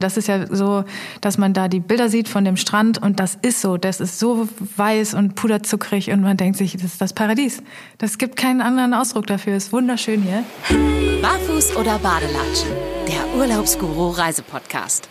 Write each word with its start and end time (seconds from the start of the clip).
Das 0.00 0.16
ist 0.16 0.28
ja 0.28 0.46
so, 0.46 0.84
dass 1.20 1.38
man 1.38 1.54
da 1.54 1.66
die 1.66 1.80
Bilder 1.80 2.08
sieht 2.08 2.28
von 2.28 2.44
dem 2.44 2.56
Strand 2.56 3.02
und 3.02 3.18
das 3.18 3.36
ist 3.42 3.60
so, 3.60 3.78
das 3.78 3.98
ist 3.98 4.20
so 4.20 4.48
weiß 4.76 5.14
und 5.14 5.34
puderzuckrig 5.34 6.12
und 6.12 6.20
man 6.20 6.36
denkt 6.36 6.56
sich, 6.56 6.74
das 6.74 6.84
ist 6.84 7.00
das 7.00 7.12
Paradies. 7.12 7.64
Das 7.98 8.16
gibt 8.16 8.36
keinen 8.36 8.60
anderen 8.60 8.94
Ausdruck 8.94 9.26
dafür, 9.26 9.56
ist 9.56 9.72
wunderschön 9.72 10.22
hier. 10.22 10.44
Barfuß 11.20 11.74
oder 11.74 11.98
Badelatschen, 11.98 12.68
der 13.08 13.40
Urlaubsguru 13.40 14.10
Reisepodcast. 14.10 15.08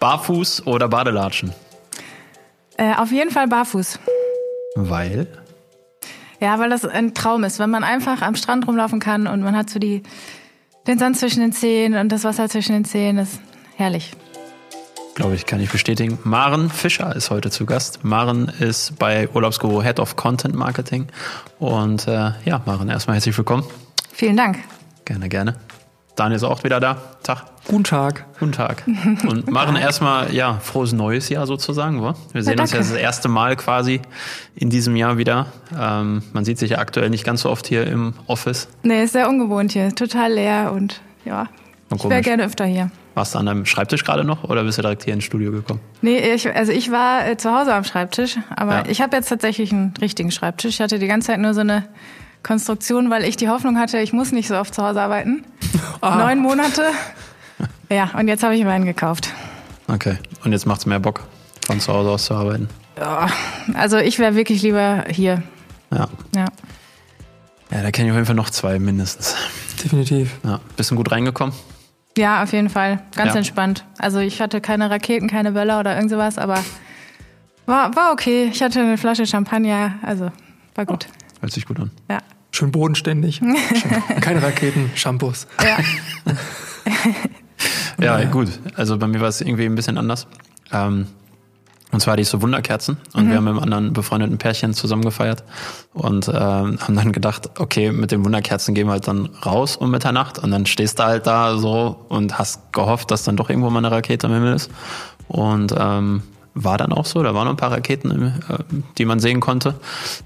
Barfuß 0.00 0.66
oder 0.66 0.88
Badelatschen? 0.88 1.52
Äh, 2.76 2.96
auf 2.96 3.12
jeden 3.12 3.30
Fall 3.30 3.46
barfuß. 3.46 4.00
Weil? 4.74 5.28
Ja, 6.40 6.58
weil 6.58 6.70
das 6.70 6.84
ein 6.84 7.14
Traum 7.14 7.44
ist, 7.44 7.60
wenn 7.60 7.70
man 7.70 7.84
einfach 7.84 8.20
am 8.22 8.34
Strand 8.34 8.66
rumlaufen 8.66 8.98
kann 8.98 9.28
und 9.28 9.42
man 9.42 9.54
hat 9.54 9.70
so 9.70 9.78
die, 9.78 10.02
den 10.88 10.98
Sand 10.98 11.18
zwischen 11.18 11.38
den 11.38 11.52
Zehen 11.52 11.94
und 11.94 12.10
das 12.10 12.24
Wasser 12.24 12.48
zwischen 12.48 12.72
den 12.72 12.84
Zehen, 12.84 13.16
das 13.16 13.38
Herrlich. 13.80 14.10
Glaube 15.14 15.34
ich, 15.34 15.46
kann 15.46 15.58
ich 15.58 15.72
bestätigen. 15.72 16.18
Maren 16.22 16.68
Fischer 16.68 17.16
ist 17.16 17.30
heute 17.30 17.50
zu 17.50 17.64
Gast. 17.64 18.04
Maren 18.04 18.52
ist 18.60 18.98
bei 18.98 19.26
Urlaubsguru 19.30 19.82
Head 19.82 19.98
of 20.00 20.16
Content 20.16 20.54
Marketing. 20.54 21.06
Und 21.58 22.06
äh, 22.06 22.32
ja, 22.44 22.60
Maren, 22.66 22.90
erstmal 22.90 23.16
herzlich 23.16 23.38
willkommen. 23.38 23.64
Vielen 24.12 24.36
Dank. 24.36 24.58
Gerne, 25.06 25.30
gerne. 25.30 25.54
Daniel 26.14 26.36
ist 26.36 26.42
auch 26.42 26.62
wieder 26.62 26.78
da. 26.78 26.98
Tag. 27.22 27.44
Guten 27.68 27.84
Tag. 27.84 28.26
Guten 28.38 28.52
Tag. 28.52 28.82
Und 28.86 29.50
Maren, 29.50 29.76
erstmal, 29.76 30.34
ja, 30.34 30.58
frohes 30.60 30.92
neues 30.92 31.30
Jahr 31.30 31.46
sozusagen. 31.46 32.02
Wa? 32.02 32.16
Wir 32.34 32.42
sehen 32.42 32.58
ja, 32.58 32.64
uns 32.64 32.72
ja 32.72 32.78
das 32.80 32.90
erste 32.90 33.28
Mal 33.28 33.56
quasi 33.56 34.02
in 34.56 34.68
diesem 34.68 34.94
Jahr 34.94 35.16
wieder. 35.16 35.46
Ähm, 35.74 36.22
man 36.34 36.44
sieht 36.44 36.58
sich 36.58 36.72
ja 36.72 36.78
aktuell 36.80 37.08
nicht 37.08 37.24
ganz 37.24 37.40
so 37.40 37.48
oft 37.48 37.66
hier 37.66 37.86
im 37.86 38.12
Office. 38.26 38.68
Nee, 38.82 39.04
ist 39.04 39.12
sehr 39.12 39.26
ungewohnt 39.26 39.72
hier. 39.72 39.94
Total 39.94 40.30
leer 40.30 40.70
und 40.74 41.00
ja, 41.24 41.48
ich 41.94 42.04
wäre 42.04 42.20
gerne 42.20 42.44
öfter 42.44 42.66
hier. 42.66 42.90
Warst 43.20 43.34
du 43.34 43.38
an 43.38 43.44
deinem 43.44 43.66
Schreibtisch 43.66 44.02
gerade 44.02 44.24
noch 44.24 44.44
oder 44.44 44.64
bist 44.64 44.78
du 44.78 44.82
direkt 44.82 45.04
hier 45.04 45.12
ins 45.12 45.24
Studio 45.24 45.52
gekommen? 45.52 45.80
Nee, 46.00 46.32
ich, 46.32 46.48
also 46.56 46.72
ich 46.72 46.90
war 46.90 47.28
äh, 47.28 47.36
zu 47.36 47.54
Hause 47.54 47.74
am 47.74 47.84
Schreibtisch, 47.84 48.38
aber 48.56 48.76
ja. 48.76 48.84
ich 48.88 49.02
habe 49.02 49.14
jetzt 49.14 49.28
tatsächlich 49.28 49.72
einen 49.72 49.92
richtigen 50.00 50.30
Schreibtisch. 50.30 50.76
Ich 50.76 50.80
hatte 50.80 50.98
die 50.98 51.06
ganze 51.06 51.26
Zeit 51.26 51.38
nur 51.38 51.52
so 51.52 51.60
eine 51.60 51.86
Konstruktion, 52.42 53.10
weil 53.10 53.26
ich 53.26 53.36
die 53.36 53.50
Hoffnung 53.50 53.76
hatte, 53.76 53.98
ich 53.98 54.14
muss 54.14 54.32
nicht 54.32 54.48
so 54.48 54.56
oft 54.56 54.74
zu 54.74 54.82
Hause 54.82 55.02
arbeiten. 55.02 55.44
Ah. 56.02 56.16
Neun 56.16 56.38
Monate. 56.38 56.82
Ja, 57.90 58.12
und 58.18 58.26
jetzt 58.26 58.42
habe 58.42 58.56
ich 58.56 58.64
mir 58.64 58.70
einen 58.70 58.86
gekauft. 58.86 59.34
Okay, 59.86 60.16
und 60.44 60.52
jetzt 60.52 60.64
macht 60.64 60.80
es 60.80 60.86
mehr 60.86 60.98
Bock, 60.98 61.24
von 61.66 61.78
zu 61.78 61.92
Hause 61.92 62.08
aus 62.08 62.24
zu 62.24 62.32
arbeiten? 62.32 62.70
Ja, 62.96 63.28
also 63.74 63.98
ich 63.98 64.18
wäre 64.18 64.34
wirklich 64.34 64.62
lieber 64.62 65.04
hier. 65.10 65.42
Ja. 65.90 66.08
Ja. 66.34 66.46
Ja, 67.70 67.82
da 67.82 67.90
kenne 67.90 68.08
ich 68.08 68.12
auf 68.12 68.16
jeden 68.16 68.24
Fall 68.24 68.34
noch 68.34 68.48
zwei 68.48 68.78
mindestens. 68.78 69.36
Definitiv. 69.84 70.38
Ja. 70.42 70.60
Bist 70.74 70.90
du 70.90 70.94
gut 70.94 71.10
reingekommen? 71.10 71.54
Ja, 72.16 72.42
auf 72.42 72.52
jeden 72.52 72.68
Fall. 72.70 73.00
Ganz 73.14 73.32
ja. 73.32 73.38
entspannt. 73.38 73.84
Also 73.98 74.18
ich 74.18 74.40
hatte 74.40 74.60
keine 74.60 74.90
Raketen, 74.90 75.28
keine 75.28 75.52
Böller 75.52 75.80
oder 75.80 75.94
irgend 75.94 76.10
sowas, 76.10 76.38
aber 76.38 76.62
war, 77.66 77.94
war 77.94 78.12
okay. 78.12 78.50
Ich 78.52 78.62
hatte 78.62 78.80
eine 78.80 78.98
Flasche 78.98 79.26
Champagner, 79.26 79.94
also 80.02 80.30
war 80.74 80.86
gut. 80.86 81.06
Oh, 81.08 81.42
hört 81.42 81.52
sich 81.52 81.66
gut 81.66 81.78
an. 81.78 81.90
Ja. 82.08 82.18
Schön 82.52 82.72
bodenständig. 82.72 83.40
keine 84.20 84.42
Raketen, 84.42 84.90
Shampoos. 84.96 85.46
Ja. 85.62 85.78
ja, 88.00 88.24
gut. 88.24 88.58
Also 88.74 88.98
bei 88.98 89.06
mir 89.06 89.20
war 89.20 89.28
es 89.28 89.40
irgendwie 89.40 89.66
ein 89.66 89.76
bisschen 89.76 89.98
anders. 89.98 90.26
Ähm, 90.72 91.06
und 91.92 92.00
zwar 92.00 92.18
ich 92.18 92.28
so 92.28 92.40
Wunderkerzen 92.42 92.98
und 93.14 93.24
mhm. 93.24 93.30
wir 93.30 93.36
haben 93.36 93.44
mit 93.44 93.52
einem 93.54 93.62
anderen 93.62 93.92
befreundeten 93.92 94.38
Pärchen 94.38 94.74
zusammen 94.74 95.02
gefeiert 95.02 95.42
und 95.92 96.28
äh, 96.28 96.32
haben 96.32 96.96
dann 96.96 97.12
gedacht, 97.12 97.50
okay, 97.58 97.92
mit 97.92 98.12
den 98.12 98.24
Wunderkerzen 98.24 98.74
gehen 98.74 98.86
wir 98.86 98.92
halt 98.92 99.08
dann 99.08 99.28
raus 99.44 99.76
um 99.76 99.90
Mitternacht 99.90 100.38
und 100.38 100.50
dann 100.50 100.66
stehst 100.66 100.98
du 100.98 101.04
halt 101.04 101.26
da 101.26 101.56
so 101.56 102.04
und 102.08 102.38
hast 102.38 102.72
gehofft, 102.72 103.10
dass 103.10 103.24
dann 103.24 103.36
doch 103.36 103.50
irgendwo 103.50 103.70
mal 103.70 103.78
eine 103.78 103.90
Rakete 103.90 104.26
im 104.26 104.34
Himmel 104.34 104.54
ist. 104.54 104.70
Und 105.28 105.72
ähm, 105.78 106.22
war 106.54 106.78
dann 106.78 106.92
auch 106.92 107.06
so, 107.06 107.22
da 107.22 107.34
waren 107.34 107.44
noch 107.44 107.54
ein 107.54 107.56
paar 107.56 107.70
Raketen, 107.70 108.10
äh, 108.48 108.58
die 108.98 109.04
man 109.04 109.20
sehen 109.20 109.40
konnte. 109.40 109.74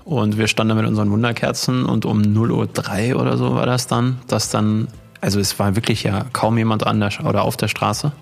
Und 0.05 0.39
wir 0.39 0.49
standen 0.49 0.77
mit 0.77 0.87
unseren 0.87 1.11
Wunderkerzen 1.11 1.85
und 1.85 2.07
um 2.07 2.23
0.03 2.23 3.15
Uhr 3.15 3.21
oder 3.21 3.37
so 3.37 3.55
war 3.55 3.67
das 3.67 3.87
dann, 3.87 4.19
dass 4.29 4.49
dann, 4.49 4.89
also 5.21 5.41
es 5.41 5.59
war 5.59 5.77
wirklich 5.77 6.03
ja 6.03 6.25
kaum 6.33 6.57
jemand 6.59 6.87
an 6.87 7.01
der 7.01 7.11
oder 7.25 7.43
auf 7.43 7.57
der 7.57 7.69
Straße. 7.69 8.13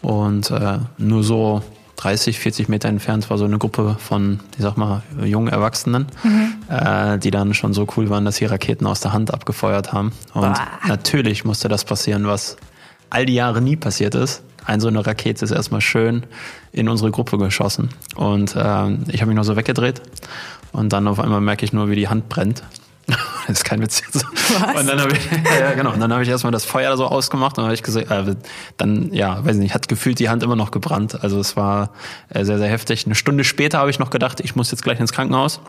Und 0.00 0.50
äh, 0.50 0.78
nur 0.98 1.22
so 1.22 1.62
30, 2.02 2.40
40 2.40 2.68
Meter 2.68 2.88
entfernt 2.88 3.30
war 3.30 3.38
so 3.38 3.44
eine 3.44 3.58
Gruppe 3.58 3.96
von, 4.00 4.40
ich 4.56 4.62
sag 4.62 4.76
mal, 4.76 5.02
jungen 5.22 5.46
Erwachsenen, 5.46 6.06
mhm. 6.24 6.54
äh, 6.68 7.16
die 7.18 7.30
dann 7.30 7.54
schon 7.54 7.74
so 7.74 7.86
cool 7.96 8.10
waren, 8.10 8.24
dass 8.24 8.36
sie 8.36 8.44
Raketen 8.44 8.86
aus 8.86 9.00
der 9.00 9.12
Hand 9.12 9.32
abgefeuert 9.32 9.92
haben. 9.92 10.12
Und 10.34 10.42
Boah. 10.42 10.68
natürlich 10.88 11.44
musste 11.44 11.68
das 11.68 11.84
passieren, 11.84 12.26
was 12.26 12.56
all 13.08 13.24
die 13.24 13.34
Jahre 13.34 13.60
nie 13.60 13.76
passiert 13.76 14.16
ist. 14.16 14.42
Ein 14.64 14.80
so 14.80 14.88
eine 14.88 15.06
Rakete 15.06 15.44
ist 15.44 15.52
erstmal 15.52 15.80
schön 15.80 16.24
in 16.72 16.88
unsere 16.88 17.12
Gruppe 17.12 17.38
geschossen. 17.38 17.90
Und 18.16 18.56
äh, 18.56 18.90
ich 19.12 19.20
habe 19.20 19.26
mich 19.26 19.36
noch 19.36 19.44
so 19.44 19.54
weggedreht. 19.54 20.02
Und 20.72 20.92
dann 20.92 21.06
auf 21.06 21.20
einmal 21.20 21.40
merke 21.40 21.64
ich 21.64 21.72
nur, 21.72 21.88
wie 21.88 21.96
die 21.96 22.08
Hand 22.08 22.28
brennt. 22.28 22.64
das 23.46 23.58
ist 23.58 23.64
kein 23.64 23.80
Witz. 23.80 24.02
Was? 24.12 24.80
Und 24.80 24.86
dann 24.88 25.00
habe 25.00 25.12
ich, 25.12 25.30
ja, 25.60 25.72
genau. 25.74 25.92
Und 25.92 26.00
dann 26.00 26.12
habe 26.12 26.22
ich 26.22 26.28
erstmal 26.28 26.52
das 26.52 26.64
Feuer 26.64 26.96
so 26.96 27.06
ausgemacht 27.06 27.58
und 27.58 27.64
habe 27.64 27.74
ich 27.74 27.82
gesagt, 27.82 28.10
äh, 28.10 28.36
dann, 28.76 29.12
ja, 29.12 29.44
weiß 29.44 29.56
nicht, 29.56 29.74
hat 29.74 29.88
gefühlt 29.88 30.18
die 30.18 30.28
Hand 30.28 30.42
immer 30.42 30.56
noch 30.56 30.70
gebrannt. 30.70 31.22
Also 31.22 31.40
es 31.40 31.56
war 31.56 31.90
äh, 32.28 32.44
sehr, 32.44 32.58
sehr 32.58 32.68
heftig. 32.68 33.06
Eine 33.06 33.14
Stunde 33.14 33.44
später 33.44 33.78
habe 33.78 33.90
ich 33.90 33.98
noch 33.98 34.10
gedacht, 34.10 34.40
ich 34.40 34.56
muss 34.56 34.70
jetzt 34.70 34.82
gleich 34.82 35.00
ins 35.00 35.12
Krankenhaus, 35.12 35.60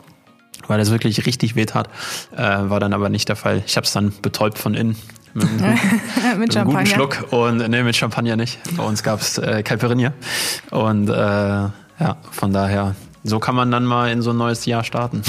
weil 0.66 0.80
es 0.80 0.90
wirklich 0.90 1.26
richtig 1.26 1.56
weh 1.56 1.66
tat. 1.66 1.88
Äh, 2.36 2.40
war 2.42 2.80
dann 2.80 2.92
aber 2.92 3.08
nicht 3.08 3.28
der 3.28 3.36
Fall. 3.36 3.62
Ich 3.66 3.76
habe 3.76 3.86
es 3.86 3.92
dann 3.92 4.12
betäubt 4.22 4.58
von 4.58 4.74
innen. 4.74 4.96
Mit 5.34 5.48
einem, 5.48 5.58
guten, 5.58 6.38
mit 6.38 6.56
einem 6.56 6.66
guten 6.68 6.86
Schluck 6.86 7.32
und 7.32 7.68
nee, 7.68 7.82
mit 7.82 7.96
Champagner 7.96 8.36
nicht. 8.36 8.58
Bei 8.76 8.84
uns 8.84 9.02
gab 9.02 9.20
es 9.20 9.38
äh, 9.38 9.64
Caipirinha. 9.64 10.12
Und 10.70 11.08
äh, 11.08 11.12
ja, 11.12 12.16
von 12.30 12.52
daher, 12.52 12.94
so 13.24 13.40
kann 13.40 13.56
man 13.56 13.70
dann 13.70 13.84
mal 13.84 14.10
in 14.10 14.22
so 14.22 14.30
ein 14.30 14.36
neues 14.36 14.64
Jahr 14.66 14.84
starten. 14.84 15.22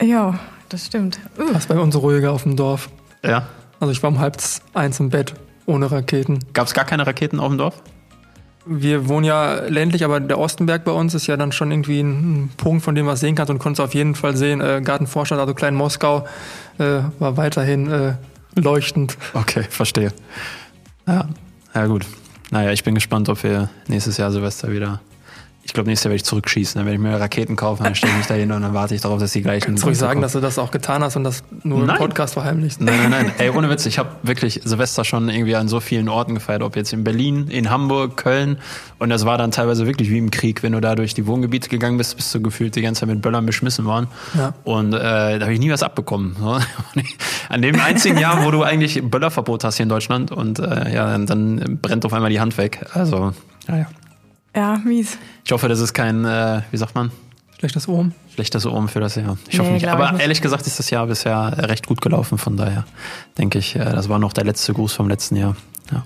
Ja, 0.00 0.38
das 0.68 0.86
stimmt. 0.86 1.18
Uh. 1.38 1.52
Das 1.52 1.68
war 1.68 1.76
bei 1.76 1.82
uns 1.82 1.96
ruhiger 1.96 2.32
auf 2.32 2.42
dem 2.42 2.56
Dorf. 2.56 2.90
Ja. 3.24 3.46
Also 3.80 3.92
ich 3.92 4.02
war 4.02 4.10
um 4.10 4.18
halb 4.18 4.36
eins 4.74 5.00
im 5.00 5.10
Bett, 5.10 5.34
ohne 5.66 5.90
Raketen. 5.90 6.40
Gab 6.52 6.66
es 6.66 6.74
gar 6.74 6.84
keine 6.84 7.06
Raketen 7.06 7.40
auf 7.40 7.48
dem 7.48 7.58
Dorf? 7.58 7.82
Wir 8.66 9.08
wohnen 9.08 9.24
ja 9.24 9.60
ländlich, 9.66 10.04
aber 10.04 10.20
der 10.20 10.38
Ostenberg 10.38 10.84
bei 10.84 10.92
uns 10.92 11.14
ist 11.14 11.26
ja 11.26 11.36
dann 11.38 11.52
schon 11.52 11.70
irgendwie 11.70 12.00
ein 12.00 12.50
Punkt, 12.58 12.84
von 12.84 12.94
dem 12.94 13.06
man 13.06 13.16
sehen 13.16 13.34
kann 13.34 13.48
und 13.48 13.58
konnte 13.58 13.82
auf 13.82 13.94
jeden 13.94 14.14
Fall 14.14 14.36
sehen. 14.36 14.60
Äh, 14.60 14.82
Gartenvorstadt, 14.84 15.38
also 15.38 15.54
Klein 15.54 15.74
Moskau, 15.74 16.26
äh, 16.78 17.00
war 17.18 17.36
weiterhin 17.38 17.90
äh, 17.90 18.14
leuchtend. 18.56 19.16
Okay, 19.32 19.62
verstehe. 19.70 20.12
Ja, 21.06 21.28
ja 21.74 21.86
gut. 21.86 22.04
Naja, 22.50 22.72
ich 22.72 22.84
bin 22.84 22.94
gespannt, 22.94 23.28
ob 23.28 23.42
wir 23.42 23.70
nächstes 23.86 24.18
Jahr 24.18 24.30
Silvester 24.32 24.70
wieder 24.70 25.00
ich 25.68 25.74
glaube, 25.74 25.90
nächstes 25.90 26.04
Jahr 26.04 26.12
werde 26.12 26.16
ich 26.16 26.24
zurückschießen. 26.24 26.78
Dann 26.78 26.86
werde 26.86 26.94
ich 26.94 27.00
mir 27.00 27.20
Raketen 27.20 27.54
kaufen, 27.54 27.84
dann 27.84 27.94
stelle 27.94 28.12
ich 28.12 28.16
mich 28.16 28.26
da 28.26 28.32
hin 28.32 28.50
und 28.52 28.62
dann 28.62 28.72
warte 28.72 28.94
ich 28.94 29.02
darauf, 29.02 29.20
dass 29.20 29.32
die 29.32 29.42
gleichen. 29.42 29.76
Soll 29.76 29.92
ich 29.92 29.98
sagen, 29.98 30.22
dass 30.22 30.32
du 30.32 30.40
das 30.40 30.58
auch 30.58 30.70
getan 30.70 31.04
hast 31.04 31.16
und 31.16 31.24
das 31.24 31.44
nur 31.62 31.80
nein. 31.80 31.90
im 31.90 31.96
Podcast 31.96 32.32
verheimlichst? 32.32 32.80
Nein, 32.80 32.98
nein, 33.02 33.10
nein. 33.10 33.32
Ey, 33.38 33.50
ohne 33.50 33.68
Witz, 33.68 33.84
ich 33.84 33.98
habe 33.98 34.08
wirklich 34.22 34.62
Silvester 34.64 35.04
schon 35.04 35.28
irgendwie 35.28 35.56
an 35.56 35.68
so 35.68 35.80
vielen 35.80 36.08
Orten 36.08 36.34
gefeiert, 36.34 36.62
ob 36.62 36.74
jetzt 36.74 36.94
in 36.94 37.04
Berlin, 37.04 37.48
in 37.48 37.68
Hamburg, 37.68 38.16
Köln. 38.16 38.56
Und 38.98 39.10
das 39.10 39.26
war 39.26 39.36
dann 39.36 39.50
teilweise 39.50 39.84
wirklich 39.86 40.08
wie 40.08 40.16
im 40.16 40.30
Krieg, 40.30 40.62
wenn 40.62 40.72
du 40.72 40.80
da 40.80 40.94
durch 40.94 41.12
die 41.12 41.26
Wohngebiete 41.26 41.68
gegangen 41.68 41.98
bist, 41.98 42.16
bist 42.16 42.34
du 42.34 42.40
gefühlt 42.40 42.74
die 42.74 42.80
ganze 42.80 43.00
Zeit 43.00 43.10
mit 43.10 43.20
Böllern 43.20 43.44
beschmissen 43.44 43.84
worden. 43.84 44.06
Ja. 44.38 44.54
Und 44.64 44.94
äh, 44.94 44.98
da 45.38 45.40
habe 45.42 45.52
ich 45.52 45.60
nie 45.60 45.70
was 45.70 45.82
abbekommen. 45.82 46.34
An 47.50 47.60
dem 47.60 47.78
einzigen 47.78 48.16
Jahr, 48.16 48.42
wo 48.42 48.50
du 48.50 48.62
eigentlich 48.62 49.02
Böllerverbot 49.02 49.64
hast 49.64 49.76
hier 49.76 49.84
in 49.84 49.90
Deutschland 49.90 50.32
und 50.32 50.60
äh, 50.60 50.94
ja, 50.94 51.18
dann 51.18 51.78
brennt 51.82 52.06
auf 52.06 52.14
einmal 52.14 52.30
die 52.30 52.40
Hand 52.40 52.56
weg. 52.56 52.86
Also, 52.94 53.34
naja. 53.66 53.80
Ja, 53.82 53.86
mies. 54.84 55.18
Ich 55.44 55.52
hoffe, 55.52 55.68
das 55.68 55.80
ist 55.80 55.94
kein, 55.94 56.24
äh, 56.24 56.62
wie 56.70 56.76
sagt 56.76 56.94
man? 56.94 57.10
Schlechtes 57.58 57.88
Ohm. 57.88 58.12
Schlechtes 58.34 58.66
Ohm 58.66 58.88
für 58.88 59.00
das 59.00 59.16
Jahr. 59.16 59.36
Ich 59.48 59.54
nee, 59.54 59.60
hoffe 59.60 59.72
nicht. 59.72 59.88
Aber 59.88 60.12
nicht. 60.12 60.22
ehrlich 60.22 60.40
gesagt 60.40 60.66
ist 60.66 60.78
das 60.78 60.90
Jahr 60.90 61.06
bisher 61.06 61.54
recht 61.68 61.86
gut 61.86 62.00
gelaufen. 62.00 62.38
Von 62.38 62.56
daher 62.56 62.84
denke 63.36 63.58
ich, 63.58 63.74
äh, 63.74 63.80
das 63.80 64.08
war 64.08 64.18
noch 64.18 64.32
der 64.32 64.44
letzte 64.44 64.72
Gruß 64.72 64.92
vom 64.92 65.08
letzten 65.08 65.36
Jahr. 65.36 65.56
Ja. 65.90 66.04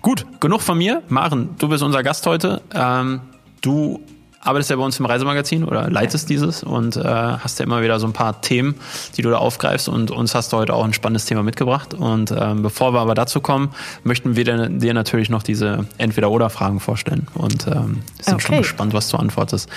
Gut, 0.00 0.24
genug 0.40 0.62
von 0.62 0.78
mir. 0.78 1.02
Maren, 1.08 1.50
du 1.58 1.68
bist 1.68 1.82
unser 1.82 2.02
Gast 2.02 2.26
heute. 2.26 2.62
Ähm, 2.72 3.20
du 3.60 4.00
arbeitest 4.40 4.70
ja 4.70 4.76
bei 4.76 4.82
uns 4.82 4.98
im 4.98 5.06
Reisemagazin 5.06 5.64
oder 5.64 5.90
leitest 5.90 6.30
dieses 6.30 6.62
und 6.62 6.96
äh, 6.96 7.02
hast 7.02 7.58
ja 7.58 7.64
immer 7.64 7.82
wieder 7.82 8.00
so 8.00 8.06
ein 8.06 8.12
paar 8.12 8.40
Themen, 8.40 8.74
die 9.16 9.22
du 9.22 9.30
da 9.30 9.36
aufgreifst 9.36 9.88
und 9.88 10.10
uns 10.10 10.34
hast 10.34 10.52
du 10.52 10.56
heute 10.56 10.74
auch 10.74 10.84
ein 10.84 10.94
spannendes 10.94 11.26
Thema 11.26 11.42
mitgebracht. 11.42 11.92
Und 11.94 12.32
ähm, 12.32 12.62
bevor 12.62 12.94
wir 12.94 13.00
aber 13.00 13.14
dazu 13.14 13.40
kommen, 13.40 13.70
möchten 14.02 14.36
wir 14.36 14.44
dir 14.44 14.94
natürlich 14.94 15.28
noch 15.28 15.42
diese 15.42 15.86
Entweder-Oder-Fragen 15.98 16.80
vorstellen 16.80 17.28
und 17.34 17.66
ähm, 17.66 18.02
sind 18.20 18.34
okay. 18.34 18.40
schon 18.40 18.56
gespannt, 18.58 18.94
was 18.94 19.08
du 19.08 19.18
antwortest. 19.18 19.68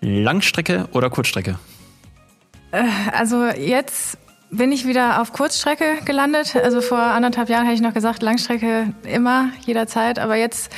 Langstrecke 0.00 0.88
oder 0.92 1.08
Kurzstrecke? 1.08 1.58
Äh, 2.72 2.84
also 3.12 3.46
jetzt 3.46 4.18
bin 4.50 4.72
ich 4.72 4.86
wieder 4.86 5.20
auf 5.20 5.32
Kurzstrecke 5.32 5.98
gelandet. 6.04 6.56
Also 6.56 6.80
vor 6.80 6.98
anderthalb 6.98 7.48
Jahren 7.48 7.64
hätte 7.64 7.76
ich 7.76 7.82
noch 7.82 7.94
gesagt, 7.94 8.22
Langstrecke 8.22 8.92
immer, 9.04 9.50
jederzeit. 9.64 10.18
Aber 10.18 10.36
jetzt 10.36 10.72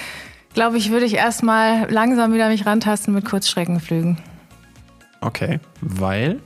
glaube 0.58 0.76
ich, 0.76 0.90
würde 0.90 1.06
ich 1.06 1.14
erstmal 1.14 1.88
langsam 1.88 2.34
wieder 2.34 2.49
mich 2.49 2.66
rantasten 2.66 3.14
mit 3.14 3.25
Kurzstreckenflügen. 3.25 4.19
Okay, 5.20 5.60
weil? 5.81 6.40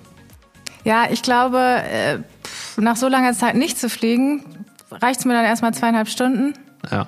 Ja, 0.84 1.06
ich 1.10 1.22
glaube, 1.22 1.58
äh, 1.58 2.18
nach 2.76 2.96
so 2.96 3.08
langer 3.08 3.32
Zeit 3.32 3.54
nicht 3.54 3.78
zu 3.78 3.88
fliegen, 3.88 4.44
reicht 4.90 5.20
es 5.20 5.24
mir 5.24 5.32
dann 5.32 5.46
erstmal 5.46 5.72
zweieinhalb 5.72 6.10
Stunden. 6.10 6.52
Ja. 6.90 7.06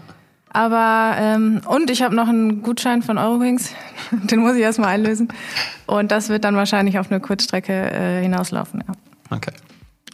Aber 0.49 1.17
ähm, 1.19 1.61
und 1.67 1.91
ich 1.91 2.01
habe 2.01 2.15
noch 2.15 2.29
einen 2.29 2.62
Gutschein 2.62 3.03
von 3.03 3.19
Eurowings, 3.19 3.75
den 4.11 4.39
muss 4.39 4.56
ich 4.56 4.62
erstmal 4.62 4.89
einlösen. 4.89 5.29
Und 5.85 6.11
das 6.11 6.31
wird 6.31 6.45
dann 6.45 6.56
wahrscheinlich 6.56 6.99
auf 6.99 7.11
eine 7.11 7.21
Kurzstrecke 7.21 7.91
äh, 7.91 8.23
hinauslaufen. 8.23 8.83
Ja. 8.89 8.95
Okay. 9.37 9.53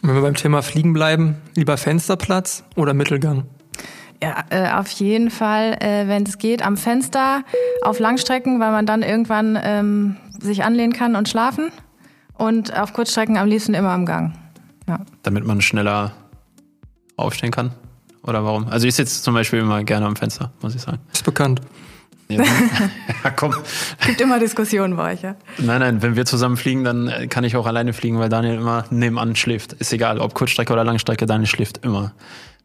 Wenn 0.01 0.15
wir 0.15 0.21
beim 0.21 0.35
Thema 0.35 0.61
Fliegen 0.61 0.91
bleiben, 0.91 1.37
lieber 1.55 1.77
Fensterplatz 1.77 2.65
oder 2.75 2.93
Mittelgang? 2.93 3.45
Ja, 4.23 4.43
äh, 4.51 4.71
auf 4.73 4.89
jeden 4.91 5.31
Fall, 5.31 5.73
äh, 5.81 6.07
wenn 6.07 6.23
es 6.23 6.37
geht, 6.37 6.63
am 6.63 6.77
Fenster 6.77 7.43
auf 7.81 7.97
Langstrecken, 7.97 8.59
weil 8.59 8.71
man 8.71 8.85
dann 8.85 9.01
irgendwann 9.01 9.57
ähm, 9.61 10.17
sich 10.39 10.63
anlehnen 10.63 10.93
kann 10.93 11.15
und 11.15 11.27
schlafen. 11.27 11.71
Und 12.33 12.77
auf 12.77 12.93
Kurzstrecken 12.93 13.37
am 13.37 13.47
liebsten 13.47 13.73
immer 13.73 13.89
am 13.89 14.05
Gang. 14.05 14.33
Ja. 14.87 14.99
Damit 15.23 15.45
man 15.45 15.61
schneller 15.61 16.11
aufstehen 17.15 17.51
kann? 17.51 17.71
Oder 18.23 18.43
warum? 18.43 18.67
Also 18.67 18.87
ich 18.87 18.95
sitze 18.95 19.23
zum 19.23 19.33
Beispiel 19.33 19.59
immer 19.59 19.83
gerne 19.83 20.05
am 20.05 20.15
Fenster, 20.15 20.51
muss 20.61 20.75
ich 20.75 20.81
sagen. 20.81 20.99
Ist 21.11 21.25
bekannt. 21.25 21.61
Ja, 22.29 22.43
ja 23.23 23.29
komm. 23.31 23.55
Gibt 24.05 24.21
immer 24.21 24.39
Diskussionen 24.39 24.95
bei 24.95 25.13
euch, 25.13 25.21
ja? 25.21 25.35
Nein, 25.57 25.79
nein, 25.79 26.01
wenn 26.01 26.15
wir 26.15 26.25
zusammen 26.25 26.57
fliegen, 26.57 26.83
dann 26.83 27.27
kann 27.29 27.43
ich 27.43 27.55
auch 27.55 27.65
alleine 27.65 27.93
fliegen, 27.93 28.19
weil 28.19 28.29
Daniel 28.29 28.55
immer 28.55 28.85
nebenan 28.89 29.35
schläft. 29.35 29.73
Ist 29.73 29.91
egal, 29.91 30.19
ob 30.19 30.33
Kurzstrecke 30.33 30.71
oder 30.71 30.83
Langstrecke, 30.83 31.25
Daniel 31.25 31.47
schläft 31.47 31.83
immer. 31.83 32.13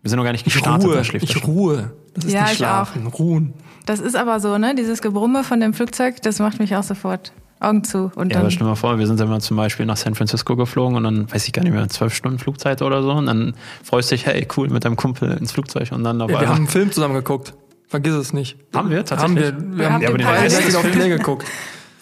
Wir 0.06 0.10
sind 0.10 0.18
noch 0.18 0.24
gar 0.24 0.30
nicht 0.30 0.44
gestartet, 0.44 0.84
ich 0.84 1.12
ruhe, 1.12 1.20
ich 1.20 1.46
ruhe. 1.48 1.90
Das 2.14 2.26
ist 2.26 2.32
Ja, 2.32 2.42
nicht 2.42 2.52
ich 2.52 2.56
schlafen, 2.58 3.08
ruhen. 3.08 3.54
Das 3.86 3.98
ist 3.98 4.14
aber 4.14 4.38
so, 4.38 4.56
ne? 4.56 4.76
Dieses 4.76 5.02
Gebrumme 5.02 5.42
von 5.42 5.58
dem 5.58 5.74
Flugzeug, 5.74 6.22
das 6.22 6.38
macht 6.38 6.60
mich 6.60 6.76
auch 6.76 6.84
sofort 6.84 7.32
Augen 7.58 7.82
zu. 7.82 8.12
Und 8.14 8.30
Ja, 8.30 8.36
aber 8.36 8.42
dann, 8.44 8.50
stell 8.52 8.66
dir 8.66 8.70
mal 8.70 8.76
vor, 8.76 9.00
wir 9.00 9.06
sind 9.08 9.18
dann 9.18 9.28
mal 9.28 9.40
zum 9.40 9.56
Beispiel 9.56 9.84
nach 9.84 9.96
San 9.96 10.14
Francisco 10.14 10.54
geflogen 10.54 10.96
und 10.96 11.02
dann, 11.02 11.32
weiß 11.32 11.44
ich 11.48 11.52
gar 11.52 11.62
nicht 11.64 11.72
mehr, 11.72 11.88
zwölf 11.88 12.14
Stunden 12.14 12.38
Flugzeit 12.38 12.82
oder 12.82 13.02
so 13.02 13.10
und 13.14 13.26
dann 13.26 13.54
freust 13.82 14.12
du 14.12 14.14
dich, 14.14 14.26
hey, 14.26 14.46
cool, 14.56 14.68
mit 14.68 14.84
deinem 14.84 14.94
Kumpel 14.94 15.32
ins 15.32 15.50
Flugzeug 15.50 15.90
und 15.90 16.04
dann 16.04 16.20
dabei. 16.20 16.34
Ja, 16.34 16.40
wir 16.42 16.48
haben 16.50 16.56
einen 16.58 16.68
Film 16.68 16.92
zusammen 16.92 17.14
geguckt. 17.14 17.54
Vergiss 17.88 18.14
es 18.14 18.32
nicht. 18.32 18.58
Haben 18.76 18.90
wir 18.90 19.04
tatsächlich? 19.04 19.44
Haben 19.44 19.60
wir, 19.66 19.70
wir 19.72 19.78
Wir 19.78 19.86
haben 19.86 19.94
haben 19.94 20.02
Ja, 20.02 20.08
aber 20.10 20.18
den 20.18 20.50
den 20.50 20.50
Films- 20.70 20.92
Play 20.92 21.08
geguckt. 21.08 21.44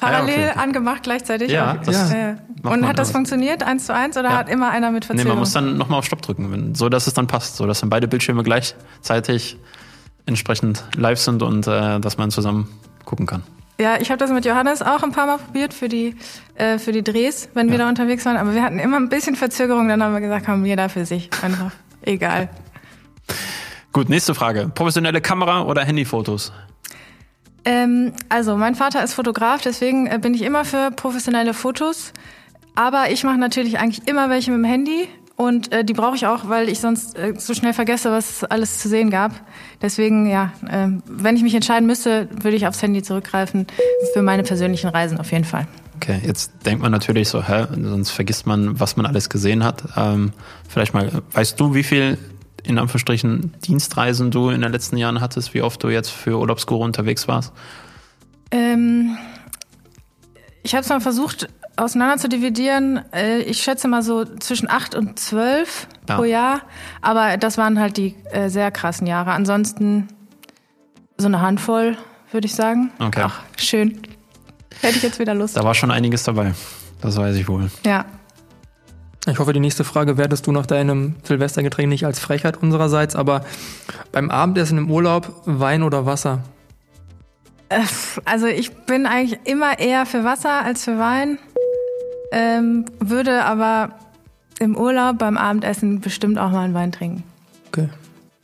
Parallel 0.00 0.48
Ah, 0.48 0.50
okay. 0.52 0.58
angemacht 0.60 1.02
gleichzeitig. 1.04 1.50
Ja, 1.50 1.74
das 1.84 2.10
macht 2.62 2.74
Und 2.76 2.86
hat 2.86 2.98
das 2.98 3.08
auch. 3.08 3.12
funktioniert, 3.12 3.62
eins 3.62 3.86
zu 3.86 3.94
eins, 3.94 4.16
oder 4.16 4.30
Ja. 4.30 4.36
hat 4.36 4.48
immer 4.48 4.70
einer 4.70 4.90
mit 4.90 5.02
Nee, 5.04 5.06
Verzögerung? 5.08 5.32
man 5.36 5.38
muss 5.40 5.52
dann 5.52 5.76
nochmal 5.76 5.98
auf 5.98 6.04
Stopp 6.04 6.22
drücken, 6.22 6.50
wenn, 6.52 6.74
so 6.74 6.88
dass 6.88 7.06
es 7.06 7.14
dann 7.14 7.26
passt, 7.26 7.56
so 7.56 7.66
dass 7.66 7.80
dann 7.80 7.90
beide 7.90 8.08
Bildschirme 8.08 8.42
gleichzeitig 8.42 9.56
entsprechend 10.26 10.84
live 10.96 11.18
sind 11.20 11.42
und 11.42 11.66
äh, 11.66 12.00
dass 12.00 12.16
man 12.16 12.30
zusammen 12.30 12.68
gucken 13.04 13.26
kann. 13.26 13.42
Ja, 13.80 13.96
ich 14.00 14.10
habe 14.10 14.18
das 14.18 14.30
mit 14.30 14.44
Johannes 14.44 14.82
auch 14.82 15.02
ein 15.02 15.10
paar 15.10 15.26
Mal 15.26 15.38
probiert 15.38 15.74
für 15.74 15.88
die, 15.88 16.14
äh, 16.54 16.78
für 16.78 16.92
die 16.92 17.02
Drehs, 17.02 17.48
wenn 17.54 17.70
wir 17.72 17.78
da 17.78 17.88
unterwegs 17.88 18.24
waren. 18.24 18.36
Aber 18.36 18.54
wir 18.54 18.62
hatten 18.62 18.78
immer 18.78 18.98
ein 18.98 19.08
bisschen 19.08 19.34
Verzögerung. 19.34 19.88
Dann 19.88 20.00
haben 20.02 20.12
wir 20.14 20.20
gesagt, 20.20 20.46
haben 20.46 20.64
jeder 20.64 20.88
für 20.88 21.04
sich. 21.04 21.28
Einfach 21.42 21.72
egal. 22.02 22.48
Gut, 23.92 24.08
nächste 24.08 24.34
Frage. 24.34 24.70
Professionelle 24.74 25.20
Kamera 25.20 25.62
oder 25.62 25.84
Handyfotos? 25.84 26.52
Ähm, 27.64 28.12
also, 28.28 28.56
mein 28.56 28.74
Vater 28.74 29.02
ist 29.02 29.14
Fotograf, 29.14 29.62
deswegen 29.62 30.06
äh, 30.06 30.18
bin 30.20 30.34
ich 30.34 30.42
immer 30.42 30.64
für 30.64 30.90
professionelle 30.90 31.54
Fotos. 31.54 32.12
Aber 32.74 33.10
ich 33.10 33.24
mache 33.24 33.38
natürlich 33.38 33.78
eigentlich 33.78 34.08
immer 34.08 34.28
welche 34.30 34.50
mit 34.50 34.58
dem 34.58 34.64
Handy. 34.64 35.08
Und 35.36 35.72
äh, 35.72 35.84
die 35.84 35.94
brauche 35.94 36.14
ich 36.14 36.26
auch, 36.26 36.48
weil 36.48 36.68
ich 36.68 36.80
sonst 36.80 37.18
äh, 37.18 37.34
so 37.36 37.54
schnell 37.54 37.72
vergesse, 37.72 38.12
was 38.12 38.30
es 38.30 38.44
alles 38.44 38.78
zu 38.78 38.88
sehen 38.88 39.10
gab. 39.10 39.32
Deswegen, 39.82 40.30
ja, 40.30 40.52
äh, 40.68 40.88
wenn 41.06 41.36
ich 41.36 41.42
mich 41.42 41.54
entscheiden 41.54 41.86
müsste, 41.86 42.28
würde 42.30 42.56
ich 42.56 42.68
aufs 42.68 42.82
Handy 42.82 43.02
zurückgreifen. 43.02 43.66
Für 44.12 44.22
meine 44.22 44.44
persönlichen 44.44 44.88
Reisen 44.88 45.18
auf 45.18 45.32
jeden 45.32 45.44
Fall. 45.44 45.66
Okay, 45.96 46.20
jetzt 46.24 46.52
denkt 46.64 46.82
man 46.82 46.92
natürlich 46.92 47.28
so, 47.28 47.42
hä, 47.42 47.66
sonst 47.82 48.10
vergisst 48.10 48.46
man, 48.46 48.78
was 48.78 48.96
man 48.96 49.06
alles 49.06 49.28
gesehen 49.28 49.64
hat. 49.64 49.82
Ähm, 49.96 50.32
vielleicht 50.68 50.94
mal, 50.94 51.10
weißt 51.32 51.58
du, 51.58 51.74
wie 51.74 51.82
viel 51.82 52.18
in 52.64 52.78
Anführungsstrichen 52.78 53.54
Dienstreisen 53.64 54.30
du 54.30 54.50
in 54.50 54.60
den 54.62 54.72
letzten 54.72 54.96
Jahren 54.96 55.20
hattest, 55.20 55.54
wie 55.54 55.62
oft 55.62 55.82
du 55.82 55.88
jetzt 55.88 56.10
für 56.10 56.38
Urlaubsguru 56.38 56.82
unterwegs 56.84 57.28
warst? 57.28 57.52
Ähm, 58.50 59.16
ich 60.62 60.74
habe 60.74 60.82
es 60.82 60.88
mal 60.88 61.00
versucht 61.00 61.48
auseinander 61.76 62.16
zu 62.18 62.28
dividieren. 62.28 63.00
Äh, 63.12 63.40
ich 63.40 63.62
schätze 63.62 63.88
mal 63.88 64.02
so 64.02 64.24
zwischen 64.24 64.70
acht 64.70 64.94
und 64.94 65.18
zwölf 65.18 65.88
Ja. 66.08 66.16
pro 66.16 66.24
Jahr. 66.24 66.62
Aber 67.02 67.36
das 67.36 67.58
waren 67.58 67.78
halt 67.80 67.96
die 67.96 68.14
äh, 68.30 68.48
sehr 68.48 68.70
krassen 68.70 69.06
Jahre. 69.06 69.32
Ansonsten 69.32 70.08
so 71.18 71.26
eine 71.26 71.40
Handvoll, 71.40 71.96
würde 72.30 72.46
ich 72.46 72.54
sagen. 72.54 72.90
Okay. 72.98 73.22
Ach, 73.24 73.40
schön. 73.56 74.00
Hätte 74.80 74.96
ich 74.96 75.02
jetzt 75.02 75.18
wieder 75.18 75.34
Lust. 75.34 75.56
Da 75.56 75.64
war 75.64 75.74
schon 75.74 75.90
einiges 75.90 76.22
dabei. 76.24 76.54
Das 77.00 77.16
weiß 77.16 77.36
ich 77.36 77.46
wohl. 77.48 77.70
Ja. 77.84 78.04
Ich 79.26 79.38
hoffe, 79.38 79.52
die 79.54 79.60
nächste 79.60 79.84
Frage 79.84 80.18
wertest 80.18 80.46
du 80.46 80.52
nach 80.52 80.66
deinem 80.66 81.14
Silvestergetränk 81.22 81.88
nicht 81.88 82.04
als 82.04 82.18
Frechheit 82.18 82.62
unsererseits, 82.62 83.16
aber 83.16 83.42
beim 84.12 84.30
Abendessen 84.30 84.76
im 84.76 84.90
Urlaub 84.90 85.32
Wein 85.46 85.82
oder 85.82 86.04
Wasser? 86.04 86.40
Äh, 87.70 87.80
Also 88.26 88.46
ich 88.46 88.72
bin 88.72 89.06
eigentlich 89.06 89.38
immer 89.44 89.78
eher 89.78 90.04
für 90.04 90.24
Wasser 90.24 90.62
als 90.64 90.84
für 90.84 90.98
Wein. 90.98 91.38
Ähm, 92.32 92.84
würde 93.00 93.44
aber 93.44 93.90
im 94.60 94.76
Urlaub 94.76 95.18
beim 95.18 95.38
Abendessen 95.38 96.00
bestimmt 96.00 96.38
auch 96.38 96.50
mal 96.50 96.64
einen 96.64 96.74
Wein 96.74 96.92
trinken. 96.92 97.22
Okay. 97.68 97.88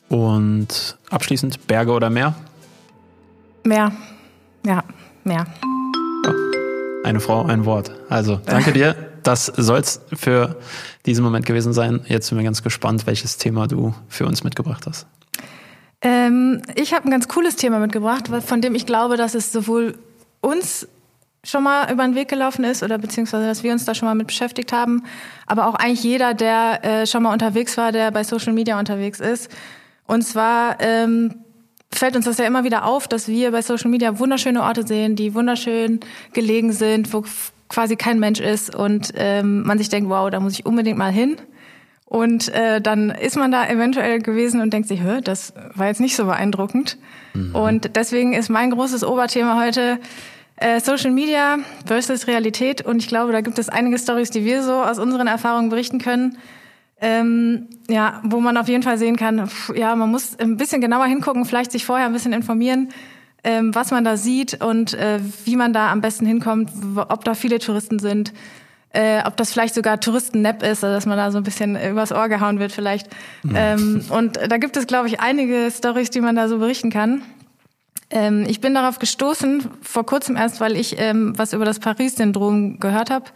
Und 0.09 0.97
abschließend 1.11 1.67
Berge 1.67 1.93
oder 1.93 2.09
Meer? 2.09 2.35
Mehr. 3.65 3.93
Ja, 4.65 4.83
mehr. 5.25 5.45
Eine 7.05 7.21
Frau, 7.21 7.45
ein 7.47 7.65
Wort. 7.67 7.93
Also, 8.09 8.41
danke 8.47 8.73
dir. 8.73 8.95
Das 9.23 9.47
soll's 9.47 10.01
für 10.15 10.57
diesen 11.07 11.25
Moment 11.25 11.47
gewesen 11.47 11.73
sein. 11.73 12.01
Jetzt 12.07 12.29
sind 12.29 12.39
wir 12.39 12.45
ganz 12.45 12.63
gespannt, 12.63 13.07
welches 13.07 13.37
Thema 13.37 13.67
du 13.67 13.95
für 14.09 14.27
uns 14.27 14.45
mitgebracht 14.45 14.87
hast. 14.87 15.07
Ähm, 16.03 16.63
ich 16.75 16.95
habe 16.95 17.07
ein 17.07 17.11
ganz 17.11 17.29
cooles 17.29 17.57
Thema 17.57 17.79
mitgebracht, 17.79 18.29
von 18.45 18.61
dem 18.61 18.75
ich 18.75 18.87
glaube, 18.87 19.17
dass 19.17 19.35
es 19.35 19.53
sowohl 19.53 19.99
uns 20.41 20.89
schon 21.45 21.63
mal 21.63 21.91
über 21.91 22.05
den 22.05 22.15
Weg 22.15 22.29
gelaufen 22.29 22.65
ist 22.65 22.83
oder 22.83 22.99
beziehungsweise, 22.99 23.47
dass 23.47 23.63
wir 23.63 23.73
uns 23.73 23.85
da 23.85 23.95
schon 23.95 24.07
mal 24.09 24.15
mit 24.15 24.27
beschäftigt 24.27 24.73
haben, 24.73 25.05
aber 25.47 25.67
auch 25.67 25.75
eigentlich 25.75 26.03
jeder, 26.03 26.35
der 26.35 26.85
äh, 26.85 27.07
schon 27.07 27.23
mal 27.23 27.33
unterwegs 27.33 27.77
war, 27.77 27.93
der 27.93 28.11
bei 28.11 28.25
Social 28.25 28.53
Media 28.53 28.79
unterwegs 28.79 29.21
ist. 29.21 29.51
Und 30.07 30.23
zwar 30.23 30.81
ähm, 30.81 31.37
fällt 31.93 32.17
uns 32.17 32.27
das 32.27 32.39
ja 32.39 32.47
immer 32.47 32.65
wieder 32.65 32.85
auf, 32.85 33.09
dass 33.09 33.29
wir 33.29 33.53
bei 33.53 33.63
Social 33.63 33.91
Media 33.91 34.19
wunderschöne 34.19 34.63
Orte 34.63 34.87
sehen, 34.87 35.17
die 35.17 35.35
wunderschön 35.35 36.01
gelegen 36.33 36.73
sind, 36.73 37.13
wo 37.13 37.25
quasi 37.71 37.97
kein 37.97 38.19
Mensch 38.19 38.41
ist 38.41 38.75
und 38.75 39.13
ähm, 39.17 39.63
man 39.63 39.79
sich 39.79 39.89
denkt, 39.89 40.11
wow, 40.11 40.29
da 40.29 40.41
muss 40.41 40.53
ich 40.53 40.67
unbedingt 40.67 40.99
mal 40.99 41.13
hin. 41.13 41.37
Und 42.05 42.49
äh, 42.49 42.81
dann 42.81 43.11
ist 43.11 43.37
man 43.37 43.53
da 43.53 43.69
eventuell 43.69 44.19
gewesen 44.21 44.61
und 44.61 44.73
denkt 44.73 44.89
sich, 44.89 45.01
hör, 45.01 45.21
das 45.21 45.55
war 45.77 45.87
jetzt 45.87 46.01
nicht 46.01 46.17
so 46.17 46.27
beeindruckend. 46.27 46.99
Und 47.53 47.95
deswegen 47.95 48.33
ist 48.33 48.49
mein 48.49 48.73
großes 48.73 49.05
Oberthema 49.05 49.63
heute 49.63 50.01
äh, 50.57 50.81
Social 50.81 51.13
Media 51.13 51.59
versus 51.87 52.27
Realität. 52.27 52.83
Und 52.83 52.99
ich 52.99 53.07
glaube, 53.07 53.31
da 53.31 53.43
gibt 53.43 53.61
es 53.61 53.69
einige 53.69 53.97
Stories, 53.97 54.31
die 54.31 54.45
wir 54.45 54.65
so 54.65 54.73
aus 54.83 54.99
unseren 54.99 55.29
Erfahrungen 55.29 55.71
berichten 55.71 55.99
können. 55.99 56.37
Ähm, 57.01 57.69
ja, 57.89 58.21
wo 58.25 58.41
man 58.41 58.57
auf 58.57 58.69
jeden 58.69 58.83
Fall 58.83 58.99
sehen 58.99 59.17
kann, 59.17 59.47
pff, 59.47 59.75
ja, 59.75 59.95
man 59.97 60.11
muss 60.11 60.39
ein 60.39 60.59
bisschen 60.59 60.83
genauer 60.83 61.07
hingucken, 61.07 61.47
vielleicht 61.47 61.73
sich 61.73 61.87
vorher 61.87 62.07
ein 62.07 62.13
bisschen 62.13 62.35
informieren, 62.35 62.91
ähm, 63.45 63.75
was 63.75 63.91
man 63.91 64.05
da 64.05 64.17
sieht 64.17 64.63
und 64.63 64.95
äh, 64.95 65.21
wie 65.45 65.57
man 65.57 65.73
da 65.73 65.91
am 65.91 66.01
besten 66.01 66.27
hinkommt, 66.27 66.71
ob 66.97 67.25
da 67.25 67.35
viele 67.35 67.59
Touristen 67.59 67.99
sind, 67.99 68.33
äh, 68.93 69.23
ob 69.25 69.37
das 69.37 69.53
vielleicht 69.53 69.75
sogar 69.75 70.01
Touristen-Nap 70.01 70.63
ist, 70.63 70.85
also 70.85 70.95
dass 70.95 71.07
man 71.07 71.17
da 71.17 71.31
so 71.31 71.39
ein 71.39 71.45
bisschen 71.45 71.81
übers 71.81 72.13
Ohr 72.13 72.29
gehauen 72.29 72.59
wird 72.59 72.73
vielleicht. 72.73 73.09
Ähm, 73.55 74.05
und 74.11 74.37
da 74.37 74.57
gibt 74.59 74.77
es, 74.77 74.87
glaube 74.87 75.09
ich, 75.09 75.21
einige 75.21 75.71
Stories, 75.71 76.11
die 76.11 76.21
man 76.21 76.37
da 76.37 76.49
so 76.49 76.59
berichten 76.59 76.91
kann. 76.91 77.23
Ähm, 78.11 78.45
ich 78.49 78.61
bin 78.61 78.75
darauf 78.75 78.99
gestoßen, 78.99 79.63
vor 79.83 80.05
kurzem 80.05 80.37
erst, 80.37 80.61
weil 80.61 80.77
ich 80.77 80.99
ähm, 80.99 81.39
was 81.39 81.53
über 81.53 81.65
das 81.65 81.79
Paris-Syndrom 81.79 82.81
gehört 82.81 83.11
habe. 83.11 83.27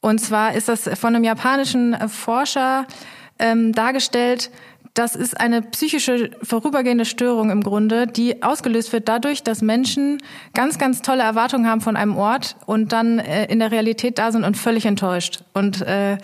Und 0.00 0.20
zwar 0.20 0.54
ist 0.54 0.68
das 0.68 0.88
von 0.98 1.14
einem 1.14 1.24
japanischen 1.24 1.96
Forscher 2.08 2.86
ähm, 3.38 3.72
dargestellt, 3.72 4.50
das 4.94 5.16
ist 5.16 5.40
eine 5.40 5.62
psychische 5.62 6.30
vorübergehende 6.42 7.06
Störung 7.06 7.50
im 7.50 7.62
Grunde, 7.62 8.06
die 8.06 8.42
ausgelöst 8.42 8.92
wird 8.92 9.08
dadurch, 9.08 9.42
dass 9.42 9.62
Menschen 9.62 10.22
ganz, 10.52 10.78
ganz 10.78 11.00
tolle 11.00 11.22
Erwartungen 11.22 11.66
haben 11.66 11.80
von 11.80 11.96
einem 11.96 12.16
Ort 12.16 12.56
und 12.66 12.92
dann 12.92 13.18
äh, 13.18 13.46
in 13.46 13.58
der 13.58 13.70
Realität 13.70 14.18
da 14.18 14.32
sind 14.32 14.44
und 14.44 14.56
völlig 14.56 14.84
enttäuscht. 14.84 15.44
Und 15.54 15.80
äh, 15.82 16.18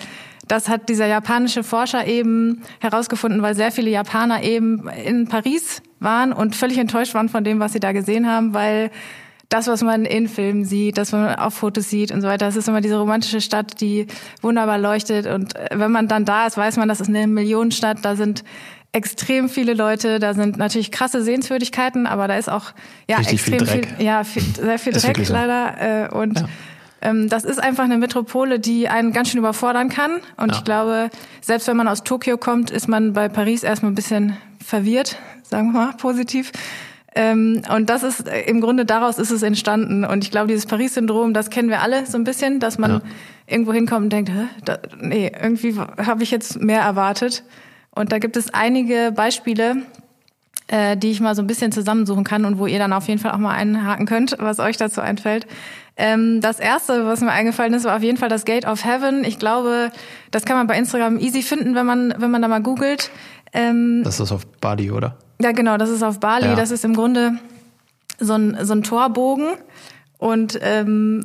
das 0.46 0.68
hat 0.68 0.88
dieser 0.88 1.06
japanische 1.06 1.62
Forscher 1.62 2.06
eben 2.06 2.62
herausgefunden, 2.80 3.40
weil 3.42 3.54
sehr 3.54 3.72
viele 3.72 3.90
Japaner 3.90 4.42
eben 4.42 4.88
in 4.88 5.28
Paris 5.28 5.82
waren 6.00 6.32
und 6.32 6.54
völlig 6.54 6.78
enttäuscht 6.78 7.14
waren 7.14 7.28
von 7.28 7.44
dem, 7.44 7.60
was 7.60 7.72
sie 7.72 7.80
da 7.80 7.92
gesehen 7.92 8.26
haben, 8.26 8.54
weil 8.54 8.90
das, 9.48 9.66
was 9.66 9.82
man 9.82 10.04
in 10.04 10.28
Filmen 10.28 10.64
sieht, 10.64 10.98
das, 10.98 11.12
was 11.12 11.20
man 11.20 11.34
auf 11.36 11.54
Fotos 11.54 11.88
sieht 11.88 12.10
und 12.12 12.20
so 12.20 12.28
weiter, 12.28 12.46
das 12.46 12.56
ist 12.56 12.68
immer 12.68 12.80
diese 12.82 12.98
romantische 12.98 13.40
Stadt, 13.40 13.80
die 13.80 14.06
wunderbar 14.42 14.78
leuchtet. 14.78 15.26
Und 15.26 15.56
äh, 15.56 15.68
wenn 15.72 15.90
man 15.90 16.06
dann 16.08 16.24
da 16.24 16.46
ist, 16.46 16.56
weiß 16.56 16.76
man, 16.76 16.88
das 16.88 17.00
ist 17.00 17.08
eine 17.08 17.26
Millionenstadt, 17.26 18.04
da 18.04 18.14
sind 18.16 18.44
extrem 18.92 19.48
viele 19.48 19.74
Leute, 19.74 20.18
da 20.18 20.34
sind 20.34 20.56
natürlich 20.56 20.90
krasse 20.90 21.22
Sehenswürdigkeiten, 21.22 22.06
aber 22.06 22.26
da 22.28 22.36
ist 22.36 22.48
auch 22.50 22.72
ja 23.08 23.18
Richtig 23.18 23.42
viel 23.42 23.54
extrem 23.54 23.82
Dreck. 23.82 23.94
ja 24.00 24.24
viel, 24.24 24.42
sehr 24.42 24.78
viel 24.78 24.96
Ist 24.96 25.06
Dreck 25.06 25.18
so. 25.24 25.32
leider 25.32 26.06
äh, 26.10 26.14
und 26.14 26.44
ähm, 27.00 27.28
das 27.28 27.44
ist 27.44 27.58
einfach 27.62 27.84
eine 27.84 27.96
Metropole, 27.98 28.58
die 28.58 28.88
einen 28.88 29.12
ganz 29.12 29.28
schön 29.30 29.38
überfordern 29.38 29.88
kann. 29.88 30.16
Und 30.36 30.50
Ja. 30.52 30.56
ich 30.58 30.64
glaube, 30.64 31.10
selbst 31.42 31.68
wenn 31.68 31.76
man 31.76 31.86
aus 31.86 32.02
Tokio 32.02 32.38
kommt, 32.38 32.70
ist 32.70 32.88
man 32.88 33.12
bei 33.12 33.28
Paris 33.28 33.62
erstmal 33.62 33.92
ein 33.92 33.94
bisschen 33.94 34.36
verwirrt, 34.64 35.16
sagen 35.42 35.72
wir 35.72 35.80
mal 35.80 35.92
positiv. 35.96 36.50
Ähm, 37.18 37.62
und 37.74 37.90
das 37.90 38.04
ist 38.04 38.28
äh, 38.28 38.42
im 38.42 38.60
Grunde 38.60 38.84
daraus 38.84 39.18
ist 39.18 39.32
es 39.32 39.42
entstanden. 39.42 40.04
Und 40.04 40.22
ich 40.22 40.30
glaube, 40.30 40.46
dieses 40.46 40.66
Paris-Syndrom, 40.66 41.34
das 41.34 41.50
kennen 41.50 41.68
wir 41.68 41.82
alle 41.82 42.06
so 42.06 42.16
ein 42.16 42.22
bisschen, 42.22 42.60
dass 42.60 42.78
man 42.78 42.90
ja. 42.92 43.00
irgendwo 43.48 43.72
hinkommt 43.72 44.04
und 44.04 44.12
denkt, 44.12 44.30
Hä, 44.30 44.46
da, 44.64 44.78
nee, 45.00 45.32
irgendwie 45.42 45.74
habe 45.76 46.22
ich 46.22 46.30
jetzt 46.30 46.60
mehr 46.60 46.80
erwartet. 46.80 47.42
Und 47.90 48.12
da 48.12 48.20
gibt 48.20 48.36
es 48.36 48.54
einige 48.54 49.10
Beispiele, 49.10 49.78
äh, 50.68 50.96
die 50.96 51.10
ich 51.10 51.20
mal 51.20 51.34
so 51.34 51.42
ein 51.42 51.48
bisschen 51.48 51.72
zusammensuchen 51.72 52.22
kann 52.22 52.44
und 52.44 52.60
wo 52.60 52.68
ihr 52.68 52.78
dann 52.78 52.92
auf 52.92 53.08
jeden 53.08 53.18
Fall 53.18 53.32
auch 53.32 53.38
mal 53.38 53.52
einhaken 53.56 54.06
könnt, 54.06 54.36
was 54.38 54.60
euch 54.60 54.76
dazu 54.76 55.00
einfällt. 55.00 55.48
Ähm, 55.96 56.40
das 56.40 56.60
erste, 56.60 57.04
was 57.04 57.20
mir 57.20 57.32
eingefallen 57.32 57.74
ist, 57.74 57.82
war 57.82 57.96
auf 57.96 58.02
jeden 58.04 58.18
Fall 58.18 58.28
das 58.28 58.44
Gate 58.44 58.64
of 58.64 58.84
Heaven. 58.84 59.24
Ich 59.24 59.40
glaube, 59.40 59.90
das 60.30 60.44
kann 60.44 60.56
man 60.56 60.68
bei 60.68 60.78
Instagram 60.78 61.18
easy 61.18 61.42
finden, 61.42 61.74
wenn 61.74 61.86
man, 61.86 62.14
wenn 62.16 62.30
man 62.30 62.42
da 62.42 62.46
mal 62.46 62.62
googelt. 62.62 63.10
Ähm, 63.52 64.02
das 64.04 64.20
ist 64.20 64.30
auf 64.30 64.46
Bali, 64.60 64.92
oder? 64.92 65.16
Ja, 65.40 65.52
genau, 65.52 65.76
das 65.76 65.90
ist 65.90 66.02
auf 66.02 66.20
Bali. 66.20 66.46
Ja. 66.46 66.54
Das 66.54 66.70
ist 66.70 66.84
im 66.84 66.94
Grunde 66.94 67.38
so 68.18 68.34
ein, 68.34 68.58
so 68.62 68.72
ein 68.72 68.82
Torbogen. 68.82 69.48
Und 70.18 70.58
ähm, 70.62 71.24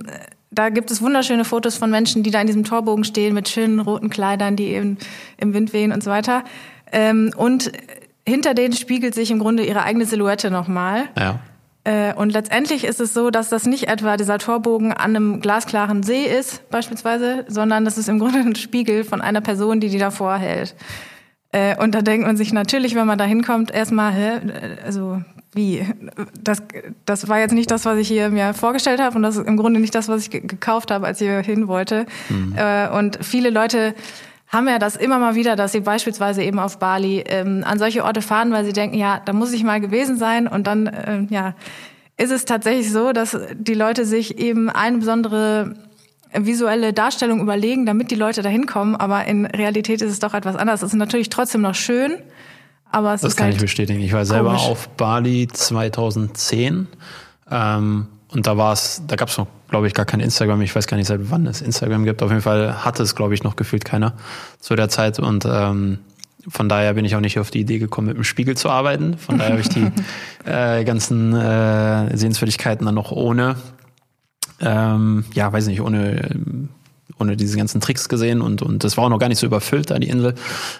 da 0.51 0.69
gibt 0.69 0.91
es 0.91 1.01
wunderschöne 1.01 1.45
Fotos 1.45 1.77
von 1.77 1.89
Menschen, 1.89 2.21
die 2.21 2.31
da 2.31 2.39
in 2.39 2.47
diesem 2.47 2.63
Torbogen 2.63 3.03
stehen 3.03 3.33
mit 3.33 3.49
schönen 3.49 3.79
roten 3.79 4.09
Kleidern, 4.09 4.55
die 4.55 4.67
eben 4.67 4.97
im 5.37 5.53
Wind 5.53 5.73
wehen 5.73 5.91
und 5.91 6.03
so 6.03 6.11
weiter. 6.11 6.43
Ähm, 6.91 7.31
und 7.35 7.71
hinter 8.25 8.53
denen 8.53 8.73
spiegelt 8.73 9.15
sich 9.15 9.31
im 9.31 9.39
Grunde 9.39 9.65
ihre 9.65 9.83
eigene 9.83 10.05
Silhouette 10.05 10.51
nochmal. 10.51 11.05
Ja. 11.17 11.39
Äh, 11.85 12.13
und 12.13 12.31
letztendlich 12.31 12.85
ist 12.85 13.01
es 13.01 13.13
so, 13.13 13.29
dass 13.29 13.49
das 13.49 13.65
nicht 13.65 13.89
etwa 13.89 14.15
dieser 14.15 14.37
Torbogen 14.37 14.93
an 14.93 15.15
einem 15.15 15.41
glasklaren 15.41 16.03
See 16.03 16.23
ist, 16.23 16.69
beispielsweise, 16.69 17.45
sondern 17.47 17.83
das 17.83 17.97
ist 17.97 18.07
im 18.07 18.19
Grunde 18.19 18.39
ein 18.39 18.55
Spiegel 18.55 19.03
von 19.03 19.21
einer 19.21 19.41
Person, 19.41 19.79
die 19.79 19.89
die 19.89 19.97
davor 19.97 20.37
hält. 20.37 20.75
Äh, 21.53 21.81
und 21.81 21.95
da 21.95 22.01
denkt 22.01 22.25
man 22.25 22.35
sich 22.35 22.51
natürlich, 22.51 22.95
wenn 22.95 23.07
man 23.07 23.17
da 23.17 23.25
hinkommt, 23.25 23.71
erstmal, 23.71 24.11
hä, 24.11 24.31
also 24.85 25.21
wie? 25.53 25.85
Das, 26.43 26.63
das 27.05 27.29
war 27.29 27.39
jetzt 27.39 27.53
nicht 27.53 27.69
das, 27.69 27.85
was 27.85 27.97
ich 27.99 28.07
hier 28.07 28.29
mir 28.29 28.53
vorgestellt 28.55 28.99
habe 28.99 29.15
und 29.15 29.21
das 29.21 29.37
ist 29.37 29.47
im 29.47 29.55
Grunde 29.55 29.79
nicht 29.79 29.93
das, 29.93 30.09
was 30.09 30.23
ich 30.23 30.29
gekauft 30.31 30.89
habe, 30.89 31.05
als 31.05 31.21
ich 31.21 31.27
hier 31.27 31.41
hin 31.41 31.67
wollte. 31.67 32.07
Mhm. 32.29 32.55
Äh, 32.57 32.89
und 32.89 33.23
viele 33.23 33.51
Leute 33.51 33.93
haben 34.47 34.67
ja 34.67 34.79
das 34.79 34.95
immer 34.95 35.19
mal 35.19 35.35
wieder, 35.35 35.55
dass 35.55 35.71
sie 35.71 35.81
beispielsweise 35.81 36.43
eben 36.43 36.59
auf 36.59 36.79
Bali 36.79 37.23
ähm, 37.27 37.63
an 37.65 37.77
solche 37.77 38.03
Orte 38.03 38.23
fahren, 38.23 38.51
weil 38.51 38.65
sie 38.65 38.73
denken, 38.73 38.97
ja, 38.97 39.21
da 39.23 39.33
muss 39.33 39.53
ich 39.53 39.63
mal 39.63 39.79
gewesen 39.79 40.17
sein 40.17 40.47
und 40.47 40.65
dann, 40.65 40.89
ähm, 41.05 41.27
ja, 41.29 41.53
ist 42.17 42.31
es 42.31 42.45
tatsächlich 42.45 42.91
so, 42.91 43.11
dass 43.13 43.37
die 43.55 43.73
Leute 43.73 44.05
sich 44.05 44.39
eben 44.39 44.69
eine 44.69 44.97
besondere 44.97 45.75
visuelle 46.35 46.93
Darstellung 46.93 47.41
überlegen, 47.41 47.85
damit 47.85 48.11
die 48.11 48.15
Leute 48.15 48.41
da 48.41 48.49
hinkommen, 48.49 48.95
aber 48.95 49.25
in 49.25 49.45
Realität 49.45 50.01
ist 50.01 50.11
es 50.11 50.19
doch 50.19 50.33
etwas 50.33 50.55
anderes. 50.55 50.81
Es 50.81 50.93
ist 50.93 50.97
natürlich 50.97 51.29
trotzdem 51.29 51.61
noch 51.61 51.75
schön, 51.75 52.13
aber 52.91 53.13
es 53.13 53.21
das 53.21 53.31
ist 53.31 53.37
kann 53.37 53.45
halt 53.45 53.55
ich 53.55 53.61
bestätigen. 53.61 54.01
Ich 54.01 54.13
war 54.13 54.25
selber 54.25 54.49
komisch. 54.49 54.63
auf 54.63 54.89
Bali 54.89 55.47
2010 55.47 56.87
ähm, 57.51 58.07
und 58.33 58.47
da 58.47 58.57
war 58.57 58.73
es, 58.73 59.01
da 59.07 59.15
gab 59.15 59.29
es 59.29 59.37
noch, 59.37 59.47
glaube 59.69 59.87
ich, 59.87 59.93
gar 59.93 60.05
kein 60.05 60.19
Instagram. 60.19 60.61
Ich 60.61 60.75
weiß 60.75 60.87
gar 60.87 60.97
nicht, 60.97 61.07
seit 61.07 61.29
wann 61.29 61.45
es 61.45 61.61
Instagram 61.61 62.03
gibt. 62.03 62.23
Auf 62.23 62.31
jeden 62.31 62.41
Fall 62.41 62.83
hatte 62.83 63.03
es, 63.03 63.15
glaube 63.15 63.35
ich, 63.35 63.43
noch 63.43 63.55
gefühlt 63.55 63.85
keiner 63.85 64.13
zu 64.59 64.75
der 64.75 64.89
Zeit. 64.89 65.19
Und 65.19 65.45
ähm, 65.45 65.99
von 66.47 66.67
daher 66.67 66.95
bin 66.95 67.05
ich 67.05 67.15
auch 67.15 67.19
nicht 67.19 67.37
auf 67.37 67.51
die 67.51 67.59
Idee 67.59 67.77
gekommen, 67.77 68.07
mit 68.07 68.17
dem 68.17 68.23
Spiegel 68.23 68.57
zu 68.57 68.69
arbeiten. 68.69 69.19
Von 69.19 69.37
daher 69.37 69.51
habe 69.51 69.61
ich 69.61 69.69
die 69.69 69.91
äh, 70.45 70.83
ganzen 70.83 71.33
äh, 71.33 72.17
Sehenswürdigkeiten 72.17 72.85
dann 72.85 72.95
noch 72.95 73.11
ohne, 73.11 73.55
ähm, 74.63 75.25
ja, 75.33 75.51
weiß 75.51 75.67
nicht, 75.67 75.81
ohne 75.81 76.69
ohne 77.19 77.37
diese 77.37 77.57
ganzen 77.57 77.81
Tricks 77.81 78.09
gesehen 78.09 78.41
und, 78.41 78.61
und 78.61 78.83
das 78.83 78.97
war 78.97 79.05
auch 79.05 79.09
noch 79.09 79.19
gar 79.19 79.29
nicht 79.29 79.39
so 79.39 79.45
überfüllt 79.45 79.91
da, 79.91 79.99
die 79.99 80.09
Insel. 80.09 80.35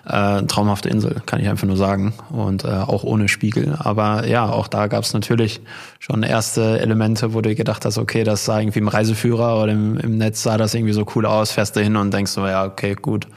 Äh, 0.06 0.44
traumhafte 0.44 0.90
Insel, 0.90 1.22
kann 1.26 1.40
ich 1.40 1.48
einfach 1.48 1.68
nur 1.68 1.78
sagen. 1.78 2.14
Und 2.30 2.64
äh, 2.64 2.70
auch 2.70 3.04
ohne 3.04 3.28
Spiegel. 3.28 3.76
Aber 3.78 4.28
ja, 4.28 4.50
auch 4.50 4.68
da 4.68 4.88
gab 4.88 5.04
es 5.04 5.14
natürlich 5.14 5.62
schon 6.00 6.24
erste 6.24 6.80
Elemente, 6.80 7.34
wo 7.34 7.42
du 7.42 7.54
gedacht 7.56 7.86
hast, 7.86 7.98
okay, 7.98 8.24
das 8.24 8.46
sah 8.46 8.60
irgendwie 8.60 8.80
im 8.80 8.88
Reiseführer 8.88 9.62
oder 9.62 9.72
im, 9.72 9.98
im 9.98 10.18
Netz 10.18 10.44
sah 10.44 10.58
das 10.58 10.74
irgendwie 10.74 10.94
so 10.94 11.06
cool 11.16 11.26
aus, 11.26 11.52
fährst 11.52 11.76
du 11.76 11.82
hin 11.82 11.96
und 11.96 12.14
denkst 12.14 12.32
so, 12.32 12.46
ja, 12.46 12.66
okay, 12.66 12.96
gut. 13.00 13.28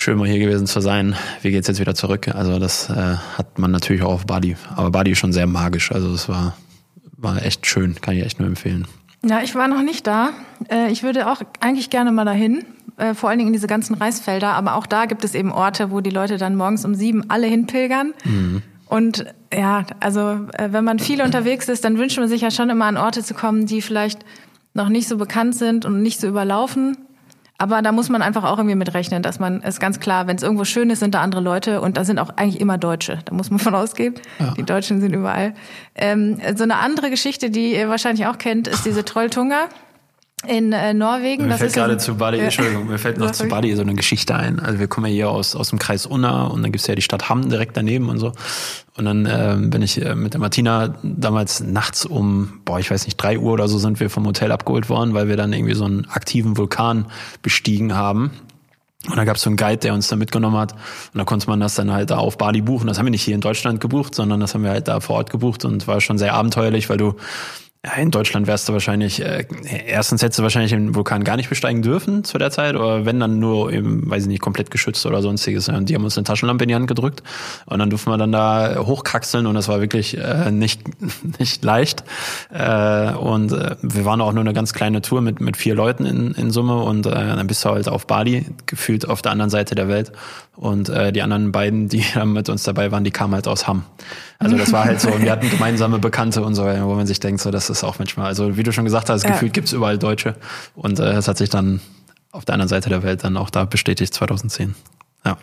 Schön 0.00 0.16
mal 0.16 0.28
hier 0.28 0.38
gewesen 0.38 0.68
zu 0.68 0.80
sein. 0.80 1.16
Wie 1.42 1.50
geht's 1.50 1.66
jetzt 1.66 1.80
wieder 1.80 1.94
zurück? 1.94 2.28
Also 2.28 2.60
das 2.60 2.88
äh, 2.88 3.16
hat 3.36 3.58
man 3.58 3.72
natürlich 3.72 4.02
auch 4.02 4.12
auf 4.12 4.26
Bali. 4.26 4.56
Aber 4.76 4.90
Bali 4.90 5.10
ist 5.10 5.18
schon 5.18 5.32
sehr 5.32 5.48
magisch. 5.48 5.90
Also 5.90 6.12
es 6.12 6.28
war, 6.28 6.56
war 7.16 7.42
echt 7.42 7.66
schön, 7.66 7.96
kann 8.00 8.14
ich 8.14 8.24
echt 8.24 8.38
nur 8.38 8.46
empfehlen. 8.46 8.86
Ja, 9.24 9.42
ich 9.42 9.54
war 9.54 9.68
noch 9.68 9.82
nicht 9.82 10.06
da. 10.06 10.30
Äh, 10.70 10.90
ich 10.90 11.02
würde 11.02 11.30
auch 11.30 11.42
eigentlich 11.60 11.90
gerne 11.90 12.12
mal 12.12 12.24
dahin, 12.24 12.64
äh, 12.96 13.14
vor 13.14 13.28
allen 13.28 13.38
Dingen 13.38 13.48
in 13.48 13.52
diese 13.52 13.66
ganzen 13.66 13.94
Reisfelder. 13.94 14.52
Aber 14.52 14.74
auch 14.74 14.86
da 14.86 15.06
gibt 15.06 15.24
es 15.24 15.34
eben 15.34 15.52
Orte, 15.52 15.90
wo 15.90 16.00
die 16.00 16.10
Leute 16.10 16.36
dann 16.36 16.56
morgens 16.56 16.84
um 16.84 16.94
sieben 16.94 17.28
alle 17.28 17.46
hinpilgern. 17.46 18.14
Mhm. 18.24 18.62
Und 18.86 19.26
ja, 19.52 19.84
also 20.00 20.20
äh, 20.54 20.68
wenn 20.70 20.84
man 20.84 20.98
viel 20.98 21.20
unterwegs 21.22 21.68
ist, 21.68 21.84
dann 21.84 21.98
wünscht 21.98 22.18
man 22.18 22.28
sich 22.28 22.40
ja 22.40 22.50
schon 22.50 22.70
immer 22.70 22.86
an 22.86 22.96
Orte 22.96 23.22
zu 23.22 23.34
kommen, 23.34 23.66
die 23.66 23.82
vielleicht 23.82 24.24
noch 24.74 24.88
nicht 24.88 25.08
so 25.08 25.16
bekannt 25.16 25.54
sind 25.54 25.84
und 25.84 26.02
nicht 26.02 26.20
so 26.20 26.28
überlaufen. 26.28 26.96
Aber 27.60 27.82
da 27.82 27.90
muss 27.90 28.08
man 28.08 28.22
einfach 28.22 28.44
auch 28.44 28.58
irgendwie 28.58 28.76
mit 28.76 28.94
rechnen, 28.94 29.20
dass 29.20 29.40
man 29.40 29.60
ist 29.62 29.80
ganz 29.80 29.98
klar, 29.98 30.28
wenn 30.28 30.36
es 30.36 30.44
irgendwo 30.44 30.64
schön 30.64 30.90
ist, 30.90 31.00
sind 31.00 31.14
da 31.14 31.22
andere 31.22 31.40
Leute 31.40 31.80
und 31.80 31.96
da 31.96 32.04
sind 32.04 32.20
auch 32.20 32.30
eigentlich 32.36 32.60
immer 32.60 32.78
Deutsche. 32.78 33.18
Da 33.24 33.34
muss 33.34 33.50
man 33.50 33.58
von 33.58 33.74
ausgehen. 33.74 34.14
Ja. 34.38 34.54
Die 34.56 34.62
Deutschen 34.62 35.00
sind 35.00 35.12
überall. 35.12 35.54
Ähm, 35.96 36.40
so 36.54 36.62
eine 36.62 36.76
andere 36.76 37.10
Geschichte, 37.10 37.50
die 37.50 37.74
ihr 37.74 37.88
wahrscheinlich 37.88 38.26
auch 38.26 38.38
kennt, 38.38 38.68
ist 38.68 38.86
diese 38.86 39.04
Trolltunga 39.04 39.68
in 40.46 40.72
äh, 40.72 40.94
Norwegen. 40.94 41.44
Mir 41.44 41.50
das 41.50 41.58
fällt 41.58 41.72
gerade 41.74 41.98
zu 41.98 42.16
Bali, 42.16 42.38
Entschuldigung, 42.38 42.86
mir 42.86 42.98
fällt 42.98 43.18
noch 43.18 43.32
zu 43.32 43.48
Bali 43.48 43.74
so 43.74 43.82
eine 43.82 43.94
Geschichte 43.94 44.36
ein. 44.36 44.60
Also 44.60 44.78
wir 44.78 44.86
kommen 44.86 45.06
ja 45.06 45.12
hier 45.12 45.30
aus, 45.30 45.56
aus 45.56 45.70
dem 45.70 45.78
Kreis 45.78 46.06
Unna 46.06 46.46
und 46.46 46.62
dann 46.62 46.70
gibt's 46.70 46.86
ja 46.86 46.94
die 46.94 47.02
Stadt 47.02 47.28
Hamm 47.28 47.48
direkt 47.48 47.76
daneben 47.76 48.08
und 48.08 48.18
so. 48.18 48.32
Und 48.96 49.04
dann 49.04 49.28
ähm, 49.30 49.70
bin 49.70 49.82
ich 49.82 50.00
äh, 50.00 50.14
mit 50.14 50.34
der 50.34 50.40
Martina 50.40 50.94
damals 51.02 51.60
nachts 51.60 52.04
um, 52.04 52.60
boah, 52.64 52.78
ich 52.78 52.90
weiß 52.90 53.06
nicht, 53.06 53.16
drei 53.16 53.38
Uhr 53.38 53.52
oder 53.52 53.68
so 53.68 53.78
sind 53.78 53.98
wir 53.98 54.10
vom 54.10 54.26
Hotel 54.26 54.52
abgeholt 54.52 54.88
worden, 54.88 55.12
weil 55.12 55.28
wir 55.28 55.36
dann 55.36 55.52
irgendwie 55.52 55.74
so 55.74 55.84
einen 55.84 56.06
aktiven 56.06 56.56
Vulkan 56.56 57.06
bestiegen 57.42 57.94
haben. 57.94 58.30
Und 59.08 59.16
da 59.16 59.24
gab 59.24 59.36
es 59.36 59.42
so 59.42 59.50
einen 59.50 59.56
Guide, 59.56 59.78
der 59.78 59.94
uns 59.94 60.08
da 60.08 60.16
mitgenommen 60.16 60.56
hat. 60.56 60.72
Und 60.72 61.18
da 61.18 61.24
konnte 61.24 61.48
man 61.48 61.60
das 61.60 61.74
dann 61.74 61.92
halt 61.92 62.10
da 62.10 62.18
auf 62.18 62.36
Bali 62.36 62.60
buchen. 62.60 62.88
Das 62.88 62.98
haben 62.98 63.06
wir 63.06 63.10
nicht 63.10 63.22
hier 63.22 63.34
in 63.34 63.40
Deutschland 63.40 63.80
gebucht, 63.80 64.14
sondern 64.14 64.40
das 64.40 64.54
haben 64.54 64.64
wir 64.64 64.70
halt 64.70 64.88
da 64.88 65.00
vor 65.00 65.16
Ort 65.16 65.30
gebucht 65.30 65.64
und 65.64 65.86
war 65.86 66.00
schon 66.00 66.18
sehr 66.18 66.34
abenteuerlich, 66.34 66.90
weil 66.90 66.98
du 66.98 67.14
in 67.96 68.10
Deutschland 68.10 68.48
wärst 68.48 68.68
du 68.68 68.72
wahrscheinlich, 68.72 69.24
äh, 69.24 69.46
erstens 69.86 70.20
hättest 70.20 70.40
du 70.40 70.42
wahrscheinlich 70.42 70.72
den 70.72 70.96
Vulkan 70.96 71.22
gar 71.22 71.36
nicht 71.36 71.48
besteigen 71.48 71.80
dürfen 71.80 72.24
zu 72.24 72.36
der 72.36 72.50
Zeit, 72.50 72.74
oder 72.74 73.06
wenn 73.06 73.20
dann 73.20 73.38
nur 73.38 73.72
eben, 73.72 74.10
weiß 74.10 74.24
ich 74.24 74.28
nicht, 74.28 74.40
komplett 74.40 74.72
geschützt 74.72 75.06
oder 75.06 75.22
sonstiges. 75.22 75.68
Und 75.68 75.88
die 75.88 75.94
haben 75.94 76.02
uns 76.02 76.18
eine 76.18 76.24
Taschenlampe 76.24 76.64
in 76.64 76.68
die 76.68 76.74
Hand 76.74 76.88
gedrückt 76.88 77.22
und 77.66 77.78
dann 77.78 77.88
durften 77.88 78.10
wir 78.10 78.18
dann 78.18 78.32
da 78.32 78.84
hochkraxeln 78.84 79.46
und 79.46 79.54
das 79.54 79.68
war 79.68 79.80
wirklich 79.80 80.18
äh, 80.18 80.50
nicht, 80.50 80.82
nicht 81.38 81.62
leicht. 81.62 82.02
Äh, 82.52 83.12
und 83.12 83.52
äh, 83.52 83.76
wir 83.80 84.04
waren 84.04 84.20
auch 84.20 84.32
nur 84.32 84.40
eine 84.40 84.54
ganz 84.54 84.72
kleine 84.72 85.00
Tour 85.00 85.20
mit, 85.20 85.40
mit 85.40 85.56
vier 85.56 85.76
Leuten 85.76 86.04
in, 86.04 86.32
in 86.32 86.50
Summe 86.50 86.82
und 86.82 87.06
äh, 87.06 87.10
dann 87.10 87.46
bist 87.46 87.64
du 87.64 87.70
halt 87.70 87.88
auf 87.88 88.08
Bali, 88.08 88.46
gefühlt 88.66 89.08
auf 89.08 89.22
der 89.22 89.30
anderen 89.30 89.50
Seite 89.50 89.76
der 89.76 89.86
Welt. 89.88 90.10
Und 90.56 90.88
äh, 90.88 91.12
die 91.12 91.22
anderen 91.22 91.52
beiden, 91.52 91.88
die 91.88 92.04
mit 92.24 92.48
uns 92.48 92.64
dabei 92.64 92.90
waren, 92.90 93.04
die 93.04 93.12
kamen 93.12 93.34
halt 93.34 93.46
aus 93.46 93.68
Hamm. 93.68 93.84
Also 94.40 94.56
das 94.56 94.72
war 94.72 94.84
halt 94.84 95.00
so, 95.00 95.10
und 95.10 95.22
wir 95.22 95.32
hatten 95.32 95.50
gemeinsame 95.50 95.98
Bekannte 95.98 96.42
und 96.42 96.54
so, 96.54 96.64
wo 96.64 96.94
man 96.94 97.06
sich 97.06 97.18
denkt, 97.18 97.40
so, 97.40 97.50
das 97.50 97.70
ist 97.70 97.82
auch 97.82 97.98
manchmal, 97.98 98.26
also 98.26 98.56
wie 98.56 98.62
du 98.62 98.72
schon 98.72 98.84
gesagt 98.84 99.10
hast, 99.10 99.24
ja. 99.24 99.30
gefühlt 99.30 99.52
gibt's 99.52 99.72
überall 99.72 99.98
Deutsche. 99.98 100.36
Und 100.76 101.00
äh, 101.00 101.12
es 101.12 101.26
hat 101.26 101.38
sich 101.38 101.50
dann 101.50 101.80
auf 102.30 102.44
der 102.44 102.54
anderen 102.54 102.68
Seite 102.68 102.88
der 102.88 103.02
Welt 103.02 103.24
dann 103.24 103.36
auch 103.36 103.50
da 103.50 103.64
bestätigt, 103.64 104.14
2010. 104.14 104.74
Ja. 105.24 105.36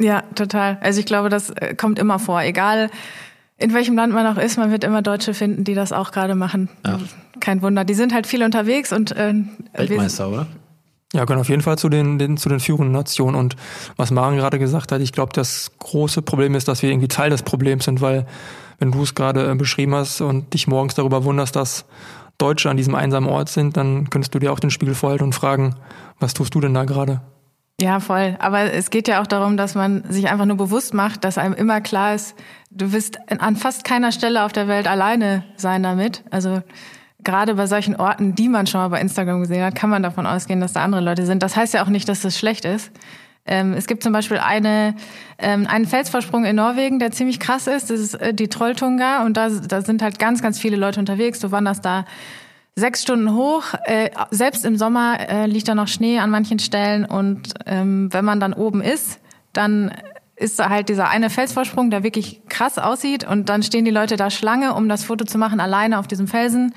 Ja, 0.00 0.22
total. 0.34 0.78
Also 0.80 1.00
ich 1.00 1.06
glaube, 1.06 1.28
das 1.28 1.50
äh, 1.50 1.74
kommt 1.74 1.98
immer 1.98 2.18
vor. 2.18 2.42
Egal 2.42 2.90
in 3.56 3.72
welchem 3.72 3.94
Land 3.94 4.12
man 4.12 4.26
auch 4.26 4.42
ist, 4.42 4.56
man 4.58 4.72
wird 4.72 4.82
immer 4.82 5.02
Deutsche 5.02 5.34
finden, 5.34 5.62
die 5.62 5.74
das 5.74 5.92
auch 5.92 6.10
gerade 6.10 6.34
machen. 6.34 6.68
Ja. 6.84 6.98
Kein 7.38 7.62
Wunder. 7.62 7.84
Die 7.84 7.94
sind 7.94 8.12
halt 8.12 8.26
viel 8.26 8.42
unterwegs 8.42 8.92
und 8.92 9.12
äh, 9.12 9.34
Weltmeister, 9.74 10.28
oder? 10.28 10.46
Ja, 11.12 11.26
können 11.26 11.40
auf 11.40 11.48
jeden 11.48 11.62
Fall 11.62 11.76
zu 11.76 11.88
den, 11.90 12.18
den, 12.18 12.38
zu 12.38 12.48
den 12.48 12.58
führenden 12.58 12.92
Nationen. 12.92 13.36
Und 13.36 13.56
was 13.96 14.10
Maren 14.10 14.36
gerade 14.36 14.58
gesagt 14.58 14.92
hat, 14.92 15.00
ich 15.02 15.12
glaube, 15.12 15.32
das 15.34 15.72
große 15.78 16.22
Problem 16.22 16.54
ist, 16.54 16.68
dass 16.68 16.82
wir 16.82 16.90
irgendwie 16.90 17.08
Teil 17.08 17.30
des 17.30 17.42
Problems 17.42 17.84
sind, 17.84 18.00
weil 18.00 18.26
wenn 18.78 18.92
du 18.92 19.02
es 19.02 19.14
gerade 19.14 19.50
äh, 19.50 19.54
beschrieben 19.54 19.94
hast 19.94 20.20
und 20.22 20.54
dich 20.54 20.66
morgens 20.66 20.94
darüber 20.94 21.24
wunderst, 21.24 21.54
dass 21.54 21.84
Deutsche 22.38 22.70
an 22.70 22.76
diesem 22.76 22.94
einsamen 22.94 23.28
Ort 23.28 23.50
sind, 23.50 23.76
dann 23.76 24.08
könntest 24.10 24.34
du 24.34 24.38
dir 24.38 24.52
auch 24.52 24.58
den 24.58 24.70
Spiegel 24.70 24.94
vorhalten 24.94 25.24
und 25.24 25.34
fragen, 25.34 25.76
was 26.18 26.34
tust 26.34 26.54
du 26.54 26.60
denn 26.60 26.74
da 26.74 26.84
gerade? 26.84 27.20
Ja, 27.80 28.00
voll. 28.00 28.36
Aber 28.38 28.72
es 28.72 28.90
geht 28.90 29.08
ja 29.08 29.20
auch 29.20 29.26
darum, 29.26 29.56
dass 29.56 29.74
man 29.74 30.04
sich 30.08 30.28
einfach 30.28 30.46
nur 30.46 30.56
bewusst 30.56 30.94
macht, 30.94 31.24
dass 31.24 31.36
einem 31.36 31.54
immer 31.54 31.80
klar 31.80 32.14
ist, 32.14 32.34
du 32.70 32.92
wirst 32.92 33.18
an 33.28 33.56
fast 33.56 33.84
keiner 33.84 34.12
Stelle 34.12 34.44
auf 34.44 34.52
der 34.52 34.68
Welt 34.68 34.86
alleine 34.86 35.44
sein 35.56 35.82
damit. 35.82 36.24
Also 36.30 36.62
gerade 37.24 37.54
bei 37.54 37.66
solchen 37.66 37.96
Orten, 37.96 38.34
die 38.34 38.48
man 38.48 38.66
schon 38.66 38.80
mal 38.80 38.88
bei 38.88 39.00
Instagram 39.00 39.40
gesehen 39.40 39.64
hat, 39.64 39.74
kann 39.74 39.90
man 39.90 40.02
davon 40.02 40.26
ausgehen, 40.26 40.60
dass 40.60 40.72
da 40.72 40.82
andere 40.82 41.00
Leute 41.00 41.26
sind. 41.26 41.42
Das 41.42 41.56
heißt 41.56 41.74
ja 41.74 41.84
auch 41.84 41.88
nicht, 41.88 42.08
dass 42.08 42.20
das 42.20 42.38
schlecht 42.38 42.64
ist. 42.64 42.90
Ähm, 43.44 43.72
es 43.72 43.86
gibt 43.86 44.02
zum 44.02 44.12
Beispiel 44.12 44.38
eine, 44.38 44.94
ähm, 45.38 45.66
einen 45.66 45.86
Felsvorsprung 45.86 46.44
in 46.44 46.56
Norwegen, 46.56 46.98
der 46.98 47.10
ziemlich 47.10 47.40
krass 47.40 47.66
ist. 47.66 47.90
Das 47.90 47.98
ist 47.98 48.14
äh, 48.14 48.32
die 48.32 48.48
Trolltunga 48.48 49.24
und 49.24 49.36
da, 49.36 49.48
da 49.48 49.82
sind 49.82 50.02
halt 50.02 50.18
ganz, 50.18 50.42
ganz 50.42 50.58
viele 50.58 50.76
Leute 50.76 51.00
unterwegs. 51.00 51.40
Du 51.40 51.50
wanderst 51.50 51.84
da 51.84 52.04
sechs 52.76 53.02
Stunden 53.02 53.34
hoch. 53.34 53.64
Äh, 53.84 54.10
selbst 54.30 54.64
im 54.64 54.76
Sommer 54.76 55.18
äh, 55.28 55.46
liegt 55.46 55.68
da 55.68 55.74
noch 55.74 55.88
Schnee 55.88 56.20
an 56.20 56.30
manchen 56.30 56.60
Stellen 56.60 57.04
und 57.04 57.54
ähm, 57.66 58.12
wenn 58.12 58.24
man 58.24 58.38
dann 58.38 58.52
oben 58.52 58.80
ist, 58.80 59.20
dann 59.52 59.92
ist 60.36 60.58
da 60.58 60.70
halt 60.70 60.88
dieser 60.88 61.08
eine 61.08 61.28
Felsvorsprung, 61.28 61.90
der 61.90 62.02
wirklich 62.02 62.42
krass 62.48 62.78
aussieht 62.78 63.26
und 63.26 63.48
dann 63.48 63.62
stehen 63.62 63.84
die 63.84 63.90
Leute 63.90 64.16
da 64.16 64.30
Schlange, 64.30 64.74
um 64.74 64.88
das 64.88 65.04
Foto 65.04 65.24
zu 65.24 65.36
machen, 65.36 65.60
alleine 65.60 65.98
auf 65.98 66.06
diesem 66.06 66.26
Felsen 66.26 66.74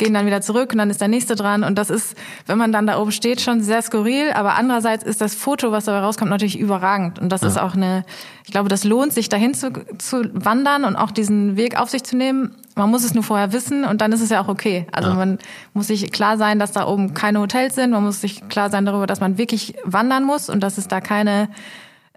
gehen 0.00 0.14
dann 0.14 0.26
wieder 0.26 0.40
zurück 0.40 0.72
und 0.72 0.78
dann 0.78 0.90
ist 0.90 1.00
der 1.00 1.08
nächste 1.08 1.36
dran. 1.36 1.62
Und 1.62 1.76
das 1.78 1.90
ist, 1.90 2.16
wenn 2.46 2.58
man 2.58 2.72
dann 2.72 2.86
da 2.86 2.98
oben 2.98 3.12
steht, 3.12 3.40
schon 3.40 3.60
sehr 3.60 3.82
skurril. 3.82 4.32
Aber 4.32 4.54
andererseits 4.54 5.04
ist 5.04 5.20
das 5.20 5.34
Foto, 5.34 5.70
was 5.70 5.84
dabei 5.84 6.00
rauskommt, 6.00 6.30
natürlich 6.30 6.58
überragend. 6.58 7.18
Und 7.18 7.28
das 7.28 7.42
ja. 7.42 7.48
ist 7.48 7.58
auch 7.58 7.74
eine, 7.74 8.04
ich 8.44 8.50
glaube, 8.50 8.68
das 8.68 8.82
lohnt 8.82 9.12
sich, 9.12 9.28
dahin 9.28 9.54
zu, 9.54 9.70
zu 9.98 10.24
wandern 10.32 10.84
und 10.84 10.96
auch 10.96 11.10
diesen 11.10 11.56
Weg 11.56 11.78
auf 11.78 11.90
sich 11.90 12.02
zu 12.02 12.16
nehmen. 12.16 12.56
Man 12.74 12.90
muss 12.90 13.04
es 13.04 13.14
nur 13.14 13.22
vorher 13.22 13.52
wissen 13.52 13.84
und 13.84 14.00
dann 14.00 14.10
ist 14.12 14.22
es 14.22 14.30
ja 14.30 14.42
auch 14.42 14.48
okay. 14.48 14.86
Also 14.90 15.10
ja. 15.10 15.14
man 15.14 15.38
muss 15.74 15.88
sich 15.88 16.10
klar 16.10 16.38
sein, 16.38 16.58
dass 16.58 16.72
da 16.72 16.88
oben 16.88 17.14
keine 17.14 17.40
Hotels 17.40 17.74
sind. 17.74 17.90
Man 17.90 18.02
muss 18.02 18.22
sich 18.22 18.48
klar 18.48 18.70
sein 18.70 18.86
darüber, 18.86 19.06
dass 19.06 19.20
man 19.20 19.38
wirklich 19.38 19.74
wandern 19.84 20.24
muss 20.24 20.48
und 20.48 20.60
dass 20.60 20.78
es 20.78 20.88
da 20.88 21.00
keine, 21.00 21.50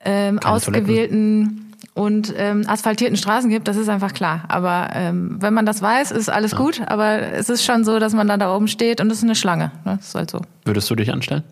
ähm, 0.05 0.39
keine 0.39 0.55
ausgewählten 0.55 1.47
Toiletten 1.59 1.72
und 1.93 2.33
ähm, 2.35 2.63
asphaltierten 2.67 3.17
Straßen 3.17 3.49
gibt, 3.49 3.67
das 3.67 3.77
ist 3.77 3.87
einfach 3.87 4.13
klar. 4.13 4.45
Aber 4.47 4.89
ähm, 4.93 5.37
wenn 5.39 5.53
man 5.53 5.65
das 5.65 5.81
weiß, 5.81 6.11
ist 6.11 6.29
alles 6.29 6.53
ja. 6.53 6.57
gut. 6.57 6.81
Aber 6.87 7.21
es 7.21 7.49
ist 7.49 7.63
schon 7.63 7.83
so, 7.83 7.99
dass 7.99 8.13
man 8.13 8.27
dann 8.27 8.39
da 8.39 8.55
oben 8.55 8.67
steht 8.67 8.99
und 8.99 9.11
es 9.11 9.19
ist 9.19 9.23
eine 9.23 9.35
Schlange. 9.35 9.71
Ne? 9.85 9.97
Das 9.97 10.07
ist 10.07 10.15
halt 10.15 10.31
so. 10.31 10.41
Würdest 10.65 10.89
du 10.89 10.95
dich 10.95 11.11
anstellen? 11.11 11.43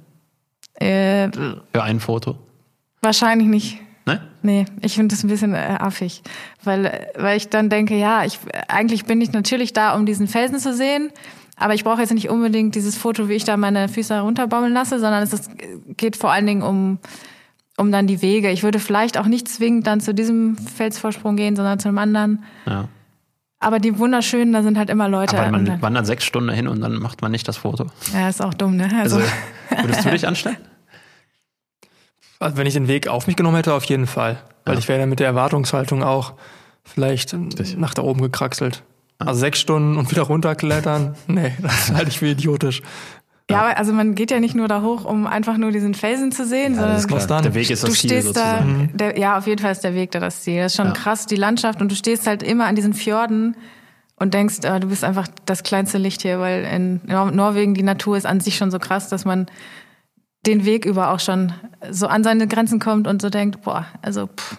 Äh, 0.75 1.29
Für 1.31 1.83
ein 1.83 1.99
Foto? 1.99 2.37
Wahrscheinlich 3.01 3.47
nicht. 3.47 3.79
Ne? 4.07 4.19
Nee, 4.41 4.65
ich 4.81 4.95
finde 4.95 5.13
das 5.13 5.23
ein 5.23 5.27
bisschen 5.27 5.53
äh, 5.53 5.77
affig, 5.79 6.23
weil, 6.63 7.07
weil 7.15 7.37
ich 7.37 7.49
dann 7.49 7.69
denke, 7.69 7.95
ja, 7.95 8.25
ich, 8.25 8.39
eigentlich 8.67 9.05
bin 9.05 9.21
ich 9.21 9.31
natürlich 9.31 9.73
da, 9.73 9.93
um 9.93 10.07
diesen 10.07 10.27
Felsen 10.27 10.57
zu 10.57 10.73
sehen, 10.73 11.11
aber 11.55 11.75
ich 11.75 11.83
brauche 11.83 12.01
jetzt 12.01 12.13
nicht 12.13 12.29
unbedingt 12.29 12.73
dieses 12.73 12.97
Foto, 12.97 13.29
wie 13.29 13.33
ich 13.33 13.43
da 13.43 13.57
meine 13.57 13.87
Füße 13.89 14.19
runterbaumeln 14.21 14.73
lasse, 14.73 14.99
sondern 14.99 15.21
es 15.21 15.33
ist, 15.33 15.51
geht 15.97 16.17
vor 16.17 16.31
allen 16.31 16.47
Dingen 16.47 16.63
um 16.63 16.97
um 17.77 17.91
dann 17.91 18.07
die 18.07 18.21
Wege. 18.21 18.51
Ich 18.51 18.63
würde 18.63 18.79
vielleicht 18.79 19.17
auch 19.17 19.25
nicht 19.25 19.47
zwingend 19.47 19.87
dann 19.87 20.01
zu 20.01 20.13
diesem 20.13 20.57
Felsvorsprung 20.57 21.35
gehen, 21.35 21.55
sondern 21.55 21.79
zu 21.79 21.87
einem 21.87 21.97
anderen. 21.97 22.43
Ja. 22.65 22.87
Aber 23.59 23.79
die 23.79 23.97
wunderschönen, 23.99 24.53
da 24.53 24.63
sind 24.63 24.77
halt 24.77 24.89
immer 24.89 25.07
Leute. 25.07 25.39
Aber 25.39 25.51
man 25.51 25.81
wandert 25.81 26.07
sechs 26.07 26.25
Stunden 26.25 26.49
hin 26.49 26.67
und 26.67 26.81
dann 26.81 26.95
macht 26.95 27.21
man 27.21 27.31
nicht 27.31 27.47
das 27.47 27.57
Foto. 27.57 27.85
Ja, 28.11 28.27
ist 28.27 28.41
auch 28.41 28.55
dumm, 28.55 28.75
ne? 28.75 28.89
Also, 28.99 29.17
also 29.17 29.83
würdest 29.83 30.05
du 30.05 30.09
dich 30.11 30.27
anstellen? 30.27 30.57
Also 32.39 32.57
wenn 32.57 32.65
ich 32.65 32.73
den 32.73 32.87
Weg 32.87 33.07
auf 33.07 33.27
mich 33.27 33.35
genommen 33.35 33.57
hätte, 33.57 33.71
auf 33.71 33.83
jeden 33.83 34.07
Fall. 34.07 34.41
Weil 34.65 34.73
ja. 34.73 34.79
ich 34.79 34.87
wäre 34.87 34.99
dann 34.99 35.09
mit 35.09 35.19
der 35.19 35.27
Erwartungshaltung 35.27 36.01
auch 36.01 36.33
vielleicht 36.83 37.35
Richtig. 37.35 37.77
nach 37.77 37.93
da 37.93 38.01
oben 38.01 38.19
gekraxelt. 38.19 38.81
Also 39.19 39.41
sechs 39.41 39.59
Stunden 39.59 39.97
und 39.97 40.09
wieder 40.09 40.23
runterklettern, 40.23 41.15
nee, 41.27 41.53
das 41.61 41.91
halte 41.91 42.09
ich 42.09 42.17
für 42.17 42.27
idiotisch. 42.27 42.81
Ja, 43.51 43.61
aber 43.61 43.77
also 43.77 43.93
man 43.93 44.15
geht 44.15 44.31
ja 44.31 44.39
nicht 44.39 44.55
nur 44.55 44.67
da 44.67 44.81
hoch, 44.81 45.05
um 45.05 45.27
einfach 45.27 45.57
nur 45.57 45.71
diesen 45.71 45.93
Felsen 45.93 46.31
zu 46.31 46.45
sehen, 46.45 46.75
ja, 46.75 46.99
sondern 46.99 47.43
der 47.43 47.53
Weg 47.53 47.69
ist 47.69 47.83
das 47.83 47.89
du 47.89 47.95
Ziel 47.95 48.09
stehst 48.09 48.27
sozusagen. 48.27 48.89
da, 48.93 49.09
der, 49.09 49.19
ja, 49.19 49.37
auf 49.37 49.47
jeden 49.47 49.61
Fall 49.61 49.71
ist 49.71 49.83
der 49.83 49.93
Weg 49.93 50.11
da 50.11 50.19
das 50.19 50.41
Ziel. 50.41 50.61
Das 50.61 50.73
ist 50.73 50.77
schon 50.77 50.87
ja. 50.87 50.93
krass, 50.93 51.25
die 51.25 51.35
Landschaft 51.35 51.81
und 51.81 51.91
du 51.91 51.95
stehst 51.95 52.27
halt 52.27 52.43
immer 52.43 52.65
an 52.65 52.75
diesen 52.75 52.93
Fjorden 52.93 53.55
und 54.15 54.33
denkst, 54.33 54.59
äh, 54.63 54.79
du 54.79 54.87
bist 54.87 55.03
einfach 55.03 55.27
das 55.45 55.63
kleinste 55.63 55.97
Licht 55.97 56.21
hier, 56.21 56.39
weil 56.39 56.63
in 56.63 57.01
Norwegen 57.05 57.73
die 57.73 57.83
Natur 57.83 58.17
ist 58.17 58.25
an 58.25 58.39
sich 58.39 58.55
schon 58.55 58.69
so 58.71 58.79
krass, 58.79 59.09
dass 59.09 59.25
man 59.25 59.47
den 60.45 60.65
Weg 60.65 60.85
über 60.85 61.11
auch 61.11 61.19
schon 61.19 61.53
so 61.89 62.07
an 62.07 62.23
seine 62.23 62.47
Grenzen 62.47 62.79
kommt 62.79 63.07
und 63.07 63.21
so 63.21 63.29
denkt, 63.29 63.61
boah, 63.61 63.85
also 64.01 64.27
pff, 64.27 64.57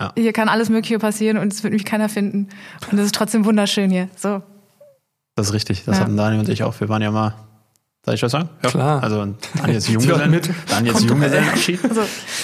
ja. 0.00 0.12
hier 0.16 0.32
kann 0.32 0.48
alles 0.48 0.68
Mögliche 0.68 0.98
passieren 0.98 1.38
und 1.38 1.52
es 1.52 1.62
wird 1.62 1.72
mich 1.72 1.84
keiner 1.84 2.08
finden 2.08 2.48
und 2.90 2.98
es 2.98 3.06
ist 3.06 3.14
trotzdem 3.14 3.44
wunderschön 3.44 3.90
hier. 3.90 4.08
So. 4.16 4.42
Das 5.36 5.48
ist 5.48 5.54
richtig, 5.54 5.84
das 5.84 5.98
hatten 5.98 6.16
Daniel 6.16 6.40
und 6.40 6.48
ich 6.48 6.62
auch. 6.62 6.78
Wir 6.78 6.88
waren 6.90 7.00
ja 7.00 7.10
mal 7.10 7.34
soll 8.04 8.14
ich 8.14 8.20
das 8.20 8.32
sagen? 8.32 8.48
Ja. 8.62 8.70
Klar. 8.70 9.02
Also 9.02 9.16
dann 9.16 9.36
jetzt 9.72 9.88
Junggesellen, 9.88 10.40
dann 10.68 10.86
jetzt 10.86 11.04
Junggesellenabschied. 11.04 11.80
Also. 11.84 12.00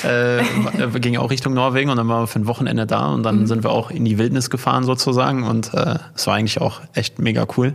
Äh, 0.07 1.00
ging 1.00 1.17
auch 1.17 1.31
Richtung 1.31 1.55
Norwegen 1.55 1.91
und 1.91 1.97
dann 1.97 2.09
waren 2.09 2.23
wir 2.23 2.27
für 2.29 2.38
ein 2.38 2.47
Wochenende 2.47 2.87
da 2.87 3.12
und 3.12 3.25
dann 3.25 3.41
mhm. 3.41 3.47
sind 3.47 3.65
wir 3.65 3.71
auch 3.71 3.91
in 3.91 4.05
die 4.05 4.19
Wildnis 4.19 4.50
gefahren 4.50 4.85
sozusagen 4.85 5.43
und 5.43 5.75
äh, 5.75 5.97
es 6.15 6.27
war 6.27 6.35
eigentlich 6.35 6.61
auch 6.61 6.81
echt 6.95 7.19
mega 7.19 7.47
cool. 7.57 7.75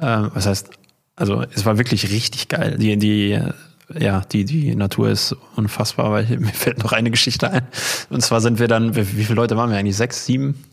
Äh, 0.00 0.22
was 0.32 0.46
heißt, 0.46 0.70
also 1.16 1.44
es 1.54 1.66
war 1.66 1.76
wirklich 1.76 2.10
richtig 2.10 2.48
geil. 2.48 2.78
Die, 2.78 2.96
die, 2.96 3.38
ja, 3.98 4.22
die, 4.32 4.46
die 4.46 4.74
Natur 4.74 5.10
ist 5.10 5.36
unfassbar, 5.56 6.10
weil 6.12 6.24
mir 6.38 6.48
fällt 6.48 6.82
noch 6.82 6.92
eine 6.92 7.10
Geschichte 7.10 7.50
ein. 7.50 7.62
Und 8.08 8.22
zwar 8.22 8.40
sind 8.40 8.58
wir 8.58 8.68
dann, 8.68 8.96
wie 8.96 9.04
viele 9.04 9.34
Leute 9.34 9.58
waren 9.58 9.70
wir 9.70 9.76
eigentlich? 9.76 9.96
Sechs, 9.96 10.24
sieben? 10.24 10.64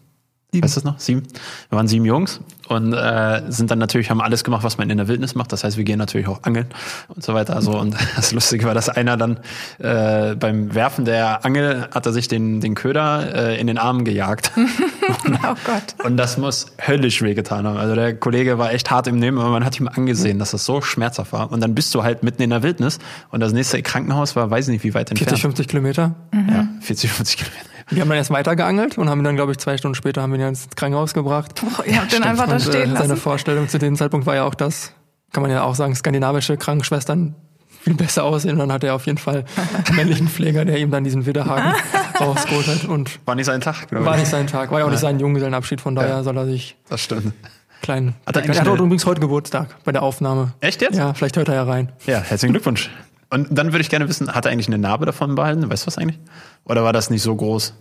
Sieben. 0.52 0.64
Weißt 0.64 0.78
du 0.78 0.80
das 0.80 0.86
noch? 0.86 1.00
Sieben. 1.00 1.24
Wir 1.70 1.76
waren 1.76 1.90
sieben 1.90 2.06
Jungs 2.06 2.40
und 2.70 2.94
äh, 2.94 3.42
sind 3.50 3.70
dann 3.70 3.80
natürlich, 3.80 4.10
haben 4.10 4.22
alles 4.22 4.46
gemacht, 4.46 4.64
was 4.64 4.78
man 4.78 4.90
in 4.90 4.98
der 4.98 5.10
Wildnis 5.10 5.36
macht. 5.36 5.52
Das 5.52 5.66
heißt, 5.66 5.76
wir 5.76 5.84
gehen 5.84 6.00
natürlich 6.00 6.28
auch 6.28 6.44
angeln 6.44 6.68
und 7.10 7.22
so 7.22 7.34
weiter. 7.34 7.54
Also, 7.54 7.78
und 7.78 7.96
das 8.16 8.32
Lustige 8.32 8.66
war, 8.66 8.74
dass 8.74 8.88
einer 8.88 9.18
dann 9.18 9.40
äh, 9.80 10.36
beim 10.36 10.74
Werfen 10.74 11.04
der 11.04 11.44
Angel 11.44 11.90
hat 11.92 12.06
er 12.06 12.14
sich 12.14 12.30
den, 12.30 12.62
den 12.62 12.76
Köder 12.76 13.36
äh, 13.36 13.60
in 13.60 13.68
den 13.68 13.78
Arm 13.78 14.06
gejagt. 14.06 14.52
oh 14.58 15.56
Gott. 15.66 16.06
Und 16.06 16.16
das 16.16 16.38
muss 16.38 16.68
höllisch 16.80 17.22
wehgetan 17.22 17.68
haben. 17.68 17.76
Also 17.76 17.96
der 17.96 18.16
Kollege 18.16 18.58
war 18.58 18.72
echt 18.72 18.90
hart 18.90 19.08
im 19.08 19.20
Nehmen, 19.20 19.40
aber 19.40 19.50
man 19.50 19.66
hat 19.66 19.78
ihm 19.82 19.90
angesehen, 19.90 20.40
dass 20.40 20.52
das 20.52 20.64
so 20.64 20.82
schmerzhaft 20.82 21.34
war. 21.34 21.52
Und 21.52 21.60
dann 21.60 21.76
bist 21.76 21.94
du 21.94 22.04
halt 22.04 22.24
mitten 22.24 22.42
in 22.42 22.52
der 22.52 22.64
Wildnis 22.64 23.00
und 23.32 23.42
das 23.42 23.52
nächste 23.52 23.82
Krankenhaus 23.82 24.38
war, 24.38 24.50
weiß 24.50 24.70
ich 24.70 24.72
nicht, 24.72 24.86
wie 24.86 24.94
weit 24.94 25.12
entfernt. 25.12 25.30
40, 25.30 25.42
50 25.42 25.68
Kilometer? 25.68 26.16
Mhm. 26.32 26.50
Ja, 26.50 26.68
40, 26.80 27.12
50 27.12 27.38
Kilometer. 27.38 27.77
Wir 27.90 28.02
haben 28.02 28.10
dann 28.10 28.18
erst 28.18 28.32
weiter 28.32 28.56
geangelt 28.56 28.98
und 28.98 29.10
haben 29.10 29.22
ihn 29.22 29.24
dann, 29.24 29.36
glaube 29.36 29.54
ich, 29.54 29.58
zwei 29.60 29.78
Stunden 29.78 29.96
später 29.96 30.22
haben 30.22 30.34
wir 30.34 30.40
ihn 30.40 30.48
ins 30.48 30.68
Krankenhaus 30.76 31.14
gebracht. 31.14 31.62
Boah, 31.62 31.86
ihr 31.86 32.02
habt 32.02 32.12
den 32.12 32.24
einfach 32.24 32.48
da 32.48 32.60
stehen 32.60 32.74
äh, 32.74 32.86
lassen. 32.86 33.08
Seine 33.08 33.16
Vorstellung 33.16 33.70
zu 33.70 33.80
dem 33.80 33.96
Zeitpunkt 33.96 34.26
war 34.26 34.36
ja 34.36 34.44
auch 34.44 34.56
das, 34.56 34.94
kann 35.32 35.42
man 35.42 35.52
ja 35.52 35.64
auch 35.64 35.76
sagen, 35.76 35.96
skandinavische 35.96 36.58
Krankenschwestern 36.58 37.36
viel 37.82 37.94
besser 37.94 38.26
aussehen. 38.26 38.54
Und 38.54 38.60
dann 38.60 38.72
hat 38.74 38.84
er 38.84 38.96
auf 38.96 39.06
jeden 39.06 39.18
Fall 39.18 39.46
einen 39.86 39.96
männlichen 39.96 40.28
Pfleger, 40.28 40.66
der 40.66 40.78
ihm 40.78 40.92
dann 40.92 41.04
diesen 41.06 41.26
Widerhaken 41.26 41.74
rausgeholt 42.20 42.68
hat. 42.68 42.86
Und 42.86 43.20
war 43.26 43.36
nicht 43.36 43.46
sein 43.46 43.62
Tag, 43.62 43.88
glaube 43.88 44.04
ich. 44.04 44.10
War 44.10 44.18
nicht 44.18 44.28
sein 44.28 44.48
Tag, 44.48 44.72
war 44.72 44.80
ja 44.80 44.86
auch 44.86 44.90
nicht 44.90 45.00
sein 45.00 45.20
Junggesellenabschied, 45.20 45.80
von 45.80 45.96
daher 45.96 46.10
ja, 46.10 46.24
soll 46.24 46.38
er 46.38 46.46
sich. 46.46 46.76
Das 46.90 47.02
stimmt. 47.02 47.34
Klein. 47.82 48.16
Hat 48.26 48.36
er, 48.36 48.44
er 48.44 48.60
hat 48.60 48.68
übrigens 48.68 49.06
heute 49.06 49.22
Geburtstag 49.22 49.76
bei 49.86 49.92
der 49.92 50.04
Aufnahme. 50.04 50.54
Echt 50.60 50.82
jetzt? 50.82 50.98
Ja, 50.98 51.14
vielleicht 51.14 51.38
hört 51.38 51.48
er 51.48 51.56
ja 51.56 51.64
rein. 51.64 51.92
Ja, 52.06 52.20
herzlichen 52.20 52.54
Glückwunsch. 52.54 52.90
Und 53.30 53.48
dann 53.52 53.68
würde 53.68 53.82
ich 53.82 53.90
gerne 53.90 54.08
wissen, 54.08 54.34
hat 54.34 54.46
er 54.46 54.52
eigentlich 54.52 54.68
eine 54.68 54.78
Narbe 54.78 55.06
davon 55.06 55.36
behalten? 55.36 55.70
Weißt 55.70 55.84
du 55.84 55.88
was 55.88 55.98
eigentlich? 55.98 56.20
Oder 56.64 56.84
war 56.84 56.94
das 56.94 57.10
nicht 57.10 57.22
so 57.22 57.36
groß? 57.36 57.74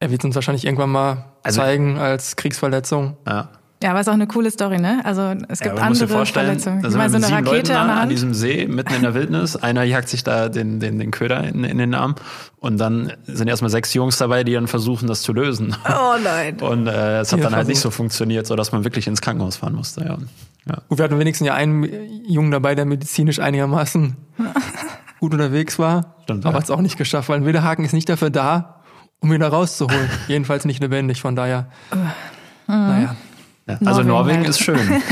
Er 0.00 0.10
wird 0.10 0.24
uns 0.24 0.34
wahrscheinlich 0.34 0.64
irgendwann 0.64 0.90
mal 0.90 1.26
also, 1.42 1.60
zeigen 1.60 1.98
als 1.98 2.36
Kriegsverletzung. 2.36 3.16
Ja. 3.26 3.50
Ja, 3.82 3.90
aber 3.90 4.00
ist 4.00 4.08
auch 4.08 4.12
eine 4.12 4.28
coole 4.28 4.50
Story, 4.50 4.78
ne? 4.78 5.00
Also 5.02 5.34
es 5.48 5.58
gibt 5.58 5.76
ja, 5.76 5.82
andere 5.82 6.24
Verletzungen. 6.24 6.84
Ich 6.86 6.94
meine, 6.94 7.10
so 7.10 7.16
eine 7.16 7.30
Rakete 7.30 7.76
an, 7.76 7.90
an 7.90 8.08
diesem 8.08 8.32
See 8.32 8.66
mitten 8.68 8.94
in 8.94 9.02
der 9.02 9.14
Wildnis. 9.14 9.56
Einer 9.56 9.82
jagt 9.82 10.08
sich 10.08 10.22
da 10.22 10.48
den, 10.48 10.78
den, 10.78 11.00
den 11.00 11.10
Köder 11.10 11.42
in, 11.42 11.64
in 11.64 11.78
den 11.78 11.92
Arm 11.94 12.14
und 12.60 12.78
dann 12.78 13.12
sind 13.26 13.48
erstmal 13.48 13.70
sechs 13.70 13.92
Jungs 13.92 14.18
dabei, 14.18 14.44
die 14.44 14.52
dann 14.52 14.68
versuchen, 14.68 15.08
das 15.08 15.22
zu 15.22 15.32
lösen. 15.32 15.74
Oh 15.88 16.14
nein. 16.22 16.60
Und 16.60 16.86
äh, 16.86 17.20
es 17.20 17.32
hat 17.32 17.40
ja, 17.40 17.46
dann 17.46 17.56
halt 17.56 17.66
nicht 17.66 17.80
so 17.80 17.90
funktioniert, 17.90 18.46
so 18.46 18.54
dass 18.54 18.70
man 18.70 18.84
wirklich 18.84 19.08
ins 19.08 19.20
Krankenhaus 19.20 19.56
fahren 19.56 19.74
musste. 19.74 20.04
Ja. 20.04 20.18
Ja. 20.66 20.78
Gut, 20.88 20.98
wir 20.98 21.04
hatten 21.04 21.18
wenigstens 21.18 21.46
ja 21.46 21.54
einen 21.54 21.84
Jungen 22.24 22.50
dabei, 22.50 22.74
der 22.74 22.84
medizinisch 22.84 23.40
einigermaßen 23.40 24.16
gut 25.20 25.32
unterwegs 25.32 25.78
war, 25.78 26.16
Stimmt, 26.24 26.44
aber 26.44 26.54
ja. 26.54 26.58
hat 26.58 26.64
es 26.64 26.70
auch 26.70 26.80
nicht 26.80 26.96
geschafft, 26.96 27.28
weil 27.28 27.38
ein 27.40 27.46
Widerhaken 27.46 27.84
ist 27.84 27.92
nicht 27.92 28.08
dafür 28.08 28.30
da, 28.30 28.82
um 29.20 29.32
ihn 29.32 29.40
da 29.40 29.48
rauszuholen. 29.48 30.08
Jedenfalls 30.28 30.64
nicht 30.64 30.80
lebendig, 30.80 31.20
von 31.20 31.36
daher. 31.36 31.68
naja. 32.66 33.16
Ja, 33.68 33.78
also 33.84 34.02
Norwegen, 34.02 34.08
Norwegen 34.08 34.44
ist 34.44 34.60
schön. 34.60 34.78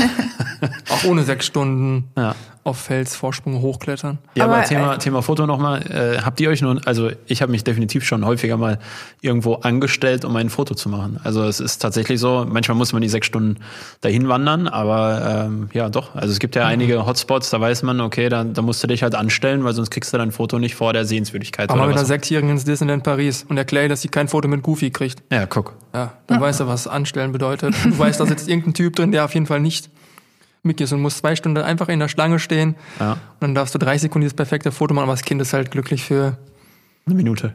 Auch 0.89 1.05
ohne 1.05 1.23
sechs 1.23 1.45
Stunden 1.45 2.11
ja. 2.17 2.35
Auf 2.63 2.77
Felsvorsprung 2.77 3.59
hochklettern. 3.61 4.19
Ja, 4.35 4.45
aber, 4.45 4.57
aber 4.57 4.65
Thema, 4.65 4.93
äh, 4.93 4.97
Thema 4.99 5.21
Foto 5.23 5.47
nochmal. 5.47 5.81
Äh, 5.89 6.21
habt 6.21 6.39
ihr 6.41 6.49
euch 6.49 6.61
nun, 6.61 6.79
also 6.85 7.09
ich 7.25 7.41
habe 7.41 7.51
mich 7.51 7.63
definitiv 7.63 8.05
schon 8.05 8.23
häufiger 8.23 8.55
mal 8.55 8.77
irgendwo 9.21 9.55
angestellt, 9.55 10.25
um 10.25 10.35
ein 10.35 10.49
Foto 10.51 10.75
zu 10.75 10.87
machen. 10.87 11.19
Also 11.23 11.43
es 11.43 11.59
ist 11.59 11.79
tatsächlich 11.79 12.19
so, 12.19 12.45
manchmal 12.47 12.77
muss 12.77 12.93
man 12.93 13.01
die 13.01 13.09
sechs 13.09 13.25
Stunden 13.25 13.57
dahin 14.01 14.27
wandern, 14.27 14.67
aber 14.67 15.45
ähm, 15.47 15.69
ja 15.73 15.89
doch. 15.89 16.13
Also 16.13 16.31
es 16.31 16.39
gibt 16.39 16.55
ja 16.55 16.63
mhm. 16.63 16.69
einige 16.69 17.05
Hotspots, 17.05 17.49
da 17.49 17.59
weiß 17.59 17.81
man, 17.81 17.99
okay, 17.99 18.29
da, 18.29 18.43
da 18.43 18.61
musst 18.61 18.83
du 18.83 18.87
dich 18.87 19.01
halt 19.01 19.15
anstellen, 19.15 19.63
weil 19.63 19.73
sonst 19.73 19.89
kriegst 19.89 20.13
du 20.13 20.19
dein 20.19 20.31
Foto 20.31 20.59
nicht 20.59 20.75
vor 20.75 20.93
der 20.93 21.05
Sehenswürdigkeit. 21.05 21.71
Aber 21.71 21.87
mit 21.87 21.95
einer 21.95 22.05
Sechsjährigen 22.05 22.51
ins 22.51 22.63
Disneyland 22.63 23.03
Paris 23.03 23.43
und 23.49 23.57
erkläre, 23.57 23.87
dass 23.87 24.01
sie 24.01 24.09
kein 24.09 24.27
Foto 24.27 24.47
mit 24.47 24.61
Goofy 24.61 24.91
kriegt. 24.91 25.23
Ja, 25.31 25.47
guck. 25.47 25.73
Ja, 25.95 26.13
dann 26.27 26.37
mhm. 26.37 26.41
weißt 26.43 26.59
du, 26.59 26.67
was 26.67 26.87
anstellen 26.87 27.31
bedeutet. 27.31 27.73
Du 27.83 27.97
weißt, 27.97 28.19
da 28.19 28.27
sitzt 28.27 28.47
irgendein 28.47 28.75
Typ 28.75 28.95
drin, 28.95 29.11
der 29.11 29.25
auf 29.25 29.33
jeden 29.33 29.47
Fall 29.47 29.59
nicht 29.59 29.89
Mickey 30.63 30.83
ist 30.83 30.93
und 30.93 31.01
musst 31.01 31.17
zwei 31.17 31.35
Stunden 31.35 31.61
einfach 31.63 31.89
in 31.89 31.99
der 31.99 32.07
Schlange 32.07 32.39
stehen. 32.39 32.75
Ja. 32.99 33.13
Und 33.13 33.19
dann 33.39 33.55
darfst 33.55 33.73
du 33.73 33.79
30 33.79 34.03
Sekunden 34.03 34.23
dieses 34.23 34.35
perfekte 34.35 34.71
Foto 34.71 34.93
machen, 34.93 35.05
aber 35.05 35.13
das 35.13 35.23
Kind 35.23 35.41
ist 35.41 35.53
halt 35.53 35.71
glücklich 35.71 36.03
für 36.03 36.37
eine 37.05 37.15
Minute. 37.15 37.53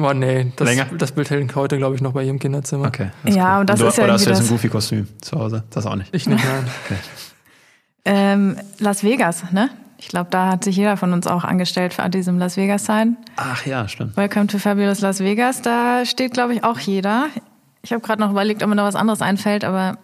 Oh 0.00 0.12
nee, 0.12 0.50
das, 0.56 0.66
Länger? 0.66 0.86
das 0.96 1.12
Bild 1.12 1.30
hängt 1.30 1.54
heute, 1.54 1.76
glaube 1.76 1.94
ich, 1.94 2.00
noch 2.00 2.12
bei 2.12 2.24
ihrem 2.24 2.38
Kinderzimmer. 2.38 2.88
Okay. 2.88 3.10
Ja, 3.24 3.54
cool. 3.56 3.60
und 3.60 3.70
das 3.70 3.78
und 3.78 3.84
du, 3.84 3.88
ist 3.90 3.98
ja 3.98 4.04
Oder 4.04 4.12
hast 4.14 4.26
du 4.26 4.30
jetzt 4.30 4.40
ein 4.40 4.48
Goofy-Kostüm 4.48 5.06
zu 5.20 5.38
Hause? 5.38 5.64
Das 5.70 5.86
auch 5.86 5.96
nicht. 5.96 6.14
Ich 6.14 6.26
nicht, 6.26 6.44
nein. 6.44 6.64
okay. 6.86 6.98
ähm, 8.06 8.56
Las 8.78 9.04
Vegas, 9.04 9.52
ne? 9.52 9.70
Ich 9.98 10.08
glaube, 10.08 10.30
da 10.30 10.48
hat 10.48 10.64
sich 10.64 10.76
jeder 10.76 10.96
von 10.96 11.12
uns 11.12 11.28
auch 11.28 11.44
angestellt 11.44 11.94
für 11.94 12.08
diesem 12.08 12.38
Las 12.38 12.56
Vegas-Sign. 12.56 13.16
Ach 13.36 13.64
ja, 13.66 13.86
stimmt. 13.86 14.16
Welcome 14.16 14.48
to 14.48 14.58
Fabulous 14.58 15.00
Las 15.00 15.20
Vegas. 15.20 15.62
Da 15.62 16.04
steht, 16.04 16.32
glaube 16.32 16.54
ich, 16.54 16.64
auch 16.64 16.80
jeder. 16.80 17.26
Ich 17.82 17.92
habe 17.92 18.02
gerade 18.02 18.20
noch 18.20 18.30
überlegt, 18.30 18.64
ob 18.64 18.68
mir 18.68 18.76
da 18.76 18.84
was 18.84 18.96
anderes 18.96 19.22
einfällt, 19.22 19.62
aber 19.62 19.98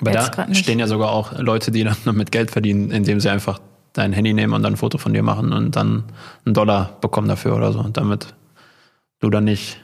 aber 0.00 0.12
Jetzt 0.12 0.36
da 0.36 0.54
stehen 0.54 0.78
ja 0.78 0.86
sogar 0.86 1.10
auch 1.10 1.38
Leute, 1.38 1.70
die 1.70 1.84
dann 1.84 1.96
mit 2.16 2.32
Geld 2.32 2.50
verdienen, 2.50 2.90
indem 2.90 3.20
sie 3.20 3.30
einfach 3.30 3.60
dein 3.92 4.12
Handy 4.12 4.34
nehmen 4.34 4.52
und 4.52 4.62
dann 4.62 4.74
ein 4.74 4.76
Foto 4.76 4.98
von 4.98 5.12
dir 5.12 5.22
machen 5.22 5.52
und 5.52 5.74
dann 5.74 6.04
einen 6.44 6.54
Dollar 6.54 6.98
bekommen 7.00 7.28
dafür 7.28 7.56
oder 7.56 7.72
so. 7.72 7.80
Und 7.80 7.96
damit 7.96 8.34
du 9.20 9.30
dann 9.30 9.44
nicht 9.44 9.80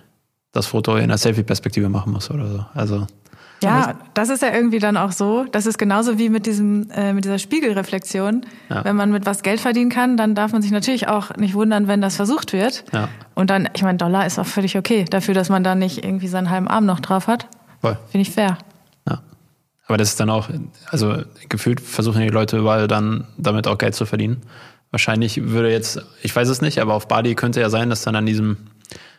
das 0.52 0.66
Foto 0.66 0.96
in 0.96 1.08
der 1.08 1.16
Selfie-Perspektive 1.16 1.88
machen 1.88 2.12
musst 2.12 2.30
oder 2.30 2.46
so. 2.46 2.64
Also 2.74 3.06
ja, 3.62 3.94
das 4.14 4.28
ist 4.28 4.42
ja 4.42 4.52
irgendwie 4.52 4.80
dann 4.80 4.96
auch 4.96 5.12
so. 5.12 5.46
Das 5.50 5.66
ist 5.66 5.78
genauso 5.78 6.18
wie 6.18 6.28
mit 6.28 6.46
diesem 6.46 6.90
äh, 6.90 7.12
mit 7.12 7.24
dieser 7.24 7.38
Spiegelreflexion. 7.38 8.44
Ja. 8.68 8.84
Wenn 8.84 8.96
man 8.96 9.12
mit 9.12 9.24
was 9.24 9.42
Geld 9.42 9.60
verdienen 9.60 9.88
kann, 9.88 10.16
dann 10.16 10.34
darf 10.34 10.52
man 10.52 10.62
sich 10.62 10.72
natürlich 10.72 11.08
auch 11.08 11.36
nicht 11.36 11.54
wundern, 11.54 11.86
wenn 11.86 12.00
das 12.00 12.16
versucht 12.16 12.52
wird. 12.52 12.84
Ja. 12.92 13.08
Und 13.34 13.50
dann, 13.50 13.68
ich 13.74 13.82
meine, 13.82 13.98
Dollar 13.98 14.26
ist 14.26 14.38
auch 14.38 14.46
völlig 14.46 14.76
okay 14.76 15.04
dafür, 15.08 15.34
dass 15.34 15.48
man 15.48 15.62
da 15.62 15.74
nicht 15.74 16.04
irgendwie 16.04 16.28
seinen 16.28 16.50
halben 16.50 16.68
Arm 16.68 16.86
noch 16.86 17.00
drauf 17.00 17.28
hat. 17.28 17.46
Finde 18.10 18.22
ich 18.22 18.30
fair. 18.30 18.58
Aber 19.92 19.98
das 19.98 20.08
ist 20.08 20.20
dann 20.20 20.30
auch, 20.30 20.48
also 20.86 21.18
gefühlt 21.50 21.78
versuchen 21.78 22.22
die 22.22 22.30
Leute 22.30 22.56
überall 22.56 22.88
dann 22.88 23.26
damit 23.36 23.68
auch 23.68 23.76
Geld 23.76 23.94
zu 23.94 24.06
verdienen. 24.06 24.40
Wahrscheinlich 24.90 25.50
würde 25.50 25.70
jetzt, 25.70 26.00
ich 26.22 26.34
weiß 26.34 26.48
es 26.48 26.62
nicht, 26.62 26.78
aber 26.78 26.94
auf 26.94 27.08
Bali 27.08 27.34
könnte 27.34 27.60
ja 27.60 27.68
sein, 27.68 27.90
dass 27.90 28.00
dann 28.00 28.16
an 28.16 28.24
diesem 28.24 28.56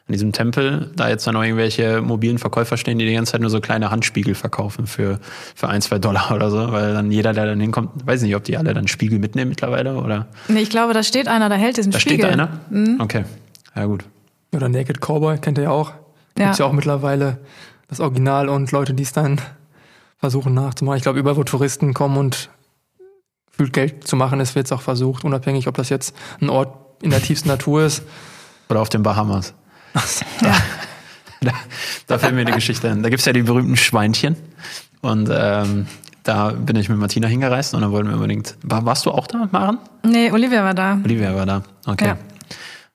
an 0.08 0.14
diesem 0.14 0.32
Tempel 0.32 0.90
da 0.96 1.10
jetzt 1.10 1.28
dann 1.28 1.36
noch 1.36 1.44
irgendwelche 1.44 2.02
mobilen 2.02 2.40
Verkäufer 2.40 2.76
stehen, 2.76 2.98
die 2.98 3.06
die 3.06 3.14
ganze 3.14 3.34
Zeit 3.34 3.42
nur 3.42 3.52
so 3.52 3.62
kleine 3.62 3.92
Handspiegel 3.92 4.34
verkaufen 4.34 4.88
für, 4.88 5.20
für 5.54 5.68
ein, 5.68 5.84
zwei 5.84 6.00
Dollar 6.00 6.32
oder 6.34 6.50
so, 6.50 6.72
weil 6.72 6.96
dann 6.96 7.12
jeder, 7.12 7.34
der 7.34 7.46
dann 7.46 7.60
hinkommt, 7.60 8.08
weiß 8.08 8.24
nicht, 8.24 8.36
ob 8.36 8.44
die 8.44 8.58
alle 8.58 8.74
dann 8.74 8.88
Spiegel 8.88 9.20
mitnehmen 9.20 9.50
mittlerweile 9.50 9.98
oder. 9.98 10.26
Nee, 10.48 10.62
ich 10.62 10.72
glaube, 10.72 10.96
da 10.96 11.04
steht 11.04 11.28
einer, 11.28 11.50
da 11.50 11.56
hält 11.56 11.78
diesen 11.78 11.92
da 11.92 12.00
Spiegel. 12.00 12.32
Da 12.32 12.34
steht 12.34 12.40
einer? 12.40 12.60
Mhm. 12.72 13.00
Okay. 13.00 13.26
Ja, 13.76 13.86
gut. 13.86 14.06
Oder 14.56 14.70
Naked 14.70 15.02
Cowboy, 15.02 15.38
kennt 15.38 15.60
ihr 15.60 15.66
ja 15.66 15.70
auch. 15.70 15.92
Ja. 16.36 16.46
Gibt's 16.46 16.58
ja 16.58 16.66
auch 16.66 16.74
mittlerweile 16.74 17.38
das 17.90 18.00
Original 18.00 18.50
und 18.50 18.72
Leute, 18.72 18.96
die 18.96 19.04
es 19.04 19.14
dann 19.14 19.40
versuchen 20.24 20.54
nachzumachen. 20.54 20.96
Ich 20.96 21.04
glaube, 21.04 21.20
überall, 21.20 21.36
wo 21.36 21.44
Touristen 21.44 21.94
kommen 21.94 22.16
und 22.16 22.50
fühlt 23.52 23.74
Geld 23.74 24.08
zu 24.08 24.16
machen 24.16 24.40
ist, 24.40 24.56
wird 24.56 24.68
es 24.68 24.72
auch 24.72 24.80
versucht, 24.80 25.26
unabhängig, 25.26 25.68
ob 25.68 25.76
das 25.76 25.90
jetzt 25.90 26.16
ein 26.40 26.50
Ort 26.50 27.04
in 27.04 27.10
der 27.10 27.22
tiefsten 27.22 27.50
Natur 27.50 27.84
ist. 27.84 28.04
Oder 28.70 28.80
auf 28.80 28.88
den 28.88 29.04
Bahamas. 29.04 29.54
Ja. 30.42 30.56
Da, 31.42 31.52
da 32.08 32.18
fällt 32.20 32.36
mir 32.36 32.40
eine 32.40 32.54
Geschichte 32.54 32.90
ein. 32.90 33.04
Da 33.04 33.10
gibt's 33.10 33.26
ja 33.26 33.34
die 33.34 33.42
berühmten 33.42 33.76
Schweinchen. 33.76 34.38
Und 35.02 35.30
ähm, 35.30 35.88
da 36.24 36.52
bin 36.52 36.78
ich 36.78 36.88
mit 36.88 36.98
Martina 36.98 37.28
hingereist 37.28 37.74
und 37.74 37.82
dann 37.82 37.92
wollten 37.92 38.08
wir 38.08 38.16
unbedingt. 38.16 38.56
War, 38.64 38.86
warst 38.86 39.06
du 39.06 39.12
auch 39.12 39.28
da, 39.28 39.50
Maren? 39.52 39.78
Nee, 40.04 40.32
Olivia 40.32 40.64
war 40.64 40.74
da. 40.74 41.02
Olivia 41.04 41.36
war 41.36 41.46
da, 41.46 41.64
okay. 41.86 42.06
Ja. 42.06 42.18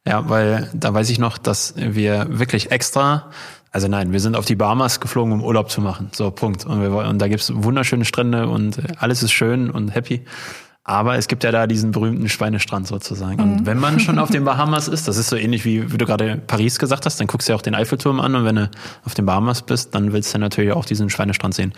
ja, 0.06 0.30
weil 0.30 0.70
da 0.72 0.94
weiß 0.94 1.10
ich 1.10 1.18
noch, 1.18 1.36
dass 1.36 1.74
wir 1.76 2.38
wirklich 2.38 2.70
extra 2.70 3.30
also 3.70 3.88
nein, 3.88 4.12
wir 4.12 4.20
sind 4.20 4.36
auf 4.36 4.44
die 4.44 4.54
Bahamas 4.54 5.00
geflogen, 5.00 5.32
um 5.32 5.42
Urlaub 5.42 5.70
zu 5.70 5.80
machen. 5.80 6.10
So, 6.12 6.30
Punkt. 6.30 6.64
Und, 6.64 6.80
wir, 6.80 6.90
und 6.90 7.18
da 7.18 7.28
gibt's 7.28 7.52
wunderschöne 7.54 8.04
Strände 8.04 8.48
und 8.48 8.80
alles 8.98 9.22
ist 9.22 9.32
schön 9.32 9.70
und 9.70 9.94
happy. 9.94 10.24
Aber 10.84 11.16
es 11.16 11.28
gibt 11.28 11.44
ja 11.44 11.52
da 11.52 11.66
diesen 11.66 11.90
berühmten 11.90 12.30
Schweinestrand 12.30 12.86
sozusagen. 12.86 13.42
Und 13.42 13.60
mhm. 13.60 13.66
wenn 13.66 13.78
man 13.78 14.00
schon 14.00 14.18
auf 14.18 14.30
den 14.30 14.44
Bahamas 14.46 14.88
ist, 14.88 15.06
das 15.06 15.18
ist 15.18 15.28
so 15.28 15.36
ähnlich 15.36 15.66
wie, 15.66 15.92
wie 15.92 15.98
du 15.98 16.06
gerade 16.06 16.40
Paris 16.46 16.78
gesagt 16.78 17.04
hast, 17.04 17.20
dann 17.20 17.26
guckst 17.26 17.46
du 17.46 17.52
ja 17.52 17.56
auch 17.56 17.62
den 17.62 17.74
Eiffelturm 17.74 18.20
an 18.20 18.34
und 18.34 18.46
wenn 18.46 18.56
du 18.56 18.70
auf 19.04 19.12
den 19.12 19.26
Bahamas 19.26 19.60
bist, 19.60 19.94
dann 19.94 20.14
willst 20.14 20.32
du 20.32 20.38
natürlich 20.38 20.72
auch 20.72 20.86
diesen 20.86 21.10
Schweinestrand 21.10 21.54
sehen. 21.54 21.74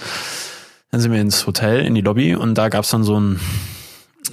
Dann 0.92 1.00
sind 1.00 1.10
wir 1.10 1.20
ins 1.20 1.44
Hotel, 1.44 1.84
in 1.84 1.96
die 1.96 2.02
Lobby 2.02 2.36
und 2.36 2.54
da 2.54 2.68
gab's 2.68 2.90
dann 2.90 3.02
so 3.02 3.18
ein, 3.18 3.40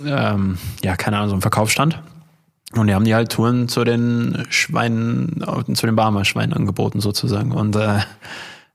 ähm, 0.05 0.59
ja, 0.83 0.95
keine 0.95 1.17
Ahnung, 1.17 1.29
so 1.29 1.35
ein 1.35 1.41
Verkaufsstand. 1.41 1.99
Und 2.73 2.87
die 2.87 2.93
haben 2.93 3.05
die 3.05 3.15
halt 3.15 3.31
Touren 3.31 3.69
zu 3.69 3.83
den 3.83 4.45
Schweinen, 4.49 5.43
zu 5.73 5.85
den 5.85 5.95
Bahamas-Schweinen 5.95 6.53
angeboten 6.53 6.99
sozusagen. 6.99 7.51
Und 7.51 7.75
äh, 7.75 7.99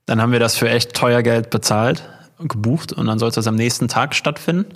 dann 0.05 0.21
haben 0.21 0.31
wir 0.31 0.39
das 0.39 0.57
für 0.57 0.69
echt 0.69 0.93
teuer 0.93 1.21
Geld 1.21 1.49
bezahlt 1.49 2.03
gebucht 2.39 2.91
und 2.91 3.05
dann 3.05 3.19
sollte 3.19 3.39
es 3.39 3.47
am 3.47 3.55
nächsten 3.55 3.87
Tag 3.87 4.15
stattfinden. 4.15 4.73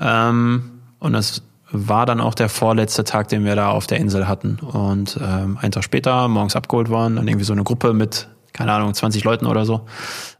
Ähm, 0.00 0.70
und 0.98 1.12
das 1.12 1.42
war 1.72 2.06
dann 2.06 2.20
auch 2.20 2.34
der 2.34 2.48
vorletzte 2.48 3.04
Tag, 3.04 3.28
den 3.28 3.44
wir 3.44 3.54
da 3.56 3.70
auf 3.70 3.86
der 3.86 3.98
Insel 3.98 4.26
hatten. 4.26 4.58
Und 4.60 5.18
ähm, 5.22 5.58
einen 5.60 5.72
Tag 5.72 5.84
später, 5.84 6.28
morgens 6.28 6.56
abgeholt 6.56 6.88
worden, 6.88 7.16
dann 7.16 7.28
irgendwie 7.28 7.44
so 7.44 7.52
eine 7.52 7.62
Gruppe 7.62 7.92
mit, 7.92 8.28
keine 8.52 8.72
Ahnung, 8.72 8.92
20 8.92 9.24
Leuten 9.24 9.46
oder 9.46 9.64
so, 9.64 9.82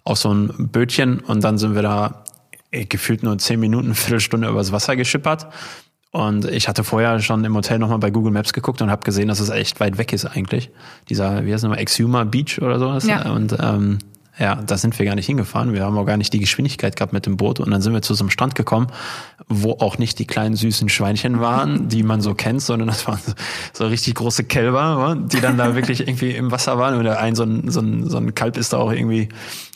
auf 0.04 0.18
so 0.18 0.32
ein 0.32 0.70
Bötchen. 0.72 1.20
Und 1.20 1.44
dann 1.44 1.58
sind 1.58 1.74
wir 1.74 1.82
da 1.82 2.24
ey, 2.70 2.86
gefühlt 2.86 3.22
nur 3.22 3.38
10 3.38 3.60
Minuten, 3.60 3.94
Viertelstunde 3.94 4.48
übers 4.48 4.72
Wasser 4.72 4.96
geschippert. 4.96 5.46
Und 6.12 6.44
ich 6.44 6.66
hatte 6.66 6.82
vorher 6.82 7.20
schon 7.20 7.44
im 7.44 7.54
Hotel 7.54 7.78
nochmal 7.78 7.98
bei 7.98 8.10
Google 8.10 8.32
Maps 8.32 8.52
geguckt 8.52 8.82
und 8.82 8.90
habe 8.90 9.04
gesehen, 9.04 9.28
dass 9.28 9.38
es 9.38 9.48
echt 9.48 9.78
weit 9.78 9.96
weg 9.96 10.12
ist 10.12 10.24
eigentlich. 10.24 10.70
Dieser, 11.08 11.44
wie 11.44 11.52
heißt 11.52 11.58
es 11.58 11.62
nochmal, 11.62 11.78
Exuma 11.78 12.24
Beach 12.24 12.60
oder 12.60 12.78
sowas. 12.80 13.06
Ja. 13.06 13.30
Und 13.30 13.56
ähm, 13.60 13.98
ja, 14.40 14.54
da 14.54 14.78
sind 14.78 14.98
wir 14.98 15.04
gar 15.04 15.14
nicht 15.14 15.26
hingefahren. 15.26 15.74
Wir 15.74 15.84
haben 15.84 15.98
auch 15.98 16.06
gar 16.06 16.16
nicht 16.16 16.32
die 16.32 16.40
Geschwindigkeit 16.40 16.96
gehabt 16.96 17.12
mit 17.12 17.26
dem 17.26 17.36
Boot. 17.36 17.60
Und 17.60 17.70
dann 17.70 17.82
sind 17.82 17.92
wir 17.92 18.00
zu 18.00 18.14
so 18.14 18.24
einem 18.24 18.30
Strand 18.30 18.54
gekommen, 18.54 18.86
wo 19.48 19.72
auch 19.72 19.98
nicht 19.98 20.18
die 20.18 20.26
kleinen 20.26 20.56
süßen 20.56 20.88
Schweinchen 20.88 21.40
waren, 21.40 21.88
die 21.88 22.02
man 22.02 22.22
so 22.22 22.34
kennt, 22.34 22.62
sondern 22.62 22.88
das 22.88 23.06
waren 23.06 23.20
so, 23.24 23.32
so 23.74 23.86
richtig 23.86 24.14
große 24.14 24.44
Kälber, 24.44 25.18
die 25.20 25.42
dann 25.42 25.58
da 25.58 25.74
wirklich 25.74 26.00
irgendwie 26.00 26.30
im 26.30 26.50
Wasser 26.50 26.78
waren. 26.78 26.94
Und 26.94 27.06
ein 27.06 27.34
so 27.34 27.42
ein, 27.42 27.70
so 27.70 27.80
ein, 27.80 28.08
so 28.08 28.16
ein 28.16 28.34
Kalb 28.34 28.56
ist 28.56 28.72
da 28.72 28.78
auch 28.78 28.92
irgendwie, 28.92 29.28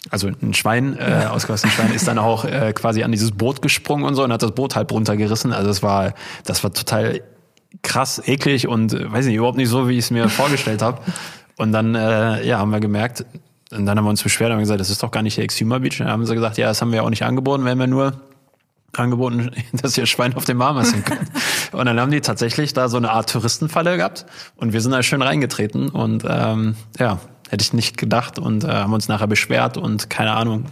also 0.08 0.28
ein 0.28 0.54
Schwein, 0.54 0.96
äh, 0.98 1.26
ausgewachsenes 1.28 1.74
Schwein, 1.74 1.92
ist 1.92 2.08
dann 2.08 2.18
auch 2.18 2.46
äh, 2.46 2.72
quasi 2.72 3.02
an 3.02 3.12
dieses 3.12 3.32
Boot 3.32 3.60
gesprungen 3.60 4.06
und 4.06 4.14
so 4.14 4.24
und 4.24 4.32
hat 4.32 4.42
das 4.42 4.52
Boot 4.52 4.76
halb 4.76 4.90
runtergerissen. 4.90 5.52
Also 5.52 5.68
das 5.68 5.82
war, 5.82 6.14
das 6.46 6.64
war 6.64 6.72
total 6.72 7.20
krass 7.82 8.22
eklig 8.24 8.66
und 8.66 8.94
äh, 8.94 9.12
weiß 9.12 9.26
nicht, 9.26 9.34
überhaupt 9.34 9.58
nicht 9.58 9.68
so, 9.68 9.90
wie 9.90 9.98
ich 9.98 10.06
es 10.06 10.10
mir 10.10 10.30
vorgestellt 10.30 10.80
habe. 10.80 11.02
Und 11.58 11.72
dann 11.72 11.94
äh, 11.94 12.46
ja, 12.46 12.58
haben 12.58 12.70
wir 12.70 12.80
gemerkt, 12.80 13.26
und 13.72 13.86
dann 13.86 13.98
haben 13.98 14.04
wir 14.04 14.10
uns 14.10 14.22
beschwert 14.22 14.52
und 14.52 14.58
gesagt, 14.58 14.80
das 14.80 14.90
ist 14.90 15.02
doch 15.02 15.10
gar 15.10 15.22
nicht 15.22 15.36
der 15.36 15.44
Exuma 15.44 15.78
Beach. 15.78 16.00
Und 16.00 16.06
dann 16.06 16.12
haben 16.12 16.26
sie 16.26 16.34
gesagt, 16.34 16.58
ja, 16.58 16.68
das 16.68 16.80
haben 16.80 16.92
wir 16.92 17.02
auch 17.02 17.10
nicht 17.10 17.24
angeboten, 17.24 17.64
wenn 17.64 17.78
wir 17.78 17.86
nur 17.86 18.12
angeboten, 18.98 19.50
dass 19.72 19.98
ihr 19.98 20.06
Schwein 20.06 20.34
auf 20.34 20.44
dem 20.44 20.58
Bahamas 20.58 20.90
sind 20.90 21.06
könnt. 21.06 21.30
und 21.72 21.86
dann 21.86 21.98
haben 21.98 22.10
die 22.10 22.20
tatsächlich 22.20 22.72
da 22.72 22.88
so 22.88 22.96
eine 22.96 23.10
Art 23.10 23.30
Touristenfalle 23.30 23.96
gehabt 23.96 24.26
und 24.56 24.72
wir 24.72 24.80
sind 24.80 24.92
da 24.92 25.02
schön 25.02 25.22
reingetreten 25.22 25.88
und 25.88 26.24
ähm, 26.28 26.76
ja, 26.98 27.18
Hätte 27.54 27.62
ich 27.62 27.72
nicht 27.72 27.98
gedacht 27.98 28.40
und 28.40 28.64
äh, 28.64 28.66
haben 28.66 28.92
uns 28.92 29.06
nachher 29.06 29.28
beschwert 29.28 29.76
und 29.76 30.10
keine 30.10 30.32
Ahnung, 30.32 30.64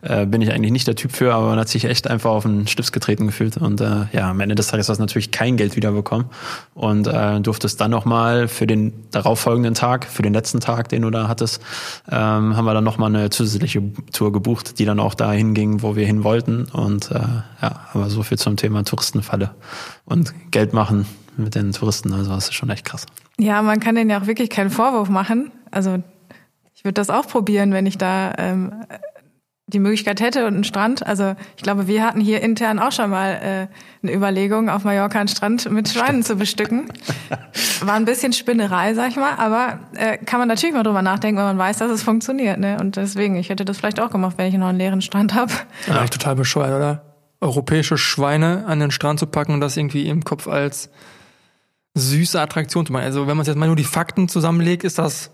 äh, 0.00 0.24
bin 0.24 0.40
ich 0.40 0.50
eigentlich 0.50 0.72
nicht 0.72 0.86
der 0.86 0.96
Typ 0.96 1.12
für, 1.12 1.34
aber 1.34 1.48
man 1.48 1.58
hat 1.58 1.68
sich 1.68 1.84
echt 1.84 2.08
einfach 2.08 2.30
auf 2.30 2.44
den 2.44 2.66
Stips 2.66 2.92
getreten 2.92 3.26
gefühlt 3.26 3.58
und 3.58 3.82
äh, 3.82 4.06
ja, 4.14 4.30
am 4.30 4.40
Ende 4.40 4.54
des 4.54 4.68
Tages 4.68 4.88
hast 4.88 4.96
du 4.96 5.02
natürlich 5.02 5.32
kein 5.32 5.58
Geld 5.58 5.76
wiederbekommen 5.76 6.28
und 6.72 7.06
äh, 7.06 7.40
durftest 7.40 7.78
dann 7.78 7.90
nochmal 7.90 8.48
für 8.48 8.66
den 8.66 8.94
darauffolgenden 9.10 9.74
Tag, 9.74 10.06
für 10.06 10.22
den 10.22 10.32
letzten 10.32 10.60
Tag, 10.60 10.88
den 10.88 11.02
du 11.02 11.10
da 11.10 11.28
hattest, 11.28 11.60
ähm, 12.10 12.56
haben 12.56 12.64
wir 12.64 12.72
dann 12.72 12.84
nochmal 12.84 13.14
eine 13.14 13.28
zusätzliche 13.28 13.82
Tour 14.10 14.32
gebucht, 14.32 14.78
die 14.78 14.86
dann 14.86 14.98
auch 14.98 15.12
dahin 15.12 15.52
ging, 15.52 15.82
wo 15.82 15.94
wir 15.94 16.06
hin 16.06 16.24
wollten 16.24 16.64
und 16.72 17.10
äh, 17.10 17.18
ja, 17.60 17.80
aber 17.92 18.08
so 18.08 18.22
viel 18.22 18.38
zum 18.38 18.56
Thema 18.56 18.82
Touristenfalle 18.82 19.50
und 20.06 20.32
Geld 20.52 20.72
machen 20.72 21.04
mit 21.36 21.54
den 21.54 21.72
Touristen, 21.72 22.14
also 22.14 22.30
das 22.30 22.44
ist 22.44 22.54
schon 22.54 22.70
echt 22.70 22.86
krass. 22.86 23.04
Ja, 23.38 23.60
man 23.60 23.78
kann 23.78 23.94
denen 23.94 24.08
ja 24.08 24.22
auch 24.22 24.26
wirklich 24.26 24.48
keinen 24.48 24.70
Vorwurf 24.70 25.10
machen. 25.10 25.50
Also 25.70 26.02
ich 26.80 26.84
würde 26.84 26.94
das 26.94 27.10
auch 27.10 27.26
probieren, 27.26 27.74
wenn 27.74 27.84
ich 27.84 27.98
da 27.98 28.32
ähm, 28.38 28.72
die 29.66 29.78
Möglichkeit 29.78 30.22
hätte 30.22 30.46
und 30.46 30.54
einen 30.54 30.64
Strand. 30.64 31.06
Also 31.06 31.36
ich 31.58 31.62
glaube, 31.62 31.86
wir 31.86 32.02
hatten 32.02 32.22
hier 32.22 32.40
intern 32.40 32.78
auch 32.78 32.90
schon 32.90 33.10
mal 33.10 33.32
äh, 33.34 33.66
eine 34.02 34.16
Überlegung, 34.16 34.70
auf 34.70 34.84
Mallorca 34.84 35.18
einen 35.18 35.28
Strand 35.28 35.70
mit 35.70 35.90
Schweinen 35.90 36.22
zu 36.22 36.36
bestücken. 36.36 36.90
War 37.82 37.96
ein 37.96 38.06
bisschen 38.06 38.32
Spinnerei, 38.32 38.94
sag 38.94 39.10
ich 39.10 39.16
mal, 39.16 39.34
aber 39.36 39.80
äh, 39.94 40.16
kann 40.16 40.38
man 40.38 40.48
natürlich 40.48 40.74
mal 40.74 40.82
drüber 40.82 41.02
nachdenken, 41.02 41.36
wenn 41.36 41.44
man 41.44 41.58
weiß, 41.58 41.76
dass 41.76 41.90
es 41.90 42.02
funktioniert. 42.02 42.58
Ne? 42.58 42.78
Und 42.80 42.96
deswegen, 42.96 43.36
ich 43.36 43.50
hätte 43.50 43.66
das 43.66 43.76
vielleicht 43.76 44.00
auch 44.00 44.10
gemacht, 44.10 44.38
wenn 44.38 44.46
ich 44.46 44.54
noch 44.54 44.68
einen 44.68 44.78
leeren 44.78 45.02
Strand 45.02 45.34
habe. 45.34 45.52
Ja, 45.86 46.06
total 46.06 46.34
bescheuert, 46.34 46.74
oder? 46.74 47.02
Europäische 47.42 47.98
Schweine 47.98 48.64
an 48.66 48.80
den 48.80 48.90
Strand 48.90 49.20
zu 49.20 49.26
packen 49.26 49.52
und 49.52 49.60
das 49.60 49.76
irgendwie 49.76 50.08
im 50.08 50.24
Kopf 50.24 50.48
als 50.48 50.88
süße 51.92 52.40
Attraktion 52.40 52.86
zu 52.86 52.92
machen. 52.94 53.04
Also 53.04 53.26
wenn 53.26 53.36
man 53.36 53.44
jetzt 53.44 53.56
mal 53.56 53.66
nur 53.66 53.76
die 53.76 53.84
Fakten 53.84 54.30
zusammenlegt, 54.30 54.82
ist 54.82 54.98
das 54.98 55.30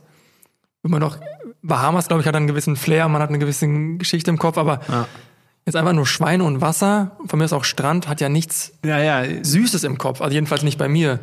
immer 0.87 0.99
noch 0.99 1.19
Bahamas, 1.63 2.09
glaube 2.09 2.23
ich, 2.23 2.29
hat 2.29 2.37
einen 2.37 2.47
gewissen 2.47 2.77
Flair, 2.77 3.09
man 3.09 3.21
hat 3.21 3.29
eine 3.29 3.39
gewisse 3.39 3.69
Geschichte 3.99 4.31
im 4.31 4.39
Kopf, 4.39 4.57
aber 4.57 4.81
ja. 4.89 5.07
jetzt 5.65 5.75
einfach 5.75 5.93
nur 5.93 6.07
Schweine 6.07 6.45
und 6.45 6.61
Wasser, 6.61 7.17
von 7.27 7.39
mir 7.39 7.45
ist 7.45 7.53
auch 7.53 7.65
Strand, 7.65 8.09
hat 8.09 8.21
ja 8.21 8.29
nichts 8.29 8.73
ja, 8.85 8.99
ja. 8.99 9.25
Süßes 9.43 9.85
im 9.85 9.99
Kopf, 9.99 10.21
also 10.21 10.33
jedenfalls 10.33 10.63
nicht 10.63 10.79
bei 10.79 10.89
mir. 10.89 11.21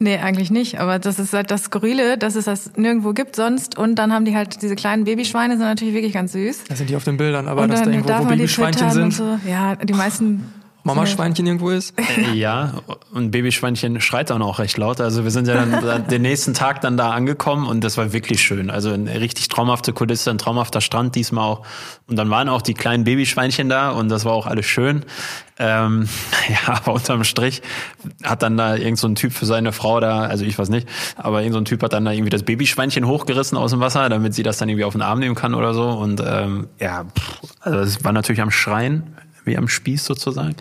Nee, 0.00 0.18
eigentlich 0.18 0.50
nicht. 0.50 0.80
Aber 0.80 0.98
das 0.98 1.18
ist 1.20 1.32
halt 1.32 1.50
das 1.52 1.64
Skurrile, 1.64 2.18
dass 2.18 2.34
es 2.34 2.46
das 2.46 2.72
nirgendwo 2.76 3.12
gibt 3.12 3.36
sonst. 3.36 3.78
Und 3.78 3.94
dann 3.94 4.12
haben 4.12 4.24
die 4.24 4.36
halt 4.36 4.60
diese 4.60 4.74
kleinen 4.74 5.04
Babyschweine, 5.04 5.56
sind 5.56 5.66
natürlich 5.66 5.94
wirklich 5.94 6.12
ganz 6.12 6.32
süß. 6.32 6.64
Das 6.68 6.78
sind 6.78 6.90
die 6.90 6.96
auf 6.96 7.04
den 7.04 7.16
Bildern, 7.16 7.46
aber 7.46 7.68
dass 7.68 7.82
da 7.82 7.90
irgendwo 7.90 8.12
wo 8.18 8.24
Babyschweinchen 8.24 8.90
sind. 8.90 9.14
So. 9.14 9.38
Ja, 9.48 9.76
die 9.76 9.94
meisten 9.94 10.52
Mama-Schweinchen 10.84 11.46
irgendwo 11.46 11.70
ist? 11.70 11.94
Äh, 11.98 12.34
ja, 12.34 12.74
und 13.12 13.30
Babyschweinchen 13.30 14.00
schreit 14.02 14.28
dann 14.28 14.42
auch 14.42 14.58
recht 14.58 14.76
laut. 14.76 15.00
Also 15.00 15.24
wir 15.24 15.30
sind 15.30 15.48
ja 15.48 15.64
dann 15.64 16.06
den 16.08 16.22
nächsten 16.22 16.52
Tag 16.52 16.82
dann 16.82 16.96
da 16.98 17.10
angekommen 17.10 17.66
und 17.66 17.82
das 17.82 17.96
war 17.96 18.12
wirklich 18.12 18.42
schön. 18.42 18.70
Also 18.70 18.92
eine 18.92 19.20
richtig 19.20 19.48
traumhafte 19.48 19.94
Kulisse, 19.94 20.30
ein 20.30 20.38
traumhafter 20.38 20.82
Strand 20.82 21.14
diesmal 21.14 21.44
auch. 21.44 21.66
Und 22.06 22.16
dann 22.16 22.28
waren 22.28 22.50
auch 22.50 22.60
die 22.60 22.74
kleinen 22.74 23.04
Babyschweinchen 23.04 23.70
da 23.70 23.90
und 23.90 24.10
das 24.10 24.26
war 24.26 24.32
auch 24.32 24.46
alles 24.46 24.66
schön. 24.66 25.06
Ähm, 25.58 26.06
ja, 26.48 26.74
aber 26.74 26.92
unterm 26.92 27.24
Strich 27.24 27.62
hat 28.22 28.42
dann 28.42 28.58
da 28.58 28.76
irgend 28.76 28.98
so 28.98 29.08
ein 29.08 29.14
Typ 29.14 29.32
für 29.32 29.46
seine 29.46 29.72
Frau 29.72 30.00
da, 30.00 30.22
also 30.22 30.44
ich 30.44 30.58
weiß 30.58 30.68
nicht, 30.68 30.86
aber 31.16 31.40
irgend 31.40 31.54
so 31.54 31.60
ein 31.60 31.64
Typ 31.64 31.82
hat 31.82 31.94
dann 31.94 32.04
da 32.04 32.12
irgendwie 32.12 32.30
das 32.30 32.42
Babyschweinchen 32.42 33.06
hochgerissen 33.06 33.56
aus 33.56 33.70
dem 33.70 33.80
Wasser, 33.80 34.08
damit 34.10 34.34
sie 34.34 34.42
das 34.42 34.58
dann 34.58 34.68
irgendwie 34.68 34.84
auf 34.84 34.92
den 34.92 35.02
Arm 35.02 35.18
nehmen 35.18 35.34
kann 35.34 35.54
oder 35.54 35.72
so. 35.72 35.88
Und 35.88 36.22
ähm, 36.26 36.68
ja, 36.78 37.06
also 37.60 37.78
es 37.78 38.04
war 38.04 38.12
natürlich 38.12 38.42
am 38.42 38.50
Schreien 38.50 39.14
wie 39.44 39.56
am 39.56 39.68
Spieß 39.68 40.04
sozusagen. 40.04 40.56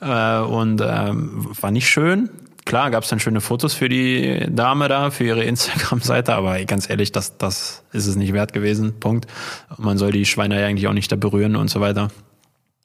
Äh, 0.00 0.38
und 0.38 0.80
ähm, 0.80 1.48
war 1.60 1.70
nicht 1.70 1.88
schön. 1.88 2.30
klar, 2.64 2.90
gab 2.90 3.04
es 3.04 3.10
dann 3.10 3.20
schöne 3.20 3.40
Fotos 3.40 3.74
für 3.74 3.88
die 3.88 4.46
Dame 4.50 4.88
da, 4.88 5.10
für 5.10 5.24
ihre 5.24 5.44
Instagram-Seite, 5.44 6.34
aber 6.34 6.62
ganz 6.64 6.88
ehrlich, 6.88 7.12
das, 7.12 7.36
das 7.38 7.82
ist 7.92 8.06
es 8.06 8.16
nicht 8.16 8.32
wert 8.32 8.52
gewesen. 8.52 8.98
Punkt. 9.00 9.26
Man 9.78 9.98
soll 9.98 10.12
die 10.12 10.26
Schweine 10.26 10.60
ja 10.60 10.66
eigentlich 10.66 10.88
auch 10.88 10.92
nicht 10.92 11.10
da 11.10 11.16
berühren 11.16 11.56
und 11.56 11.68
so 11.68 11.80
weiter. 11.80 12.10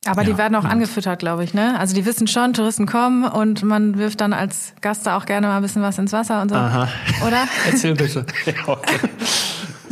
Aber 0.08 0.22
ja. 0.22 0.30
die 0.30 0.38
werden 0.38 0.56
auch 0.56 0.64
angefüttert, 0.64 1.20
glaube 1.20 1.44
ich, 1.44 1.54
ne? 1.54 1.78
Also 1.80 1.94
die 1.94 2.06
wissen 2.06 2.28
schon, 2.28 2.54
Touristen 2.54 2.86
kommen 2.86 3.26
und 3.26 3.64
man 3.64 3.98
wirft 3.98 4.22
dann 4.22 4.34
als 4.34 4.74
Gast 4.82 5.06
da 5.06 5.18
auch 5.18 5.26
gerne 5.26 5.48
mal 5.48 5.58
ein 5.58 5.62
bisschen 5.62 5.82
was 5.82 5.98
ins 5.98 6.14
Wasser 6.14 6.42
und 6.42 6.50
so. 6.50 6.56
Aha. 6.56 6.88
Oder? 7.26 7.48
Erzähl 7.70 7.94
bitte. 7.94 8.26
ja, 8.46 8.54
okay. 8.68 9.00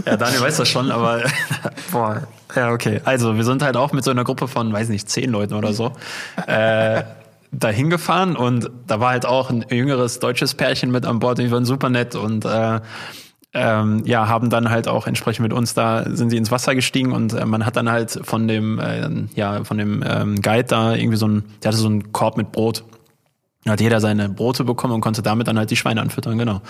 Ja, 0.06 0.18
Daniel 0.18 0.42
weiß 0.42 0.58
das 0.58 0.68
schon, 0.68 0.92
aber 0.92 1.22
boah. 1.92 2.28
Ja, 2.56 2.72
okay. 2.72 3.02
Also 3.04 3.36
wir 3.36 3.44
sind 3.44 3.64
halt 3.64 3.78
auch 3.78 3.92
mit 3.92 4.04
so 4.04 4.12
einer 4.12 4.24
Gruppe 4.24 4.48
von, 4.48 4.72
weiß 4.72 4.90
nicht, 4.90 5.10
zehn 5.10 5.32
Leuten 5.32 5.54
oder 5.54 5.74
so. 5.74 5.92
Äh, 6.48 7.04
da 7.52 7.70
hingefahren 7.70 8.36
und 8.36 8.70
da 8.88 9.00
war 9.00 9.12
halt 9.12 9.26
auch 9.26 9.50
ein 9.50 9.66
jüngeres 9.70 10.20
deutsches 10.20 10.56
Pärchen 10.56 10.92
mit 10.92 11.06
an 11.06 11.20
Bord, 11.20 11.38
die 11.38 11.52
waren 11.52 11.66
super 11.66 11.90
nett 11.90 12.16
und 12.16 12.46
äh, 12.46 12.82
ähm, 13.54 14.02
ja, 14.06 14.28
haben 14.28 14.50
dann 14.50 14.70
halt 14.70 14.90
auch 14.90 15.08
entsprechend 15.08 15.44
mit 15.44 15.54
uns 15.54 15.74
da, 15.74 16.04
sind 16.10 16.30
sie 16.30 16.38
ins 16.38 16.52
Wasser 16.52 16.76
gestiegen 16.76 17.14
und 17.14 17.34
äh, 17.34 17.46
man 17.46 17.66
hat 17.66 17.78
dann 17.78 17.90
halt 17.90 18.20
von 18.24 18.50
dem, 18.50 18.80
äh, 18.80 19.10
ja, 19.36 19.64
von 19.64 19.78
dem 19.78 20.04
ähm, 20.06 20.42
Guide 20.42 20.66
da 20.66 20.94
irgendwie 20.94 21.18
so 21.18 21.28
ein, 21.28 21.46
der 21.64 21.70
hatte 21.70 21.80
so 21.80 21.88
einen 21.88 22.12
Korb 22.12 22.36
mit 22.36 22.52
Brot 22.52 22.84
hat 23.72 23.82
jeder 23.82 24.00
seine 24.00 24.30
Brote 24.30 24.64
bekommen 24.64 24.94
und 24.94 25.02
konnte 25.02 25.24
damit 25.24 25.48
dann 25.48 25.58
halt 25.58 25.72
die 25.72 25.76
Schweine 25.76 26.00
anfüttern, 26.00 26.38
genau. 26.38 26.62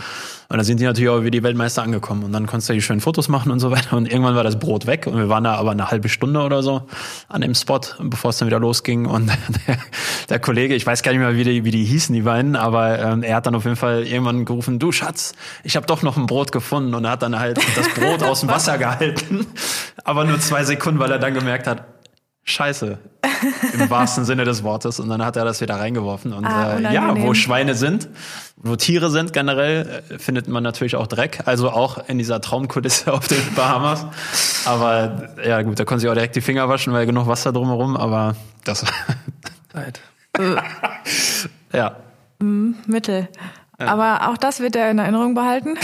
Und 0.47 0.58
da 0.58 0.63
sind 0.63 0.79
die 0.79 0.86
natürlich 0.86 1.10
auch 1.10 1.23
wie 1.23 1.31
die 1.31 1.43
Weltmeister 1.43 1.84
angekommen. 1.84 2.23
Und 2.23 2.31
dann 2.31 2.47
konntest 2.47 2.69
du 2.69 2.73
die 2.73 2.81
schönen 2.81 3.01
Fotos 3.01 3.27
machen 3.27 3.51
und 3.51 3.60
so 3.60 3.69
weiter. 3.69 3.97
Und 3.97 4.10
irgendwann 4.10 4.36
war 4.36 4.45
das 4.45 4.58
Brot 4.58 4.86
weg. 4.86 5.05
Und 5.05 5.17
wir 5.17 5.27
waren 5.27 5.43
da 5.43 5.55
aber 5.55 5.71
eine 5.71 5.91
halbe 5.91 6.08
Stunde 6.08 6.39
oder 6.41 6.63
so 6.63 6.84
an 7.27 7.41
dem 7.41 7.53
Spot, 7.53 7.81
bevor 7.99 8.29
es 8.29 8.38
dann 8.38 8.47
wieder 8.47 8.60
losging. 8.60 9.08
Und 9.08 9.27
der, 9.67 9.77
der 10.29 10.39
Kollege, 10.39 10.73
ich 10.73 10.86
weiß 10.86 11.03
gar 11.03 11.12
nicht 11.12 11.19
mehr, 11.19 11.36
wie 11.36 11.43
die, 11.43 11.65
wie 11.65 11.71
die 11.71 11.84
hießen, 11.84 12.15
die 12.15 12.21
beiden, 12.21 12.55
aber 12.55 12.97
ähm, 12.99 13.23
er 13.23 13.36
hat 13.36 13.45
dann 13.45 13.55
auf 13.55 13.65
jeden 13.65 13.75
Fall 13.75 14.03
irgendwann 14.03 14.45
gerufen, 14.45 14.79
du 14.79 14.93
Schatz, 14.93 15.34
ich 15.63 15.75
habe 15.75 15.86
doch 15.88 16.01
noch 16.01 16.15
ein 16.15 16.27
Brot 16.27 16.53
gefunden. 16.53 16.93
Und 16.93 17.03
er 17.03 17.12
hat 17.12 17.23
dann 17.23 17.38
halt 17.38 17.58
das 17.75 17.89
Brot 17.89 18.23
aus 18.23 18.39
dem 18.39 18.49
Wasser 18.49 18.77
gehalten, 18.77 19.47
aber 20.05 20.23
nur 20.23 20.39
zwei 20.39 20.63
Sekunden, 20.63 20.99
weil 20.99 21.12
er 21.12 21.19
dann 21.19 21.34
gemerkt 21.34 21.67
hat, 21.67 21.94
Scheiße. 22.47 22.99
Im 23.73 23.89
wahrsten 23.89 24.23
Sinne 24.23 24.45
des 24.45 24.63
Wortes. 24.63 24.99
Und 24.99 25.10
dann 25.10 25.25
hat 25.25 25.36
er 25.36 25.45
das 25.45 25.62
wieder 25.62 25.75
reingeworfen. 25.75 26.31
Und 26.31 26.45
ah, 26.45 26.77
äh, 26.77 26.93
ja, 26.93 27.19
wo 27.19 27.34
Schweine 27.34 27.73
sind, 27.73 28.08
wo 28.55 28.75
Tiere 28.75 29.10
sind 29.10 29.34
generell, 29.34 30.03
äh, 30.10 30.19
findet 30.19 30.47
man 30.47 30.62
natürlich 30.62 30.95
auch 30.95 31.08
Dreck. 31.08 31.41
Also 31.45 31.71
auch 31.71 32.08
in 32.08 32.19
dieser 32.19 32.41
Traumkulisse 32.41 33.12
auf 33.13 33.27
den 33.27 33.41
Bahamas. 33.55 34.05
Aber 34.65 35.29
ja 35.43 35.63
gut, 35.63 35.79
da 35.79 35.86
konnte 35.86 36.01
sich 36.01 36.10
auch 36.10 36.13
direkt 36.13 36.36
die 36.36 36.41
Finger 36.41 36.69
waschen, 36.69 36.93
weil 36.93 37.08
genug 37.08 37.25
Wasser 37.25 37.51
drumherum. 37.51 37.97
Aber 37.97 38.36
das. 38.63 38.86
Leid. 39.73 40.01
ja. 41.73 41.95
Mm, 42.38 42.75
Mittel. 42.86 43.27
Aber 43.77 44.29
auch 44.29 44.38
das 44.38 44.59
wird 44.59 44.75
er 44.75 44.89
in 44.91 44.99
Erinnerung 44.99 45.33
behalten. 45.33 45.75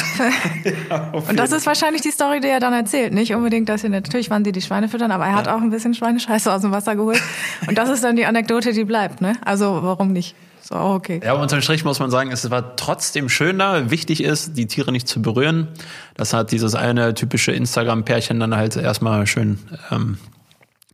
ja, 0.90 1.10
und 1.12 1.38
das 1.38 1.52
ist 1.52 1.66
wahrscheinlich 1.66 2.02
die 2.02 2.12
Story, 2.12 2.40
die 2.40 2.48
er 2.48 2.60
dann 2.60 2.74
erzählt. 2.74 3.14
Nicht 3.14 3.34
unbedingt, 3.34 3.68
dass 3.70 3.82
sie 3.82 3.90
natürlich 3.90 4.30
waren 4.30 4.46
sie 4.46 4.52
die 4.52 4.62
Schweine 4.62 4.88
füttern, 4.88 5.12
aber 5.12 5.26
er 5.26 5.36
hat 5.36 5.48
auch 5.48 5.62
ein 5.62 5.70
bisschen 5.70 5.94
Schweinescheiße 5.94 6.52
aus 6.52 6.62
dem 6.62 6.72
Wasser 6.72 6.96
geholt. 6.96 7.22
Und 7.68 7.78
das 7.78 7.90
ist 7.90 8.04
dann 8.04 8.16
die 8.16 8.26
Anekdote, 8.26 8.74
die 8.74 8.86
bleibt. 8.86 9.22
Ne? 9.22 9.34
Also 9.44 9.80
warum 9.82 10.14
nicht? 10.14 10.36
So, 10.62 10.76
okay. 10.76 11.20
Ja, 11.24 11.34
unterm 11.34 11.62
Strich 11.62 11.84
muss 11.84 12.00
man 12.00 12.12
sagen, 12.12 12.32
es 12.32 12.50
war 12.52 12.76
trotzdem 12.76 13.30
schöner. 13.30 13.90
Wichtig 13.90 14.24
ist, 14.24 14.58
die 14.58 14.68
Tiere 14.68 14.92
nicht 14.92 15.08
zu 15.08 15.22
berühren. 15.22 15.68
Das 16.16 16.34
hat 16.34 16.52
dieses 16.52 16.76
eine 16.76 17.14
typische 17.14 17.52
Instagram-Pärchen 17.52 18.40
dann 18.40 18.56
halt 18.56 18.76
erstmal 18.76 19.26
schön 19.26 19.58
ähm, 19.92 20.18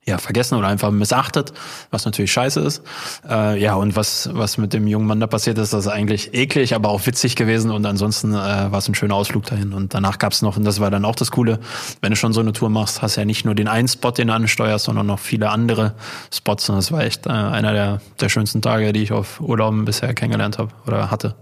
ja, 0.07 0.17
vergessen 0.17 0.57
oder 0.57 0.67
einfach 0.67 0.89
missachtet, 0.89 1.51
was 1.91 2.05
natürlich 2.05 2.31
scheiße 2.31 2.61
ist. 2.61 2.81
Äh, 3.29 3.61
ja, 3.61 3.75
und 3.75 3.97
was, 3.97 4.29
was 4.33 4.57
mit 4.57 4.73
dem 4.73 4.87
jungen 4.87 5.05
Mann 5.05 5.19
da 5.19 5.27
passiert 5.27 5.57
ist, 5.57 5.73
das 5.73 5.85
ist 5.85 5.91
eigentlich 5.91 6.33
eklig, 6.33 6.73
aber 6.73 6.89
auch 6.89 7.05
witzig 7.05 7.35
gewesen 7.35 7.71
und 7.71 7.85
ansonsten 7.85 8.31
äh, 8.31 8.35
war 8.35 8.77
es 8.77 8.87
ein 8.87 8.95
schöner 8.95 9.15
Ausflug 9.15 9.45
dahin. 9.45 9.73
Und 9.73 9.93
danach 9.93 10.17
gab's 10.17 10.41
noch, 10.41 10.55
und 10.55 10.63
das 10.63 10.79
war 10.79 10.89
dann 10.89 11.03
auch 11.03 11.15
das 11.15 11.29
Coole, 11.29 11.59
wenn 12.01 12.11
du 12.11 12.15
schon 12.15 12.31
so 12.31 12.39
eine 12.39 12.53
Tour 12.53 12.69
machst, 12.69 13.01
hast 13.01 13.17
du 13.17 13.21
ja 13.21 13.25
nicht 13.25 13.43
nur 13.43 13.53
den 13.53 13.67
einen 13.67 13.89
Spot, 13.89 14.11
den 14.11 14.29
du 14.29 14.33
ansteuerst, 14.33 14.85
sondern 14.85 15.05
noch 15.05 15.19
viele 15.19 15.49
andere 15.49 15.93
Spots. 16.33 16.69
Und 16.69 16.77
das 16.77 16.91
war 16.91 17.03
echt 17.03 17.27
äh, 17.27 17.29
einer 17.29 17.73
der, 17.73 18.01
der 18.21 18.29
schönsten 18.29 18.61
Tage, 18.61 18.93
die 18.93 19.03
ich 19.03 19.11
auf 19.11 19.41
Urlauben 19.41 19.83
bisher 19.83 20.13
kennengelernt 20.13 20.57
habe 20.57 20.71
oder 20.85 21.11
hatte. 21.11 21.35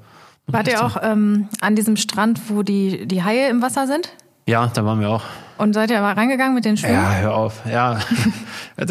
Wart 0.47 0.67
ihr 0.67 0.83
auch 0.83 0.97
ähm, 1.01 1.49
an 1.61 1.75
diesem 1.75 1.97
Strand, 1.97 2.49
wo 2.49 2.63
die, 2.63 3.07
die 3.07 3.23
Haie 3.23 3.49
im 3.49 3.61
Wasser 3.61 3.87
sind? 3.87 4.11
Ja, 4.47 4.67
da 4.67 4.85
waren 4.85 4.99
wir 4.99 5.09
auch. 5.09 5.23
Und 5.57 5.73
seid 5.73 5.89
ihr 5.89 5.99
aber 5.99 6.17
reingegangen 6.19 6.53
mit 6.53 6.65
den 6.65 6.77
Schwimmen? 6.77 6.93
Ja, 6.93 7.15
hör 7.15 7.35
auf. 7.35 7.61
Ja, 7.65 7.99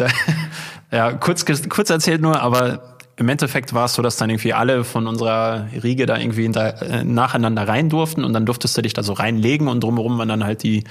ja 0.91 1.13
kurz, 1.13 1.45
kurz 1.69 1.89
erzählt 1.89 2.21
nur, 2.21 2.41
aber 2.41 2.95
im 3.17 3.29
Endeffekt 3.29 3.73
war 3.73 3.85
es 3.85 3.93
so, 3.93 4.01
dass 4.01 4.17
dann 4.17 4.29
irgendwie 4.29 4.53
alle 4.53 4.83
von 4.83 5.07
unserer 5.07 5.67
Riege 5.83 6.05
da 6.05 6.17
irgendwie 6.17 6.43
hinter, 6.43 6.81
äh, 6.81 7.03
nacheinander 7.03 7.67
rein 7.67 7.89
durften 7.89 8.23
und 8.25 8.33
dann 8.33 8.45
durftest 8.45 8.75
du 8.77 8.81
dich 8.81 8.93
da 8.93 9.03
so 9.03 9.13
reinlegen 9.13 9.67
und 9.67 9.81
drumherum 9.81 10.17
waren 10.17 10.27
dann 10.27 10.43
halt 10.43 10.63
die 10.63 10.83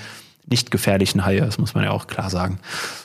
nicht 0.47 0.71
gefährlichen 0.71 1.25
Haie, 1.25 1.41
das 1.41 1.59
muss 1.59 1.75
man 1.75 1.85
ja 1.85 1.91
auch 1.91 2.07
klar 2.07 2.31
sagen. 2.31 2.59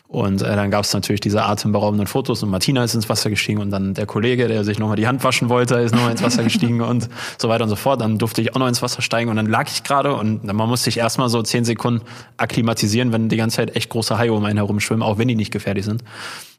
Und 0.09 0.41
äh, 0.41 0.55
dann 0.55 0.71
gab 0.71 0.85
es 0.85 0.93
natürlich 0.93 1.21
diese 1.21 1.43
atemberaubenden 1.43 2.07
Fotos 2.07 2.41
und 2.41 2.49
Martina 2.49 2.83
ist 2.83 2.95
ins 2.95 3.09
Wasser 3.09 3.29
gestiegen 3.29 3.61
und 3.61 3.69
dann 3.69 3.93
der 3.93 4.07
Kollege, 4.07 4.47
der 4.47 4.63
sich 4.63 4.79
nochmal 4.79 4.95
die 4.95 5.05
Hand 5.05 5.23
waschen 5.23 5.49
wollte, 5.49 5.75
ist 5.75 5.93
nochmal 5.93 6.09
ins 6.09 6.23
Wasser 6.23 6.43
gestiegen 6.43 6.81
und 6.81 7.07
so 7.37 7.47
weiter 7.47 7.65
und 7.65 7.69
so 7.69 7.75
fort. 7.75 8.01
Dann 8.01 8.17
durfte 8.17 8.41
ich 8.41 8.55
auch 8.55 8.59
noch 8.59 8.67
ins 8.67 8.81
Wasser 8.81 9.03
steigen 9.03 9.29
und 9.29 9.35
dann 9.35 9.45
lag 9.45 9.69
ich 9.69 9.83
gerade 9.83 10.15
und 10.15 10.43
man 10.43 10.67
musste 10.67 10.85
sich 10.85 10.97
erstmal 10.97 11.29
so 11.29 11.43
zehn 11.43 11.63
Sekunden 11.63 12.01
akklimatisieren, 12.37 13.11
wenn 13.11 13.29
die 13.29 13.37
ganze 13.37 13.57
Zeit 13.57 13.75
echt 13.75 13.91
große 13.91 14.17
Haie 14.17 14.33
um 14.33 14.43
einen 14.45 14.57
herumschwimmen, 14.57 15.03
auch 15.03 15.19
wenn 15.19 15.27
die 15.27 15.35
nicht 15.35 15.51
gefährlich 15.51 15.85
sind. 15.85 16.03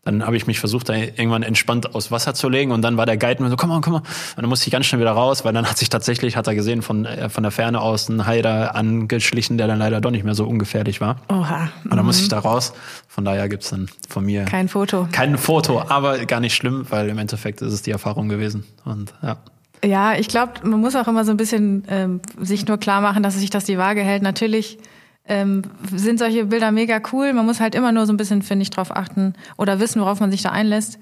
Dann 0.03 0.25
habe 0.25 0.35
ich 0.37 0.47
mich 0.47 0.59
versucht, 0.59 0.89
da 0.89 0.95
irgendwann 0.95 1.43
entspannt 1.43 1.95
aus 1.95 2.11
Wasser 2.11 2.33
zu 2.33 2.49
legen 2.49 2.73
und 2.73 2.81
dann 2.81 2.97
war 2.97 3.05
der 3.05 3.19
Guide 3.19 3.43
mir 3.43 3.51
so, 3.51 3.57
komm 3.57 3.69
mal, 3.69 3.83
komm 3.83 3.93
mal. 3.93 3.99
Und 3.99 4.37
dann 4.37 4.49
musste 4.49 4.67
ich 4.67 4.73
ganz 4.73 4.87
schnell 4.87 5.01
wieder 5.01 5.13
raus, 5.13 5.45
weil 5.45 5.53
dann 5.53 5.69
hat 5.69 5.77
sich 5.77 5.91
tatsächlich, 5.91 6.37
hat 6.37 6.47
er 6.47 6.55
gesehen, 6.55 6.81
von, 6.81 7.05
äh, 7.05 7.29
von 7.29 7.43
der 7.43 7.53
Ferne 7.53 7.83
aus 7.83 8.09
ein 8.09 8.25
Hai 8.27 8.41
da 8.41 8.69
angeschlichen, 8.69 9.59
der 9.59 9.67
dann 9.67 9.79
leider 9.79 10.01
doch 10.01 10.11
nicht 10.11 10.25
mehr 10.25 10.35
so 10.35 10.47
ungefährlich 10.47 11.03
war. 11.03 11.17
Oha. 11.29 11.71
Und 11.85 11.97
dann 11.97 12.07
musste 12.07 12.23
ich 12.23 12.29
mhm. 12.29 12.35
da 12.35 12.39
raus. 12.39 12.73
Von 13.09 13.27
daher 13.27 13.49
gibt's 13.51 13.71
dann 13.71 13.89
von 14.09 14.25
mir 14.25 14.47
kein 14.47 14.69
Foto. 14.69 15.07
Kein 15.13 15.37
Foto, 15.37 15.83
aber 15.87 16.25
gar 16.25 16.41
nicht 16.41 16.55
schlimm, 16.55 16.87
weil 16.89 17.09
im 17.11 17.19
Endeffekt 17.19 17.61
ist 17.61 17.73
es 17.73 17.83
die 17.83 17.91
Erfahrung 17.91 18.31
gewesen. 18.31 18.65
Und 18.87 19.13
ja. 19.23 19.37
Ja, 19.85 20.15
ich 20.15 20.29
glaube, 20.29 20.53
man 20.63 20.81
muss 20.81 20.97
auch 20.97 21.09
immer 21.09 21.25
so 21.25 21.31
ein 21.31 21.37
bisschen 21.37 21.85
ähm, 21.89 22.21
sich 22.39 22.67
nur 22.67 22.79
klar 22.79 23.01
machen, 23.01 23.23
dass 23.23 23.35
sich 23.35 23.51
das 23.51 23.65
die 23.65 23.79
Waage 23.79 24.03
hält. 24.03 24.23
Natürlich 24.23 24.79
ähm, 25.27 25.63
sind 25.95 26.19
solche 26.19 26.47
Bilder 26.47 26.73
mega 26.73 27.01
cool. 27.13 27.33
Man 27.33 27.47
muss 27.47 27.61
halt 27.61 27.75
immer 27.75 27.93
nur 27.93 28.07
so 28.07 28.13
ein 28.13 28.17
bisschen, 28.17 28.43
finde 28.43 28.63
ich, 28.63 28.71
drauf 28.71 28.95
achten 28.95 29.35
oder 29.57 29.81
wissen, 29.81 30.01
worauf 30.01 30.21
man 30.21 30.31
sich 30.31 30.43
da 30.43 30.51
einlässt. 30.51 30.99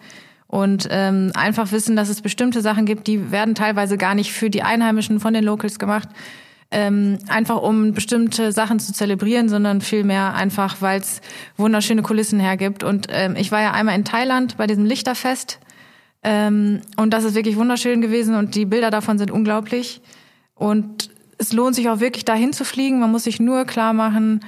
Und 0.47 0.89
ähm, 0.91 1.33
einfach 1.35 1.73
wissen, 1.73 1.95
dass 1.95 2.09
es 2.09 2.23
bestimmte 2.23 2.63
Sachen 2.63 2.87
gibt, 2.87 3.07
die 3.07 3.31
werden 3.31 3.55
teilweise 3.55 3.99
gar 3.99 4.15
nicht 4.15 4.33
für 4.33 4.51
die 4.51 4.63
Einheimischen 4.63 5.21
von 5.21 5.35
den 5.35 5.45
Locals 5.45 5.79
gemacht. 5.79 6.09
Ähm, 6.71 7.19
einfach 7.29 7.63
um 7.63 7.95
bestimmte 7.95 8.53
Sachen 8.53 8.79
zu 8.79 8.93
zelebrieren, 8.93 9.49
sondern 9.49 9.81
vielmehr 9.81 10.35
einfach, 10.35 10.81
weil 10.81 11.01
es 11.01 11.23
wunderschöne 11.57 12.03
Kulissen 12.03 12.41
hergibt. 12.41 12.85
Und 12.85 13.07
ähm, 13.11 13.37
ich 13.37 13.53
war 13.53 13.63
ja 13.63 13.73
einmal 13.73 13.95
in 13.95 14.05
Thailand 14.05 14.59
bei 14.59 14.67
diesem 14.67 14.85
Lichterfest 14.85 15.59
ähm, 16.23 16.81
und 16.97 17.13
das 17.13 17.25
ist 17.25 17.35
wirklich 17.35 17.57
wunderschön 17.57 18.01
gewesen 18.01 18.35
und 18.35 18.55
die 18.55 18.65
Bilder 18.65 18.91
davon 18.91 19.19
sind 19.19 19.31
unglaublich. 19.31 20.01
Und 20.55 21.11
es 21.39 21.53
lohnt 21.53 21.75
sich 21.75 21.89
auch 21.89 22.01
wirklich 22.01 22.25
dahin 22.25 22.53
zu 22.53 22.65
fliegen. 22.65 23.01
Man 23.01 23.11
muss 23.11 23.25
sich 23.25 23.41
nur 23.41 23.65
klar 23.65 23.93
machen, 23.93 24.41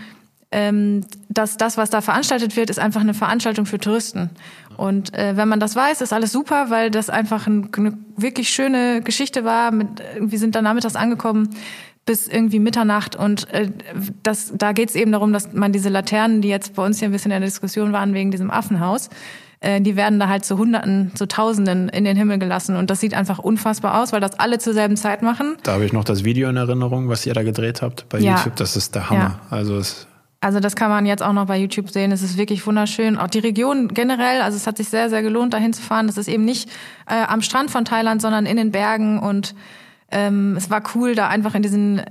ähm, 0.52 1.02
dass 1.28 1.56
das, 1.56 1.76
was 1.76 1.90
da 1.90 2.00
veranstaltet 2.00 2.56
wird, 2.56 2.70
ist 2.70 2.78
einfach 2.78 3.00
eine 3.00 3.14
Veranstaltung 3.14 3.66
für 3.66 3.78
Touristen. 3.78 4.30
Und 4.76 5.14
äh, 5.14 5.36
wenn 5.36 5.48
man 5.48 5.60
das 5.60 5.76
weiß, 5.76 6.00
ist 6.00 6.12
alles 6.12 6.32
super, 6.32 6.70
weil 6.70 6.90
das 6.90 7.08
einfach 7.08 7.46
ein, 7.46 7.68
eine 7.76 7.96
wirklich 8.16 8.50
schöne 8.50 9.00
Geschichte 9.02 9.44
war. 9.44 9.70
Mit, 9.70 9.88
wir 10.18 10.38
sind 10.38 10.54
dann 10.54 10.64
nachmittags 10.64 10.96
angekommen 10.96 11.50
bis 12.06 12.26
irgendwie 12.26 12.58
Mitternacht 12.58 13.14
und 13.14 13.48
äh, 13.52 13.70
das, 14.22 14.52
da 14.56 14.72
geht 14.72 14.88
es 14.88 14.96
eben 14.96 15.12
darum, 15.12 15.32
dass 15.32 15.52
man 15.52 15.70
diese 15.72 15.90
Laternen, 15.90 16.40
die 16.40 16.48
jetzt 16.48 16.74
bei 16.74 16.84
uns 16.84 16.98
hier 16.98 17.08
ein 17.08 17.12
bisschen 17.12 17.30
in 17.30 17.40
der 17.40 17.48
Diskussion 17.48 17.92
waren 17.92 18.14
wegen 18.14 18.30
diesem 18.30 18.50
Affenhaus, 18.50 19.10
äh, 19.60 19.80
die 19.80 19.96
werden 19.96 20.18
da 20.18 20.28
halt 20.28 20.44
zu 20.44 20.58
Hunderten, 20.58 21.12
zu 21.14 21.28
Tausenden 21.28 21.88
in 21.88 22.04
den 22.04 22.16
Himmel 22.16 22.38
gelassen. 22.38 22.76
Und 22.76 22.90
das 22.90 23.00
sieht 23.00 23.14
einfach 23.14 23.38
unfassbar 23.38 24.02
aus, 24.02 24.12
weil 24.12 24.20
das 24.20 24.38
alle 24.38 24.58
zur 24.58 24.72
selben 24.72 24.96
Zeit 24.96 25.22
machen. 25.22 25.56
Da 25.62 25.72
habe 25.72 25.84
ich 25.84 25.92
noch 25.92 26.04
das 26.04 26.24
Video 26.24 26.48
in 26.48 26.56
Erinnerung, 26.56 27.08
was 27.08 27.26
ihr 27.26 27.34
da 27.34 27.42
gedreht 27.42 27.82
habt 27.82 28.08
bei 28.08 28.18
ja. 28.18 28.36
YouTube. 28.36 28.56
Das 28.56 28.76
ist 28.76 28.94
der 28.94 29.10
Hammer. 29.10 29.40
Ja. 29.50 29.56
Also 29.56 29.76
es 29.76 30.06
also 30.42 30.58
das 30.58 30.74
kann 30.74 30.88
man 30.88 31.04
jetzt 31.04 31.22
auch 31.22 31.34
noch 31.34 31.46
bei 31.46 31.58
YouTube 31.58 31.90
sehen. 31.90 32.12
Es 32.12 32.22
ist 32.22 32.38
wirklich 32.38 32.66
wunderschön. 32.66 33.18
Auch 33.18 33.28
die 33.28 33.40
Region 33.40 33.88
generell, 33.88 34.40
also 34.40 34.56
es 34.56 34.66
hat 34.66 34.78
sich 34.78 34.88
sehr, 34.88 35.10
sehr 35.10 35.22
gelohnt, 35.22 35.52
dahin 35.52 35.74
zu 35.74 35.82
fahren. 35.82 36.06
Das 36.06 36.16
ist 36.16 36.28
eben 36.28 36.46
nicht 36.46 36.70
äh, 37.06 37.22
am 37.28 37.42
Strand 37.42 37.70
von 37.70 37.84
Thailand, 37.84 38.22
sondern 38.22 38.46
in 38.46 38.56
den 38.56 38.70
Bergen 38.70 39.18
und 39.18 39.54
ähm, 40.10 40.56
es 40.56 40.70
war 40.70 40.82
cool, 40.94 41.14
da 41.14 41.28
einfach 41.28 41.54
in 41.54 41.62
diesen 41.62 41.98
äh, 41.98 42.04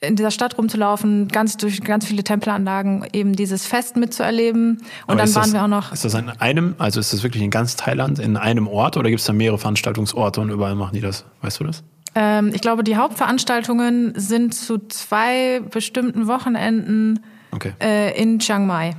in 0.00 0.16
dieser 0.16 0.30
Stadt 0.30 0.56
rumzulaufen, 0.58 1.28
ganz 1.28 1.56
durch 1.56 1.80
ganz 1.82 2.06
viele 2.06 2.22
Tempelanlagen 2.22 3.04
eben 3.12 3.34
dieses 3.34 3.66
Fest 3.66 3.96
mitzuerleben. 3.96 4.78
Und 4.78 4.84
Aber 5.06 5.16
dann 5.16 5.34
waren 5.34 5.44
das, 5.44 5.52
wir 5.52 5.62
auch 5.64 5.68
noch. 5.68 5.92
Ist 5.92 6.04
das 6.04 6.14
in 6.14 6.28
einem, 6.30 6.74
also 6.78 7.00
ist 7.00 7.12
das 7.12 7.22
wirklich 7.22 7.42
in 7.42 7.50
ganz 7.50 7.76
Thailand 7.76 8.18
in 8.18 8.36
einem 8.36 8.68
Ort 8.68 8.96
oder 8.96 9.08
gibt 9.08 9.20
es 9.20 9.26
da 9.26 9.32
mehrere 9.32 9.58
Veranstaltungsorte 9.58 10.40
und 10.40 10.50
überall 10.50 10.76
machen 10.76 10.94
die 10.94 11.00
das? 11.00 11.24
Weißt 11.42 11.60
du 11.60 11.64
das? 11.64 11.82
Ähm, 12.14 12.52
ich 12.54 12.60
glaube, 12.60 12.84
die 12.84 12.96
Hauptveranstaltungen 12.96 14.12
sind 14.16 14.54
zu 14.54 14.78
zwei 14.88 15.60
bestimmten 15.60 16.26
Wochenenden 16.26 17.20
okay. 17.52 17.72
äh, 17.80 18.20
in 18.20 18.38
Chiang 18.38 18.66
Mai. 18.66 18.96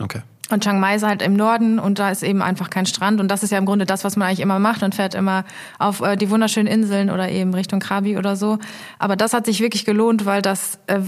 Okay. 0.00 0.22
Und 0.52 0.62
Chiang 0.62 0.80
Mai 0.80 0.96
ist 0.96 1.02
halt 1.02 1.22
im 1.22 1.34
Norden 1.34 1.78
und 1.78 1.98
da 1.98 2.10
ist 2.10 2.22
eben 2.22 2.42
einfach 2.42 2.70
kein 2.70 2.86
Strand. 2.86 3.20
Und 3.20 3.28
das 3.28 3.42
ist 3.42 3.50
ja 3.50 3.58
im 3.58 3.66
Grunde 3.66 3.86
das, 3.86 4.04
was 4.04 4.16
man 4.16 4.28
eigentlich 4.28 4.40
immer 4.40 4.58
macht 4.58 4.82
und 4.82 4.94
fährt 4.94 5.14
immer 5.14 5.44
auf 5.78 6.00
äh, 6.00 6.16
die 6.16 6.30
wunderschönen 6.30 6.66
Inseln 6.66 7.10
oder 7.10 7.28
eben 7.28 7.54
Richtung 7.54 7.80
Krabi 7.80 8.18
oder 8.18 8.36
so. 8.36 8.58
Aber 8.98 9.16
das 9.16 9.32
hat 9.32 9.46
sich 9.46 9.60
wirklich 9.60 9.84
gelohnt, 9.84 10.26
weil 10.26 10.42
das 10.42 10.78
äh, 10.86 11.00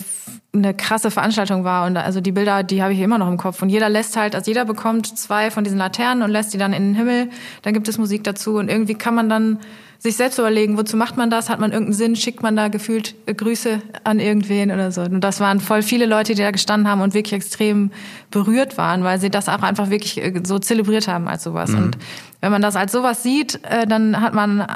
eine 0.55 0.75
krasse 0.75 1.11
Veranstaltung 1.11 1.65
war. 1.65 1.87
Und 1.87 1.97
also 1.97 2.21
die 2.21 2.33
Bilder, 2.33 2.63
die 2.63 2.83
habe 2.83 2.93
ich 2.93 3.01
immer 3.01 3.19
noch 3.19 3.29
im 3.29 3.37
Kopf. 3.37 3.61
Und 3.63 3.69
jeder 3.69 3.89
lässt 3.89 4.17
halt, 4.17 4.35
also 4.35 4.51
jeder 4.51 4.65
bekommt 4.65 5.19
zwei 5.19 5.51
von 5.51 5.65
diesen 5.65 5.79
Laternen 5.79 6.23
und 6.23 6.31
lässt 6.31 6.55
die 6.55 6.59
dann 6.59 6.73
in 6.73 6.89
den 6.89 6.95
Himmel. 6.95 7.31
Dann 7.63 7.75
gibt 7.75 7.89
es 7.89 7.99
Musik 7.99 8.25
dazu 8.25 8.57
und 8.57 8.69
irgendwie 8.71 8.95
kann 8.95 9.15
man 9.15 9.29
dann 9.29 9.59
sich 9.99 10.17
selbst 10.17 10.39
überlegen, 10.39 10.77
wozu 10.77 10.97
macht 10.97 11.17
man 11.17 11.31
das? 11.31 11.49
Hat 11.49 11.61
man 11.61 11.73
irgendeinen 11.73 11.95
Sinn? 11.95 12.17
Schickt 12.17 12.43
man 12.43 12.57
da 12.57 12.69
gefühlt 12.69 13.15
äh, 13.27 13.35
Grüße 13.35 13.81
an 14.05 14.21
irgendwen 14.21 14.71
oder 14.71 14.93
so? 14.93 15.03
Und 15.03 15.21
das 15.21 15.41
waren 15.41 15.61
voll 15.61 15.83
viele 15.83 16.07
Leute, 16.07 16.35
die 16.35 16.43
da 16.43 16.51
gestanden 16.51 16.89
haben 16.89 17.01
und 17.01 17.15
wirklich 17.15 17.33
extrem 17.33 17.91
berührt 18.31 18.77
waren, 18.77 19.05
weil 19.05 19.21
sie 19.21 19.31
das 19.31 19.49
auch 19.49 19.63
einfach 19.63 19.91
wirklich 19.91 20.23
äh, 20.23 20.43
so 20.45 20.59
zelebriert 20.59 21.09
haben 21.09 21.29
als 21.29 21.45
sowas. 21.45 21.71
Mhm. 21.71 21.79
Und 21.79 21.99
wenn 22.41 22.53
man 22.53 22.63
das 22.63 22.77
als 22.77 22.93
sowas 22.93 23.23
sieht, 23.23 23.61
äh, 23.65 23.87
dann 23.87 24.21
hat 24.21 24.35
man 24.35 24.67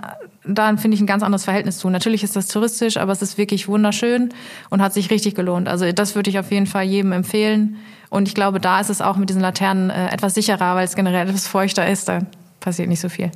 da 0.51 0.75
finde 0.79 0.95
ich 0.95 1.03
ein 1.03 1.07
ganz 1.07 1.23
anderes 1.23 1.45
Verhältnis 1.45 1.77
zu. 1.77 1.91
Natürlich 1.91 2.25
ist 2.25 2.35
das 2.35 2.47
touristisch, 2.49 2.97
aber 2.97 3.13
es 3.13 3.21
ist 3.21 3.37
wirklich 3.37 3.69
wunderschön 3.69 4.31
und 4.71 4.81
hat 4.81 4.95
sich 4.95 5.11
richtig 5.11 5.35
gelohnt. 5.35 5.69
Also 5.69 5.93
das 5.93 6.15
würde 6.15 6.31
ich 6.31 6.39
auf 6.39 6.51
jeden 6.51 6.67
Fall 6.67 6.85
jedem 6.85 7.13
empfehlen. 7.13 7.77
Und 8.09 8.29
ich 8.29 8.35
glaube, 8.35 8.59
da 8.59 8.81
ist 8.81 8.89
es 8.89 9.03
auch 9.03 9.19
mit 9.19 9.29
diesen 9.29 9.43
Laternen 9.43 9.91
etwas 9.91 10.33
sicherer, 10.33 10.75
weil 10.75 10.87
es 10.87 10.95
generell 10.95 11.29
etwas 11.29 11.47
feuchter 11.47 11.87
ist. 11.87 12.09
Da 12.09 12.21
passiert 12.61 12.89
nicht 12.89 13.01
so 13.01 13.11
viel. 13.11 13.31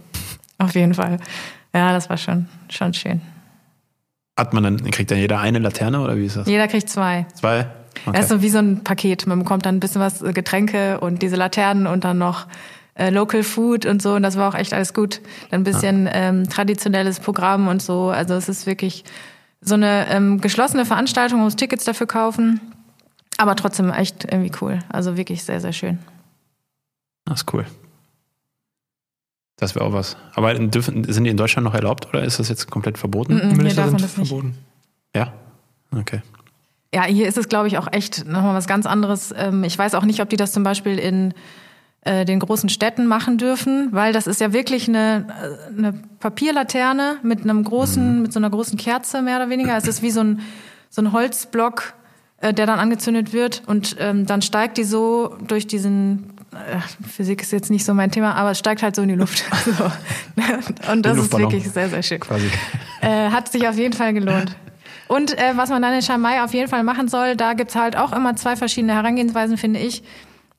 Auf 0.56 0.74
jeden 0.74 0.94
Fall. 0.94 1.18
Ja, 1.74 1.92
das 1.92 2.10
war 2.10 2.16
schon, 2.16 2.48
schon 2.68 2.92
schön. 2.94 3.20
Hat 4.38 4.52
man 4.54 4.62
dann, 4.62 4.90
kriegt 4.90 5.10
dann 5.10 5.18
jeder 5.18 5.40
eine 5.40 5.58
Laterne 5.58 6.00
oder 6.00 6.16
wie 6.16 6.26
ist 6.26 6.36
das? 6.36 6.46
Jeder 6.46 6.68
kriegt 6.68 6.88
zwei. 6.88 7.26
Zwei? 7.34 7.66
Okay. 8.06 8.12
Das 8.12 8.22
ist 8.22 8.28
so 8.30 8.42
wie 8.42 8.48
so 8.48 8.58
ein 8.58 8.82
Paket. 8.84 9.26
Man 9.26 9.40
bekommt 9.40 9.66
dann 9.66 9.76
ein 9.76 9.80
bisschen 9.80 10.00
was, 10.00 10.22
äh, 10.22 10.32
Getränke 10.32 11.00
und 11.00 11.22
diese 11.22 11.36
Laternen 11.36 11.86
und 11.86 12.04
dann 12.04 12.18
noch 12.18 12.46
äh, 12.94 13.10
Local 13.10 13.42
Food 13.42 13.86
und 13.86 14.02
so. 14.02 14.14
Und 14.14 14.22
das 14.22 14.36
war 14.36 14.48
auch 14.48 14.54
echt 14.54 14.72
alles 14.72 14.94
gut. 14.94 15.20
Dann 15.50 15.60
ein 15.60 15.64
bisschen 15.64 16.06
ja. 16.06 16.12
ähm, 16.14 16.48
traditionelles 16.48 17.20
Programm 17.20 17.68
und 17.68 17.82
so. 17.82 18.08
Also 18.08 18.34
es 18.34 18.48
ist 18.48 18.66
wirklich 18.66 19.04
so 19.60 19.74
eine 19.74 20.08
ähm, 20.08 20.40
geschlossene 20.40 20.84
Veranstaltung, 20.84 21.38
man 21.38 21.46
muss 21.46 21.56
Tickets 21.56 21.84
dafür 21.84 22.06
kaufen. 22.06 22.60
Aber 23.38 23.56
trotzdem 23.56 23.90
echt 23.90 24.24
irgendwie 24.24 24.52
cool. 24.60 24.80
Also 24.88 25.16
wirklich 25.16 25.44
sehr, 25.44 25.60
sehr 25.60 25.72
schön. 25.72 25.98
Das 27.24 27.42
ist 27.42 27.54
cool. 27.54 27.66
Das 29.62 29.76
wäre 29.76 29.84
auch 29.84 29.92
was. 29.92 30.16
Aber 30.34 30.54
dürfen, 30.54 31.04
sind 31.04 31.22
die 31.22 31.30
in 31.30 31.36
Deutschland 31.36 31.64
noch 31.64 31.74
erlaubt 31.74 32.08
oder 32.08 32.24
ist 32.24 32.40
das 32.40 32.48
jetzt 32.48 32.68
komplett 32.68 32.98
verboten? 32.98 33.34
Mm 33.34 33.38
-mm, 33.38 33.62
hier 33.62 33.74
darf 33.76 33.92
man 33.92 34.02
das 34.02 34.16
nicht. 34.16 34.26
Verboten. 34.26 34.58
Ja? 35.14 35.32
Okay. 35.96 36.20
Ja, 36.92 37.04
hier 37.04 37.28
ist 37.28 37.38
es, 37.38 37.48
glaube 37.48 37.68
ich, 37.68 37.78
auch 37.78 37.86
echt 37.92 38.26
nochmal 38.26 38.56
was 38.56 38.66
ganz 38.66 38.86
anderes. 38.86 39.32
Ähm, 39.36 39.62
ich 39.62 39.78
weiß 39.78 39.94
auch 39.94 40.02
nicht, 40.02 40.20
ob 40.20 40.28
die 40.28 40.36
das 40.36 40.50
zum 40.50 40.64
Beispiel 40.64 40.98
in 40.98 41.32
äh, 42.00 42.24
den 42.24 42.40
großen 42.40 42.70
Städten 42.70 43.06
machen 43.06 43.38
dürfen, 43.38 43.90
weil 43.92 44.12
das 44.12 44.26
ist 44.26 44.40
ja 44.40 44.52
wirklich 44.52 44.88
eine, 44.88 45.28
äh, 45.28 45.78
eine 45.78 45.92
Papierlaterne 46.18 47.18
mit 47.22 47.44
einem 47.44 47.62
großen, 47.62 48.16
mhm. 48.16 48.22
mit 48.22 48.32
so 48.32 48.40
einer 48.40 48.50
großen 48.50 48.76
Kerze 48.76 49.22
mehr 49.22 49.36
oder 49.36 49.48
weniger. 49.48 49.76
Es 49.76 49.86
ist 49.86 50.02
wie 50.02 50.10
so 50.10 50.22
ein, 50.22 50.40
so 50.90 51.02
ein 51.02 51.12
Holzblock, 51.12 51.94
äh, 52.38 52.52
der 52.52 52.66
dann 52.66 52.80
angezündet 52.80 53.32
wird 53.32 53.62
und 53.66 53.94
ähm, 54.00 54.26
dann 54.26 54.42
steigt 54.42 54.76
die 54.76 54.82
so 54.82 55.36
durch 55.46 55.68
diesen 55.68 56.31
Physik 57.08 57.40
ist 57.42 57.52
jetzt 57.52 57.70
nicht 57.70 57.84
so 57.84 57.94
mein 57.94 58.10
Thema, 58.10 58.34
aber 58.34 58.50
es 58.50 58.58
steigt 58.58 58.82
halt 58.82 58.96
so 58.96 59.02
in 59.02 59.08
die 59.08 59.14
Luft. 59.14 59.44
Und 60.92 61.06
das 61.06 61.18
ist 61.18 61.32
wirklich 61.36 61.70
sehr, 61.70 61.88
sehr 61.88 62.02
schön. 62.02 62.20
Quasi. 62.20 62.50
Äh, 63.00 63.30
hat 63.30 63.50
sich 63.50 63.66
auf 63.66 63.76
jeden 63.76 63.94
Fall 63.94 64.12
gelohnt. 64.12 64.54
Und 65.08 65.36
äh, 65.38 65.56
was 65.56 65.70
man 65.70 65.82
dann 65.82 65.94
in 65.94 66.02
Shanghai 66.02 66.42
auf 66.42 66.54
jeden 66.54 66.68
Fall 66.68 66.84
machen 66.84 67.08
soll, 67.08 67.34
da 67.36 67.54
gibt's 67.54 67.74
halt 67.74 67.96
auch 67.96 68.12
immer 68.12 68.36
zwei 68.36 68.54
verschiedene 68.56 68.94
Herangehensweisen, 68.94 69.56
finde 69.56 69.80
ich. 69.80 70.02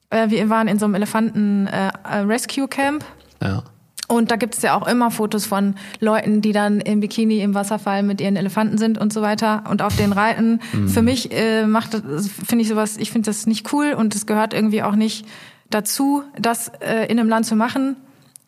Äh, 0.09 0.29
wir 0.29 0.49
waren 0.49 0.67
in 0.67 0.79
so 0.79 0.85
einem 0.85 0.95
Elefanten-Rescue-Camp. 0.95 3.05
Äh, 3.39 3.45
ja. 3.45 3.63
Und 4.07 4.31
da 4.31 4.35
gibt 4.35 4.55
es 4.55 4.61
ja 4.61 4.77
auch 4.77 4.87
immer 4.87 5.11
Fotos 5.11 5.45
von 5.45 5.75
Leuten, 5.99 6.41
die 6.41 6.51
dann 6.51 6.81
im 6.81 6.99
Bikini 6.99 7.39
im 7.39 7.55
Wasserfall 7.55 8.03
mit 8.03 8.19
ihren 8.19 8.35
Elefanten 8.35 8.77
sind 8.77 8.97
und 8.97 9.13
so 9.13 9.21
weiter 9.21 9.63
und 9.69 9.81
auf 9.81 9.95
den 9.95 10.11
reiten. 10.11 10.59
Mhm. 10.73 10.89
Für 10.89 11.01
mich 11.01 11.31
äh, 11.31 11.65
macht 11.65 11.93
finde 11.93 12.63
ich 12.63 12.67
sowas, 12.67 12.97
ich 12.97 13.11
finde 13.11 13.27
das 13.27 13.47
nicht 13.47 13.71
cool 13.73 13.93
und 13.93 14.13
es 14.13 14.25
gehört 14.25 14.53
irgendwie 14.53 14.83
auch 14.83 14.95
nicht 14.95 15.25
dazu, 15.73 16.23
das 16.39 16.69
äh, 16.79 17.05
in 17.05 17.19
einem 17.19 17.29
Land 17.29 17.45
zu 17.45 17.55
machen. 17.55 17.95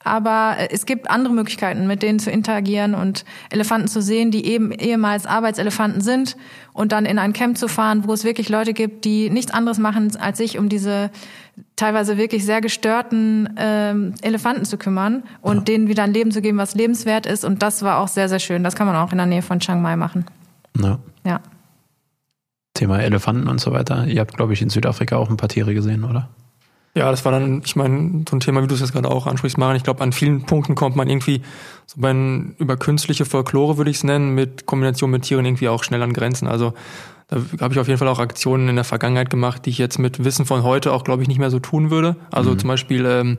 Aber 0.06 0.56
äh, 0.60 0.70
es 0.72 0.86
gibt 0.86 1.10
andere 1.10 1.34
Möglichkeiten, 1.34 1.88
mit 1.88 2.04
denen 2.04 2.20
zu 2.20 2.30
interagieren 2.30 2.94
und 2.94 3.26
Elefanten 3.50 3.88
zu 3.88 4.02
sehen, 4.02 4.32
die 4.32 4.46
eben 4.46 4.72
ehemals 4.72 5.26
Arbeitselefanten 5.26 6.00
sind 6.00 6.38
und 6.74 6.92
dann 6.92 7.06
in 7.06 7.20
ein 7.20 7.34
Camp 7.34 7.58
zu 7.58 7.68
fahren, 7.68 8.04
wo 8.06 8.14
es 8.14 8.24
wirklich 8.24 8.48
Leute 8.48 8.74
gibt, 8.74 9.04
die 9.04 9.30
nichts 9.30 9.52
anderes 9.52 9.80
machen, 9.80 10.16
als 10.18 10.38
sich 10.38 10.58
um 10.60 10.70
diese 10.70 11.10
teilweise 11.76 12.18
wirklich 12.18 12.46
sehr 12.46 12.62
gestörten 12.62 13.50
ähm, 13.58 14.14
Elefanten 14.22 14.66
zu 14.66 14.78
kümmern 14.78 15.24
und 15.42 15.58
ja. 15.58 15.64
denen 15.64 15.88
wieder 15.88 16.04
ein 16.04 16.14
Leben 16.14 16.32
zu 16.32 16.42
geben, 16.42 16.58
was 16.58 16.76
lebenswert 16.76 17.26
ist. 17.26 17.44
Und 17.44 17.64
das 17.64 17.82
war 17.82 18.00
auch 18.00 18.08
sehr, 18.08 18.30
sehr 18.30 18.40
schön. 18.40 18.64
Das 18.64 18.76
kann 18.76 18.88
man 18.88 18.96
auch 18.96 19.12
in 19.12 19.18
der 19.18 19.28
Nähe 19.28 19.42
von 19.42 19.60
Chiang 19.60 19.82
Mai 19.82 19.96
machen. 19.96 20.26
Ja. 20.80 21.00
ja. 21.26 21.40
Thema 22.76 23.00
Elefanten 23.00 23.48
und 23.48 23.60
so 23.60 23.72
weiter. 23.72 24.06
Ihr 24.06 24.20
habt, 24.20 24.36
glaube 24.36 24.54
ich, 24.54 24.62
in 24.62 24.70
Südafrika 24.70 25.16
auch 25.16 25.30
ein 25.30 25.38
paar 25.38 25.50
Tiere 25.50 25.74
gesehen, 25.74 26.04
oder? 26.04 26.30
Ja, 26.96 27.12
das 27.12 27.26
war 27.26 27.34
dann, 27.34 27.62
ich 27.66 27.76
meine, 27.76 28.24
so 28.28 28.38
ein 28.38 28.40
Thema, 28.40 28.64
wie 28.64 28.68
du 28.68 28.74
es 28.74 28.80
jetzt 28.80 28.94
gerade 28.94 29.12
auch 29.12 29.28
ansprichst, 29.28 29.58
Maren. 29.58 29.76
Ich 29.76 29.84
glaube, 29.84 30.02
an 30.02 30.14
vielen 30.14 30.44
Punkten 30.44 30.76
kommt 30.76 30.96
man 30.96 31.10
irgendwie 31.10 31.42
so 31.86 32.00
bei 32.00 32.14
über 32.58 32.78
künstliche 32.78 33.26
Folklore, 33.26 33.78
würde 33.78 33.92
ich 33.92 33.98
es 33.98 34.06
nennen, 34.06 34.34
mit 34.34 34.66
Kombination 34.66 35.12
mit 35.12 35.24
Tieren 35.24 35.46
irgendwie 35.46 35.68
auch 35.68 35.84
schnell 35.84 36.02
an 36.02 36.14
Grenzen. 36.14 36.48
Also 36.48 36.74
da 37.28 37.38
habe 37.60 37.74
ich 37.74 37.80
auf 37.80 37.88
jeden 37.88 38.00
Fall 38.00 38.08
auch 38.08 38.20
Aktionen 38.20 38.70
in 38.70 38.76
der 38.76 38.86
Vergangenheit 38.86 39.30
gemacht, 39.30 39.66
die 39.66 39.72
ich 39.72 39.78
jetzt 39.78 40.00
mit 40.00 40.24
Wissen 40.24 40.46
von 40.46 40.64
heute 40.64 40.94
auch, 40.94 41.04
glaube 41.04 41.22
ich, 41.22 41.28
nicht 41.28 41.40
mehr 41.40 41.50
so 41.50 41.60
tun 41.60 41.92
würde. 41.92 42.16
Also 42.32 42.52
mhm. 42.52 42.60
zum 42.60 42.68
Beispiel 42.70 43.06
ähm, 43.06 43.38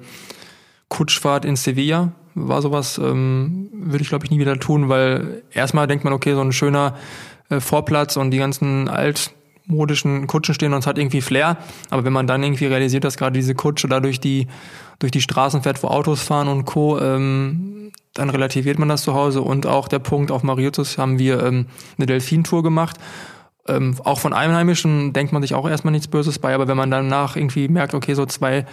Kutschfahrt 0.88 1.46
in 1.46 1.56
Sevilla 1.56 2.12
war 2.34 2.60
sowas, 2.60 2.98
ähm, 2.98 3.70
würde 3.72 4.02
ich, 4.02 4.10
glaube 4.10 4.26
ich, 4.26 4.30
nie 4.30 4.38
wieder 4.38 4.60
tun, 4.60 4.90
weil 4.90 5.42
erstmal 5.50 5.86
denkt 5.86 6.04
man, 6.04 6.12
okay, 6.12 6.34
so 6.34 6.42
ein 6.42 6.52
schöner 6.52 6.94
äh, 7.48 7.60
Vorplatz 7.60 8.18
und 8.18 8.32
die 8.32 8.38
ganzen 8.38 8.88
alt 8.88 9.32
modischen 9.66 10.26
Kutschen 10.26 10.54
stehen 10.54 10.72
und 10.72 10.80
es 10.80 10.86
hat 10.86 10.98
irgendwie 10.98 11.20
Flair. 11.20 11.58
Aber 11.90 12.04
wenn 12.04 12.12
man 12.12 12.26
dann 12.26 12.42
irgendwie 12.42 12.66
realisiert, 12.66 13.04
dass 13.04 13.16
gerade 13.16 13.32
diese 13.32 13.54
Kutsche 13.54 13.88
da 13.88 14.00
durch 14.00 14.20
die, 14.20 14.46
durch 14.98 15.12
die 15.12 15.20
Straßen 15.20 15.62
fährt, 15.62 15.82
wo 15.82 15.88
Autos 15.88 16.22
fahren 16.22 16.48
und 16.48 16.64
Co., 16.64 16.98
ähm, 16.98 17.92
dann 18.14 18.30
relativiert 18.30 18.78
man 18.78 18.88
das 18.88 19.02
zu 19.02 19.14
Hause. 19.14 19.42
Und 19.42 19.66
auch 19.66 19.88
der 19.88 19.98
Punkt, 19.98 20.30
auf 20.30 20.42
Mauritius 20.42 20.98
haben 20.98 21.18
wir 21.18 21.42
ähm, 21.42 21.66
eine 21.98 22.06
Delfintour 22.06 22.62
gemacht. 22.62 22.96
Ähm, 23.68 23.96
auch 24.04 24.20
von 24.20 24.32
Einheimischen 24.32 25.12
denkt 25.12 25.32
man 25.32 25.42
sich 25.42 25.54
auch 25.54 25.68
erstmal 25.68 25.90
nichts 25.90 26.06
Böses 26.06 26.38
bei, 26.38 26.54
aber 26.54 26.68
wenn 26.68 26.76
man 26.76 26.90
danach 26.90 27.36
irgendwie 27.36 27.66
merkt, 27.68 27.94
okay, 27.94 28.14
so 28.14 28.24
zwei 28.24 28.64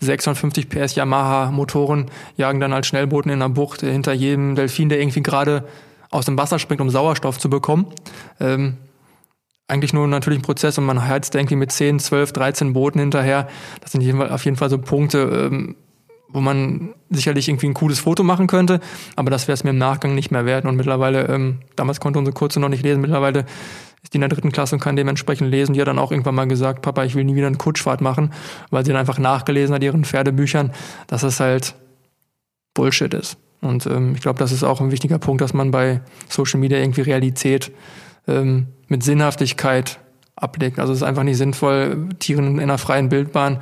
650 0.00 0.68
PS 0.68 0.94
Yamaha-Motoren 0.94 2.10
jagen 2.36 2.60
dann 2.60 2.72
als 2.74 2.86
Schnellbooten 2.86 3.32
in 3.32 3.40
der 3.40 3.48
Bucht 3.48 3.80
hinter 3.80 4.12
jedem 4.12 4.54
Delfin, 4.54 4.90
der 4.90 5.00
irgendwie 5.00 5.22
gerade 5.22 5.64
aus 6.10 6.26
dem 6.26 6.36
Wasser 6.36 6.58
springt, 6.58 6.82
um 6.82 6.90
Sauerstoff 6.90 7.38
zu 7.38 7.48
bekommen. 7.48 7.86
Ähm, 8.40 8.76
eigentlich 9.72 9.92
nur 9.92 10.06
natürlich 10.06 10.40
ein 10.40 10.42
Prozess 10.42 10.78
und 10.78 10.84
man 10.84 11.06
heizt 11.06 11.34
irgendwie 11.34 11.56
mit 11.56 11.72
10, 11.72 11.98
12, 11.98 12.32
13 12.32 12.72
Booten 12.74 13.00
hinterher. 13.00 13.48
Das 13.80 13.92
sind 13.92 14.20
auf 14.20 14.44
jeden 14.44 14.56
Fall 14.56 14.70
so 14.70 14.78
Punkte, 14.78 15.50
ähm, 15.50 15.76
wo 16.28 16.40
man 16.40 16.94
sicherlich 17.10 17.48
irgendwie 17.48 17.66
ein 17.66 17.74
cooles 17.74 17.98
Foto 17.98 18.22
machen 18.22 18.46
könnte, 18.46 18.80
aber 19.16 19.30
das 19.30 19.48
wäre 19.48 19.54
es 19.54 19.64
mir 19.64 19.70
im 19.70 19.78
Nachgang 19.78 20.14
nicht 20.14 20.30
mehr 20.30 20.46
wert. 20.46 20.64
Und 20.64 20.76
mittlerweile, 20.76 21.26
ähm, 21.28 21.60
damals 21.76 22.00
konnte 22.00 22.18
unsere 22.18 22.34
Kurze 22.34 22.60
noch 22.60 22.68
nicht 22.68 22.82
lesen, 22.82 23.00
mittlerweile 23.00 23.46
ist 24.02 24.12
die 24.12 24.16
in 24.16 24.22
der 24.22 24.28
dritten 24.28 24.52
Klasse 24.52 24.76
und 24.76 24.80
kann 24.80 24.96
dementsprechend 24.96 25.50
lesen. 25.50 25.74
Die 25.74 25.80
hat 25.80 25.88
dann 25.88 25.98
auch 25.98 26.10
irgendwann 26.10 26.34
mal 26.34 26.48
gesagt, 26.48 26.82
Papa, 26.82 27.04
ich 27.04 27.14
will 27.14 27.24
nie 27.24 27.36
wieder 27.36 27.46
eine 27.46 27.56
Kutschfahrt 27.56 28.00
machen, 28.00 28.32
weil 28.70 28.84
sie 28.84 28.90
dann 28.92 29.00
einfach 29.00 29.18
nachgelesen 29.18 29.74
hat, 29.74 29.82
ihren 29.82 30.04
Pferdebüchern, 30.04 30.72
dass 31.06 31.22
das 31.22 31.38
halt 31.38 31.74
Bullshit 32.74 33.14
ist. 33.14 33.36
Und 33.60 33.86
ähm, 33.86 34.14
ich 34.16 34.22
glaube, 34.22 34.38
das 34.38 34.50
ist 34.50 34.64
auch 34.64 34.80
ein 34.80 34.90
wichtiger 34.90 35.18
Punkt, 35.18 35.40
dass 35.40 35.54
man 35.54 35.70
bei 35.70 36.00
Social 36.28 36.58
Media 36.58 36.78
irgendwie 36.78 37.02
Realität 37.02 37.70
ähm, 38.26 38.68
mit 38.88 39.02
Sinnhaftigkeit 39.02 39.98
ablegt. 40.36 40.78
Also 40.78 40.92
es 40.92 41.00
ist 41.00 41.02
einfach 41.02 41.22
nicht 41.22 41.36
sinnvoll, 41.36 42.08
Tieren 42.18 42.54
in 42.54 42.60
einer 42.60 42.78
freien 42.78 43.08
Bildbahn 43.08 43.58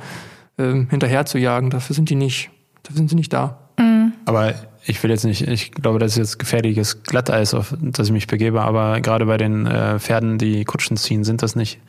ähm, 0.57 0.87
hinterher 0.89 1.25
zu 1.25 1.37
jagen. 1.37 1.69
Dafür 1.69 1.95
sind 1.95 2.09
die 2.09 2.15
nicht, 2.15 2.49
dafür 2.83 2.97
sind 2.97 3.09
sie 3.09 3.15
nicht 3.15 3.33
da. 3.33 3.59
Mhm. 3.79 4.13
Aber 4.25 4.53
ich 4.85 5.01
will 5.03 5.11
jetzt 5.11 5.25
nicht, 5.25 5.47
ich 5.47 5.71
glaube, 5.71 5.99
das 5.99 6.13
ist 6.13 6.17
jetzt 6.17 6.39
gefährliches 6.39 7.03
Glatteis, 7.03 7.53
auf 7.53 7.75
das 7.79 8.07
ich 8.07 8.13
mich 8.13 8.27
begebe, 8.27 8.61
aber 8.61 8.99
gerade 9.01 9.25
bei 9.25 9.37
den 9.37 9.67
äh, 9.67 9.99
Pferden, 9.99 10.37
die 10.37 10.65
Kutschen 10.65 10.97
ziehen, 10.97 11.23
sind 11.23 11.43
das 11.43 11.55
nicht 11.55 11.79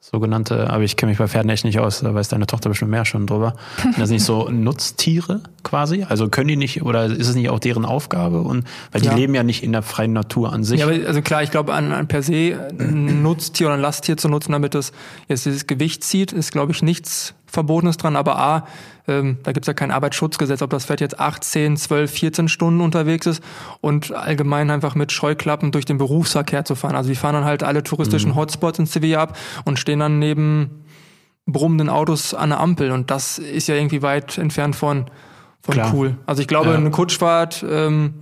sogenannte, 0.00 0.70
aber 0.70 0.84
ich 0.84 0.96
kenne 0.96 1.10
mich 1.10 1.18
bei 1.18 1.26
Pferden 1.26 1.50
echt 1.50 1.64
nicht 1.64 1.80
aus, 1.80 2.00
da 2.00 2.14
weiß 2.14 2.28
deine 2.28 2.46
Tochter 2.46 2.68
bestimmt 2.68 2.90
mehr 2.90 3.04
schon 3.04 3.26
drüber. 3.26 3.54
Sind 3.82 3.98
das 3.98 4.10
nicht 4.10 4.24
so 4.24 4.48
Nutztiere 4.50 5.42
quasi? 5.64 6.04
Also 6.08 6.28
können 6.28 6.48
die 6.48 6.56
nicht, 6.56 6.82
oder 6.82 7.06
ist 7.06 7.28
es 7.28 7.34
nicht 7.34 7.50
auch 7.50 7.58
deren 7.58 7.84
Aufgabe? 7.84 8.40
Und 8.40 8.64
weil 8.92 9.00
die 9.00 9.08
ja. 9.08 9.14
leben 9.14 9.34
ja 9.34 9.42
nicht 9.42 9.62
in 9.62 9.72
der 9.72 9.82
freien 9.82 10.12
Natur 10.12 10.52
an 10.52 10.64
sich. 10.64 10.80
Ja, 10.80 10.86
aber 10.86 11.06
also 11.06 11.20
klar, 11.20 11.42
ich 11.42 11.50
glaube, 11.50 11.74
an, 11.74 11.92
an 11.92 12.06
per 12.06 12.22
se 12.22 12.70
ein 12.78 13.22
Nutztier 13.22 13.66
oder 13.66 13.74
ein 13.74 13.80
Lasttier 13.80 14.16
zu 14.16 14.28
nutzen, 14.28 14.52
damit 14.52 14.74
es 14.74 14.92
jetzt 15.28 15.46
dieses 15.46 15.66
Gewicht 15.66 16.04
zieht, 16.04 16.32
ist, 16.32 16.52
glaube 16.52 16.72
ich, 16.72 16.82
nichts 16.82 17.34
Verbotenes 17.50 17.96
dran, 17.96 18.14
aber 18.14 18.38
A, 18.38 18.66
ähm, 19.08 19.38
da 19.42 19.52
gibt's 19.52 19.66
ja 19.66 19.74
kein 19.74 19.90
Arbeitsschutzgesetz, 19.90 20.60
ob 20.62 20.70
das 20.70 20.84
Pferd 20.84 21.00
jetzt 21.00 21.18
8, 21.18 21.42
10, 21.42 21.76
12, 21.76 22.10
14 22.10 22.48
Stunden 22.48 22.80
unterwegs 22.80 23.26
ist 23.26 23.42
und 23.80 24.12
allgemein 24.12 24.70
einfach 24.70 24.94
mit 24.94 25.12
Scheuklappen 25.12 25.72
durch 25.72 25.86
den 25.86 25.98
Berufsverkehr 25.98 26.64
zu 26.64 26.74
fahren. 26.74 26.94
Also 26.94 27.08
wir 27.08 27.16
fahren 27.16 27.34
dann 27.34 27.44
halt 27.44 27.62
alle 27.62 27.82
touristischen 27.82 28.32
mhm. 28.32 28.36
Hotspots 28.36 28.78
in 28.78 28.86
Sevilla 28.86 29.22
ab 29.22 29.36
und 29.64 29.78
stehen 29.78 30.00
dann 30.00 30.18
neben 30.18 30.84
brummenden 31.46 31.88
Autos 31.88 32.34
an 32.34 32.50
der 32.50 32.60
Ampel 32.60 32.90
und 32.90 33.10
das 33.10 33.38
ist 33.38 33.68
ja 33.68 33.74
irgendwie 33.74 34.02
weit 34.02 34.36
entfernt 34.36 34.76
von, 34.76 35.06
von 35.62 35.74
Klar. 35.74 35.94
cool. 35.94 36.16
Also 36.26 36.42
ich 36.42 36.48
glaube, 36.48 36.70
Ja. 36.70 36.76
eine 36.76 36.90
Kutschfahrt 36.90 37.64
ähm, 37.68 38.14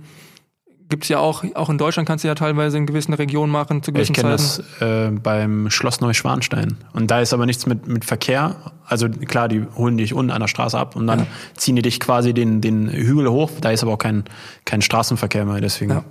gibt's 0.89 1.09
ja 1.09 1.19
auch, 1.19 1.43
auch 1.55 1.69
in 1.69 1.77
Deutschland 1.77 2.07
kannst 2.07 2.23
du 2.23 2.27
ja 2.29 2.35
teilweise 2.35 2.77
in 2.77 2.85
gewissen 2.85 3.13
Regionen 3.13 3.51
machen, 3.51 3.83
zu 3.83 3.91
Ich 3.91 3.95
gewissen 3.95 4.13
kenne 4.13 4.35
Zeiten. 4.37 4.65
das 4.79 5.07
äh, 5.07 5.11
beim 5.11 5.69
Schloss 5.69 5.99
Neuschwanstein. 6.01 6.77
Und 6.93 7.11
da 7.11 7.19
ist 7.21 7.33
aber 7.33 7.45
nichts 7.45 7.65
mit, 7.65 7.87
mit 7.87 8.05
Verkehr. 8.05 8.55
Also 8.85 9.09
klar, 9.09 9.47
die 9.49 9.65
holen 9.75 9.97
dich 9.97 10.13
unten 10.13 10.31
an 10.31 10.39
der 10.41 10.47
Straße 10.47 10.77
ab 10.77 10.95
und 10.95 11.07
dann 11.07 11.19
Ja. 11.19 11.27
ziehen 11.55 11.75
die 11.75 11.81
dich 11.81 11.99
quasi 11.99 12.33
den, 12.33 12.61
den 12.61 12.89
Hügel 12.89 13.29
hoch. 13.29 13.51
Da 13.59 13.71
ist 13.71 13.83
aber 13.83 13.93
auch 13.93 13.97
kein, 13.97 14.23
kein 14.65 14.81
Straßenverkehr 14.81 15.45
mehr. 15.45 15.59
Deswegen 15.61 15.91
Ja. 15.91 16.03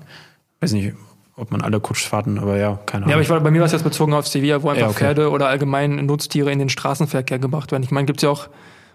weiß 0.60 0.72
nicht, 0.72 0.92
ob 1.36 1.50
man 1.50 1.60
alle 1.62 1.80
Kutschfahrten, 1.80 2.38
aber 2.38 2.56
ja, 2.56 2.78
keine 2.86 3.04
Ahnung. 3.04 3.10
Ja, 3.10 3.14
aber 3.16 3.22
ich 3.22 3.30
war, 3.30 3.40
bei 3.40 3.50
mir 3.50 3.60
war 3.60 3.66
es 3.66 3.72
jetzt 3.72 3.82
bezogen 3.84 4.14
auf 4.14 4.26
Sevilla, 4.26 4.62
wo 4.62 4.68
einfach 4.68 4.80
Ja, 4.82 4.88
okay. 4.88 4.98
Pferde 4.98 5.30
oder 5.30 5.48
allgemein 5.48 6.06
Nutztiere 6.06 6.50
in 6.50 6.58
den 6.58 6.68
Straßenverkehr 6.70 7.38
gebracht 7.38 7.72
werden. 7.72 7.82
Ich 7.82 7.90
meine, 7.90 8.06
gibt's 8.06 8.22
ja 8.22 8.30
auch 8.30 8.48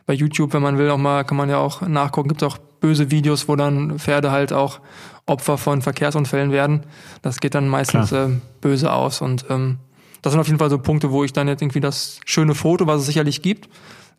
bei 0.05 0.13
YouTube, 0.13 0.53
wenn 0.53 0.61
man 0.61 0.77
will, 0.77 0.89
auch 0.89 0.97
mal, 0.97 1.23
kann 1.23 1.37
man 1.37 1.49
ja 1.49 1.57
auch 1.57 1.81
nachgucken, 1.81 2.29
gibt's 2.29 2.43
auch 2.43 2.57
böse 2.57 3.11
Videos, 3.11 3.47
wo 3.47 3.55
dann 3.55 3.99
Pferde 3.99 4.31
halt 4.31 4.53
auch 4.53 4.79
Opfer 5.25 5.57
von 5.57 5.81
Verkehrsunfällen 5.81 6.51
werden. 6.51 6.81
Das 7.21 7.39
geht 7.39 7.55
dann 7.55 7.67
meistens 7.67 8.11
äh, 8.11 8.29
böse 8.59 8.91
aus. 8.91 9.21
Und 9.21 9.45
ähm, 9.49 9.77
das 10.21 10.33
sind 10.33 10.39
auf 10.39 10.47
jeden 10.47 10.59
Fall 10.59 10.69
so 10.69 10.79
Punkte, 10.79 11.11
wo 11.11 11.23
ich 11.23 11.33
dann 11.33 11.47
jetzt 11.47 11.61
irgendwie 11.61 11.79
das 11.79 12.19
schöne 12.25 12.55
Foto, 12.55 12.87
was 12.87 13.01
es 13.01 13.05
sicherlich 13.05 13.41
gibt, 13.41 13.69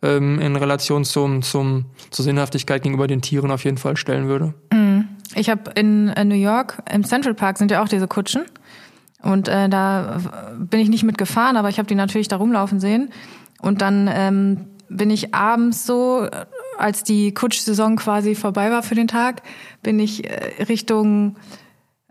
ähm, 0.01 0.39
in 0.39 0.55
Relation 0.55 1.03
zum, 1.03 1.41
zum, 1.41 1.85
zur 2.09 2.23
Sinnhaftigkeit 2.23 2.83
gegenüber 2.83 3.07
den 3.07 3.21
Tieren 3.21 3.51
auf 3.51 3.63
jeden 3.65 3.77
Fall 3.77 3.97
stellen 3.97 4.27
würde. 4.27 4.53
Ich 5.35 5.49
habe 5.49 5.71
in 5.75 6.09
äh, 6.09 6.25
New 6.25 6.35
York, 6.35 6.81
im 6.91 7.03
Central 7.03 7.33
Park 7.33 7.57
sind 7.57 7.71
ja 7.71 7.83
auch 7.83 7.87
diese 7.89 8.07
Kutschen. 8.07 8.45
Und 9.21 9.47
äh, 9.47 9.69
da 9.69 10.17
bin 10.57 10.81
ich 10.81 10.89
nicht 10.89 11.03
mitgefahren, 11.03 11.55
aber 11.55 11.69
ich 11.69 11.77
habe 11.77 11.87
die 11.87 11.95
natürlich 11.95 12.27
da 12.27 12.35
rumlaufen 12.35 12.79
sehen. 12.79 13.09
Und 13.61 13.81
dann 13.81 14.09
ähm, 14.11 14.67
bin 14.97 15.09
ich 15.09 15.33
abends 15.33 15.85
so, 15.85 16.25
äh, 16.25 16.45
als 16.77 17.03
die 17.03 17.33
Kutschsaison 17.33 17.95
quasi 17.95 18.35
vorbei 18.35 18.71
war 18.71 18.83
für 18.83 18.95
den 18.95 19.07
Tag, 19.07 19.41
bin 19.81 19.99
ich 19.99 20.29
äh, 20.29 20.63
Richtung 20.63 21.35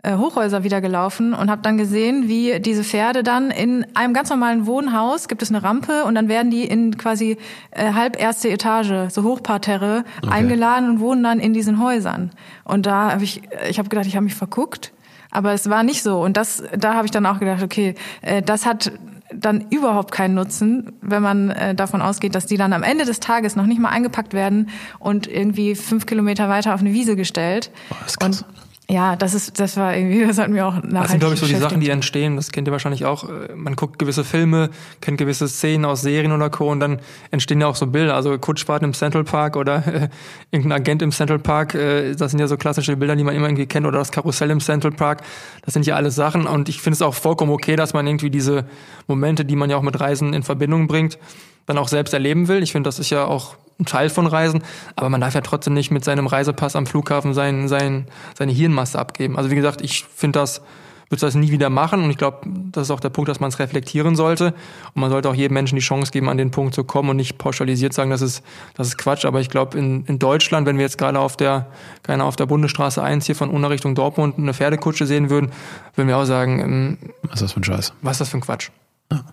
äh, 0.05 0.17
Hochhäuser 0.17 0.63
wieder 0.63 0.81
gelaufen 0.81 1.33
und 1.33 1.49
habe 1.49 1.61
dann 1.61 1.77
gesehen, 1.77 2.27
wie 2.27 2.59
diese 2.59 2.83
Pferde 2.83 3.23
dann 3.23 3.51
in 3.51 3.85
einem 3.95 4.13
ganz 4.13 4.29
normalen 4.29 4.65
Wohnhaus 4.65 5.29
gibt 5.29 5.41
es 5.41 5.49
eine 5.49 5.63
Rampe 5.63 6.03
und 6.03 6.15
dann 6.15 6.27
werden 6.27 6.51
die 6.51 6.65
in 6.65 6.97
quasi 6.97 7.37
äh, 7.71 7.93
halb 7.93 8.21
erste 8.21 8.49
Etage, 8.49 9.09
so 9.09 9.23
Hochparterre, 9.23 10.03
eingeladen 10.29 10.89
und 10.89 10.99
wohnen 10.99 11.23
dann 11.23 11.39
in 11.39 11.53
diesen 11.53 11.81
Häusern. 11.81 12.31
Und 12.65 12.85
da 12.85 13.13
habe 13.13 13.23
ich, 13.23 13.43
ich 13.69 13.79
habe 13.79 13.89
gedacht, 13.89 14.05
ich 14.05 14.15
habe 14.15 14.25
mich 14.25 14.35
verguckt, 14.35 14.91
aber 15.31 15.53
es 15.53 15.69
war 15.69 15.83
nicht 15.83 16.03
so. 16.03 16.19
Und 16.21 16.35
das, 16.35 16.63
da 16.77 16.95
habe 16.95 17.05
ich 17.05 17.11
dann 17.11 17.25
auch 17.25 17.39
gedacht, 17.39 17.63
okay, 17.63 17.95
äh, 18.21 18.41
das 18.41 18.65
hat 18.65 18.91
dann 19.39 19.65
überhaupt 19.69 20.11
keinen 20.11 20.35
Nutzen, 20.35 20.93
wenn 21.01 21.21
man 21.21 21.49
äh, 21.49 21.75
davon 21.75 22.01
ausgeht, 22.01 22.35
dass 22.35 22.45
die 22.45 22.57
dann 22.57 22.73
am 22.73 22.83
Ende 22.83 23.05
des 23.05 23.19
Tages 23.19 23.55
noch 23.55 23.65
nicht 23.65 23.79
mal 23.79 23.89
eingepackt 23.89 24.33
werden 24.33 24.69
und 24.99 25.27
irgendwie 25.27 25.75
fünf 25.75 26.05
Kilometer 26.05 26.49
weiter 26.49 26.73
auf 26.73 26.81
eine 26.81 26.93
Wiese 26.93 27.15
gestellt. 27.15 27.71
Boah, 27.89 27.97
ist 28.05 28.19
krass. 28.19 28.41
Und 28.41 28.45
ja, 28.93 29.15
das 29.15 29.33
ist, 29.33 29.59
das 29.59 29.75
war 29.75 29.95
irgendwie, 29.95 30.23
das 30.27 30.37
hat 30.37 30.49
mir 30.49 30.65
auch 30.65 30.75
nachhaltig 30.75 30.93
Das 30.93 31.09
sind, 31.11 31.19
glaube 31.19 31.33
ich, 31.33 31.39
so 31.39 31.47
die 31.47 31.55
Sachen, 31.55 31.79
die 31.79 31.89
entstehen. 31.89 32.35
Das 32.35 32.51
kennt 32.51 32.67
ihr 32.67 32.71
wahrscheinlich 32.71 33.05
auch. 33.05 33.27
Äh, 33.27 33.55
Man 33.55 33.75
guckt 33.75 33.97
gewisse 33.99 34.23
Filme, 34.23 34.69
kennt 35.01 35.17
gewisse 35.17 35.47
Szenen 35.47 35.85
aus 35.85 36.01
Serien 36.01 36.31
oder 36.31 36.49
Co. 36.49 36.69
Und 36.69 36.79
dann 36.79 36.99
entstehen 37.31 37.59
ja 37.59 37.67
auch 37.67 37.75
so 37.75 37.87
Bilder. 37.87 38.15
Also 38.15 38.37
Kutschfahrten 38.37 38.85
im 38.85 38.93
Central 38.93 39.23
Park 39.23 39.55
oder 39.55 39.85
äh, 39.87 40.09
irgendein 40.51 40.81
Agent 40.81 41.01
im 41.01 41.11
Central 41.11 41.39
Park. 41.39 41.73
Äh, 41.73 42.13
das 42.15 42.31
sind 42.31 42.39
ja 42.39 42.47
so 42.47 42.57
klassische 42.57 42.95
Bilder, 42.95 43.15
die 43.15 43.23
man 43.23 43.35
immer 43.35 43.47
irgendwie 43.47 43.65
kennt. 43.65 43.87
Oder 43.87 43.97
das 43.97 44.11
Karussell 44.11 44.51
im 44.51 44.59
Central 44.59 44.91
Park. 44.91 45.23
Das 45.63 45.73
sind 45.73 45.85
ja 45.85 45.95
alles 45.95 46.15
Sachen. 46.15 46.45
Und 46.45 46.69
ich 46.69 46.81
finde 46.81 46.95
es 46.95 47.01
auch 47.01 47.15
vollkommen 47.15 47.51
okay, 47.51 47.75
dass 47.75 47.93
man 47.93 48.05
irgendwie 48.05 48.29
diese 48.29 48.65
Momente, 49.07 49.43
die 49.43 49.55
man 49.55 49.69
ja 49.69 49.77
auch 49.77 49.81
mit 49.81 49.99
Reisen 49.99 50.33
in 50.33 50.43
Verbindung 50.43 50.87
bringt, 50.87 51.17
dann 51.65 51.77
auch 51.77 51.87
selbst 51.87 52.13
erleben 52.13 52.47
will. 52.47 52.63
Ich 52.63 52.71
finde, 52.71 52.87
das 52.87 52.99
ist 52.99 53.09
ja 53.09 53.25
auch 53.25 53.55
ein 53.79 53.85
Teil 53.85 54.09
von 54.09 54.27
Reisen, 54.27 54.63
aber 54.95 55.09
man 55.09 55.21
darf 55.21 55.33
ja 55.33 55.41
trotzdem 55.41 55.73
nicht 55.73 55.91
mit 55.91 56.03
seinem 56.03 56.27
Reisepass 56.27 56.75
am 56.75 56.85
Flughafen 56.85 57.33
sein, 57.33 57.67
sein, 57.67 58.07
seine 58.37 58.51
Hirnmasse 58.51 58.99
abgeben. 58.99 59.37
Also 59.37 59.49
wie 59.49 59.55
gesagt, 59.55 59.81
ich 59.81 60.05
finde 60.15 60.39
das, 60.39 60.61
würde 61.09 61.21
das 61.21 61.35
nie 61.35 61.51
wieder 61.51 61.69
machen 61.69 62.03
und 62.03 62.09
ich 62.09 62.17
glaube, 62.17 62.39
das 62.71 62.83
ist 62.83 62.91
auch 62.91 62.99
der 62.99 63.09
Punkt, 63.09 63.29
dass 63.29 63.39
man 63.39 63.49
es 63.49 63.59
reflektieren 63.59 64.15
sollte 64.15 64.53
und 64.93 65.01
man 65.01 65.09
sollte 65.09 65.29
auch 65.29 65.35
jedem 65.35 65.53
Menschen 65.55 65.75
die 65.75 65.81
Chance 65.81 66.11
geben, 66.11 66.29
an 66.29 66.37
den 66.37 66.51
Punkt 66.51 66.73
zu 66.75 66.83
kommen 66.83 67.09
und 67.09 67.17
nicht 67.17 67.37
pauschalisiert 67.37 67.93
sagen, 67.93 68.09
das 68.09 68.21
ist, 68.21 68.43
das 68.75 68.87
ist 68.87 68.97
Quatsch. 68.97 69.25
Aber 69.25 69.39
ich 69.39 69.49
glaube, 69.49 69.77
in, 69.77 70.05
in 70.05 70.19
Deutschland, 70.19 70.65
wenn 70.65 70.77
wir 70.77 70.83
jetzt 70.83 70.97
gerade 70.97 71.19
auf 71.19 71.35
der, 71.35 71.67
keine 72.03 72.23
auf 72.23 72.35
der 72.35 72.45
Bundesstraße 72.45 73.01
1 73.01 73.25
hier 73.25 73.35
von 73.35 73.49
Unna 73.49 73.67
Richtung 73.67 73.95
Dortmund 73.95 74.37
eine 74.37 74.53
Pferdekutsche 74.53 75.05
sehen 75.05 75.29
würden, 75.29 75.51
würden 75.95 76.07
wir 76.07 76.17
auch 76.17 76.25
sagen, 76.25 76.59
ähm, 76.59 76.97
Was 77.23 77.33
ist 77.33 77.41
das 77.41 77.51
für 77.53 77.59
ein 77.59 77.63
Scheiß? 77.63 77.93
was 78.01 78.13
ist 78.13 78.21
das 78.21 78.29
für 78.29 78.37
ein 78.37 78.41
Quatsch? 78.41 78.69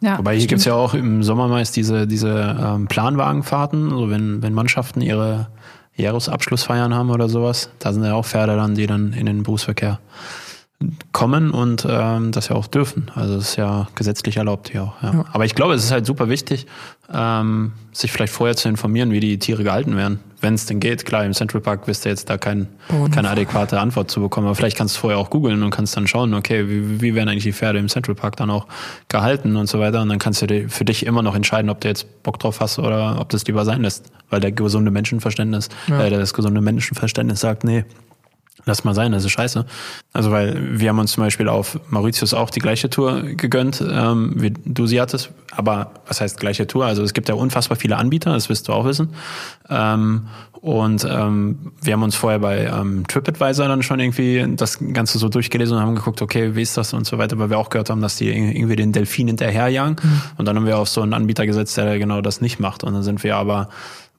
Ja, 0.01 0.19
Wobei 0.19 0.33
hier 0.33 0.41
stimmt. 0.41 0.49
gibt's 0.51 0.65
ja 0.65 0.75
auch 0.75 0.95
im 0.95 1.23
Sommer 1.23 1.49
meist 1.49 1.77
diese, 1.77 2.07
diese 2.07 2.57
ähm, 2.61 2.87
Planwagenfahrten, 2.87 3.91
so 3.91 4.11
wenn, 4.11 4.43
wenn 4.43 4.55
Mannschaften 4.55 5.01
ihre 5.01 5.49
Jahresabschlussfeiern 5.97 6.95
haben 6.95 7.11
oder 7.11 7.29
sowas, 7.29 7.71
da 7.79 7.93
sind 7.93 8.05
ja 8.05 8.15
auch 8.15 8.25
Pferde 8.25 8.57
dann, 8.57 8.75
die 8.75 8.87
dann 8.87 9.13
in 9.13 9.27
den 9.27 9.43
Berufsverkehr 9.43 9.99
kommen 11.13 11.51
und 11.51 11.87
ähm, 11.89 12.33
das 12.33 12.49
ja 12.49 12.57
auch 12.57 12.67
dürfen. 12.67 13.11
Also 13.15 13.35
das 13.37 13.51
ist 13.51 13.57
ja 13.57 13.89
gesetzlich 13.97 14.39
erlaubt 14.39 14.71
hier 14.71 14.85
auch. 14.85 15.03
Ja. 15.03 15.13
Ja. 15.13 15.25
Aber 15.33 15.45
ich 15.45 15.55
glaube, 15.55 15.75
es 15.75 15.85
ist 15.85 15.91
halt 15.91 16.07
super 16.07 16.31
wichtig, 16.31 16.67
ähm, 17.13 17.73
sich 17.93 18.11
vielleicht 18.11 18.33
vorher 18.33 18.57
zu 18.57 18.69
informieren, 18.71 19.11
wie 19.11 19.21
die 19.21 19.39
Tiere 19.39 19.63
gehalten 19.63 19.97
werden, 19.97 20.21
wenn 20.41 20.55
es 20.55 20.65
denn 20.65 20.81
geht. 20.81 21.05
Klar, 21.05 21.25
im 21.27 21.35
Central 21.35 21.61
Park 21.61 21.87
wirst 21.87 22.05
du 22.07 22.09
jetzt 22.09 22.31
da 22.31 22.39
kein, 22.39 22.69
keine 23.13 23.29
adäquate 23.29 23.79
Antwort 23.79 24.11
zu 24.11 24.21
bekommen, 24.23 24.47
aber 24.47 24.55
vielleicht 24.57 24.79
kannst 24.79 24.95
du 24.95 24.97
es 24.97 25.01
vorher 25.01 25.19
auch 25.19 25.29
googeln 25.29 25.63
und 25.63 25.69
kannst 25.71 25.97
dann 25.99 26.07
schauen, 26.07 26.33
okay, 26.33 26.67
wie, 26.69 27.03
wie 27.03 27.15
werden 27.15 27.29
eigentlich 27.29 27.45
die 27.45 27.53
Pferde 27.53 27.79
im 27.79 27.89
Central 27.89 28.15
Park 28.15 28.37
dann 28.37 28.49
auch 28.49 28.67
gehalten 29.09 29.57
und 29.57 29.69
so 29.69 29.81
weiter. 29.81 30.01
Und 30.01 30.09
dann 30.09 30.19
kannst 30.19 30.41
du 30.41 30.69
für 30.71 30.85
dich 30.87 31.05
immer 31.05 31.21
noch 31.23 31.35
entscheiden, 31.35 31.69
ob 31.69 31.83
du 31.83 31.89
jetzt 31.89 32.23
Bock 32.23 32.39
drauf 32.39 32.61
hast 32.61 32.79
oder 32.79 33.21
ob 33.21 33.29
du 33.29 33.37
es 33.37 33.45
lieber 33.47 33.67
sein 33.67 33.83
lässt. 33.83 34.11
Weil 34.31 34.41
der 34.41 34.53
gesunde 34.53 34.91
Menschenverständnis, 34.91 35.69
Ja. 35.89 36.05
äh, 36.05 36.11
das 36.11 36.33
gesunde 36.33 36.63
Menschenverständnis 36.63 37.41
sagt, 37.41 37.65
nee, 37.65 37.85
Lass 38.67 38.85
mal 38.85 38.95
sein, 38.95 39.13
das 39.13 39.25
ist 39.25 39.31
scheiße. 39.31 39.65
Also 40.13 40.31
weil 40.31 40.79
wir 40.79 40.91
haben 40.91 40.99
uns 40.99 41.13
zum 41.13 41.25
Beispiel 41.25 41.49
auf 41.49 41.81
Mauritius 41.89 42.35
auch 42.35 42.51
die 42.51 42.61
gleiche 42.61 42.91
Tour 42.91 43.23
gegönnt, 43.23 43.83
ähm, 43.87 44.35
wie 44.37 44.51
du 44.51 44.87
sie 44.87 45.01
hattest. 45.01 45.31
Aber 45.51 45.93
was 46.07 46.21
heißt 46.21 46.39
gleiche 46.39 46.67
Tour? 46.67 46.85
Also 46.85 47.03
es 47.03 47.15
gibt 47.15 47.29
ja 47.29 47.35
unfassbar 47.35 47.77
viele 47.79 47.97
Anbieter, 47.97 48.33
das 48.33 48.49
wirst 48.49 48.69
du 48.69 48.73
auch 48.73 48.85
wissen. 48.85 49.15
Ähm, 49.69 50.27
und 50.61 51.07
ähm, 51.11 51.73
wir 51.81 51.95
haben 51.95 52.03
uns 52.03 52.17
vorher 52.17 52.39
bei 52.39 52.67
ähm, 52.67 53.07
TripAdvisor 53.09 53.67
dann 53.67 53.83
schon 53.83 53.99
irgendwie 53.99 54.45
das 54.57 54.79
Ganze 54.93 55.19
so 55.19 55.31
durchgelesen 55.31 55.77
und 55.77 55.83
haben 55.83 55.95
geguckt, 55.95 56.21
okay, 56.21 56.55
wie 56.55 56.61
ist 56.61 56.77
das 56.77 56.93
und 56.93 57.07
so 57.07 57.17
weiter, 57.17 57.39
weil 57.39 57.49
wir 57.49 57.59
auch 57.59 57.71
gehört 57.71 57.89
haben, 57.89 58.03
dass 58.03 58.17
die 58.17 58.29
irgendwie 58.29 58.77
den 58.77 58.93
Delfin 58.93 59.29
hinterherjagen. 59.29 59.97
Und 60.37 60.45
dann 60.47 60.57
haben 60.57 60.67
wir 60.67 60.77
auf 60.77 60.91
so 60.91 61.01
einen 61.01 61.15
Anbieter 61.15 61.47
gesetzt, 61.47 61.79
der 61.79 61.99
genau 61.99 62.21
das 62.21 62.43
nicht 62.43 62.61
macht. 62.61 62.85
Und 62.85 62.93
dann 62.93 63.03
sind 63.03 63.25
wir 63.25 63.37
aber 63.37 63.71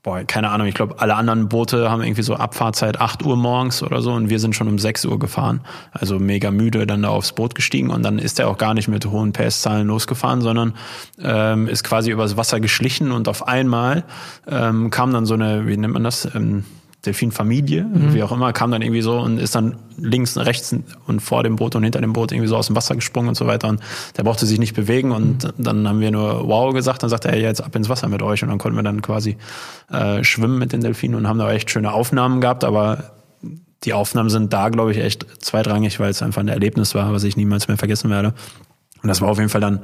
Boah, 0.04 0.24
keine 0.24 0.49
Ahnung, 0.49 0.66
ich 0.66 0.74
glaube, 0.74 0.95
alle 0.99 1.14
anderen 1.14 1.47
Boote 1.47 1.91
haben 1.91 2.02
irgendwie 2.02 2.24
so 2.24 2.34
Abfahrtzeit 2.34 2.99
8 2.99 3.24
Uhr 3.24 3.38
morgens 3.38 3.84
oder 3.84 4.02
so 4.02 4.12
und 4.14 4.32
wir 4.32 4.39
sind 4.39 4.56
schon 4.56 4.68
um 4.68 4.80
6 4.80 5.06
Uhr 5.06 5.20
gefahren. 5.20 5.62
Also 5.91 6.18
mega 6.18 6.49
müde 6.49 6.88
dann 6.88 7.04
da 7.04 7.10
aufs 7.10 7.34
Boot 7.34 7.54
gestiegen 7.54 7.91
und 7.91 8.02
dann 8.02 8.18
ist 8.18 8.39
er 8.39 8.47
auch 8.47 8.58
gar 8.58 8.74
nicht 8.74 8.88
mit 8.88 9.06
hohen 9.06 9.32
PS-Zahlen 9.32 9.86
losgefahren, 9.86 10.41
sondern 10.41 10.74
ähm, 11.22 11.68
ist 11.68 11.84
quasi 11.84 12.10
übers 12.10 12.36
Wasser 12.36 12.60
geschlichen 12.60 13.12
und 13.12 13.28
auf 13.28 13.47
einmal 13.47 14.04
ähm, 14.47 14.89
kam 14.89 15.14
dann 15.14 15.28
so 15.28 15.36
eine, 15.36 15.68
wie 15.68 15.78
nennt 15.78 15.93
man 15.93 16.04
das, 16.04 16.28
ähm, 16.34 16.66
Delfinfamilie, 17.06 17.88
wie 18.14 18.22
auch 18.22 18.32
immer, 18.32 18.54
kam 18.54 18.70
dann 18.70 18.84
irgendwie 18.84 19.02
so 19.02 19.20
und 19.20 19.39
ist 19.39 19.56
dann 19.56 19.78
links, 19.97 20.38
rechts 20.38 20.76
und 21.08 21.20
vor 21.20 21.41
dem 21.41 21.56
Boot 21.56 21.76
und 21.76 21.82
hinter 21.82 21.99
dem 21.99 22.14
Boot 22.14 22.32
irgendwie 22.32 22.47
so 22.47 22.56
aus 22.56 22.68
dem 22.68 22.76
Wasser 22.76 22.93
gesprungen 22.93 23.30
und 23.30 23.36
so 23.36 23.47
weiter. 23.47 23.70
Und 23.70 23.82
der 24.18 24.24
brauchte 24.24 24.45
sich 24.45 24.60
nicht 24.60 24.76
bewegen 24.76 25.12
und 25.12 25.52
dann 25.58 25.88
haben 25.88 25.99
wir 25.99 26.12
nur 26.12 26.47
wow 26.47 26.72
gesagt. 26.74 27.02
Dann 27.02 27.10
sagte 27.10 27.30
er, 27.30 27.38
ja, 27.38 27.47
jetzt 27.47 27.64
ab 27.64 27.76
ins 27.76 27.89
Wasser 27.89 28.08
mit 28.08 28.22
euch. 28.22 28.43
Und 28.43 28.49
dann 28.49 28.60
konnten 28.60 28.78
wir 28.78 28.84
dann 28.84 29.02
quasi 29.02 29.38
äh, 29.91 30.24
schwimmen 30.24 30.60
mit 30.60 30.74
den 30.74 30.82
Delfinen 30.82 31.18
und 31.18 31.28
haben 31.28 31.39
da 31.39 31.52
echt 31.52 31.72
schöne 31.72 31.91
Aufnahmen 31.91 32.39
gehabt. 32.39 32.64
Aber 32.64 33.16
die 33.84 33.93
Aufnahmen 33.93 34.30
sind 34.30 34.54
da, 34.54 34.70
glaube 34.70 34.91
ich, 34.91 34.99
echt 34.99 35.26
zweitrangig, 35.43 35.99
weil 35.99 36.12
es 36.12 36.22
einfach 36.22 36.41
ein 36.41 36.49
Erlebnis 36.49 36.93
war, 36.93 37.12
was 37.12 37.24
ich 37.24 37.36
niemals 37.36 37.68
mehr 37.68 37.78
vergessen 37.78 38.12
werde. 38.12 38.36
Und 39.02 39.08
das 39.08 39.22
war 39.22 39.30
auf 39.30 39.38
jeden 39.38 39.49
Fall 39.49 39.62
dann 39.62 39.80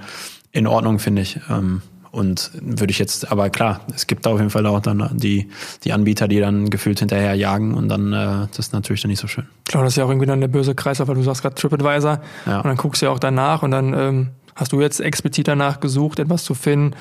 in 0.51 0.67
Ordnung, 0.67 0.99
finde 0.99 1.23
ich. 1.23 1.39
Ähm, 1.49 1.81
und 2.17 2.51
würde 2.61 2.91
ich 2.91 2.99
jetzt, 2.99 3.31
aber 3.31 3.49
klar, 3.49 3.81
es 3.95 4.07
gibt 4.07 4.25
da 4.25 4.31
auf 4.31 4.39
jeden 4.39 4.49
Fall 4.49 4.65
auch 4.65 4.81
dann 4.81 5.09
die, 5.13 5.47
die 5.83 5.93
Anbieter, 5.93 6.27
die 6.27 6.39
dann 6.39 6.69
gefühlt 6.69 6.99
hinterher 6.99 7.33
jagen 7.35 7.73
und 7.75 7.87
dann, 7.89 8.11
äh, 8.11 8.47
das 8.49 8.59
ist 8.59 8.73
natürlich 8.73 9.01
dann 9.01 9.09
nicht 9.11 9.19
so 9.21 9.27
schön. 9.27 9.45
Klar, 9.65 9.83
das 9.83 9.93
ist 9.93 9.97
ja 9.97 10.03
auch 10.03 10.09
irgendwie 10.09 10.25
dann 10.27 10.41
der 10.41 10.47
böse 10.47 10.75
Kreislauf, 10.75 11.07
weil 11.07 11.15
du 11.15 11.23
sagst 11.23 11.41
gerade 11.43 11.55
TripAdvisor 11.55 12.19
Ja. 12.45 12.57
und 12.57 12.65
dann 12.65 12.77
guckst 12.77 13.01
du 13.01 13.05
ja 13.05 13.11
auch 13.11 13.19
danach 13.19 13.63
und 13.63 13.71
dann 13.71 13.93
ähm, 13.93 14.27
hast 14.55 14.71
du 14.71 14.81
jetzt 14.81 14.99
explizit 14.99 15.47
danach 15.47 15.79
gesucht, 15.79 16.19
etwas 16.19 16.43
zu 16.43 16.53
finden, 16.55 16.95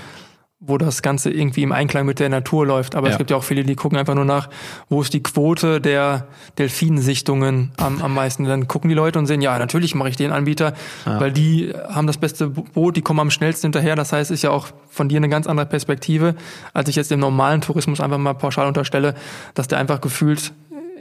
wo 0.66 0.78
das 0.78 1.02
Ganze 1.02 1.30
irgendwie 1.30 1.62
im 1.62 1.72
Einklang 1.72 2.06
mit 2.06 2.18
der 2.18 2.28
Natur 2.28 2.66
läuft. 2.66 2.94
Aber 2.96 3.06
es 3.08 3.14
Ja. 3.14 3.18
gibt 3.18 3.30
ja 3.30 3.36
auch 3.36 3.44
viele, 3.44 3.62
die 3.64 3.76
gucken 3.76 3.98
einfach 3.98 4.14
nur 4.14 4.24
nach, 4.24 4.48
wo 4.88 5.00
ist 5.00 5.12
die 5.14 5.22
Quote 5.22 5.80
der 5.80 6.26
Delfinsichtungen 6.58 7.72
am, 7.76 8.02
am 8.02 8.14
meisten. 8.14 8.44
Dann 8.44 8.68
gucken 8.68 8.88
die 8.88 8.94
Leute 8.94 9.18
und 9.18 9.26
sehen, 9.26 9.40
ja, 9.40 9.58
natürlich 9.58 9.94
mache 9.94 10.08
ich 10.10 10.16
den 10.16 10.32
Anbieter, 10.32 10.74
weil 11.04 11.32
die 11.32 11.72
haben 11.88 12.06
das 12.06 12.18
beste 12.18 12.48
Boot, 12.48 12.96
die 12.96 13.02
kommen 13.02 13.20
am 13.20 13.30
schnellsten 13.30 13.66
hinterher. 13.66 13.96
Das 13.96 14.12
heißt, 14.12 14.30
ist 14.30 14.42
ja 14.42 14.50
auch 14.50 14.68
von 14.90 15.08
dir 15.08 15.16
eine 15.18 15.28
ganz 15.28 15.46
andere 15.46 15.66
Perspektive, 15.66 16.34
als 16.72 16.88
ich 16.88 16.96
jetzt 16.96 17.12
im 17.12 17.20
normalen 17.20 17.60
Tourismus 17.60 18.00
einfach 18.00 18.18
mal 18.18 18.34
pauschal 18.34 18.66
unterstelle, 18.66 19.14
dass 19.54 19.68
der 19.68 19.78
einfach 19.78 20.00
gefühlt 20.00 20.52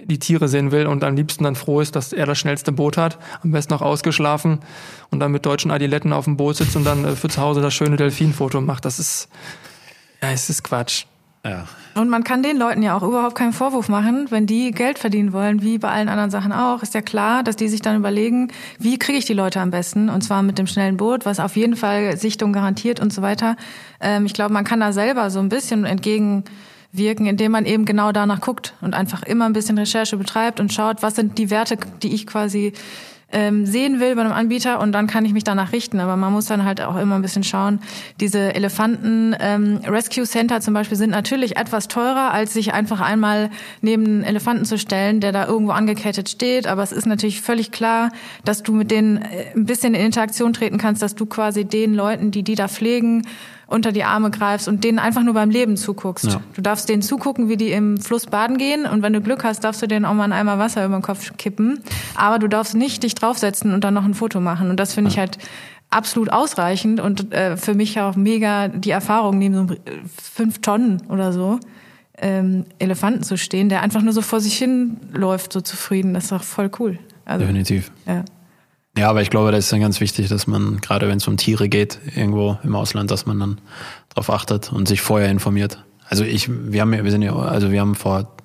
die 0.05 0.19
Tiere 0.19 0.47
sehen 0.47 0.71
will 0.71 0.87
und 0.87 1.03
am 1.03 1.15
liebsten 1.15 1.43
dann 1.43 1.55
froh 1.55 1.81
ist, 1.81 1.95
dass 1.95 2.13
er 2.13 2.25
das 2.25 2.37
schnellste 2.37 2.71
Boot 2.71 2.97
hat, 2.97 3.17
am 3.43 3.51
besten 3.51 3.73
noch 3.73 3.81
ausgeschlafen 3.81 4.59
und 5.11 5.19
dann 5.19 5.31
mit 5.31 5.45
deutschen 5.45 5.71
Adiletten 5.71 6.13
auf 6.13 6.25
dem 6.25 6.37
Boot 6.37 6.57
sitzt 6.57 6.75
und 6.75 6.83
dann 6.83 7.05
äh, 7.05 7.15
für 7.15 7.29
zu 7.29 7.41
Hause 7.41 7.61
das 7.61 7.73
schöne 7.73 7.97
Delfinfoto 7.97 8.61
macht. 8.61 8.85
Das 8.85 8.99
ist 8.99 9.29
Ja, 10.21 10.31
es 10.31 10.49
ist 10.49 10.63
Quatsch. 10.63 11.05
Ja. 11.45 11.65
Und 11.93 12.09
man 12.09 12.23
kann 12.23 12.41
den 12.41 12.57
Leuten 12.57 12.81
ja 12.81 12.97
auch 12.97 13.03
überhaupt 13.03 13.35
keinen 13.35 13.53
Vorwurf 13.53 13.87
machen, 13.87 14.25
wenn 14.31 14.47
die 14.47 14.71
Geld 14.71 14.97
verdienen 14.97 15.31
wollen, 15.31 15.61
wie 15.61 15.77
bei 15.77 15.89
allen 15.89 16.09
anderen 16.09 16.31
Sachen 16.31 16.51
auch. 16.51 16.81
Ist 16.81 16.95
ja 16.95 17.01
klar, 17.01 17.43
dass 17.43 17.55
die 17.55 17.67
sich 17.67 17.81
dann 17.81 17.95
überlegen, 17.95 18.51
wie 18.79 18.97
kriege 18.97 19.19
ich 19.19 19.25
die 19.25 19.33
Leute 19.33 19.61
am 19.61 19.69
besten? 19.69 20.09
Und 20.09 20.23
zwar 20.23 20.41
mit 20.41 20.57
dem 20.57 20.65
schnellen 20.65 20.97
Boot, 20.97 21.23
was 21.23 21.39
auf 21.39 21.55
jeden 21.55 21.75
Fall 21.75 22.17
Sichtung 22.17 22.51
garantiert 22.51 22.99
und 22.99 23.13
so 23.13 23.21
weiter. 23.21 23.57
Ähm, 24.01 24.25
ich 24.25 24.33
glaube, 24.33 24.53
man 24.53 24.63
kann 24.63 24.79
da 24.79 24.91
selber 24.91 25.29
so 25.29 25.37
ein 25.39 25.49
bisschen 25.49 25.85
entgegenwirken, 26.95 27.25
indem 27.25 27.51
man 27.51 27.65
eben 27.65 27.85
genau 27.85 28.11
danach 28.11 28.41
guckt 28.41 28.73
und 28.81 28.93
einfach 28.93 29.23
immer 29.23 29.45
ein 29.45 29.53
bisschen 29.53 29.77
Recherche 29.77 30.17
betreibt 30.17 30.59
und 30.59 30.73
schaut, 30.73 31.01
was 31.01 31.15
sind 31.15 31.37
die 31.37 31.49
Werte, 31.49 31.77
die 32.01 32.13
ich 32.13 32.25
quasi 32.25 32.73
ähm, 33.31 33.65
sehen 33.65 33.99
will 33.99 34.15
bei 34.15 34.21
einem 34.21 34.31
Anbieter 34.31 34.79
und 34.79 34.91
dann 34.91 35.07
kann 35.07 35.25
ich 35.25 35.33
mich 35.33 35.43
danach 35.43 35.73
richten. 35.73 35.99
Aber 35.99 36.15
man 36.15 36.31
muss 36.31 36.45
dann 36.45 36.63
halt 36.63 36.79
auch 36.79 36.95
immer 36.95 37.15
ein 37.15 37.21
bisschen 37.21 37.43
schauen. 37.43 37.79
Diese 38.19 38.53
Elefanten 38.53 39.35
ähm, 39.39 39.81
Rescue 39.85 40.25
Center 40.25 40.61
zum 40.61 40.73
Beispiel 40.73 40.97
sind 40.97 41.09
natürlich 41.09 41.57
etwas 41.57 41.87
teurer, 41.87 42.31
als 42.31 42.53
sich 42.53 42.73
einfach 42.73 43.01
einmal 43.01 43.49
neben 43.81 44.05
einen 44.05 44.23
Elefanten 44.23 44.63
zu 44.63 44.77
stellen, 44.77 45.19
der 45.19 45.31
da 45.31 45.47
irgendwo 45.47 45.71
angekettet 45.71 46.29
steht. 46.29 46.67
Aber 46.67 46.83
es 46.83 46.91
ist 46.91 47.07
natürlich 47.07 47.41
völlig 47.41 47.71
klar, 47.71 48.11
dass 48.45 48.63
du 48.63 48.73
mit 48.73 48.91
denen 48.91 49.17
äh, 49.17 49.51
ein 49.55 49.65
bisschen 49.65 49.95
in 49.95 50.05
Interaktion 50.05 50.53
treten 50.53 50.77
kannst, 50.77 51.01
dass 51.01 51.15
du 51.15 51.25
quasi 51.25 51.65
den 51.65 51.95
Leuten, 51.95 52.31
die 52.31 52.43
die 52.43 52.55
da 52.55 52.67
pflegen, 52.67 53.23
unter 53.68 53.91
die 53.91 54.03
Arme 54.03 54.32
greifst 54.32 54.68
und 54.68 54.84
denen 54.84 54.99
einfach 54.99 55.24
nur 55.24 55.34
beim 55.34 55.49
Leben 55.49 55.78
zuguckst. 55.78 56.26
Ja. 56.26 56.41
Du 56.53 56.61
darfst 56.61 56.89
denen 56.89 57.01
zugucken, 57.01 57.49
wie 57.49 57.57
die 57.57 57.72
im 57.72 57.97
Fluss 57.97 58.28
baden 58.28 58.57
gehen 58.57 58.86
und 58.86 59.01
wenn 59.01 59.13
du 59.13 59.22
Glück 59.22 59.43
hast, 59.43 59.63
darfst 59.63 59.82
du 59.82 59.88
denen 59.88 60.05
auch 60.05 60.13
mal 60.13 60.26
einen 60.26 60.34
Eimer 60.34 60.59
Wasser 60.59 60.86
über 60.86 60.97
den 60.97 61.01
Kopf 61.01 61.36
kippen. 61.38 61.82
Aber 62.16 62.39
du 62.39 62.47
darfst 62.47 62.76
nicht 62.76 63.03
dich 63.03 63.16
draufsetzen 63.16 63.74
und 63.74 63.84
dann 63.84 63.93
noch 63.93 64.05
ein 64.05 64.13
Foto 64.13 64.39
machen. 64.39 64.70
Und 64.70 64.80
das 64.80 64.93
finde 64.93 65.11
ich 65.11 65.18
halt 65.18 65.38
absolut 65.89 66.32
ausreichend 66.32 66.99
und 66.99 67.34
äh, 67.34 67.57
für 67.57 67.74
mich 67.74 67.99
auch 67.99 68.16
mega 68.16 68.68
die 68.68 68.91
Erfahrung, 68.91 69.38
neben 69.38 69.68
so 69.68 69.76
fünf 70.22 70.59
Tonnen 70.61 71.01
oder 71.09 71.32
so 71.32 71.59
ähm, 72.18 72.66
Elefanten 72.80 73.24
zu 73.24 73.38
stehen, 73.38 73.70
der 73.70 73.82
einfach 73.82 74.01
nur 74.01 74.13
so 74.13 74.22
vor 74.22 74.39
sich 74.39 74.57
hin 74.57 74.97
läuft, 75.11 75.53
so 75.53 75.61
zufrieden. 75.61 76.13
Das 76.13 76.26
ist 76.26 76.32
doch 76.32 76.43
voll 76.43 76.70
cool. 76.80 76.99
Also, 77.26 77.41
Definitiv. 77.41 77.91
Ja. 78.05 78.24
Ja, 78.97 79.09
aber 79.09 79.21
ich 79.21 79.29
glaube, 79.29 79.51
das 79.51 79.65
ist 79.65 79.73
dann 79.73 79.81
ganz 79.81 79.99
wichtig, 79.99 80.29
dass 80.29 80.47
man, 80.47 80.79
gerade 80.79 81.09
wenn 81.09 81.17
es 81.17 81.27
um 81.27 81.35
Tiere 81.35 81.67
geht, 81.67 81.99
irgendwo 82.15 82.57
im 82.63 82.75
Ausland, 82.75 83.11
dass 83.11 83.25
man 83.25 83.39
dann 83.39 83.61
darauf 84.09 84.29
achtet 84.29 84.71
und 84.71 84.87
sich 84.87 85.01
vorher 85.01 85.29
informiert. 85.29 85.83
Also 86.07 86.23
ich, 86.23 86.49
wir 86.49 86.81
haben 86.81 86.93
ja, 86.93 87.03
wir 87.03 87.11
sind 87.11 87.21
ja, 87.21 87.35
also 87.35 87.71
wir 87.71 87.81
haben 87.81 87.95
vor, 87.95 88.35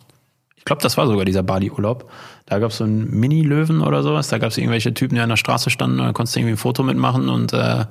ich 0.56 0.64
glaube, 0.64 0.82
das 0.82 0.96
war 0.96 1.06
sogar 1.06 1.24
dieser 1.24 1.44
Bali-Urlaub. 1.44 2.10
Da 2.46 2.58
gab 2.58 2.72
es 2.72 2.78
so 2.78 2.84
einen 2.84 3.10
Mini-Löwen 3.10 3.80
oder 3.80 4.02
sowas. 4.02 4.26
Da 4.28 4.38
gab 4.38 4.50
es 4.50 4.58
irgendwelche 4.58 4.92
Typen, 4.92 5.14
die 5.14 5.20
an 5.20 5.28
der 5.28 5.36
Straße 5.36 5.70
standen 5.70 6.00
und 6.00 6.06
da 6.06 6.12
konntest 6.12 6.34
du 6.34 6.40
irgendwie 6.40 6.54
ein 6.54 6.58
Foto 6.58 6.82
mitmachen 6.82 7.28
und 7.28 7.52
äh, 7.52 7.84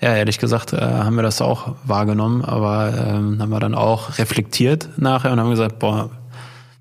ja, 0.00 0.16
ehrlich 0.16 0.38
gesagt, 0.38 0.72
äh, 0.72 0.80
haben 0.80 1.14
wir 1.14 1.22
das 1.22 1.40
auch 1.40 1.76
wahrgenommen, 1.84 2.42
aber 2.42 2.92
ähm, 2.96 3.40
haben 3.40 3.50
wir 3.50 3.60
dann 3.60 3.74
auch 3.74 4.18
reflektiert 4.18 4.88
nachher 4.96 5.30
und 5.32 5.38
haben 5.38 5.50
gesagt, 5.50 5.78
boah, 5.78 6.10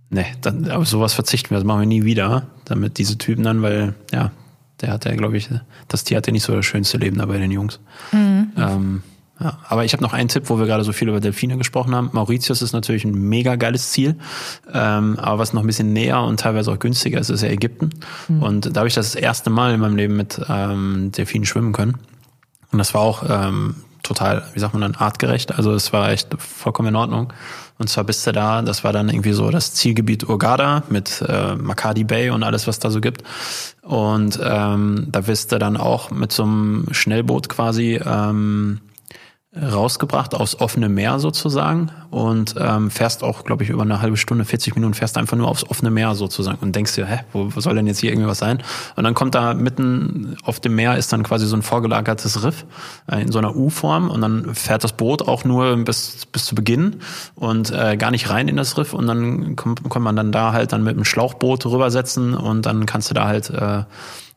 nee, 0.09 0.25
dann, 0.41 0.71
auf 0.71 0.88
sowas 0.88 1.13
verzichten 1.13 1.51
wir, 1.51 1.57
das 1.57 1.65
machen 1.65 1.82
wir 1.82 1.88
nie 1.88 2.05
wieder, 2.05 2.47
damit 2.65 2.97
diese 2.97 3.17
Typen 3.17 3.43
dann, 3.43 3.61
weil, 3.61 3.93
ja, 4.11 4.32
der 4.82 4.91
hatte, 4.91 5.15
glaube 5.15 5.38
ich, 5.38 5.49
das 5.88 6.03
Tier 6.03 6.17
hatte 6.17 6.32
nicht 6.32 6.43
so 6.43 6.55
das 6.55 6.65
schönste 6.65 6.97
Leben 6.97 7.17
da 7.17 7.25
bei 7.25 7.38
den 7.38 7.51
Jungs. 7.51 7.80
Mhm. 8.11 8.51
Ähm, 8.57 9.03
ja, 9.41 9.57
aber 9.69 9.86
ich 9.86 9.93
habe 9.93 10.03
noch 10.03 10.11
einen 10.11 10.27
Tipp, 10.27 10.49
wo 10.49 10.59
wir 10.59 10.65
gerade 10.65 10.84
so 10.84 10.91
viel 10.91 11.07
über 11.07 11.21
Delfine 11.21 11.57
gesprochen 11.57 11.95
haben. 11.95 12.09
Mauritius 12.11 12.61
ist 12.61 12.73
natürlich 12.73 13.05
ein 13.05 13.13
mega 13.13 13.55
geiles 13.55 13.91
Ziel, 13.91 14.15
ähm, 14.73 15.17
aber 15.17 15.39
was 15.39 15.53
noch 15.53 15.61
ein 15.61 15.67
bisschen 15.67 15.93
näher 15.93 16.21
und 16.21 16.41
teilweise 16.41 16.71
auch 16.71 16.80
günstiger 16.80 17.19
ist, 17.19 17.30
ist 17.30 17.41
ja 17.41 17.49
Ägypten. 17.49 17.91
Mhm. 18.27 18.43
Und 18.43 18.75
da 18.75 18.82
habe 18.82 18.89
ich 18.89 18.95
das, 18.95 19.13
das 19.13 19.21
erste 19.21 19.49
Mal 19.49 19.73
in 19.73 19.80
meinem 19.80 19.95
Leben 19.95 20.17
mit 20.17 20.41
ähm, 20.49 21.11
Delfinen 21.13 21.45
schwimmen 21.45 21.71
können. 21.71 21.95
Und 22.71 22.80
das 22.80 22.93
war 22.93 23.01
auch 23.01 23.23
ähm, 23.30 23.75
total, 24.03 24.43
wie 24.53 24.59
sagt 24.59 24.73
man 24.73 24.82
dann, 24.82 24.95
artgerecht. 24.95 25.55
Also 25.55 25.73
es 25.73 25.93
war 25.93 26.11
echt 26.11 26.36
vollkommen 26.38 26.89
in 26.89 26.95
Ordnung. 26.95 27.32
Und 27.80 27.89
zwar 27.89 28.03
bist 28.03 28.27
du 28.27 28.34
da, 28.34 28.61
das 28.61 28.84
war 28.84 28.91
dann 28.91 29.09
irgendwie 29.09 29.32
so 29.32 29.49
das 29.49 29.73
Zielgebiet 29.73 30.27
Urgada 30.27 30.84
mit 30.89 31.23
äh, 31.27 31.55
Makadi 31.55 32.03
Bay 32.03 32.30
und 32.30 32.43
alles, 32.43 32.67
was 32.67 32.80
da 32.80 32.91
so 32.91 32.99
gibt. 32.99 33.23
Und 33.82 34.38
ähm, 34.43 35.07
da 35.09 35.21
bist 35.21 35.53
du 35.53 35.59
dann 35.59 35.77
auch 35.77 36.11
mit 36.11 36.34
so 36.34 36.43
einem 36.43 36.88
Schnellboot 36.91 37.47
quasi 37.47 37.99
ähm, 38.05 38.82
rausgebracht 39.56 40.36
aufs 40.36 40.60
offene 40.60 40.89
Meer 40.89 41.20
sozusagen. 41.20 41.91
Und 42.12 42.56
ähm, 42.60 42.91
fährst 42.91 43.24
auch, 43.24 43.43
glaube 43.43 43.64
ich, 43.64 43.70
über 43.70 43.82
eine 43.82 44.02
halbe 44.02 44.18
Stunde, 44.18 44.45
40 44.45 44.76
Minuten 44.76 44.93
fährst 44.93 45.18
einfach 45.18 45.38
nur 45.38 45.47
aufs 45.47 45.68
offene 45.68 45.89
Meer 45.91 46.16
sozusagen 46.16 46.58
und 46.62 46.76
denkst 46.76 46.95
dir, 46.95 47.06
hä, 47.06 47.20
wo, 47.34 47.56
wo 47.56 47.60
soll 47.60 47.76
denn 47.76 47.88
jetzt 47.88 48.00
hier 48.00 48.12
irgendwie 48.12 48.28
was 48.28 48.39
sein? 48.39 48.64
Und 48.95 49.04
dann 49.04 49.14
kommt 49.14 49.36
da 49.36 49.54
mitten 49.54 50.36
auf 50.43 50.60
dem 50.60 50.76
Meer 50.76 50.97
ist 50.97 51.14
dann 51.14 51.24
quasi 51.24 51.47
so 51.47 51.56
ein 51.56 51.62
vorgelagertes 51.62 52.43
Riff 52.43 52.66
äh, 53.12 53.22
in 53.22 53.32
so 53.32 53.39
einer 53.39 53.56
U-Form. 53.56 54.10
Und 54.10 54.22
dann 54.22 54.54
fährt 54.54 54.84
das 54.84 54.93
Boot 54.93 55.28
auch 55.28 55.43
nur 55.43 55.78
bis, 55.84 56.28
bis 56.32 56.45
zu 56.45 56.54
Beginn 56.56 56.97
und 57.36 57.72
äh, 57.72 57.97
gar 57.97 58.12
nicht 58.12 58.30
rein 58.30 58.47
in 58.47 58.56
das 58.56 58.78
Riff. 58.78 58.93
Und 58.93 59.08
dann 59.08 59.56
kommt, 59.56 59.88
kommt 59.88 60.06
man 60.06 60.16
dann 60.16 60.32
da 60.32 60.54
halt 60.54 60.74
dann 60.74 60.84
mit 60.84 60.95
einem 60.95 61.06
Schlauchboot 61.06 61.66
rübersetzen 61.66 62.36
und 62.36 62.66
dann 62.66 62.86
kannst 62.86 63.10
du 63.10 63.14
da 63.16 63.26
halt 63.26 63.50
äh, 63.50 63.84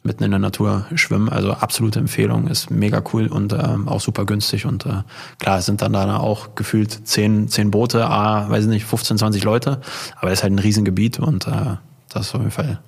mitten 0.02 0.24
in 0.24 0.30
der 0.30 0.40
Natur 0.40 0.86
schwimmen. 0.94 1.28
Also 1.28 1.52
absolute 1.52 1.98
Empfehlung, 1.98 2.48
ist 2.48 2.70
mega 2.70 3.02
cool 3.12 3.28
und 3.28 3.52
äh, 3.52 3.76
auch 3.86 4.00
super 4.00 4.24
günstig. 4.24 4.66
Und 4.66 4.86
äh, 4.86 5.02
klar, 5.38 5.58
es 5.58 5.66
sind 5.66 5.82
dann 5.82 5.92
da 5.92 6.16
auch 6.16 6.54
gefühlt 6.54 7.06
zehn, 7.06 7.48
zehn 7.48 7.70
Boote, 7.70 8.06
ah, 8.06 8.48
weiß 8.48 8.66
nicht, 8.66 8.84
15, 8.84 9.18
20 9.18 9.44
Leute. 9.44 9.80
Aber 10.16 10.30
es 10.30 10.40
ist 10.40 10.42
halt 10.42 10.52
ein 10.52 10.58
Riesengebiet 10.58 11.18
und 11.18 11.46
äh, 11.46 11.76
das 12.08 12.26
ist 12.26 12.34
auf 12.34 12.40
jeden 12.40 12.50
Fall 12.50 12.80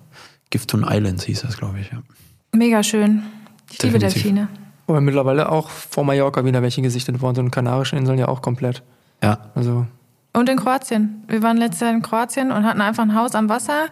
Giftun 0.51 0.87
Island 0.89 1.23
hieß 1.23 1.43
das, 1.43 1.57
glaube 1.57 1.81
ich. 1.81 1.91
Ja. 1.91 1.99
Mega 2.53 2.83
schön. 2.83 3.25
Ich 3.73 3.83
liebe 3.83 3.99
Delfine. 3.99 4.49
Aber 4.87 5.01
mittlerweile 5.01 5.49
auch 5.49 5.69
vor 5.69 6.05
Mallorca 6.05 6.45
wieder 6.45 6.63
welche 6.63 6.83
gesichtet 6.83 7.21
worden 7.23 7.37
sind. 7.37 7.51
Kanarischen 7.51 7.99
Inseln 7.99 8.19
ja 8.19 8.29
auch 8.29 8.43
komplett. 8.43 8.83
Ja. 9.23 9.39
Also. 9.55 9.87
Und 10.33 10.49
in 10.49 10.57
Kroatien. 10.57 11.25
Wir 11.27 11.43
waren 11.43 11.57
letztes 11.57 11.81
Jahr 11.81 11.93
in 11.93 12.03
Kroatien 12.03 12.53
und 12.53 12.65
hatten 12.65 12.81
einfach 12.81 13.03
ein 13.03 13.17
Haus 13.17 13.35
am 13.35 13.49
Wasser. 13.49 13.87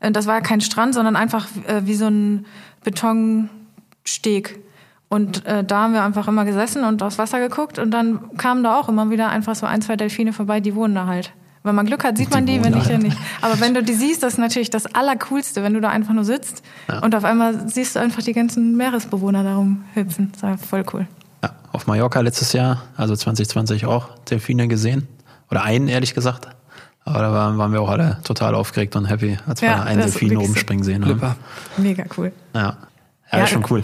Das 0.00 0.26
war 0.26 0.40
kein 0.40 0.60
Strand, 0.60 0.94
sondern 0.94 1.16
einfach 1.16 1.48
äh, 1.66 1.82
wie 1.84 1.94
so 1.94 2.06
ein 2.06 2.46
Betonsteg. 2.86 4.60
Und 5.08 5.44
äh, 5.44 5.62
da 5.64 5.82
haben 5.82 5.92
wir 5.92 6.02
einfach 6.02 6.28
immer 6.28 6.44
gesessen 6.44 6.84
und 6.84 7.02
aufs 7.02 7.18
Wasser 7.18 7.40
geguckt 7.40 7.78
und 7.78 7.90
dann 7.90 8.36
kamen 8.38 8.62
da 8.64 8.78
auch 8.78 8.88
immer 8.88 9.10
wieder 9.10 9.28
einfach 9.28 9.54
so 9.54 9.66
ein, 9.66 9.82
zwei 9.82 9.96
Delfine 9.96 10.32
vorbei, 10.32 10.60
die 10.60 10.74
wohnen 10.74 10.94
da 10.94 11.06
halt. 11.06 11.32
Wenn 11.62 11.74
man 11.74 11.86
Glück 11.86 12.04
hat, 12.04 12.16
sieht 12.16 12.30
man 12.30 12.46
die, 12.46 12.62
wenn 12.62 12.74
nicht, 12.74 12.88
dann 12.88 13.02
nicht. 13.02 13.16
Aber 13.42 13.58
wenn 13.60 13.74
du 13.74 13.82
die 13.82 13.92
siehst, 13.92 14.22
das 14.22 14.34
ist 14.34 14.38
natürlich 14.38 14.70
das 14.70 14.86
Allercoolste, 14.94 15.64
wenn 15.64 15.74
du 15.74 15.80
da 15.80 15.88
einfach 15.88 16.14
nur 16.14 16.24
sitzt 16.24 16.62
ja. 16.88 17.00
und 17.00 17.14
auf 17.14 17.24
einmal 17.24 17.68
siehst 17.68 17.96
du 17.96 18.00
einfach 18.00 18.22
die 18.22 18.32
ganzen 18.32 18.76
Meeresbewohner 18.76 19.42
darum 19.42 19.84
hüpfen. 19.94 20.30
Das 20.32 20.42
war 20.42 20.58
voll 20.58 20.84
cool. 20.92 21.08
Ja, 21.42 21.50
auf 21.72 21.88
Mallorca 21.88 22.20
letztes 22.20 22.52
Jahr, 22.52 22.82
also 22.96 23.16
2020 23.16 23.84
auch 23.86 24.16
Delfine 24.30 24.68
gesehen. 24.68 25.08
Oder 25.50 25.64
einen, 25.64 25.88
ehrlich 25.88 26.14
gesagt. 26.14 26.48
Aber 27.06 27.20
da 27.20 27.32
waren, 27.32 27.56
waren 27.56 27.72
wir 27.72 27.80
auch 27.80 27.88
alle 27.88 28.18
total 28.24 28.54
aufgeregt 28.56 28.96
und 28.96 29.06
happy, 29.06 29.38
als 29.46 29.62
wir 29.62 29.68
ja, 29.68 29.82
einen 29.82 30.00
Delfin 30.00 30.36
oben 30.36 30.56
springen 30.56 30.82
sehen 30.82 31.06
haben. 31.06 31.36
Mega 31.76 32.04
cool. 32.16 32.32
Ja. 32.52 32.76
Ja, 33.32 33.38
ja, 33.38 33.46
schon 33.46 33.64
cool. 33.70 33.82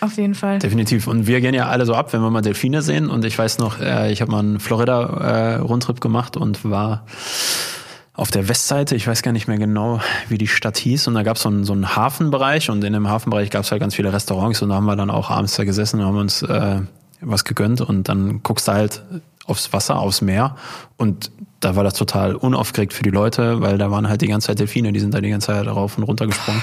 Auf 0.00 0.16
jeden 0.16 0.34
Fall. 0.34 0.60
Definitiv. 0.60 1.08
Und 1.08 1.26
wir 1.26 1.40
gehen 1.40 1.54
ja 1.54 1.66
alle 1.66 1.86
so 1.86 1.94
ab, 1.94 2.12
wenn 2.12 2.20
wir 2.20 2.30
mal 2.30 2.42
Delfine 2.42 2.82
sehen. 2.82 3.10
Und 3.10 3.24
ich 3.24 3.36
weiß 3.36 3.58
noch, 3.58 3.80
äh, 3.80 4.12
ich 4.12 4.20
habe 4.20 4.30
mal 4.30 4.38
einen 4.38 4.60
Florida-Rundtrip 4.60 6.00
gemacht 6.00 6.36
und 6.36 6.64
war 6.64 7.04
auf 8.12 8.30
der 8.30 8.48
Westseite, 8.48 8.94
ich 8.94 9.06
weiß 9.06 9.22
gar 9.22 9.32
nicht 9.32 9.48
mehr 9.48 9.58
genau, 9.58 10.00
wie 10.28 10.38
die 10.38 10.48
Stadt 10.48 10.76
hieß. 10.76 11.08
Und 11.08 11.14
da 11.14 11.24
gab 11.24 11.36
es 11.36 11.42
so 11.42 11.48
einen, 11.48 11.64
so 11.64 11.72
einen 11.72 11.96
Hafenbereich 11.96 12.70
und 12.70 12.82
in 12.84 12.92
dem 12.92 13.08
Hafenbereich 13.08 13.50
gab 13.50 13.64
es 13.64 13.72
halt 13.72 13.80
ganz 13.80 13.94
viele 13.94 14.12
Restaurants 14.12 14.62
und 14.62 14.68
da 14.68 14.76
haben 14.76 14.86
wir 14.86 14.96
dann 14.96 15.10
auch 15.10 15.30
abends 15.30 15.56
da 15.56 15.64
gesessen 15.64 16.00
und 16.00 16.06
haben 16.06 16.18
uns 16.18 16.42
äh, 16.42 16.80
was 17.20 17.44
gegönnt 17.44 17.80
und 17.80 18.08
dann 18.08 18.42
guckst 18.42 18.68
du 18.68 18.72
halt 18.72 19.02
aufs 19.46 19.72
Wasser, 19.72 19.98
aufs 19.98 20.20
Meer 20.22 20.56
und 20.96 21.30
da 21.66 21.74
war 21.74 21.82
das 21.82 21.94
total 21.94 22.36
unaufgeregt 22.36 22.92
für 22.92 23.02
die 23.02 23.10
Leute, 23.10 23.60
weil 23.60 23.76
da 23.76 23.90
waren 23.90 24.08
halt 24.08 24.20
die 24.20 24.28
ganze 24.28 24.46
Zeit 24.46 24.60
Delfine, 24.60 24.92
die 24.92 25.00
sind 25.00 25.12
da 25.12 25.20
die 25.20 25.30
ganze 25.30 25.48
Zeit 25.48 25.66
rauf 25.66 25.98
und 25.98 26.04
runter 26.04 26.28
gesprungen 26.28 26.62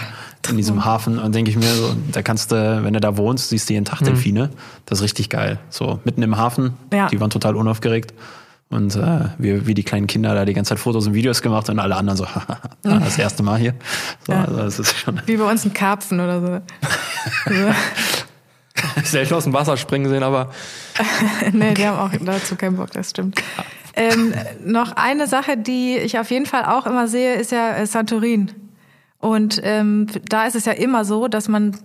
in 0.50 0.56
diesem 0.56 0.86
Hafen. 0.86 1.20
Und 1.20 1.36
denke 1.36 1.52
ich 1.52 1.58
mir 1.58 1.74
so, 1.74 1.94
da 2.14 2.22
kannst 2.22 2.54
du, 2.54 2.80
wenn 2.84 2.94
du 2.94 3.02
da 3.02 3.18
wohnst, 3.18 3.50
siehst 3.50 3.70
du 3.70 3.74
jeden 3.74 3.84
Tag 3.84 4.00
mhm. 4.00 4.06
Delfine. 4.06 4.50
Das 4.86 5.00
ist 5.00 5.04
richtig 5.04 5.30
geil. 5.30 5.60
So 5.70 6.00
mitten 6.06 6.22
im 6.22 6.38
Hafen, 6.38 6.76
ja. 6.94 7.08
die 7.08 7.20
waren 7.20 7.30
total 7.30 7.58
unaufgeregt. 7.58 8.14
Und 8.70 8.96
äh, 8.96 9.26
wir, 9.38 9.68
wie 9.68 9.74
die 9.74 9.84
kleinen 9.84 10.08
Kinder 10.08 10.34
da 10.34 10.46
die 10.46 10.54
ganze 10.54 10.70
Zeit 10.70 10.80
Fotos 10.80 11.06
und 11.06 11.14
Videos 11.14 11.42
gemacht 11.42 11.70
und 11.70 11.80
alle 11.80 11.98
anderen 11.98 12.16
so, 12.16 12.26
das 12.84 13.18
erste 13.18 13.44
Mal 13.44 13.60
hier. 13.60 13.76
So, 14.26 14.32
ja. 14.32 14.46
also 14.46 14.58
das 14.58 14.80
ist 14.80 14.98
schon 14.98 15.22
wie 15.26 15.36
bei 15.36 15.52
uns 15.52 15.66
ein 15.66 15.74
Karpfen 15.74 16.22
oder 16.22 16.40
so. 16.40 16.48
also. 17.46 17.74
Selten 19.04 19.34
aus 19.34 19.44
dem 19.44 19.52
Wasser 19.52 19.76
springen 19.76 20.10
sehen, 20.10 20.24
aber. 20.24 20.50
nee, 21.52 21.74
die 21.74 21.86
haben 21.86 22.00
auch 22.00 22.18
dazu 22.24 22.56
keinen 22.56 22.78
Bock, 22.78 22.92
das 22.92 23.10
stimmt. 23.10 23.44
Ähm, 23.96 24.34
noch 24.66 24.94
eine 24.94 25.28
Sache, 25.28 25.58
die 25.58 25.98
ich 25.98 26.18
auf 26.20 26.32
jeden 26.32 26.46
Fall 26.46 26.66
auch 26.66 26.88
immer 26.88 27.08
sehe, 27.08 27.36
ist 27.36 27.52
ja 27.52 27.76
äh, 27.76 27.86
Santorin. 27.86 28.52
Und 29.20 29.62
ähm, 29.64 30.08
da 30.28 30.46
ist 30.46 30.56
es 30.56 30.66
ja 30.66 30.74
immer 30.74 31.06
so, 31.06 31.28
dass 31.28 31.48
man 31.48 31.78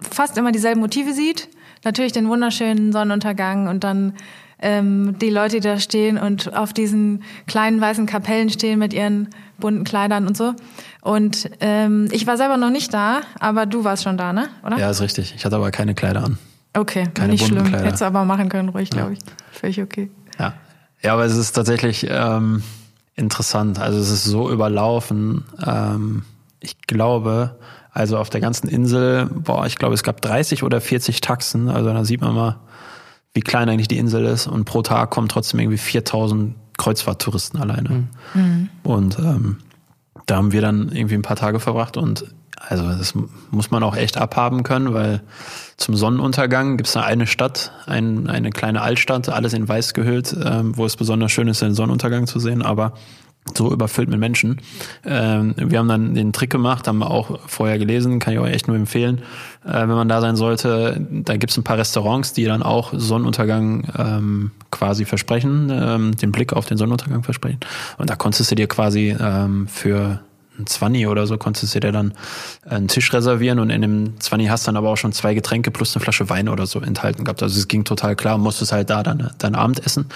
fast 0.00 0.38
immer 0.38 0.52
dieselben 0.52 0.80
Motive 0.80 1.12
sieht. 1.12 1.48
Natürlich 1.84 2.12
den 2.12 2.28
wunderschönen 2.28 2.92
Sonnenuntergang 2.92 3.68
und 3.68 3.84
dann 3.84 4.14
ähm, 4.60 5.18
die 5.20 5.30
Leute, 5.30 5.56
die 5.56 5.68
da 5.68 5.78
stehen 5.78 6.16
und 6.16 6.54
auf 6.54 6.72
diesen 6.72 7.24
kleinen 7.46 7.80
weißen 7.80 8.06
Kapellen 8.06 8.48
stehen 8.48 8.78
mit 8.78 8.94
ihren 8.94 9.28
bunten 9.58 9.84
Kleidern 9.84 10.26
und 10.26 10.36
so. 10.36 10.54
Und 11.00 11.50
ähm, 11.60 12.08
ich 12.12 12.26
war 12.26 12.36
selber 12.36 12.56
noch 12.56 12.70
nicht 12.70 12.94
da, 12.94 13.22
aber 13.40 13.66
du 13.66 13.84
warst 13.84 14.04
schon 14.04 14.16
da, 14.16 14.32
ne? 14.32 14.48
Oder? 14.64 14.78
Ja, 14.78 14.90
ist 14.90 15.00
richtig. 15.00 15.34
Ich 15.36 15.44
hatte 15.44 15.56
aber 15.56 15.72
keine 15.72 15.94
Kleider 15.94 16.24
an. 16.24 16.38
Okay, 16.74 17.08
keine 17.12 17.32
nicht 17.32 17.44
schlimm. 17.44 17.64
Kleider. 17.64 17.84
Hättest 17.84 18.02
du 18.02 18.06
aber 18.06 18.24
machen 18.24 18.48
können, 18.48 18.68
ruhig, 18.70 18.88
glaube 18.88 19.12
ja. 19.12 19.18
ich. 19.18 19.58
Völlig 19.58 19.82
okay. 19.82 20.10
Ja, 21.02 21.14
aber 21.14 21.24
es 21.24 21.36
ist 21.36 21.52
tatsächlich 21.52 22.06
ähm, 22.08 22.62
interessant. 23.16 23.78
Also 23.78 23.98
es 23.98 24.10
ist 24.10 24.24
so 24.24 24.50
überlaufen. 24.50 25.44
Ähm, 25.64 26.22
ich 26.60 26.80
glaube, 26.82 27.56
also 27.90 28.18
auf 28.18 28.30
der 28.30 28.40
ganzen 28.40 28.68
Insel, 28.68 29.26
boah, 29.26 29.66
ich 29.66 29.76
glaube, 29.76 29.94
es 29.94 30.02
gab 30.02 30.20
30 30.20 30.62
oder 30.62 30.80
40 30.80 31.20
Taxen. 31.20 31.68
Also 31.68 31.92
da 31.92 32.04
sieht 32.04 32.20
man 32.20 32.34
mal, 32.34 32.58
wie 33.34 33.40
klein 33.40 33.68
eigentlich 33.68 33.88
die 33.88 33.98
Insel 33.98 34.24
ist. 34.24 34.46
Und 34.46 34.64
pro 34.64 34.82
Tag 34.82 35.10
kommen 35.10 35.28
trotzdem 35.28 35.60
irgendwie 35.60 35.78
4000 35.78 36.54
Kreuzfahrttouristen 36.78 37.60
alleine. 37.60 38.08
Mhm. 38.34 38.68
Und 38.82 39.18
ähm, 39.18 39.58
da 40.26 40.36
haben 40.36 40.52
wir 40.52 40.62
dann 40.62 40.90
irgendwie 40.92 41.14
ein 41.14 41.22
paar 41.22 41.36
Tage 41.36 41.60
verbracht 41.60 41.96
und 41.96 42.24
also 42.68 42.88
das 42.88 43.14
muss 43.50 43.70
man 43.70 43.82
auch 43.82 43.96
echt 43.96 44.16
abhaben 44.16 44.62
können, 44.62 44.94
weil 44.94 45.22
zum 45.76 45.96
Sonnenuntergang 45.96 46.76
gibt 46.76 46.86
es 46.86 46.94
da 46.94 47.02
eine 47.02 47.26
Stadt, 47.26 47.72
ein, 47.86 48.28
eine 48.28 48.50
kleine 48.50 48.82
Altstadt, 48.82 49.28
alles 49.28 49.52
in 49.52 49.68
weiß 49.68 49.94
gehüllt, 49.94 50.36
ähm, 50.44 50.76
wo 50.76 50.84
es 50.84 50.96
besonders 50.96 51.32
schön 51.32 51.48
ist, 51.48 51.62
den 51.62 51.74
Sonnenuntergang 51.74 52.26
zu 52.26 52.38
sehen, 52.38 52.62
aber 52.62 52.94
so 53.56 53.72
überfüllt 53.72 54.08
mit 54.08 54.20
Menschen. 54.20 54.60
Ähm, 55.04 55.54
wir 55.56 55.80
haben 55.80 55.88
dann 55.88 56.14
den 56.14 56.32
Trick 56.32 56.50
gemacht, 56.50 56.86
haben 56.86 56.98
wir 56.98 57.10
auch 57.10 57.40
vorher 57.46 57.78
gelesen, 57.78 58.20
kann 58.20 58.34
ich 58.34 58.38
euch 58.38 58.52
echt 58.52 58.68
nur 58.68 58.76
empfehlen, 58.76 59.18
äh, 59.64 59.80
wenn 59.80 59.88
man 59.88 60.08
da 60.08 60.20
sein 60.20 60.36
sollte. 60.36 61.04
Da 61.10 61.36
gibt's 61.36 61.56
ein 61.56 61.64
paar 61.64 61.78
Restaurants, 61.78 62.32
die 62.32 62.44
dann 62.44 62.62
auch 62.62 62.92
Sonnenuntergang 62.94 63.88
ähm, 63.98 64.50
quasi 64.70 65.04
versprechen, 65.04 65.70
ähm, 65.72 66.16
den 66.16 66.30
Blick 66.30 66.52
auf 66.52 66.66
den 66.66 66.78
Sonnenuntergang 66.78 67.24
versprechen. 67.24 67.58
Und 67.98 68.10
da 68.10 68.16
konntest 68.16 68.50
du 68.50 68.54
dir 68.54 68.68
quasi 68.68 69.16
ähm, 69.18 69.66
für 69.66 70.20
ein 70.58 70.66
Zwanni 70.66 71.06
oder 71.06 71.26
so 71.26 71.38
konntest 71.38 71.74
du 71.74 71.80
dir 71.80 71.92
dann 71.92 72.12
einen 72.68 72.88
Tisch 72.88 73.12
reservieren 73.12 73.58
und 73.58 73.70
in 73.70 73.82
dem 73.82 74.20
Zwanni 74.20 74.46
hast 74.46 74.68
dann 74.68 74.76
aber 74.76 74.90
auch 74.90 74.96
schon 74.96 75.12
zwei 75.12 75.34
Getränke 75.34 75.70
plus 75.70 75.94
eine 75.94 76.02
Flasche 76.02 76.28
Wein 76.28 76.48
oder 76.48 76.66
so 76.66 76.80
enthalten 76.80 77.24
gehabt. 77.24 77.42
Also 77.42 77.58
es 77.58 77.68
ging 77.68 77.84
total 77.84 78.16
klar, 78.16 78.38
musstest 78.38 78.72
halt 78.72 78.90
da 78.90 79.02
dann 79.02 79.30
dein 79.38 79.54
Abendessen, 79.54 80.06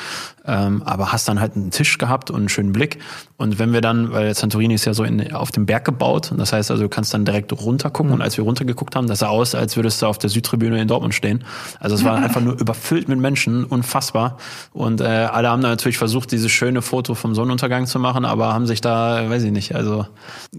ähm, 0.47 0.83
aber 0.85 1.13
hast 1.13 1.29
dann 1.29 1.41
halt 1.41 1.57
einen 1.57 1.71
Tisch 1.71 1.99
gehabt 1.99 2.31
und 2.31 2.37
einen 2.37 2.49
schönen 2.49 2.73
Blick. 2.73 2.99
Und 3.37 3.59
wenn 3.59 3.73
wir 3.73 3.81
dann, 3.81 4.13
weil 4.13 4.35
Santorini 4.35 4.75
ist 4.75 4.85
ja 4.85 4.95
so 4.95 5.05
in, 5.05 5.33
auf 5.33 5.51
dem 5.51 5.67
Berg 5.67 5.85
gebaut, 5.85 6.33
und 6.33 6.39
das 6.39 6.53
heißt 6.53 6.71
also, 6.71 6.85
du 6.85 6.89
kannst 6.89 7.13
dann 7.15 7.25
direkt 7.25 7.53
runter 7.53 7.91
gucken. 7.91 8.13
Und 8.13 8.23
als 8.23 8.37
wir 8.37 8.45
runtergeguckt 8.45 8.97
haben, 8.97 9.07
das 9.07 9.21
sah 9.21 9.29
aus, 9.29 9.55
als 9.55 9.77
würdest 9.77 10.01
du 10.03 10.07
auf 10.07 10.19
der 10.19 10.31
Südtribüne 10.31 10.81
in 10.81 10.89
Dortmund 10.89 11.15
stehen. 11.15 11.45
Also 11.81 11.97
es 11.97 12.05
war 12.05 12.17
einfach 12.17 12.41
nur 12.41 12.55
überfüllt 12.61 13.09
mit 13.09 13.19
Menschen, 13.19 13.65
unfassbar. 13.65 14.39
Und 14.73 15.01
äh, 15.01 15.05
alle 15.05 15.49
haben 15.49 15.63
dann 15.63 15.73
natürlich 15.73 15.99
versucht, 15.99 16.33
dieses 16.33 16.51
schöne 16.51 16.83
Foto 16.83 17.15
vom 17.15 17.35
Sonnenuntergang 17.35 17.87
zu 17.87 17.99
machen, 17.99 18.25
aber 18.25 18.55
haben 18.55 18.67
sich 18.67 18.81
da, 18.81 19.29
weiß 19.29 19.43
ich 19.43 19.53
nicht, 19.53 19.75
also 19.75 20.07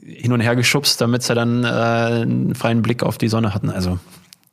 hin 0.04 0.34
und 0.34 0.42
her 0.42 0.56
geschubst, 0.56 1.02
damit 1.02 1.24
sie 1.24 1.36
dann 1.36 1.64
äh, 1.64 1.68
einen 1.68 2.56
freien 2.56 2.82
Blick 2.82 3.04
auf 3.04 3.18
die 3.18 3.28
Sonne 3.28 3.54
hatten. 3.54 3.70
Also 3.70 4.00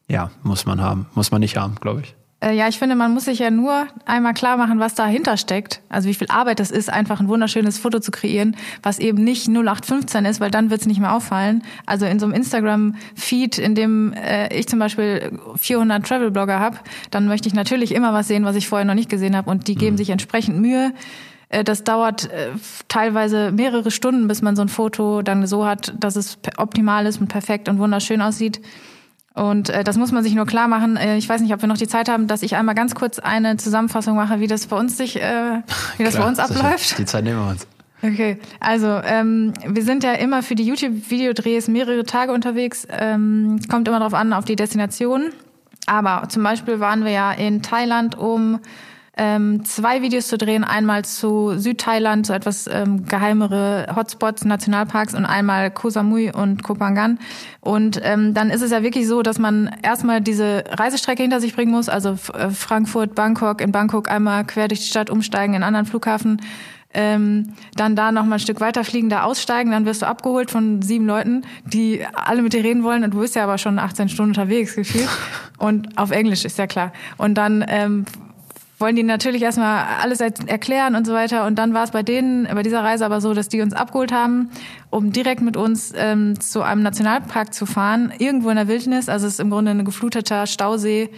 ja, 0.08 0.30
muss 0.42 0.66
man 0.66 0.80
haben, 0.80 1.06
muss 1.14 1.30
man 1.30 1.40
nicht 1.40 1.56
haben, 1.56 1.76
glaube 1.80 2.02
ich. 2.02 2.14
Äh, 2.44 2.54
ja, 2.54 2.68
ich 2.68 2.78
finde, 2.78 2.94
man 2.94 3.14
muss 3.14 3.24
sich 3.24 3.38
ja 3.38 3.50
nur 3.50 3.86
einmal 4.04 4.34
klar 4.34 4.56
machen, 4.56 4.78
was 4.78 4.94
dahinter 4.94 5.36
steckt. 5.36 5.80
Also 5.88 6.08
wie 6.08 6.14
viel 6.14 6.28
Arbeit 6.28 6.60
es 6.60 6.70
ist, 6.70 6.90
einfach 6.90 7.20
ein 7.20 7.28
wunderschönes 7.28 7.78
Foto 7.78 8.00
zu 8.00 8.10
kreieren, 8.10 8.56
was 8.82 8.98
eben 8.98 9.24
nicht 9.24 9.48
0815 9.48 10.24
ist, 10.26 10.40
weil 10.40 10.50
dann 10.50 10.68
wird 10.68 10.82
es 10.82 10.86
nicht 10.86 11.00
mehr 11.00 11.14
auffallen. 11.14 11.62
Also 11.86 12.04
in 12.04 12.18
so 12.18 12.26
einem 12.26 12.34
Instagram-Feed, 12.34 13.58
in 13.58 13.74
dem 13.74 14.12
äh, 14.12 14.54
ich 14.54 14.68
zum 14.68 14.78
Beispiel 14.78 15.38
400 15.56 16.06
Travel-Blogger 16.06 16.60
habe, 16.60 16.78
dann 17.10 17.26
möchte 17.28 17.48
ich 17.48 17.54
natürlich 17.54 17.94
immer 17.94 18.12
was 18.12 18.28
sehen, 18.28 18.44
was 18.44 18.56
ich 18.56 18.68
vorher 18.68 18.84
noch 18.84 18.94
nicht 18.94 19.08
gesehen 19.08 19.36
habe. 19.36 19.50
Und 19.50 19.66
die 19.66 19.74
geben 19.74 19.94
mhm. 19.94 19.98
sich 19.98 20.10
entsprechend 20.10 20.60
Mühe. 20.60 20.92
Äh, 21.48 21.64
das 21.64 21.82
dauert 21.84 22.30
äh, 22.30 22.50
teilweise 22.88 23.52
mehrere 23.52 23.90
Stunden, 23.90 24.28
bis 24.28 24.42
man 24.42 24.54
so 24.54 24.60
ein 24.60 24.68
Foto 24.68 25.22
dann 25.22 25.46
so 25.46 25.64
hat, 25.64 25.94
dass 25.98 26.16
es 26.16 26.38
optimal 26.58 27.06
ist 27.06 27.22
und 27.22 27.28
perfekt 27.28 27.70
und 27.70 27.78
wunderschön 27.78 28.20
aussieht. 28.20 28.60
Und 29.34 29.68
äh, 29.68 29.82
das 29.82 29.96
muss 29.96 30.12
man 30.12 30.22
sich 30.22 30.34
nur 30.34 30.46
klar 30.46 30.68
machen. 30.68 30.96
Äh, 30.96 31.16
ich 31.16 31.28
weiß 31.28 31.40
nicht, 31.40 31.52
ob 31.52 31.60
wir 31.60 31.66
noch 31.66 31.76
die 31.76 31.88
Zeit 31.88 32.08
haben, 32.08 32.28
dass 32.28 32.42
ich 32.42 32.56
einmal 32.56 32.76
ganz 32.76 32.94
kurz 32.94 33.18
eine 33.18 33.56
Zusammenfassung 33.56 34.14
mache, 34.16 34.38
wie 34.40 34.46
das 34.46 34.66
bei 34.68 34.76
uns 34.76 34.96
sich, 34.96 35.20
äh, 35.20 35.60
wie 35.96 36.04
das 36.04 36.14
Klar, 36.14 36.24
bei 36.24 36.28
uns 36.30 36.38
abläuft. 36.38 36.98
Die 36.98 37.04
Zeit 37.04 37.24
nehmen 37.24 37.40
wir 37.40 37.50
uns. 37.50 37.66
Okay, 38.02 38.38
also 38.60 39.00
ähm, 39.04 39.54
wir 39.66 39.82
sind 39.82 40.04
ja 40.04 40.12
immer 40.12 40.42
für 40.42 40.54
die 40.54 40.64
YouTube-Videodrehs 40.64 41.68
mehrere 41.68 42.04
Tage 42.04 42.32
unterwegs. 42.32 42.86
Ähm, 42.90 43.60
kommt 43.68 43.88
immer 43.88 43.98
darauf 43.98 44.14
an, 44.14 44.32
auf 44.32 44.44
die 44.44 44.56
Destination. 44.56 45.30
Aber 45.86 46.28
zum 46.28 46.42
Beispiel 46.42 46.80
waren 46.80 47.04
wir 47.04 47.12
ja 47.12 47.32
in 47.32 47.62
Thailand, 47.62 48.16
um 48.16 48.60
ähm, 49.16 49.64
zwei 49.64 50.02
Videos 50.02 50.28
zu 50.28 50.38
drehen. 50.38 50.64
Einmal 50.64 51.04
zu 51.04 51.56
Südthailand, 51.56 52.26
so 52.26 52.32
etwas 52.32 52.66
ähm, 52.66 53.06
geheimere 53.06 53.86
Hotspots, 53.94 54.44
Nationalparks 54.44 55.14
und 55.14 55.24
einmal 55.24 55.70
Koh 55.70 55.90
Samui 55.90 56.32
und 56.32 56.62
Koh 56.62 56.74
Phangan. 56.74 57.18
Und 57.60 58.00
ähm, 58.02 58.34
dann 58.34 58.50
ist 58.50 58.62
es 58.62 58.72
ja 58.72 58.82
wirklich 58.82 59.06
so, 59.06 59.22
dass 59.22 59.38
man 59.38 59.70
erstmal 59.82 60.20
diese 60.20 60.64
Reisestrecke 60.68 61.22
hinter 61.22 61.40
sich 61.40 61.54
bringen 61.54 61.72
muss, 61.72 61.88
also 61.88 62.18
äh, 62.34 62.50
Frankfurt, 62.50 63.14
Bangkok, 63.14 63.60
in 63.60 63.72
Bangkok 63.72 64.10
einmal 64.10 64.44
quer 64.44 64.68
durch 64.68 64.80
die 64.80 64.88
Stadt 64.88 65.10
umsteigen, 65.10 65.54
in 65.54 65.62
anderen 65.62 65.86
Flughafen. 65.86 66.40
Ähm, 66.96 67.54
dann 67.74 67.96
da 67.96 68.12
noch 68.12 68.24
mal 68.24 68.36
ein 68.36 68.40
Stück 68.40 68.60
weiter 68.60 68.84
fliegen, 68.84 69.08
da 69.08 69.24
aussteigen, 69.24 69.72
dann 69.72 69.84
wirst 69.84 70.02
du 70.02 70.06
abgeholt 70.06 70.52
von 70.52 70.80
sieben 70.80 71.06
Leuten, 71.06 71.42
die 71.64 72.06
alle 72.12 72.40
mit 72.40 72.52
dir 72.52 72.62
reden 72.62 72.84
wollen 72.84 73.02
und 73.02 73.14
du 73.14 73.18
bist 73.18 73.34
ja 73.34 73.42
aber 73.42 73.58
schon 73.58 73.80
18 73.80 74.08
Stunden 74.08 74.30
unterwegs 74.30 74.76
gefühlt 74.76 75.08
und 75.58 75.98
auf 75.98 76.12
Englisch 76.12 76.44
ist 76.44 76.56
ja 76.56 76.68
klar. 76.68 76.92
Und 77.16 77.34
dann 77.34 77.64
ähm, 77.66 78.04
wollen 78.78 78.96
die 78.96 79.02
natürlich 79.02 79.42
erstmal 79.42 79.84
alles 80.02 80.20
erklären 80.20 80.94
und 80.94 81.06
so 81.06 81.12
weiter. 81.12 81.46
Und 81.46 81.56
dann 81.56 81.74
war 81.74 81.84
es 81.84 81.92
bei 81.92 82.02
denen, 82.02 82.44
bei 82.44 82.62
dieser 82.62 82.82
Reise 82.82 83.04
aber 83.04 83.20
so, 83.20 83.34
dass 83.34 83.48
die 83.48 83.60
uns 83.60 83.72
abgeholt 83.72 84.12
haben, 84.12 84.50
um 84.90 85.12
direkt 85.12 85.42
mit 85.42 85.56
uns 85.56 85.92
ähm, 85.96 86.40
zu 86.40 86.62
einem 86.62 86.82
Nationalpark 86.82 87.54
zu 87.54 87.66
fahren, 87.66 88.12
irgendwo 88.18 88.50
in 88.50 88.56
der 88.56 88.68
Wildnis. 88.68 89.08
Also 89.08 89.26
es 89.26 89.34
ist 89.34 89.40
im 89.40 89.50
Grunde 89.50 89.70
ein 89.70 89.84
gefluteter 89.84 90.46
Stausee. 90.46 91.10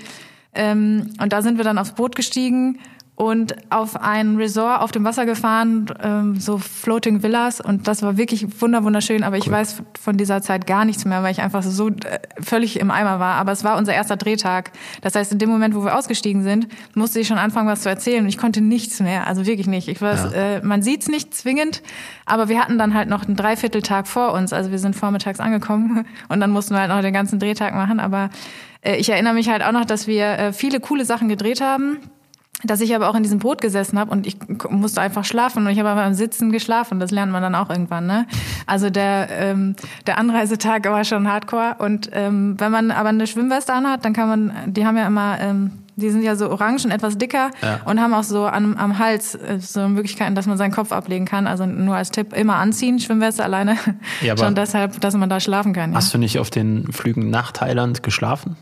Ähm, 0.55 1.13
und 1.21 1.33
da 1.33 1.43
sind 1.43 1.57
wir 1.57 1.65
dann 1.65 1.79
aufs 1.79 1.93
Boot 1.93 2.15
gestiegen 2.17 2.79
und 3.17 3.57
auf 3.71 3.97
ein 3.97 4.37
Resort 4.37 4.83
auf 4.83 4.93
dem 4.93 5.03
Wasser 5.05 5.25
gefahren, 5.25 5.87
ähm, 6.03 6.39
so 6.39 6.59
Floating 6.59 7.23
Villas. 7.23 7.63
Und 7.63 7.89
das 7.89 8.03
war 8.03 8.19
wirklich 8.19 8.61
wunderschön, 8.61 9.25
aber 9.25 9.39
ich 9.39 9.51
weiß 9.51 9.83
von 9.99 10.19
dieser 10.19 10.43
Zeit 10.43 10.67
gar 10.67 10.85
nichts 10.85 11.07
mehr, 11.07 11.23
weil 11.23 11.33
ich 11.33 11.41
einfach 11.41 11.63
so 11.63 11.89
äh, 11.89 12.19
völlig 12.39 12.79
im 12.79 12.91
Eimer 12.91 13.19
war, 13.19 13.37
aber 13.37 13.53
es 13.53 13.65
war 13.65 13.79
unser 13.79 13.95
erster 13.95 14.19
Drehtag. 14.19 14.71
Das 15.01 15.15
heißt, 15.15 15.33
in 15.33 15.39
dem 15.39 15.49
Moment, 15.49 15.75
wo 15.75 15.83
wir 15.83 15.97
ausgestiegen 15.97 16.43
sind, 16.43 16.69
musste 16.95 17.19
ich 17.19 17.27
schon 17.27 17.39
anfangen, 17.39 17.69
was 17.69 17.81
zu 17.81 17.89
erzählen. 17.89 18.23
Und 18.23 18.29
ich 18.29 18.37
konnte 18.37 18.61
nichts 18.61 19.01
mehr, 19.01 19.27
also 19.27 19.47
wirklich 19.47 19.67
nicht. 19.67 19.89
Ich 19.89 20.03
weiß, 20.03 20.25
ja. 20.25 20.33
äh, 20.33 20.63
man 20.63 20.83
sieht's 20.83 21.09
nicht 21.09 21.35
zwingend, 21.35 21.83
aber 22.27 22.51
wir 22.51 22.61
hatten 22.61 22.77
dann 22.77 22.93
halt 22.93 23.09
noch 23.09 23.25
einen 23.25 23.37
Dreivierteltag 23.37 24.09
vor 24.09 24.35
uns, 24.35 24.53
also 24.53 24.71
wir 24.71 24.79
sind 24.79 24.95
vormittags 24.95 25.41
angekommen 25.41 26.05
und 26.29 26.41
dann 26.41 26.51
mussten 26.51 26.75
wir 26.75 26.81
halt 26.81 26.91
noch 26.91 27.01
den 27.01 27.15
ganzen 27.15 27.39
Drehtag 27.39 27.75
machen, 27.75 27.99
aber 27.99 28.29
äh, 28.83 28.97
ich 28.97 29.09
erinnere 29.09 29.33
mich 29.33 29.49
halt 29.49 29.63
auch 29.63 29.73
noch, 29.73 29.87
dass 29.87 30.07
wir 30.07 30.39
äh, 30.39 30.53
viele 30.53 30.81
coole 30.81 31.07
Sachen 31.07 31.31
gedreht 31.31 31.63
haben 31.63 31.99
dass 32.65 32.81
ich 32.81 32.95
aber 32.95 33.09
auch 33.09 33.15
in 33.15 33.23
diesem 33.23 33.39
Boot 33.39 33.61
gesessen 33.61 33.99
habe 33.99 34.11
und 34.11 34.27
ich 34.27 34.37
musste 34.71 35.01
einfach 35.01 35.25
schlafen 35.25 35.67
und 35.67 35.73
ich 35.73 35.79
habe 35.79 35.91
aber 35.91 36.03
am 36.03 36.15
Sitzen 36.15 36.53
geschlafen. 36.53 37.01
Das 37.01 37.11
lernt 37.11 37.33
man 37.33 37.43
dann 37.43 37.55
auch 37.55 37.71
irgendwann. 37.71 38.07
Ne? 38.07 38.27
Also 38.67 38.91
der 38.91 39.29
ähm, 39.31 39.77
der 40.07 40.19
Anreisetag 40.19 40.85
war 40.87 41.05
schon 41.05 41.31
Hardcore 41.31 41.77
und 41.79 42.11
ähm, 42.13 42.59
wenn 42.59 42.73
man 42.73 42.91
aber 42.91 43.11
eine 43.11 43.27
Schwimmweste 43.27 43.73
anhat, 43.73 44.05
dann 44.05 44.13
kann 44.13 44.29
man, 44.29 44.73
die 44.73 44.87
haben 44.87 44.97
ja 44.97 45.07
immer 45.07 45.39
ähm, 45.41 45.73
die 45.97 46.11
sind 46.11 46.23
ja 46.23 46.37
so 46.37 46.51
orange 46.51 46.85
und 46.85 46.91
etwas 46.91 47.17
dicker 47.17 47.51
ja. 47.63 47.81
und 47.87 48.01
haben 48.01 48.13
auch 48.13 48.23
so 48.23 48.47
am, 48.47 48.77
am 48.77 48.99
Hals 48.99 49.35
äh, 49.35 49.59
so 49.59 49.89
Möglichkeiten, 49.89 50.35
dass 50.35 50.47
man 50.47 50.59
seinen 50.59 50.73
Kopf 50.73 50.93
ablegen 50.93 51.25
kann. 51.25 51.47
Also 51.47 51.65
nur 51.65 51.97
als 51.97 52.11
Tipp, 52.11 52.35
immer 52.35 52.57
anziehen, 52.57 52.99
Schwimmweste 52.99 53.43
alleine. 53.43 53.79
Ja, 54.21 54.37
Schon 54.47 54.55
deshalb, 54.55 55.01
dass 55.01 55.15
man 55.15 55.31
da 55.31 55.41
schlafen 55.41 55.73
kann. 55.73 55.93
Ja. 55.93 55.97
Hast 55.97 56.13
du 56.13 56.19
nicht 56.19 56.39
auf 56.39 56.51
den 56.51 56.93
Flügen 56.93 57.31
nach 57.31 57.51
Thailand 57.53 58.03
geschlafen? 58.03 58.57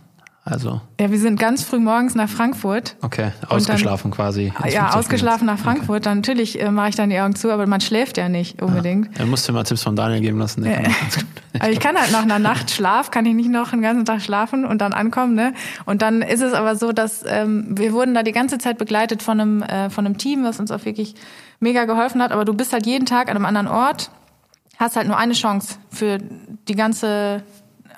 Also. 0.46 0.82
Ja, 1.00 1.10
wir 1.10 1.18
sind 1.18 1.40
ganz 1.40 1.64
früh 1.64 1.78
morgens 1.78 2.14
nach 2.14 2.28
Frankfurt. 2.28 2.96
Okay, 3.00 3.32
ausgeschlafen 3.48 4.10
dann, 4.10 4.16
quasi. 4.16 4.52
Ja, 4.68 4.90
ausgeschlafen 4.94 5.46
nach 5.46 5.58
Frankfurt. 5.58 6.00
Okay. 6.00 6.04
Dann 6.04 6.18
natürlich 6.18 6.60
äh, 6.60 6.70
mache 6.70 6.90
ich 6.90 6.96
dann 6.96 7.08
die 7.08 7.18
Augen 7.18 7.34
zu, 7.34 7.50
aber 7.50 7.66
man 7.66 7.80
schläft 7.80 8.18
ja 8.18 8.28
nicht 8.28 8.60
unbedingt. 8.60 9.06
Ja, 9.14 9.20
er 9.20 9.26
musste 9.26 9.52
mal 9.52 9.64
Tipps 9.64 9.82
von 9.82 9.96
Daniel 9.96 10.20
geben 10.20 10.38
lassen. 10.38 10.66
Ja. 10.66 10.80
also 11.58 11.72
ich 11.72 11.80
kann 11.80 11.96
halt 11.96 12.12
nach 12.12 12.24
einer 12.24 12.38
Nacht 12.38 12.70
Schlaf, 12.70 13.10
kann 13.10 13.24
ich 13.24 13.32
nicht 13.32 13.48
noch 13.48 13.72
einen 13.72 13.80
ganzen 13.80 14.04
Tag 14.04 14.20
schlafen 14.20 14.66
und 14.66 14.82
dann 14.82 14.92
ankommen. 14.92 15.34
Ne? 15.34 15.54
Und 15.86 16.02
dann 16.02 16.20
ist 16.20 16.42
es 16.42 16.52
aber 16.52 16.76
so, 16.76 16.92
dass 16.92 17.24
ähm, 17.26 17.78
wir 17.78 17.94
wurden 17.94 18.12
da 18.12 18.22
die 18.22 18.32
ganze 18.32 18.58
Zeit 18.58 18.76
begleitet 18.76 19.22
von 19.22 19.40
einem, 19.40 19.62
äh, 19.62 19.88
von 19.88 20.04
einem 20.04 20.18
Team, 20.18 20.44
was 20.44 20.60
uns 20.60 20.70
auch 20.70 20.84
wirklich 20.84 21.14
mega 21.58 21.86
geholfen 21.86 22.20
hat. 22.20 22.32
Aber 22.32 22.44
du 22.44 22.52
bist 22.52 22.74
halt 22.74 22.84
jeden 22.84 23.06
Tag 23.06 23.30
an 23.30 23.36
einem 23.36 23.46
anderen 23.46 23.68
Ort, 23.68 24.10
hast 24.76 24.96
halt 24.96 25.06
nur 25.06 25.16
eine 25.16 25.32
Chance 25.32 25.76
für 25.88 26.18
die 26.18 26.74
ganze 26.74 27.44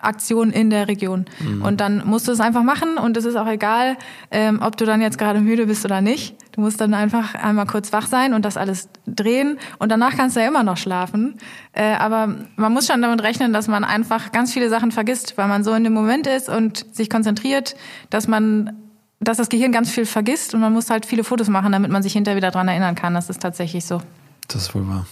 Aktion 0.02 0.50
in 0.50 0.70
der 0.70 0.88
Region. 0.88 1.26
Mhm. 1.40 1.62
Und 1.62 1.80
dann 1.80 2.06
musst 2.06 2.28
du 2.28 2.32
es 2.32 2.40
einfach 2.40 2.62
machen 2.62 2.98
und 2.98 3.16
es 3.16 3.24
ist 3.24 3.36
auch 3.36 3.48
egal, 3.48 3.96
ähm, 4.30 4.60
ob 4.62 4.76
du 4.76 4.84
dann 4.84 5.00
jetzt 5.00 5.18
gerade 5.18 5.40
müde 5.40 5.66
bist 5.66 5.84
oder 5.84 6.00
nicht. 6.00 6.36
Du 6.52 6.60
musst 6.60 6.80
dann 6.80 6.94
einfach 6.94 7.34
einmal 7.34 7.66
kurz 7.66 7.92
wach 7.92 8.06
sein 8.06 8.32
und 8.32 8.44
das 8.44 8.56
alles 8.56 8.88
drehen 9.06 9.58
und 9.78 9.90
danach 9.90 10.16
kannst 10.16 10.36
du 10.36 10.40
ja 10.40 10.48
immer 10.48 10.62
noch 10.62 10.76
schlafen. 10.76 11.36
Äh, 11.72 11.94
aber 11.94 12.34
man 12.56 12.72
muss 12.72 12.86
schon 12.86 13.02
damit 13.02 13.22
rechnen, 13.22 13.52
dass 13.52 13.68
man 13.68 13.84
einfach 13.84 14.32
ganz 14.32 14.52
viele 14.52 14.68
Sachen 14.68 14.92
vergisst, 14.92 15.36
weil 15.36 15.48
man 15.48 15.64
so 15.64 15.72
in 15.74 15.84
dem 15.84 15.92
Moment 15.92 16.26
ist 16.26 16.48
und 16.48 16.94
sich 16.94 17.10
konzentriert, 17.10 17.76
dass 18.10 18.28
man 18.28 18.72
dass 19.18 19.38
das 19.38 19.48
Gehirn 19.48 19.72
ganz 19.72 19.90
viel 19.90 20.06
vergisst 20.06 20.54
und 20.54 20.60
man 20.60 20.72
muss 20.72 20.90
halt 20.90 21.06
viele 21.06 21.24
Fotos 21.24 21.48
machen, 21.48 21.72
damit 21.72 21.90
man 21.90 22.02
sich 22.02 22.12
hinterher 22.12 22.36
wieder 22.36 22.50
dran 22.50 22.68
erinnern 22.68 22.94
kann. 22.94 23.14
Das 23.14 23.30
ist 23.30 23.40
tatsächlich 23.40 23.84
so. 23.84 24.02
Das 24.48 24.62
ist 24.62 24.74
wohl 24.74 24.86
wahr. 24.86 25.06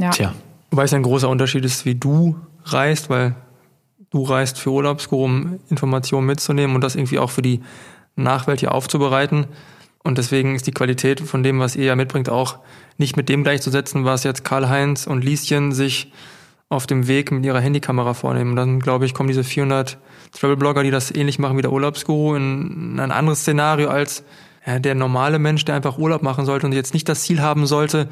Ja. 0.00 0.10
Tja. 0.10 0.34
Weil 0.70 0.86
es 0.86 0.94
ein 0.94 1.02
großer 1.02 1.28
Unterschied 1.28 1.64
ist, 1.64 1.84
wie 1.84 1.94
du 1.94 2.36
reist, 2.64 3.10
weil 3.10 3.36
du 4.14 4.22
reist 4.22 4.60
für 4.60 4.70
Urlaubsguru, 4.70 5.24
um 5.24 5.58
Informationen 5.68 6.26
mitzunehmen 6.26 6.76
und 6.76 6.82
das 6.82 6.94
irgendwie 6.94 7.18
auch 7.18 7.30
für 7.30 7.42
die 7.42 7.60
Nachwelt 8.14 8.60
hier 8.60 8.72
aufzubereiten. 8.72 9.46
Und 10.04 10.18
deswegen 10.18 10.54
ist 10.54 10.68
die 10.68 10.72
Qualität 10.72 11.20
von 11.20 11.42
dem, 11.42 11.58
was 11.58 11.74
ihr 11.74 11.86
ja 11.86 11.96
mitbringt, 11.96 12.28
auch 12.28 12.58
nicht 12.96 13.16
mit 13.16 13.28
dem 13.28 13.42
gleichzusetzen, 13.42 14.04
was 14.04 14.22
jetzt 14.22 14.44
Karl-Heinz 14.44 15.08
und 15.08 15.24
Lieschen 15.24 15.72
sich 15.72 16.12
auf 16.68 16.86
dem 16.86 17.08
Weg 17.08 17.32
mit 17.32 17.44
ihrer 17.44 17.58
Handykamera 17.58 18.14
vornehmen. 18.14 18.50
Und 18.50 18.56
dann, 18.56 18.78
glaube 18.78 19.04
ich, 19.04 19.14
kommen 19.14 19.26
diese 19.26 19.42
400 19.42 19.98
Travel-Blogger, 20.30 20.84
die 20.84 20.92
das 20.92 21.12
ähnlich 21.12 21.40
machen 21.40 21.58
wie 21.58 21.62
der 21.62 21.72
Urlaubsguru, 21.72 22.36
in 22.36 23.00
ein 23.00 23.10
anderes 23.10 23.40
Szenario 23.40 23.88
als 23.88 24.22
ja, 24.64 24.78
der 24.78 24.94
normale 24.94 25.40
Mensch, 25.40 25.64
der 25.64 25.74
einfach 25.74 25.98
Urlaub 25.98 26.22
machen 26.22 26.46
sollte 26.46 26.66
und 26.66 26.72
jetzt 26.72 26.94
nicht 26.94 27.08
das 27.08 27.22
Ziel 27.22 27.40
haben 27.40 27.66
sollte, 27.66 28.08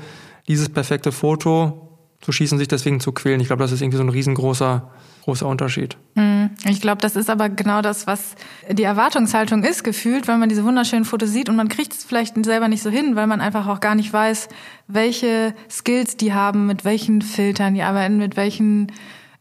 dieses 0.49 0.69
perfekte 0.69 1.13
Foto 1.13 1.97
zu 2.21 2.33
schießen, 2.33 2.59
sich 2.59 2.69
deswegen 2.69 2.99
zu 2.99 3.13
quälen. 3.13 3.41
Ich 3.41 3.47
glaube, 3.47 3.63
das 3.63 3.71
ist 3.71 3.83
irgendwie 3.83 3.99
so 3.99 4.03
ein 4.03 4.09
riesengroßer 4.09 4.91
großer 5.23 5.47
Unterschied. 5.47 5.97
Mhm. 6.15 6.51
Ich 6.65 6.81
glaube, 6.81 7.01
das 7.01 7.17
ist 7.17 7.31
aber 7.31 7.49
genau 7.49 7.81
das, 7.81 8.07
was 8.07 8.35
die 8.69 8.83
Erwartungshaltung 8.83 9.63
ist, 9.65 9.85
gefühlt, 9.85 10.29
wenn 10.29 10.41
man 10.41 10.49
diese 10.49 10.65
wunderschönen 10.65 11.05
Fotos 11.05 11.31
sieht 11.31 11.49
und 11.49 11.57
man 11.57 11.69
kriegt 11.69 11.93
es 11.93 12.05
vielleicht 12.05 12.43
selber 12.45 12.69
nicht 12.69 12.83
so 12.83 12.91
hin, 12.91 13.17
weil 13.17 13.27
man 13.27 13.41
einfach 13.41 13.69
auch 13.69 13.81
gar 13.81 13.95
nicht 13.95 14.13
weiß, 14.13 14.49
welche 14.89 15.55
Skills 15.71 16.17
die 16.17 16.35
haben, 16.35 16.67
mit 16.67 16.85
welchen 16.85 17.23
Filtern 17.23 17.75
die 17.75 17.83
arbeiten, 17.83 18.19
mit 18.19 18.37
welchen 18.37 18.93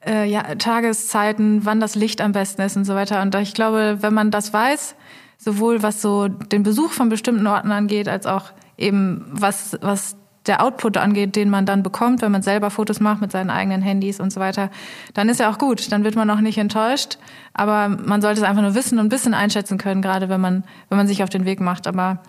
äh, 0.05 0.29
ja, 0.29 0.43
Tageszeiten, 0.55 1.65
wann 1.65 1.79
das 1.79 1.95
Licht 1.95 2.21
am 2.21 2.31
besten 2.31 2.61
ist 2.61 2.77
und 2.77 2.85
so 2.85 2.95
weiter. 2.95 3.21
Und 3.21 3.33
ich 3.35 3.53
glaube, 3.53 3.97
wenn 4.01 4.13
man 4.13 4.31
das 4.31 4.53
weiß, 4.53 4.95
sowohl 5.37 5.81
was 5.81 6.01
so 6.01 6.27
den 6.27 6.63
Besuch 6.63 6.91
von 6.91 7.09
bestimmten 7.09 7.47
Orten 7.47 7.71
angeht, 7.71 8.07
als 8.07 8.27
auch 8.27 8.51
eben 8.77 9.25
was, 9.31 9.77
was 9.81 10.15
der 10.47 10.63
Output 10.63 10.97
angeht, 10.97 11.35
den 11.35 11.49
man 11.49 11.65
dann 11.65 11.83
bekommt, 11.83 12.21
wenn 12.21 12.31
man 12.31 12.41
selber 12.41 12.71
Fotos 12.71 12.99
macht 12.99 13.21
mit 13.21 13.31
seinen 13.31 13.49
eigenen 13.49 13.81
Handys 13.81 14.19
und 14.19 14.33
so 14.33 14.39
weiter, 14.39 14.71
dann 15.13 15.29
ist 15.29 15.39
ja 15.39 15.51
auch 15.51 15.57
gut. 15.57 15.91
Dann 15.91 16.03
wird 16.03 16.15
man 16.15 16.29
auch 16.29 16.41
nicht 16.41 16.57
enttäuscht. 16.57 17.17
Aber 17.53 17.89
man 17.89 18.21
sollte 18.21 18.41
es 18.41 18.47
einfach 18.47 18.63
nur 18.63 18.73
wissen 18.73 18.97
und 18.97 19.05
ein 19.05 19.09
bisschen 19.09 19.33
einschätzen 19.33 19.77
können, 19.77 20.01
gerade 20.01 20.29
wenn 20.29 20.41
man, 20.41 20.63
wenn 20.89 20.97
man 20.97 21.07
sich 21.07 21.23
auf 21.23 21.29
den 21.29 21.45
Weg 21.45 21.59
macht. 21.59 21.85
Aber 21.85 22.23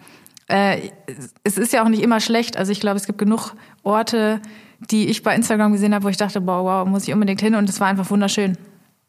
äh, 0.49 0.91
es 1.43 1.57
ist 1.57 1.73
ja 1.73 1.83
auch 1.83 1.89
nicht 1.89 2.03
immer 2.03 2.21
schlecht. 2.21 2.57
Also 2.57 2.71
ich 2.73 2.81
glaube, 2.81 2.97
es 2.97 3.07
gibt 3.07 3.19
genug 3.19 3.55
Orte, 3.83 4.41
die 4.91 5.07
ich 5.07 5.23
bei 5.23 5.35
Instagram 5.35 5.73
gesehen 5.73 5.95
habe, 5.95 6.05
wo 6.05 6.09
ich 6.09 6.17
dachte, 6.17 6.41
boah, 6.41 6.65
wow, 6.65 6.89
muss 6.89 7.07
ich 7.07 7.15
unbedingt 7.15 7.41
hin 7.41 7.55
und 7.55 7.69
es 7.69 7.81
war 7.81 7.89
einfach 7.89 8.11
wunderschön. 8.11 8.59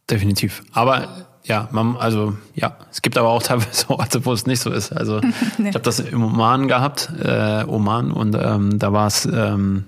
Definitiv. 0.09 0.63
Aber 0.71 1.27
ja, 1.43 1.67
man, 1.71 1.97
also 1.97 2.37
ja, 2.55 2.77
es 2.91 3.01
gibt 3.01 3.17
aber 3.17 3.29
auch 3.29 3.43
teilweise 3.43 3.89
Orte, 3.89 4.25
wo 4.25 4.33
es 4.33 4.45
nicht 4.45 4.61
so 4.61 4.71
ist. 4.71 4.91
Also 4.91 5.19
nee. 5.57 5.69
ich 5.69 5.75
habe 5.75 5.83
das 5.83 5.99
im 5.99 6.23
Oman 6.23 6.67
gehabt, 6.67 7.11
äh, 7.21 7.63
Oman, 7.67 8.11
und 8.11 8.35
ähm, 8.35 8.79
da 8.79 8.93
war 8.93 9.07
es 9.07 9.25
ähm, 9.25 9.85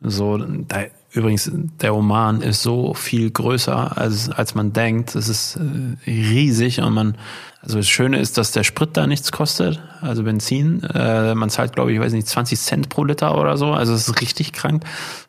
so, 0.00 0.38
da, 0.38 0.84
übrigens, 1.12 1.50
der 1.80 1.94
Oman 1.94 2.40
ist 2.40 2.62
so 2.62 2.94
viel 2.94 3.30
größer, 3.30 3.96
als, 3.98 4.30
als 4.30 4.54
man 4.54 4.72
denkt. 4.72 5.14
Es 5.14 5.28
ist 5.28 5.56
äh, 5.56 6.10
riesig 6.10 6.80
und 6.80 6.92
man, 6.94 7.16
also 7.62 7.78
das 7.78 7.88
Schöne 7.88 8.18
ist, 8.18 8.38
dass 8.38 8.52
der 8.52 8.62
Sprit 8.62 8.96
da 8.96 9.06
nichts 9.06 9.32
kostet, 9.32 9.80
also 10.00 10.22
Benzin. 10.22 10.82
Äh, 10.84 11.34
man 11.34 11.50
zahlt, 11.50 11.74
glaube 11.74 11.92
ich, 11.92 12.00
weiß 12.00 12.12
nicht, 12.12 12.28
20 12.28 12.58
Cent 12.58 12.88
pro 12.88 13.04
Liter 13.04 13.36
oder 13.36 13.56
so. 13.56 13.72
Also 13.72 13.92
es 13.92 14.08
ist 14.08 14.20
richtig 14.20 14.52
krank. 14.52 14.84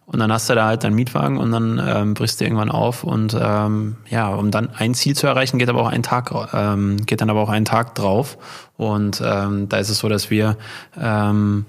Und 0.05 0.19
dann 0.19 0.31
hast 0.31 0.49
du 0.49 0.55
da 0.55 0.65
halt 0.65 0.83
deinen 0.83 0.95
Mietwagen 0.95 1.37
und 1.37 1.51
dann 1.51 1.81
ähm, 1.83 2.13
brichst 2.13 2.41
du 2.41 2.45
irgendwann 2.45 2.69
auf. 2.69 3.03
Und 3.03 3.35
ähm, 3.39 3.95
ja, 4.09 4.27
um 4.27 4.51
dann 4.51 4.69
ein 4.69 4.93
Ziel 4.93 5.15
zu 5.15 5.25
erreichen, 5.25 5.57
geht 5.57 5.69
aber 5.69 5.81
auch 5.81 5.87
ein 5.87 6.03
Tag, 6.03 6.33
ähm, 6.53 7.05
geht 7.05 7.21
dann 7.21 7.29
aber 7.29 7.41
auch 7.41 7.49
ein 7.49 7.65
Tag 7.65 7.95
drauf. 7.95 8.37
Und 8.75 9.21
ähm, 9.25 9.69
da 9.69 9.77
ist 9.77 9.89
es 9.89 9.99
so, 9.99 10.09
dass 10.09 10.29
wir 10.29 10.57
ähm, 10.99 11.65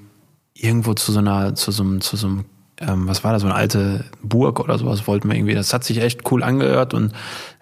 irgendwo 0.55 0.95
zu 0.95 1.13
so 1.13 1.21
einer, 1.21 1.55
zu 1.55 1.71
so 1.71 1.83
einem, 1.83 2.01
zu 2.01 2.17
so 2.17 2.27
einem 2.27 2.45
ähm, 2.87 3.09
was 3.09 3.25
war 3.25 3.33
da, 3.33 3.39
so 3.39 3.47
eine 3.47 3.55
alte 3.55 4.05
Burg 4.23 4.61
oder 4.61 4.79
sowas 4.79 5.07
wollten 5.07 5.29
wir 5.29 5.37
irgendwie. 5.37 5.55
Das 5.55 5.73
hat 5.73 5.85
sich 5.85 6.01
echt 6.01 6.31
cool 6.31 6.43
angehört 6.43 6.95
und 6.95 7.13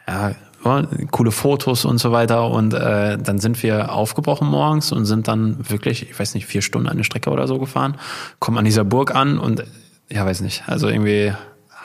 ja, 0.07 0.33
ja, 0.64 0.87
coole 1.11 1.31
Fotos 1.31 1.85
und 1.85 1.99
so 1.99 2.12
weiter. 2.12 2.51
Und 2.51 2.75
äh, 2.75 3.18
dann 3.18 3.39
sind 3.39 3.62
wir 3.62 3.93
aufgebrochen 3.93 4.49
morgens 4.49 4.93
und 4.93 5.07
sind 5.07 5.29
dann 5.29 5.68
wirklich, 5.68 6.11
ich 6.11 6.18
weiß 6.18 6.35
nicht, 6.35 6.47
vier 6.47 6.62
Stunden 6.62 6.89
eine 6.89 7.05
Strecke 7.05 7.31
oder 7.31 7.47
so 7.47 7.59
gefahren, 7.59 7.97
kommen 8.39 8.59
an 8.59 8.64
dieser 8.64 8.85
Burg 8.85 9.14
an 9.14 9.39
und 9.39 9.64
ja, 10.11 10.27
weiß 10.27 10.41
nicht. 10.41 10.64
Also 10.66 10.89
irgendwie 10.89 11.33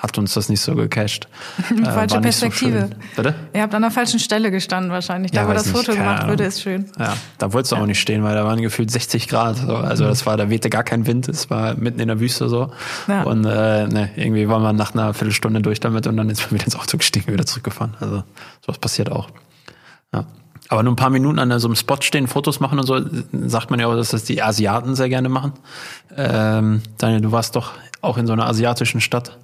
hat 0.06 0.18
uns 0.18 0.34
das 0.34 0.50
nicht 0.50 0.62
so 0.62 0.76
gecasht. 0.76 1.28
Äh, 1.76 1.92
Falsche 1.92 2.22
Perspektive. 2.22 2.90
So 3.16 3.22
Bitte? 3.22 3.36
Ihr 3.54 3.62
habt 3.62 3.74
an 3.74 3.82
der 3.82 3.92
falschen 3.92 4.20
Stelle 4.20 4.50
gestanden 4.50 4.92
wahrscheinlich. 4.92 5.32
Da, 5.32 5.42
ja, 5.42 5.48
wo 5.50 5.54
das 5.54 5.68
Foto 5.68 5.92
nicht, 5.92 6.00
gemacht 6.00 6.28
wurde, 6.28 6.46
ist 6.46 6.62
schön. 6.62 6.86
Ja, 6.98 7.16
da 7.38 7.52
wolltest 7.54 7.72
du 7.72 7.76
ja. 7.76 7.82
auch 7.82 7.86
nicht 7.86 8.00
stehen, 8.00 8.24
weil 8.24 8.34
da 8.36 8.46
waren 8.46 8.62
gefühlt 8.62 8.90
60 8.90 9.28
Grad. 9.28 9.58
So. 9.58 9.76
Also 9.76 10.06
mhm. 10.06 10.10
das 10.10 10.26
war, 10.26 10.38
da 10.38 10.50
wehte 10.50 10.70
gar 10.70 10.84
kein 10.84 11.06
Wind. 11.06 11.28
Es 11.28 11.50
war 11.50 11.76
mitten 11.76 12.00
in 12.00 12.08
der 12.08 12.20
Wüste 12.20 12.50
so. 12.50 12.72
Ja. 13.08 13.24
Und 13.24 13.46
äh, 13.46 13.88
ne, 13.88 14.10
irgendwie 14.16 14.48
waren 14.48 14.62
wir 14.62 14.74
nach 14.74 14.94
einer 14.94 15.14
Viertelstunde 15.14 15.62
durch 15.62 15.80
damit 15.80 16.08
und 16.08 16.18
dann 16.18 16.30
ist 16.30 16.42
man 16.44 16.52
wieder 16.52 16.66
ins 16.66 16.76
Auto 16.76 16.98
gestiegen 16.98 17.28
und 17.28 17.34
wieder 17.34 17.46
zurückgefahren. 17.46 17.96
Also 18.00 18.24
sowas 18.62 18.78
passiert 18.78 19.12
auch. 19.12 19.30
Ja. 20.14 20.26
Aber 20.70 20.82
nur 20.82 20.94
ein 20.94 20.98
paar 20.98 21.12
Minuten 21.12 21.38
an 21.40 21.60
so 21.60 21.68
einem 21.68 21.76
Spot 21.76 21.98
stehen, 22.02 22.28
Fotos 22.28 22.60
machen 22.60 22.80
und 22.80 22.88
so, 22.88 23.00
sagt 23.48 23.70
man 23.70 23.80
ja 23.80 23.88
auch, 23.88 23.96
dass 23.96 24.10
das 24.10 24.24
die 24.24 24.42
Asiaten 24.42 24.96
sehr 24.96 25.10
gerne 25.10 25.30
machen. 25.30 25.54
Ähm, 26.16 26.82
Daniel, 26.98 27.22
du 27.22 27.32
warst 27.32 27.56
doch 27.56 27.74
auch 28.02 28.18
in 28.18 28.26
so 28.26 28.34
einer 28.34 28.48
asiatischen 28.48 29.02
Stadt. 29.02 29.38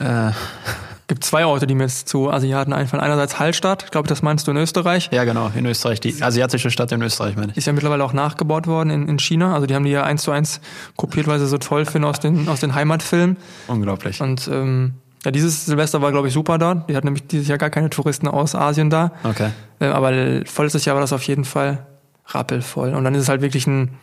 Äh, 0.00 0.32
gibt 1.08 1.24
zwei 1.24 1.44
Orte, 1.44 1.66
die 1.66 1.74
mir 1.74 1.84
jetzt 1.84 2.08
zu 2.08 2.30
Asiaten 2.30 2.72
einfallen. 2.72 3.02
Einerseits 3.02 3.38
Hallstatt, 3.38 3.82
ich 3.84 3.90
glaube, 3.90 4.08
das 4.08 4.22
meinst 4.22 4.46
du 4.46 4.52
in 4.52 4.56
Österreich. 4.56 5.10
Ja, 5.12 5.24
genau, 5.24 5.50
in 5.54 5.66
Österreich. 5.66 6.00
Die 6.00 6.22
asiatische 6.22 6.70
Stadt 6.70 6.92
in 6.92 7.02
Österreich, 7.02 7.36
meine 7.36 7.50
ich. 7.50 7.58
Ist 7.58 7.66
ja 7.66 7.72
mittlerweile 7.72 8.04
auch 8.04 8.12
nachgebaut 8.12 8.68
worden 8.68 8.90
in, 8.90 9.08
in 9.08 9.18
China. 9.18 9.54
Also 9.54 9.66
die 9.66 9.74
haben 9.74 9.84
die 9.84 9.90
ja 9.90 10.04
eins 10.04 10.22
zu 10.22 10.30
eins 10.30 10.60
kopiert, 10.96 11.26
weil 11.26 11.40
sie 11.40 11.48
so 11.48 11.58
toll 11.58 11.84
finden 11.84 12.06
aus 12.06 12.20
den, 12.20 12.48
aus 12.48 12.60
den 12.60 12.76
Heimatfilmen. 12.76 13.36
Unglaublich. 13.66 14.20
Und 14.20 14.48
ähm, 14.48 14.94
ja, 15.24 15.32
dieses 15.32 15.66
Silvester 15.66 16.00
war, 16.00 16.12
glaube 16.12 16.28
ich, 16.28 16.34
super 16.34 16.58
da. 16.58 16.74
Die 16.74 16.96
hatten 16.96 17.08
nämlich 17.08 17.26
dieses 17.26 17.48
Jahr 17.48 17.58
gar 17.58 17.70
keine 17.70 17.90
Touristen 17.90 18.28
aus 18.28 18.54
Asien 18.54 18.88
da. 18.88 19.12
Okay. 19.24 19.50
Äh, 19.80 19.86
aber 19.86 20.12
volles 20.46 20.84
Jahr 20.84 20.94
war 20.94 21.00
das 21.00 21.12
auf 21.12 21.24
jeden 21.24 21.44
Fall 21.44 21.86
rappelvoll. 22.28 22.94
Und 22.94 23.04
dann 23.04 23.14
ist 23.14 23.22
es 23.22 23.28
halt 23.28 23.42
wirklich 23.42 23.66
ein 23.66 23.96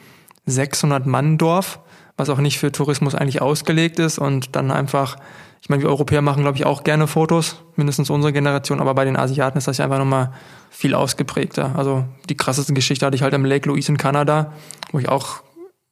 600-Mann-Dorf, 0.47 1.79
was 2.17 2.29
auch 2.29 2.39
nicht 2.39 2.59
für 2.59 2.71
Tourismus 2.71 3.15
eigentlich 3.15 3.41
ausgelegt 3.41 3.99
ist 3.99 4.19
und 4.19 4.55
dann 4.55 4.71
einfach, 4.71 5.17
ich 5.61 5.69
meine, 5.69 5.81
wir 5.81 5.89
Europäer 5.89 6.21
machen, 6.21 6.43
glaube 6.43 6.57
ich, 6.57 6.65
auch 6.65 6.83
gerne 6.83 7.07
Fotos, 7.07 7.63
mindestens 7.75 8.09
unsere 8.09 8.33
Generation, 8.33 8.79
aber 8.79 8.93
bei 8.93 9.05
den 9.05 9.17
Asiaten 9.17 9.57
ist 9.57 9.67
das 9.67 9.77
ja 9.77 9.85
einfach 9.85 9.97
nochmal 9.97 10.31
viel 10.69 10.93
ausgeprägter. 10.93 11.75
Also 11.75 12.05
die 12.29 12.37
krasseste 12.37 12.73
Geschichte 12.73 13.05
hatte 13.05 13.15
ich 13.15 13.23
halt 13.23 13.33
am 13.33 13.45
Lake 13.45 13.67
Louise 13.67 13.91
in 13.91 13.97
Kanada, 13.97 14.53
wo 14.91 14.99
ich 14.99 15.09
auch 15.09 15.41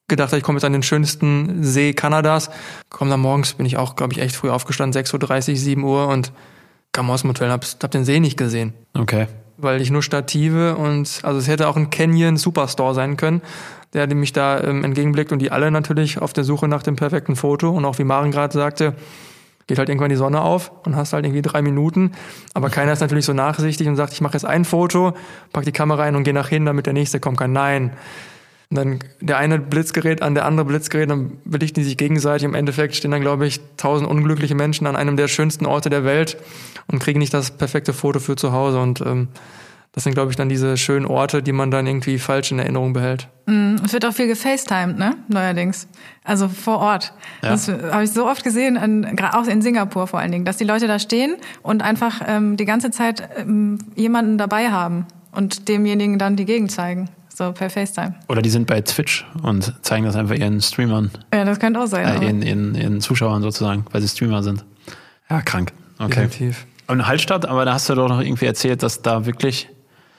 gedacht 0.07 0.29
habe, 0.29 0.37
ich 0.37 0.43
komme 0.43 0.57
jetzt 0.57 0.65
an 0.65 0.73
den 0.73 0.83
schönsten 0.83 1.63
See 1.63 1.93
Kanadas. 1.93 2.49
Komm 2.89 3.09
dann 3.09 3.19
morgens, 3.19 3.53
bin 3.53 3.65
ich 3.65 3.77
auch, 3.77 3.95
glaube 3.95 4.13
ich, 4.13 4.19
echt 4.19 4.35
früh 4.35 4.49
aufgestanden, 4.49 5.01
6.30 5.01 5.49
Uhr, 5.51 5.55
7 5.55 5.83
Uhr 5.83 6.07
und 6.07 6.31
kam 6.91 7.09
aus 7.09 7.21
dem 7.21 7.31
Hotel 7.31 7.47
und 7.47 7.53
hab, 7.53 7.65
hab 7.65 7.91
den 7.91 8.05
See 8.05 8.19
nicht 8.19 8.37
gesehen. 8.37 8.73
Okay. 8.93 9.27
Weil 9.57 9.81
ich 9.81 9.89
nur 9.89 10.03
Stative 10.03 10.75
und, 10.75 11.21
also 11.23 11.39
es 11.39 11.47
hätte 11.47 11.67
auch 11.67 11.77
ein 11.77 11.89
Canyon 11.89 12.37
Superstore 12.37 12.93
sein 12.93 13.17
können, 13.17 13.41
der 13.93 14.13
mich 14.13 14.33
da 14.33 14.61
ähm, 14.61 14.83
entgegenblickt 14.83 15.31
und 15.31 15.39
die 15.39 15.51
alle 15.51 15.71
natürlich 15.71 16.19
auf 16.19 16.33
der 16.33 16.43
Suche 16.43 16.67
nach 16.67 16.83
dem 16.83 16.95
perfekten 16.95 17.35
Foto 17.35 17.69
und 17.69 17.85
auch 17.85 17.97
wie 17.97 18.03
Maren 18.03 18.31
gerade 18.31 18.53
sagte, 18.53 18.95
geht 19.67 19.79
halt 19.79 19.89
irgendwann 19.89 20.09
die 20.09 20.15
Sonne 20.15 20.41
auf 20.41 20.71
und 20.85 20.95
hast 20.95 21.13
halt 21.13 21.25
irgendwie 21.25 21.41
drei 21.41 21.61
Minuten. 21.61 22.11
Aber 22.53 22.69
keiner 22.69 22.93
ist 22.93 22.99
natürlich 22.99 23.25
so 23.25 23.33
nachsichtig 23.33 23.87
und 23.87 23.95
sagt, 23.95 24.13
ich 24.13 24.21
mache 24.21 24.33
jetzt 24.33 24.45
ein 24.45 24.65
Foto, 24.65 25.13
pack 25.53 25.65
die 25.65 25.71
Kamera 25.71 26.03
ein 26.03 26.15
und 26.15 26.23
gehe 26.23 26.33
nach 26.33 26.49
hin, 26.49 26.65
damit 26.65 26.85
der 26.85 26.93
nächste 26.93 27.19
kommen 27.19 27.37
kann. 27.37 27.51
Nein. 27.51 27.93
Und 28.69 28.77
dann 28.77 28.99
der 29.21 29.37
eine 29.37 29.59
Blitzgerät 29.59 30.21
an 30.21 30.33
der 30.33 30.45
andere 30.45 30.65
Blitzgerät, 30.65 31.09
dann 31.09 31.37
belichten 31.45 31.81
die 31.81 31.87
sich 31.87 31.97
gegenseitig. 31.97 32.45
Im 32.45 32.55
Endeffekt 32.55 32.95
stehen 32.95 33.11
dann, 33.11 33.21
glaube 33.21 33.45
ich, 33.47 33.59
tausend 33.77 34.09
unglückliche 34.09 34.55
Menschen 34.55 34.87
an 34.87 34.95
einem 34.95 35.17
der 35.17 35.27
schönsten 35.27 35.65
Orte 35.65 35.89
der 35.89 36.03
Welt 36.03 36.37
und 36.87 36.99
kriegen 36.99 37.19
nicht 37.19 37.33
das 37.33 37.51
perfekte 37.51 37.93
Foto 37.93 38.19
für 38.19 38.35
zu 38.35 38.51
Hause. 38.51 38.79
Und 38.79 39.01
ähm, 39.01 39.27
das 39.95 40.03
sind, 40.03 40.13
glaube 40.13 40.29
ich, 40.29 40.35
dann 40.35 40.49
diese 40.49 40.75
schönen 40.75 41.05
Orte, 41.05 41.41
die 41.41 41.53
man 41.53 41.71
dann 41.71 41.87
irgendwie 41.87 42.19
falsch 42.19 42.51
in 42.51 42.59
Erinnerung 42.59 42.91
behält. 42.91 43.29
Mm, 43.45 43.75
es 43.85 43.93
wird 43.93 44.05
auch 44.05 44.11
viel 44.11 44.27
gefacetimed, 44.27 44.99
ne? 44.99 45.15
Neuerdings. 45.29 45.87
Also 46.25 46.49
vor 46.49 46.79
Ort. 46.79 47.13
Ja. 47.41 47.51
Das 47.51 47.69
habe 47.69 48.03
ich 48.03 48.11
so 48.11 48.27
oft 48.27 48.43
gesehen, 48.43 48.75
in, 48.75 49.17
auch 49.19 49.47
in 49.47 49.61
Singapur 49.61 50.07
vor 50.07 50.19
allen 50.19 50.33
Dingen, 50.33 50.43
dass 50.43 50.57
die 50.57 50.65
Leute 50.65 50.87
da 50.87 50.99
stehen 50.99 51.37
und 51.61 51.81
einfach 51.81 52.21
ähm, 52.27 52.57
die 52.57 52.65
ganze 52.65 52.91
Zeit 52.91 53.23
ähm, 53.37 53.77
jemanden 53.95 54.37
dabei 54.37 54.69
haben 54.69 55.05
und 55.31 55.69
demjenigen 55.69 56.19
dann 56.19 56.35
die 56.35 56.45
Gegend 56.45 56.71
zeigen. 56.71 57.09
So 57.33 57.53
per 57.53 57.69
FaceTime. 57.69 58.15
Oder 58.27 58.41
die 58.41 58.49
sind 58.49 58.67
bei 58.67 58.81
Twitch 58.81 59.25
und 59.43 59.73
zeigen 59.81 60.05
das 60.05 60.17
einfach 60.17 60.35
ihren 60.35 60.61
Streamern. 60.61 61.09
Ja, 61.33 61.45
das 61.45 61.59
könnte 61.59 61.79
auch 61.79 61.87
sein. 61.87 62.21
Äh, 62.21 62.25
ihren, 62.25 62.41
ihren, 62.41 62.75
ihren 62.75 63.01
Zuschauern 63.01 63.41
sozusagen, 63.41 63.85
weil 63.91 64.01
sie 64.01 64.09
Streamer 64.09 64.43
sind. 64.43 64.65
Ja, 65.29 65.41
krank. 65.41 65.71
Okay. 65.99 66.23
Definitiv. 66.23 66.65
Und 66.87 67.07
Hallstatt, 67.07 67.45
aber 67.45 67.63
da 67.63 67.73
hast 67.73 67.89
du 67.89 67.95
doch 67.95 68.09
noch 68.09 68.19
irgendwie 68.19 68.45
erzählt, 68.45 68.83
dass 68.83 69.01
da 69.01 69.25
wirklich 69.25 69.69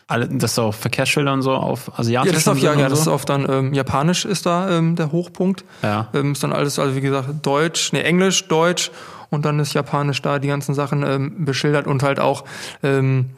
alle, 0.09 0.29
dass 0.29 0.55
da 0.55 0.63
auch 0.63 0.75
Verkehrsschilder 0.75 1.33
und 1.33 1.43
so 1.43 1.53
auf 1.53 1.99
asiatisch 1.99 2.29
Ja, 2.29 2.33
das 2.33 2.43
ist 2.43 2.49
auf, 2.49 2.59
ja, 2.59 2.75
ja, 2.75 2.89
das 2.89 3.01
ist 3.01 3.09
auf 3.09 3.25
dann 3.25 3.47
ähm, 3.51 3.75
Japanisch 3.75 4.25
ist 4.25 4.47
da 4.47 4.71
ähm, 4.71 4.95
der 4.95 5.11
Hochpunkt. 5.11 5.65
Ja. 5.83 6.09
Ähm, 6.15 6.33
ist 6.33 6.43
dann 6.43 6.53
alles, 6.53 6.79
also 6.79 6.95
wie 6.95 7.01
gesagt, 7.01 7.29
Deutsch, 7.45 7.93
nee, 7.93 8.03
Englisch, 8.03 8.47
Deutsch 8.47 8.93
und 9.31 9.45
dann 9.45 9.59
ist 9.59 9.75
Japanisch 9.75 10.23
da 10.23 10.39
die 10.39 10.49
ganzen 10.49 10.75
Sachen 10.75 11.03
ähm, 11.03 11.45
beschildert 11.45 11.87
und 11.87 12.03
halt 12.03 12.21
auch 12.21 12.45
ähm, 12.83 13.31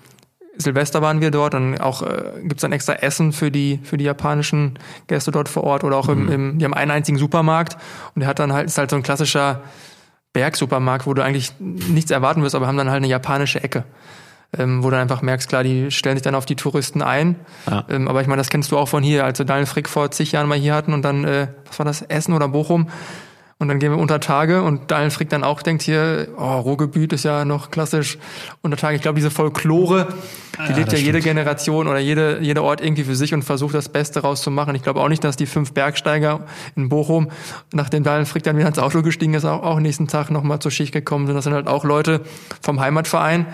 Silvester 0.59 1.01
waren 1.01 1.21
wir 1.21 1.31
dort, 1.31 1.55
dann 1.55 1.79
auch 1.79 2.03
äh, 2.03 2.33
gibt's 2.43 2.63
dann 2.63 2.73
extra 2.73 2.95
Essen 2.95 3.33
für 3.33 3.51
die 3.51 3.81
für 3.85 3.97
die 3.97 4.05
japanischen 4.05 4.79
Gäste 5.07 5.31
dort 5.31 5.49
vor 5.49 5.65
Ort 5.65 5.85
oder 5.85 5.97
auch 5.97 6.09
im, 6.09 6.25
mhm. 6.25 6.33
im 6.33 6.59
die 6.59 6.65
haben 6.65 6.75
einen 6.75 6.91
einzigen 6.91 7.17
Supermarkt 7.17 7.79
und 8.15 8.21
der 8.21 8.29
hat 8.29 8.41
dann 8.41 8.53
halt 8.53 8.67
ist 8.67 8.77
halt 8.77 8.91
so 8.91 8.97
ein 8.97 9.03
klassischer 9.03 9.63
Bergsupermarkt, 10.35 11.07
wo 11.07 11.15
du 11.15 11.23
eigentlich 11.23 11.53
nichts 11.59 12.11
erwarten 12.11 12.43
wirst, 12.43 12.55
aber 12.55 12.67
haben 12.67 12.77
dann 12.77 12.91
halt 12.91 12.99
eine 12.99 13.09
japanische 13.09 13.63
Ecke. 13.63 13.85
Ähm, 14.57 14.83
wo 14.83 14.91
du 14.91 14.97
einfach 14.97 15.21
merkst, 15.23 15.49
klar, 15.49 15.63
die 15.63 15.91
stellen 15.91 16.17
sich 16.17 16.23
dann 16.23 16.35
auf 16.35 16.47
die 16.47 16.57
Touristen 16.57 17.03
ein. 17.03 17.37
Ja. 17.71 17.85
Ähm, 17.89 18.09
aber 18.09 18.23
ich 18.23 18.27
meine, 18.27 18.41
das 18.41 18.49
kennst 18.49 18.73
du 18.73 18.79
auch 18.79 18.89
von 18.89 19.03
hier, 19.03 19.25
als 19.25 19.39
wir 19.39 19.47
Daniel 19.47 19.67
Frick 19.67 19.89
vor 19.89 20.11
zig 20.11 20.33
Jahren 20.33 20.49
mal 20.49 20.59
hier 20.59 20.75
hatten 20.75 20.93
und 20.93 21.03
dann, 21.03 21.25
äh, 21.25 21.49
was 21.67 21.79
war 21.79 21.87
das, 21.87 22.03
Essen 22.03 22.33
oder 22.33 22.49
Bochum? 22.49 22.89
Und 23.61 23.67
dann 23.67 23.81
gehen 23.81 23.91
wir 23.91 23.99
unter 23.99 24.21
Tage 24.21 24.63
und 24.63 24.93
Daniel 24.93 25.11
Frick 25.11 25.31
dann 25.31 25.43
auch 25.43 25.63
denkt 25.63 25.83
hier, 25.83 26.29
oh, 26.37 26.61
Ruhrgebiet 26.61 27.13
ist 27.13 27.25
ja 27.25 27.45
noch 27.45 27.73
klassisch 27.73 28.17
unter 28.63 28.77
Tage. 28.77 28.95
Ich 28.95 29.03
glaube, 29.03 29.17
diese 29.17 29.33
Folklore, 29.33 30.07
die 30.65 30.71
ja, 30.71 30.77
lebt 30.77 30.93
ja 30.93 30.99
jede 30.99 31.19
Generation 31.19 31.89
oder 31.89 31.99
jede, 31.99 32.39
jeder 32.41 32.63
Ort 32.63 32.81
irgendwie 32.81 33.03
für 33.03 33.17
sich 33.17 33.35
und 33.35 33.43
versucht 33.43 33.75
das 33.75 33.89
Beste 33.89 34.21
rauszumachen. 34.21 34.77
Ich 34.77 34.83
glaube 34.83 35.01
auch 35.01 35.09
nicht, 35.09 35.25
dass 35.25 35.35
die 35.35 35.47
fünf 35.47 35.73
Bergsteiger 35.73 36.47
in 36.77 36.89
Bochum, 36.89 37.33
nachdem 37.73 38.05
Daniel 38.05 38.27
Frick 38.27 38.45
dann 38.45 38.57
wieder 38.57 38.69
ins 38.69 38.79
Auto 38.79 39.03
gestiegen 39.03 39.35
ist, 39.35 39.45
auch, 39.45 39.65
auch 39.65 39.81
nächsten 39.81 40.07
Tag 40.07 40.31
nochmal 40.31 40.61
zur 40.61 40.71
Schicht 40.71 40.93
gekommen 40.93 41.27
sind. 41.27 41.35
Das 41.35 41.43
sind 41.43 41.53
halt 41.53 41.67
auch 41.67 41.83
Leute 41.83 42.21
vom 42.63 42.79
Heimatverein. 42.79 43.47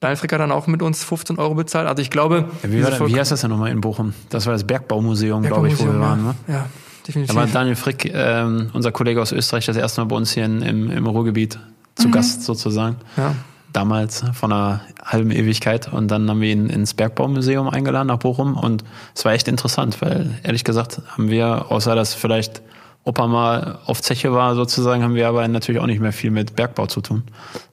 Daniel 0.00 0.16
Frick 0.16 0.32
hat 0.32 0.40
dann 0.40 0.52
auch 0.52 0.66
mit 0.66 0.82
uns 0.82 1.02
15 1.02 1.38
Euro 1.38 1.54
bezahlt. 1.54 1.88
Also 1.88 2.00
ich 2.02 2.10
glaube. 2.10 2.48
Ja, 2.62 2.70
wie, 2.70 2.82
war, 2.82 3.08
wie 3.08 3.18
heißt 3.18 3.32
das 3.32 3.40
denn 3.40 3.50
nochmal 3.50 3.70
in 3.70 3.80
Bochum? 3.80 4.14
Das 4.30 4.46
war 4.46 4.52
das 4.52 4.64
Bergbaumuseum, 4.64 5.42
glaube 5.42 5.68
ich, 5.68 5.78
wo 5.78 5.86
wir 5.86 6.00
waren. 6.00 6.24
Ne? 6.24 6.34
Ja, 6.46 6.66
definitiv. 7.06 7.34
Da 7.34 7.40
war 7.40 7.46
Daniel 7.48 7.76
Frick, 7.76 8.10
ähm, 8.14 8.70
unser 8.72 8.92
Kollege 8.92 9.20
aus 9.20 9.32
Österreich, 9.32 9.66
das 9.66 9.76
erste 9.76 10.00
Mal 10.00 10.06
bei 10.06 10.16
uns 10.16 10.32
hier 10.32 10.44
in, 10.44 10.62
im, 10.62 10.90
im 10.90 11.06
Ruhrgebiet 11.06 11.58
zu 11.96 12.08
mhm. 12.08 12.12
Gast 12.12 12.44
sozusagen. 12.44 12.96
Ja. 13.16 13.34
Damals 13.72 14.24
von 14.32 14.52
einer 14.52 14.80
halben 15.04 15.30
Ewigkeit. 15.30 15.92
Und 15.92 16.08
dann 16.08 16.30
haben 16.30 16.40
wir 16.40 16.50
ihn 16.50 16.70
ins 16.70 16.94
Bergbaumuseum 16.94 17.68
eingeladen 17.68 18.06
nach 18.06 18.18
Bochum. 18.18 18.56
Und 18.56 18.84
es 19.14 19.24
war 19.24 19.32
echt 19.32 19.48
interessant, 19.48 20.00
weil 20.00 20.30
ehrlich 20.42 20.64
gesagt 20.64 21.02
haben 21.08 21.28
wir, 21.28 21.70
außer 21.70 21.94
dass 21.94 22.14
vielleicht 22.14 22.62
Opa 23.04 23.26
mal 23.26 23.78
auf 23.86 24.00
Zeche 24.00 24.32
war 24.32 24.54
sozusagen, 24.54 25.02
haben 25.02 25.14
wir 25.14 25.28
aber 25.28 25.46
natürlich 25.48 25.80
auch 25.80 25.86
nicht 25.86 26.00
mehr 26.00 26.12
viel 26.12 26.30
mit 26.30 26.56
Bergbau 26.56 26.86
zu 26.86 27.00
tun. 27.00 27.24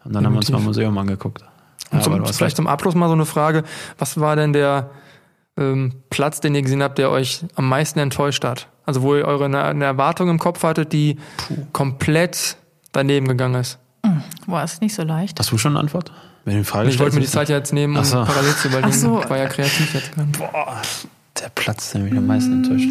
Und 0.04 0.14
dann 0.14 0.24
Definitiv. 0.24 0.26
haben 0.26 0.34
wir 0.34 0.38
uns 0.38 0.50
mal 0.50 0.58
ein 0.58 0.64
Museum 0.64 0.98
angeguckt. 0.98 1.44
Ja, 1.92 2.02
zum, 2.02 2.14
vielleicht 2.14 2.42
recht. 2.42 2.56
zum 2.56 2.68
Abschluss 2.68 2.96
mal 2.96 3.08
so 3.08 3.14
eine 3.14 3.26
Frage. 3.26 3.64
Was 3.98 4.20
war 4.20 4.36
denn 4.36 4.54
der 4.54 4.90
ähm, 5.58 5.94
Platz, 6.10 6.42
den 6.42 6.56
ihr 6.56 6.62
gesehen 6.62 6.84
habt, 6.84 6.98
der 6.98 7.12
euch 7.12 7.46
am 7.56 7.70
meisten 7.70 8.00
enttäuscht 8.00 8.44
hat? 8.44 8.68
Also 8.86 9.02
wo 9.02 9.16
ihr 9.16 9.26
eure 9.26 9.46
eine 9.46 9.86
Erwartung 9.86 10.30
im 10.30 10.40
Kopf 10.40 10.64
hattet, 10.64 10.94
die 10.94 11.18
Puh. 11.38 11.56
komplett 11.72 12.58
daneben 12.92 13.28
gegangen 13.28 13.56
ist? 13.62 13.80
Hm, 14.06 14.22
war 14.46 14.64
es 14.64 14.82
nicht 14.82 14.94
so 14.94 15.04
leicht. 15.04 15.40
Hast 15.40 15.52
du 15.52 15.58
schon 15.58 15.74
eine 15.74 15.80
Antwort? 15.80 16.12
Wenn 16.46 16.64
Frage 16.64 16.90
ich 16.90 17.00
wollte 17.00 17.16
mir 17.16 17.22
die 17.22 17.28
Zeit 17.28 17.50
ja 17.50 17.58
jetzt 17.58 17.74
nehmen, 17.74 17.98
um 17.98 18.04
so. 18.04 18.24
parallel 18.24 18.56
zu 18.56 18.68
überlegen. 18.68 18.94
So. 18.94 19.20
Ich 19.20 19.30
war 19.30 19.38
ja 19.38 19.48
kreativ 19.48 19.96
jetzt. 19.96 20.12
Boah, 20.38 20.80
der 21.42 21.50
Platz, 21.50 21.92
der 21.92 22.02
mich 22.02 22.16
am 22.16 22.28
meisten 22.28 22.64
enttäuscht. 22.64 22.90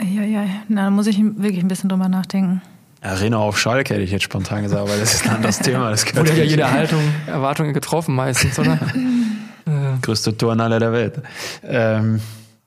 Ja, 0.00 0.22
ja, 0.22 0.44
na, 0.68 0.84
da 0.84 0.90
muss 0.90 1.08
ich 1.08 1.18
wirklich 1.18 1.60
ein 1.60 1.68
bisschen 1.68 1.88
drüber 1.88 2.08
nachdenken. 2.08 2.62
Arena 3.06 3.38
auf 3.38 3.58
Schalke 3.58 3.94
hätte 3.94 4.02
ich 4.02 4.10
jetzt 4.10 4.24
spontan 4.24 4.62
gesagt, 4.62 4.88
weil 4.88 4.98
das 4.98 5.14
ist 5.14 5.24
ein 5.28 5.36
anderes 5.36 5.58
Thema. 5.58 5.90
Das 5.90 6.04
Wurde 6.16 6.34
ja 6.34 6.44
jede 6.44 6.70
Haltung, 6.70 7.00
Erwartung 7.26 7.72
getroffen 7.72 8.14
meistens, 8.14 8.58
oder? 8.58 8.78
Größte 10.02 10.36
Turnhalle 10.36 10.78
der 10.78 10.92
Welt. 10.92 11.22
Ähm, 11.64 12.20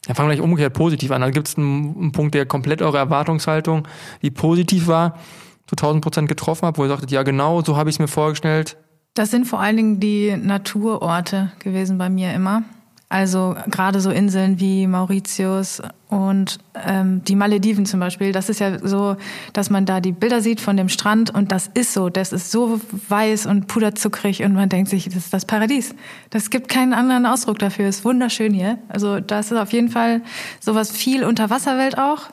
ja, 0.07 0.13
fangen 0.13 0.29
wir 0.29 0.35
gleich 0.35 0.43
umgekehrt 0.43 0.73
positiv 0.73 1.11
an. 1.11 1.21
Da 1.21 1.29
gibt 1.29 1.47
es 1.47 1.57
einen, 1.57 1.95
einen, 1.95 2.11
Punkt, 2.11 2.33
der 2.35 2.45
komplett 2.45 2.81
eure 2.81 2.97
Erwartungshaltung, 2.97 3.87
die 4.21 4.31
positiv 4.31 4.87
war, 4.87 5.19
zu 5.67 5.75
1000 5.75 6.03
Prozent 6.03 6.27
getroffen 6.29 6.67
hat, 6.67 6.77
wo 6.77 6.83
ihr 6.83 6.89
sagtet, 6.89 7.11
ja 7.11 7.23
genau, 7.23 7.61
so 7.61 7.77
habe 7.77 7.89
ich 7.89 7.95
es 7.95 7.99
mir 7.99 8.07
vorgestellt. 8.07 8.77
Das 9.13 9.31
sind 9.31 9.45
vor 9.45 9.59
allen 9.59 9.77
Dingen 9.77 9.99
die 9.99 10.35
Naturorte 10.35 11.51
gewesen 11.59 11.97
bei 11.97 12.09
mir 12.09 12.33
immer. 12.33 12.63
Also 13.11 13.55
gerade 13.71 14.01
so 14.01 14.11
Inseln 14.11 14.59
wie 14.59 14.85
Mauritius 14.85 15.81
und 16.09 16.59
ähm, 16.75 17.23
die 17.23 17.35
Malediven 17.35 17.87
zum 17.87 17.99
Beispiel. 17.99 18.31
Das 18.31 18.49
ist 18.49 18.59
ja 18.59 18.77
so, 18.87 19.17
dass 19.51 19.71
man 19.71 19.87
da 19.87 19.99
die 19.99 20.11
Bilder 20.11 20.41
sieht 20.41 20.61
von 20.61 20.77
dem 20.77 20.89
Strand 20.89 21.33
und 21.33 21.51
das 21.51 21.71
ist 21.73 21.93
so. 21.93 22.09
Das 22.09 22.31
ist 22.31 22.51
so 22.51 22.79
weiß 23.07 23.47
und 23.47 23.65
puderzuckrig 23.65 24.43
und 24.43 24.53
man 24.53 24.69
denkt 24.69 24.91
sich, 24.91 25.05
das 25.05 25.15
ist 25.15 25.33
das 25.33 25.45
Paradies. 25.45 25.95
Das 26.29 26.51
gibt 26.51 26.69
keinen 26.69 26.93
anderen 26.93 27.25
Ausdruck 27.25 27.57
dafür. 27.57 27.89
Ist 27.89 28.05
wunderschön 28.05 28.53
hier. 28.53 28.77
Also 28.89 29.19
das 29.19 29.51
ist 29.51 29.57
auf 29.57 29.73
jeden 29.73 29.89
Fall 29.89 30.21
sowas 30.59 30.91
viel 30.91 31.23
Unterwasserwelt 31.23 31.97
auch, 31.97 32.29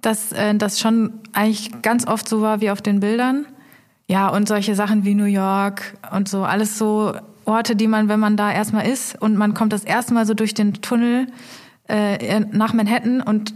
dass 0.00 0.32
äh, 0.32 0.52
das 0.56 0.80
schon 0.80 1.12
eigentlich 1.32 1.80
ganz 1.82 2.08
oft 2.08 2.28
so 2.28 2.42
war 2.42 2.60
wie 2.60 2.72
auf 2.72 2.82
den 2.82 2.98
Bildern. 2.98 3.46
Ja, 4.08 4.30
und 4.30 4.48
solche 4.48 4.74
Sachen 4.74 5.04
wie 5.04 5.14
New 5.14 5.26
York 5.26 5.96
und 6.12 6.28
so, 6.28 6.42
alles 6.42 6.76
so 6.76 7.14
Orte, 7.48 7.74
die 7.74 7.86
man, 7.86 8.08
wenn 8.08 8.20
man 8.20 8.36
da 8.36 8.52
erstmal 8.52 8.86
ist 8.86 9.20
und 9.20 9.36
man 9.36 9.54
kommt 9.54 9.72
das 9.72 9.84
erste 9.84 10.14
Mal 10.14 10.26
so 10.26 10.34
durch 10.34 10.54
den 10.54 10.74
Tunnel 10.74 11.26
äh, 11.88 12.40
nach 12.52 12.74
Manhattan 12.74 13.20
und 13.20 13.54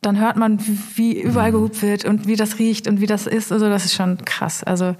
dann 0.00 0.18
hört 0.18 0.36
man, 0.36 0.58
wie 0.96 1.20
überall 1.20 1.50
mhm. 1.50 1.56
gehupt 1.56 1.82
wird 1.82 2.04
und 2.04 2.26
wie 2.26 2.36
das 2.36 2.58
riecht 2.58 2.88
und 2.88 3.00
wie 3.00 3.06
das 3.06 3.26
ist. 3.26 3.52
Also 3.52 3.68
das 3.68 3.84
ist 3.84 3.94
schon 3.94 4.18
krass. 4.24 4.64
Also 4.64 4.96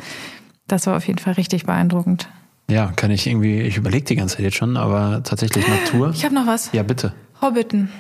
das 0.66 0.86
war 0.86 0.96
auf 0.96 1.06
jeden 1.06 1.18
Fall 1.18 1.34
richtig 1.34 1.66
beeindruckend. 1.66 2.28
Ja, 2.70 2.92
kann 2.96 3.10
ich 3.10 3.26
irgendwie, 3.26 3.60
ich 3.60 3.76
überlege 3.76 4.04
die 4.04 4.16
ganze 4.16 4.36
Zeit 4.36 4.44
jetzt 4.44 4.56
schon, 4.56 4.76
aber 4.76 5.22
tatsächlich 5.22 5.66
Natur. 5.68 6.10
Ich 6.14 6.24
habe 6.24 6.34
noch 6.34 6.46
was. 6.46 6.70
Ja, 6.72 6.82
bitte. 6.82 7.12
Hobbiten. 7.42 7.90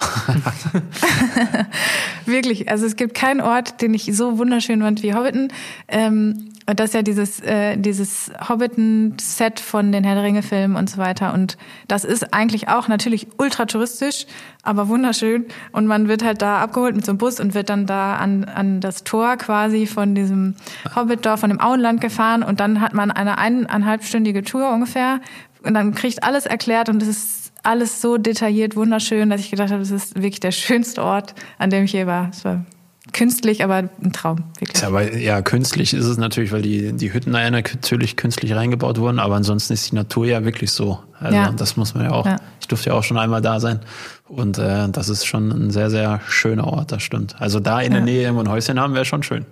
Wirklich, 2.26 2.70
also 2.70 2.86
es 2.86 2.96
gibt 2.96 3.14
keinen 3.14 3.40
Ort, 3.40 3.80
den 3.80 3.94
ich 3.94 4.04
so 4.14 4.38
wunderschön 4.38 4.82
fand 4.82 5.02
wie 5.02 5.14
Hobbiten. 5.14 5.52
Ähm, 5.88 6.49
und 6.70 6.78
das 6.78 6.90
ist 6.90 6.94
ja 6.94 7.02
dieses, 7.02 7.40
äh, 7.40 7.76
dieses 7.76 8.30
Hobbiton-Set 8.48 9.58
von 9.58 9.90
den 9.90 10.04
Herr 10.04 10.14
der 10.14 10.22
Ringe-Filmen 10.22 10.76
und 10.76 10.88
so 10.88 10.98
weiter. 10.98 11.34
Und 11.34 11.58
das 11.88 12.04
ist 12.04 12.32
eigentlich 12.32 12.68
auch 12.68 12.86
natürlich 12.86 13.26
ultra 13.38 13.66
touristisch, 13.66 14.24
aber 14.62 14.86
wunderschön. 14.86 15.46
Und 15.72 15.88
man 15.88 16.06
wird 16.06 16.22
halt 16.22 16.42
da 16.42 16.58
abgeholt 16.58 16.94
mit 16.94 17.04
so 17.04 17.10
einem 17.10 17.18
Bus 17.18 17.40
und 17.40 17.54
wird 17.54 17.70
dann 17.70 17.86
da 17.86 18.14
an, 18.14 18.44
an 18.44 18.80
das 18.80 19.02
Tor 19.02 19.36
quasi 19.36 19.88
von 19.88 20.14
diesem 20.14 20.54
Hobbitdorf, 20.94 21.40
von 21.40 21.50
dem 21.50 21.60
Auenland 21.60 22.00
gefahren. 22.00 22.44
Und 22.44 22.60
dann 22.60 22.80
hat 22.80 22.94
man 22.94 23.10
eine 23.10 23.38
eineinhalbstündige 23.38 24.44
Tour 24.44 24.70
ungefähr. 24.70 25.18
Und 25.64 25.74
dann 25.74 25.92
kriegt 25.92 26.22
alles 26.22 26.46
erklärt 26.46 26.88
und 26.88 27.02
es 27.02 27.08
ist 27.08 27.52
alles 27.64 28.00
so 28.00 28.16
detailliert, 28.16 28.76
wunderschön, 28.76 29.28
dass 29.28 29.40
ich 29.40 29.50
gedacht 29.50 29.70
habe, 29.70 29.80
das 29.80 29.90
ist 29.90 30.14
wirklich 30.14 30.38
der 30.38 30.52
schönste 30.52 31.02
Ort, 31.02 31.34
an 31.58 31.70
dem 31.70 31.82
ich 31.82 31.92
je 31.92 32.06
war. 32.06 32.28
Es 32.30 32.44
war 32.44 32.64
künstlich, 33.12 33.64
aber 33.64 33.76
ein 33.76 34.12
Traum, 34.12 34.44
wirklich. 34.58 34.82
Ja, 34.82 34.88
aber 34.88 35.16
ja, 35.16 35.42
künstlich 35.42 35.94
ist 35.94 36.04
es 36.04 36.18
natürlich, 36.18 36.52
weil 36.52 36.62
die, 36.62 36.92
die 36.92 37.12
Hütten 37.12 37.32
da 37.32 37.42
ja 37.42 37.50
natürlich 37.50 38.16
künstlich 38.16 38.54
reingebaut 38.54 38.98
wurden, 38.98 39.18
aber 39.18 39.36
ansonsten 39.36 39.72
ist 39.72 39.90
die 39.90 39.94
Natur 39.94 40.26
ja 40.26 40.44
wirklich 40.44 40.70
so. 40.70 41.00
Also 41.18 41.36
ja. 41.36 41.52
das 41.52 41.76
muss 41.76 41.94
man 41.94 42.04
ja 42.04 42.12
auch. 42.12 42.26
Ja. 42.26 42.36
Ich 42.60 42.68
durfte 42.68 42.90
ja 42.90 42.96
auch 42.96 43.02
schon 43.02 43.18
einmal 43.18 43.40
da 43.40 43.60
sein. 43.60 43.80
Und 44.28 44.58
äh, 44.58 44.88
das 44.90 45.08
ist 45.08 45.26
schon 45.26 45.50
ein 45.50 45.70
sehr, 45.70 45.90
sehr 45.90 46.20
schöner 46.28 46.66
Ort, 46.66 46.92
das 46.92 47.02
stimmt. 47.02 47.36
Also 47.40 47.58
da 47.58 47.80
in 47.80 47.92
der 47.92 48.02
Nähe 48.02 48.22
irgendwo 48.22 48.42
ein 48.42 48.48
Häuschen 48.50 48.78
haben 48.78 48.94
wäre 48.94 49.04
schon 49.04 49.22
schön. 49.22 49.44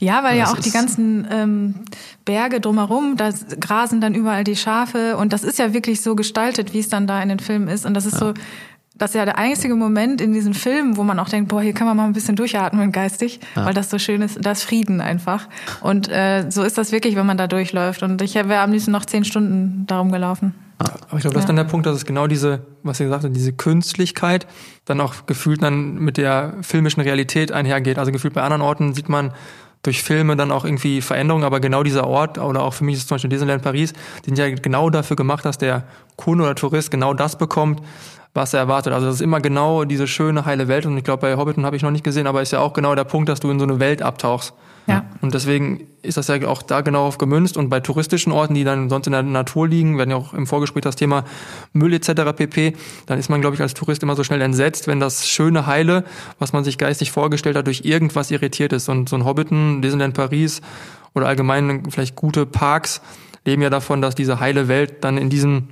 Ja, 0.00 0.22
weil 0.22 0.38
das 0.38 0.50
ja 0.50 0.54
auch 0.54 0.60
die 0.60 0.70
ganzen 0.70 1.26
ähm, 1.30 1.74
Berge 2.24 2.60
drumherum, 2.60 3.16
da 3.16 3.30
grasen 3.60 4.00
dann 4.00 4.14
überall 4.14 4.44
die 4.44 4.56
Schafe 4.56 5.16
und 5.16 5.32
das 5.32 5.42
ist 5.42 5.58
ja 5.58 5.72
wirklich 5.72 6.00
so 6.00 6.14
gestaltet, 6.16 6.72
wie 6.72 6.80
es 6.80 6.88
dann 6.88 7.06
da 7.06 7.22
in 7.22 7.28
den 7.28 7.38
Filmen 7.40 7.68
ist. 7.68 7.86
Und 7.86 7.94
das 7.94 8.06
ist 8.06 8.18
so 8.18 8.34
das 8.98 9.10
ist 9.10 9.16
ja 9.16 9.24
der 9.24 9.38
einzige 9.38 9.74
Moment 9.74 10.20
in 10.20 10.32
diesen 10.32 10.54
Filmen, 10.54 10.96
wo 10.96 11.02
man 11.02 11.18
auch 11.18 11.28
denkt, 11.28 11.48
boah, 11.48 11.60
hier 11.60 11.74
kann 11.74 11.86
man 11.86 11.96
mal 11.96 12.04
ein 12.04 12.12
bisschen 12.12 12.36
durchatmen 12.36 12.92
geistig, 12.92 13.40
ja. 13.54 13.66
weil 13.66 13.74
das 13.74 13.90
so 13.90 13.98
schön 13.98 14.22
ist, 14.22 14.38
das 14.44 14.62
Frieden 14.62 15.00
einfach. 15.00 15.48
Und 15.80 16.08
äh, 16.08 16.50
so 16.50 16.62
ist 16.62 16.78
das 16.78 16.92
wirklich, 16.92 17.16
wenn 17.16 17.26
man 17.26 17.36
da 17.36 17.46
durchläuft. 17.46 18.02
Und 18.02 18.22
ich 18.22 18.34
wäre 18.34 18.60
am 18.60 18.72
liebsten 18.72 18.92
noch 18.92 19.04
zehn 19.04 19.24
Stunden 19.24 19.84
darum 19.86 20.12
gelaufen. 20.12 20.54
Aber 20.78 21.16
ich 21.16 21.20
glaube, 21.20 21.34
das 21.34 21.44
ist 21.44 21.48
dann 21.48 21.56
der 21.56 21.64
Punkt, 21.64 21.86
dass 21.86 21.96
es 21.96 22.04
genau 22.04 22.26
diese, 22.26 22.60
was 22.82 23.00
ihr 23.00 23.06
gesagt 23.06 23.24
habt, 23.24 23.34
diese 23.34 23.52
Künstlichkeit 23.52 24.46
dann 24.84 25.00
auch 25.00 25.26
gefühlt 25.26 25.62
dann 25.62 25.94
mit 25.94 26.16
der 26.16 26.54
filmischen 26.60 27.02
Realität 27.02 27.50
einhergeht. 27.52 27.98
Also 27.98 28.12
gefühlt 28.12 28.34
bei 28.34 28.42
anderen 28.42 28.62
Orten 28.62 28.94
sieht 28.94 29.08
man 29.08 29.32
durch 29.82 30.02
Filme 30.02 30.36
dann 30.36 30.50
auch 30.50 30.64
irgendwie 30.64 31.00
Veränderungen, 31.00 31.44
aber 31.44 31.60
genau 31.60 31.82
dieser 31.82 32.06
Ort 32.06 32.38
oder 32.38 32.62
auch 32.62 32.74
für 32.74 32.84
mich 32.84 32.96
ist 32.96 33.02
es 33.02 33.06
zum 33.06 33.16
Beispiel 33.16 33.30
Disneyland 33.30 33.62
Paris, 33.62 33.92
die 34.24 34.30
sind 34.30 34.38
ja 34.38 34.50
genau 34.50 34.90
dafür 34.90 35.16
gemacht, 35.16 35.44
dass 35.44 35.58
der 35.58 35.84
Kunde 36.16 36.44
oder 36.44 36.54
Tourist 36.56 36.90
genau 36.90 37.14
das 37.14 37.38
bekommt, 37.38 37.80
was 38.36 38.54
er 38.54 38.60
erwartet. 38.60 38.92
Also 38.92 39.06
das 39.06 39.16
ist 39.16 39.20
immer 39.22 39.40
genau 39.40 39.84
diese 39.84 40.06
schöne, 40.06 40.44
heile 40.44 40.68
Welt. 40.68 40.86
Und 40.86 40.96
ich 40.96 41.04
glaube, 41.04 41.22
bei 41.22 41.36
Hobbiton 41.36 41.64
habe 41.64 41.76
ich 41.76 41.82
noch 41.82 41.90
nicht 41.90 42.04
gesehen, 42.04 42.26
aber 42.26 42.42
ist 42.42 42.52
ja 42.52 42.60
auch 42.60 42.72
genau 42.72 42.94
der 42.94 43.04
Punkt, 43.04 43.28
dass 43.28 43.40
du 43.40 43.50
in 43.50 43.58
so 43.58 43.64
eine 43.64 43.80
Welt 43.80 44.02
abtauchst. 44.02 44.54
Ja. 44.86 45.04
Und 45.20 45.34
deswegen 45.34 45.88
ist 46.02 46.16
das 46.16 46.28
ja 46.28 46.46
auch 46.46 46.62
da 46.62 46.80
genau 46.80 47.06
auf 47.06 47.18
gemünzt. 47.18 47.56
Und 47.56 47.68
bei 47.68 47.80
touristischen 47.80 48.32
Orten, 48.32 48.54
die 48.54 48.62
dann 48.62 48.88
sonst 48.88 49.06
in 49.06 49.12
der 49.12 49.22
Natur 49.22 49.66
liegen, 49.66 49.98
werden 49.98 50.10
ja 50.10 50.16
auch 50.16 50.32
im 50.32 50.46
Vorgespräch 50.46 50.82
das 50.82 50.94
Thema 50.94 51.24
Müll 51.72 51.92
etc. 51.92 52.32
pp., 52.36 52.74
dann 53.06 53.18
ist 53.18 53.28
man, 53.28 53.40
glaube 53.40 53.56
ich, 53.56 53.62
als 53.62 53.74
Tourist 53.74 54.04
immer 54.04 54.14
so 54.14 54.22
schnell 54.22 54.40
entsetzt, 54.42 54.86
wenn 54.86 55.00
das 55.00 55.28
schöne 55.28 55.66
Heile, 55.66 56.04
was 56.38 56.52
man 56.52 56.62
sich 56.62 56.78
geistig 56.78 57.10
vorgestellt 57.10 57.56
hat, 57.56 57.66
durch 57.66 57.84
irgendwas 57.84 58.30
irritiert 58.30 58.72
ist. 58.72 58.88
Und 58.88 59.08
so 59.08 59.16
ein 59.16 59.24
Hobbiton, 59.24 59.82
Disneyland 59.82 60.14
Paris 60.14 60.60
oder 61.14 61.26
allgemein 61.26 61.90
vielleicht 61.90 62.14
gute 62.14 62.46
Parks 62.46 63.00
leben 63.44 63.62
ja 63.62 63.70
davon, 63.70 64.02
dass 64.02 64.14
diese 64.14 64.38
heile 64.38 64.68
Welt 64.68 65.02
dann 65.02 65.18
in 65.18 65.30
diesen 65.30 65.68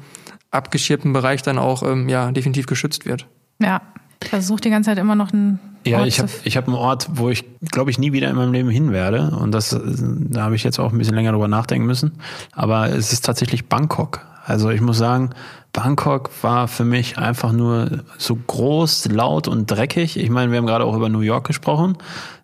abgeschirmten 0.55 1.13
Bereich 1.13 1.43
dann 1.43 1.59
auch 1.59 1.83
ähm, 1.83 2.09
ja, 2.09 2.31
definitiv 2.33 2.67
geschützt 2.67 3.07
wird. 3.07 3.27
Ja, 3.61 3.83
ich 4.23 4.29
versuche 4.29 4.61
die 4.61 4.71
ganze 4.71 4.91
Zeit 4.91 4.99
immer 4.99 5.15
noch 5.15 5.33
einen. 5.33 5.59
Ja, 5.87 5.99
Ort 5.99 6.09
ich 6.09 6.19
habe 6.19 6.31
ich 6.45 6.57
hab 6.57 6.67
einen 6.67 6.77
Ort, 6.77 7.09
wo 7.13 7.29
ich, 7.29 7.45
glaube 7.71 7.91
ich, 7.91 7.99
nie 7.99 8.13
wieder 8.13 8.31
in 8.31 8.37
meinem 8.37 8.53
Leben 8.53 8.71
hin 8.71 8.91
werde. 8.91 9.37
Und 9.39 9.53
das, 9.53 9.79
da 9.79 10.43
habe 10.43 10.57
ich 10.57 10.65
jetzt 10.65 10.79
auch 10.79 10.93
ein 10.93 10.99
bisschen 10.99 11.15
länger 11.15 11.33
drüber 11.33 11.49
nachdenken 11.49 11.87
müssen. 11.87 12.13
Aber 12.53 12.89
es 12.89 13.13
ist 13.13 13.25
tatsächlich 13.25 13.69
Bangkok. 13.69 14.25
Also 14.47 14.71
ich 14.71 14.81
muss 14.81 14.97
sagen, 14.97 15.31
Bangkok 15.75 16.31
war 16.43 16.69
für 16.69 16.85
mich 16.85 17.19
einfach 17.19 17.53
nur 17.53 18.05
so 18.17 18.35
groß, 18.35 19.09
laut 19.11 19.47
und 19.47 19.71
dreckig. 19.71 20.17
Ich 20.17 20.31
meine, 20.31 20.53
wir 20.53 20.59
haben 20.59 20.67
gerade 20.67 20.85
auch 20.85 20.97
über 20.97 21.11
New 21.11 21.21
York 21.21 21.47
gesprochen. 21.47 21.99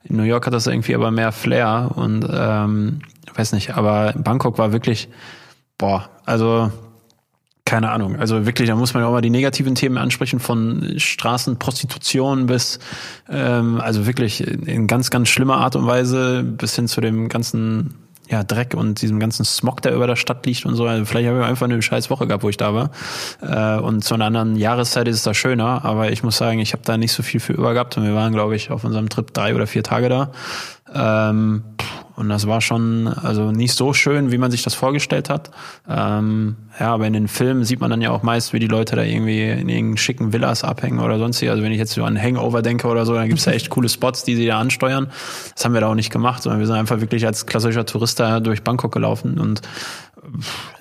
In 0.05 0.17
New 0.17 0.25
York 0.25 0.47
hat 0.47 0.53
das 0.53 0.67
irgendwie 0.67 0.95
aber 0.95 1.11
mehr 1.11 1.33
Flair 1.33 1.93
und 1.95 2.27
ähm, 2.31 3.01
weiß 3.35 3.53
nicht, 3.53 3.77
aber 3.77 4.13
Bangkok 4.17 4.59
war 4.59 4.73
wirklich, 4.73 5.09
boah, 5.79 6.11
also 6.27 6.71
keine 7.71 7.93
Ahnung. 7.93 8.17
Also 8.17 8.47
wirklich, 8.47 8.69
da 8.69 8.75
muss 8.75 8.95
man 8.95 9.05
ja 9.05 9.09
auch 9.09 9.13
mal 9.13 9.21
die 9.21 9.31
negativen 9.31 9.77
Themen 9.77 9.97
ansprechen, 9.97 10.41
von 10.41 10.95
Straßenprostitution 10.97 12.47
bis, 12.47 12.81
ähm, 13.29 13.81
also 13.81 14.09
wirklich 14.09 14.45
in 14.45 14.89
ganz, 14.89 15.11
ganz 15.11 15.29
schlimmer 15.29 15.59
Art 15.59 15.77
und 15.77 15.87
Weise 15.87 16.43
bis 16.43 16.75
hin 16.75 16.89
zu 16.89 17.01
dem 17.01 17.29
ganzen 17.29 17.95
ja, 18.29 18.43
Dreck 18.43 18.75
und 18.75 19.03
diesem 19.03 19.21
ganzen 19.21 19.45
Smog, 19.45 19.83
der 19.83 19.95
über 19.95 20.09
der 20.09 20.17
Stadt 20.17 20.45
liegt 20.47 20.67
und 20.67 20.75
so. 20.75 20.85
Also 20.85 21.05
vielleicht 21.05 21.29
habe 21.29 21.39
ich 21.39 21.45
einfach 21.45 21.67
eine 21.67 21.81
scheiß 21.81 22.11
Woche 22.11 22.27
gehabt, 22.27 22.43
wo 22.43 22.49
ich 22.49 22.57
da 22.57 22.75
war. 22.75 22.91
Äh, 23.41 23.81
und 23.81 24.03
zu 24.03 24.15
einer 24.15 24.25
anderen 24.25 24.57
Jahreszeit 24.57 25.07
ist 25.07 25.19
es 25.19 25.23
da 25.23 25.33
schöner, 25.33 25.85
aber 25.85 26.11
ich 26.11 26.25
muss 26.25 26.39
sagen, 26.39 26.59
ich 26.59 26.73
habe 26.73 26.83
da 26.85 26.97
nicht 26.97 27.13
so 27.13 27.23
viel 27.23 27.39
für 27.39 27.53
über 27.53 27.73
gehabt 27.73 27.97
und 27.97 28.03
wir 28.03 28.17
waren, 28.17 28.33
glaube 28.33 28.57
ich, 28.57 28.73
auf 28.73 28.83
unserem 28.83 29.09
Trip 29.11 29.33
drei 29.33 29.55
oder 29.55 29.69
vier 29.69 29.85
Tage 29.85 30.09
da. 30.09 30.33
Ähm, 30.93 31.63
und 32.17 32.29
das 32.29 32.47
war 32.47 32.61
schon, 32.61 33.09
also 33.09 33.51
nicht 33.51 33.75
so 33.75 33.93
schön, 33.93 34.31
wie 34.31 34.39
man 34.39 34.51
sich 34.51 34.63
das 34.63 34.75
vorgestellt 34.75 35.31
hat. 35.31 35.51
Ähm, 35.89 36.57
ja, 36.79 36.93
aber 36.93 37.07
in 37.07 37.13
den 37.13 37.29
Filmen 37.29 37.65
sieht 37.65 37.81
man 37.81 37.91
dann 37.91 38.01
ja 38.01 38.11
auch 38.11 38.23
meist, 38.23 38.53
wie 38.53 38.59
die 38.59 38.67
Leute 38.67 38.97
da 38.97 39.03
irgendwie 39.03 39.43
in 39.43 39.69
irgendeinen 39.69 39.97
schicken 39.97 40.33
Villas 40.33 40.65
abhängen 40.65 41.01
oder 41.01 41.19
sonst 41.19 41.43
Also 41.43 41.63
wenn 41.63 41.73
ich 41.73 41.79
jetzt 41.79 41.93
so 41.93 42.05
an 42.05 42.21
Hangover 42.21 42.63
denke 42.63 42.89
oder 42.89 43.07
so, 43.07 43.15
dann 43.15 43.29
gibt's 43.29 43.45
da 43.45 43.53
echt 43.53 43.71
coole 43.71 43.89
Spots, 43.89 44.25
die 44.25 44.37
sie 44.37 44.47
da 44.47 44.59
ansteuern. 44.59 45.09
Das 45.55 45.65
haben 45.65 45.73
wir 45.73 45.81
da 45.81 45.89
auch 45.89 45.95
nicht 45.95 46.11
gemacht, 46.11 46.43
sondern 46.43 46.61
wir 46.61 46.67
sind 46.67 46.77
einfach 46.77 47.01
wirklich 47.01 47.27
als 47.27 47.47
klassischer 47.47 47.87
Tourist 47.87 48.21
da 48.21 48.41
durch 48.41 48.63
Bangkok 48.63 48.93
gelaufen 48.93 49.39
und 49.39 49.63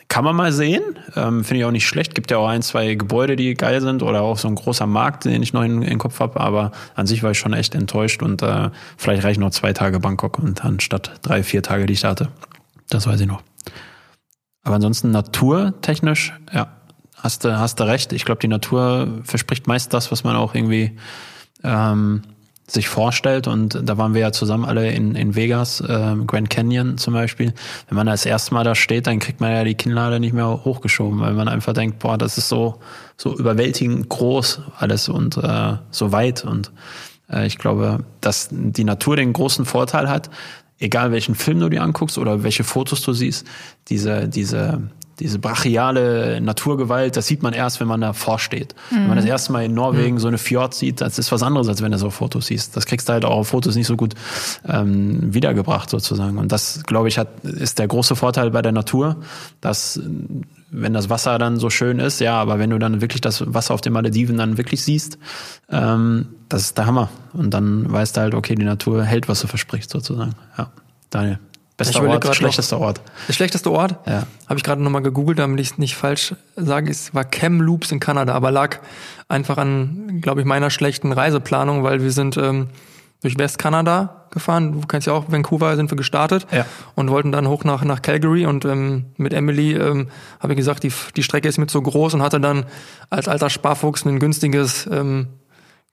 kann 0.09 0.25
man 0.25 0.35
mal 0.35 0.51
sehen. 0.51 0.83
Ähm, 1.15 1.43
Finde 1.43 1.59
ich 1.59 1.65
auch 1.65 1.71
nicht 1.71 1.87
schlecht. 1.87 2.15
Gibt 2.15 2.31
ja 2.31 2.37
auch 2.37 2.47
ein, 2.47 2.63
zwei 2.63 2.95
Gebäude, 2.95 3.35
die 3.35 3.53
geil 3.53 3.79
sind 3.79 4.01
oder 4.01 4.23
auch 4.23 4.37
so 4.39 4.47
ein 4.47 4.55
großer 4.55 4.87
Markt, 4.87 5.25
den 5.25 5.41
ich 5.43 5.53
noch 5.53 5.63
in, 5.63 5.83
in 5.83 5.89
den 5.89 5.99
Kopf 5.99 6.19
habe. 6.19 6.39
Aber 6.39 6.71
an 6.95 7.05
sich 7.05 7.21
war 7.21 7.31
ich 7.31 7.39
schon 7.39 7.53
echt 7.53 7.75
enttäuscht 7.75 8.23
und 8.23 8.41
äh, 8.41 8.71
vielleicht 8.97 9.23
reichen 9.23 9.41
noch 9.41 9.51
zwei 9.51 9.71
Tage 9.71 9.99
Bangkok 9.99 10.39
und 10.39 10.65
anstatt 10.65 11.19
drei, 11.21 11.43
vier 11.43 11.61
Tage, 11.61 11.85
die 11.85 11.93
ich 11.93 12.01
da 12.01 12.09
hatte. 12.09 12.29
Das 12.89 13.05
weiß 13.05 13.21
ich 13.21 13.27
noch. 13.27 13.43
Aber 14.63 14.75
ansonsten 14.75 15.11
naturtechnisch, 15.11 16.33
ja, 16.51 16.67
hast 17.15 17.45
du, 17.45 17.57
hast 17.57 17.79
du 17.79 17.83
recht. 17.85 18.11
Ich 18.11 18.25
glaube, 18.25 18.41
die 18.41 18.47
Natur 18.47 19.21
verspricht 19.23 19.67
meist 19.67 19.93
das, 19.93 20.11
was 20.11 20.23
man 20.23 20.35
auch 20.35 20.55
irgendwie 20.55 20.97
ähm, 21.63 22.23
sich 22.71 22.87
vorstellt. 22.87 23.47
Und 23.47 23.79
da 23.83 23.97
waren 23.97 24.13
wir 24.13 24.21
ja 24.21 24.31
zusammen 24.31 24.65
alle 24.65 24.91
in, 24.91 25.15
in 25.15 25.35
Vegas, 25.35 25.81
äh, 25.81 26.15
Grand 26.25 26.49
Canyon 26.49 26.97
zum 26.97 27.13
Beispiel. 27.13 27.53
Wenn 27.87 27.95
man 27.95 28.07
das 28.07 28.25
erste 28.25 28.53
Mal 28.53 28.63
da 28.63 28.75
steht, 28.75 29.07
dann 29.07 29.19
kriegt 29.19 29.39
man 29.41 29.51
ja 29.51 29.63
die 29.63 29.75
Kinnlade 29.75 30.19
nicht 30.19 30.33
mehr 30.33 30.63
hochgeschoben, 30.63 31.19
weil 31.19 31.33
man 31.33 31.47
einfach 31.47 31.73
denkt, 31.73 31.99
boah, 31.99 32.17
das 32.17 32.37
ist 32.37 32.49
so, 32.49 32.79
so 33.17 33.35
überwältigend 33.35 34.09
groß 34.09 34.61
alles 34.77 35.09
und 35.09 35.37
äh, 35.37 35.73
so 35.91 36.11
weit. 36.11 36.45
Und 36.45 36.71
äh, 37.31 37.45
ich 37.45 37.57
glaube, 37.57 38.03
dass 38.21 38.49
die 38.51 38.83
Natur 38.83 39.15
den 39.15 39.33
großen 39.33 39.65
Vorteil 39.65 40.09
hat, 40.09 40.29
egal 40.79 41.11
welchen 41.11 41.35
Film 41.35 41.59
du 41.59 41.69
dir 41.69 41.83
anguckst 41.83 42.17
oder 42.17 42.43
welche 42.43 42.63
Fotos 42.63 43.01
du 43.01 43.13
siehst, 43.13 43.45
diese, 43.89 44.27
diese 44.27 44.89
diese 45.19 45.39
brachiale 45.39 46.39
Naturgewalt, 46.41 47.17
das 47.17 47.27
sieht 47.27 47.43
man 47.43 47.53
erst, 47.53 47.79
wenn 47.79 47.87
man 47.87 48.01
davor 48.01 48.39
steht. 48.39 48.75
Mhm. 48.89 48.95
Wenn 48.95 49.07
man 49.07 49.15
das 49.17 49.25
mhm. 49.25 49.31
erste 49.31 49.51
Mal 49.51 49.65
in 49.65 49.73
Norwegen 49.73 50.15
mhm. 50.15 50.19
so 50.19 50.27
eine 50.27 50.37
Fjord 50.37 50.73
sieht, 50.73 51.01
das 51.01 51.19
ist 51.19 51.31
was 51.31 51.43
anderes, 51.43 51.67
als 51.67 51.81
wenn 51.81 51.91
du 51.91 51.97
so 51.97 52.09
Fotos 52.09 52.47
siehst. 52.47 52.75
Das 52.75 52.85
kriegst 52.85 53.09
du 53.09 53.13
halt 53.13 53.25
auch 53.25 53.37
auf 53.37 53.49
Fotos 53.49 53.75
nicht 53.75 53.87
so 53.87 53.95
gut 53.95 54.13
ähm, 54.67 55.33
wiedergebracht 55.33 55.89
sozusagen. 55.89 56.37
Und 56.37 56.51
das, 56.51 56.83
glaube 56.83 57.07
ich, 57.07 57.17
hat, 57.17 57.43
ist 57.43 57.79
der 57.79 57.87
große 57.87 58.15
Vorteil 58.15 58.51
bei 58.51 58.61
der 58.61 58.71
Natur, 58.71 59.17
dass 59.61 59.99
wenn 60.71 60.93
das 60.93 61.09
Wasser 61.09 61.37
dann 61.39 61.57
so 61.57 61.69
schön 61.69 61.99
ist, 61.99 62.19
ja, 62.19 62.39
aber 62.39 62.59
wenn 62.59 62.69
du 62.69 62.77
dann 62.77 63.01
wirklich 63.01 63.21
das 63.21 63.43
Wasser 63.53 63.73
auf 63.73 63.81
den 63.81 63.93
Malediven 63.93 64.37
dann 64.37 64.57
wirklich 64.57 64.83
siehst, 64.83 65.17
ähm, 65.69 66.27
das 66.47 66.61
ist 66.61 66.77
der 66.77 66.85
Hammer. 66.85 67.09
Und 67.33 67.53
dann 67.53 67.91
weißt 67.91 68.17
du 68.17 68.21
halt, 68.21 68.33
okay, 68.35 68.55
die 68.55 68.63
Natur 68.63 69.03
hält, 69.03 69.27
was 69.27 69.41
du 69.41 69.47
versprichst 69.47 69.89
sozusagen. 69.89 70.35
Ja, 70.57 70.71
Daniel. 71.09 71.39
Bester 71.79 72.07
Ort, 72.07 72.35
schlechtester 72.35 72.75
noch, 72.75 72.83
Ort. 72.83 73.01
Der 73.27 73.33
schlechteste 73.33 73.71
Ort? 73.71 73.95
Ja. 74.05 74.23
Habe 74.47 74.57
ich 74.57 74.63
gerade 74.63 74.83
nochmal 74.83 75.01
gegoogelt, 75.01 75.39
damit 75.39 75.61
ich 75.61 75.71
es 75.71 75.77
nicht 75.77 75.95
falsch 75.95 76.35
sage. 76.57 76.91
Es 76.91 77.15
war 77.15 77.23
Kamloops 77.23 77.91
in 77.91 78.01
Kanada, 78.01 78.33
aber 78.33 78.51
lag 78.51 78.79
einfach 79.29 79.57
an, 79.57 80.19
glaube 80.21 80.41
ich, 80.41 80.45
meiner 80.45 80.69
schlechten 80.69 81.13
Reiseplanung, 81.13 81.83
weil 81.83 82.03
wir 82.03 82.11
sind 82.11 82.35
ähm, 82.35 82.67
durch 83.21 83.37
Westkanada 83.37 84.25
gefahren. 84.31 84.73
Du 84.73 84.87
kennst 84.87 85.07
ja 85.07 85.13
auch, 85.13 85.31
Vancouver 85.31 85.77
sind 85.77 85.89
wir 85.89 85.95
gestartet 85.95 86.47
ja. 86.51 86.65
und 86.95 87.09
wollten 87.11 87.31
dann 87.31 87.47
hoch 87.47 87.63
nach, 87.63 87.85
nach 87.85 88.01
Calgary. 88.01 88.45
Und 88.45 88.65
ähm, 88.65 89.05
mit 89.15 89.33
Emily 89.33 89.73
ähm, 89.73 90.09
habe 90.41 90.53
ich 90.53 90.57
gesagt, 90.57 90.83
die, 90.83 90.91
die 91.15 91.23
Strecke 91.23 91.47
ist 91.47 91.57
mir 91.57 91.67
zu 91.67 91.81
groß 91.81 92.13
und 92.13 92.21
hatte 92.21 92.41
dann 92.41 92.65
als 93.09 93.29
alter 93.29 93.49
Sparfuchs 93.49 94.05
ein 94.05 94.19
günstiges, 94.19 94.85
ähm, 94.91 95.27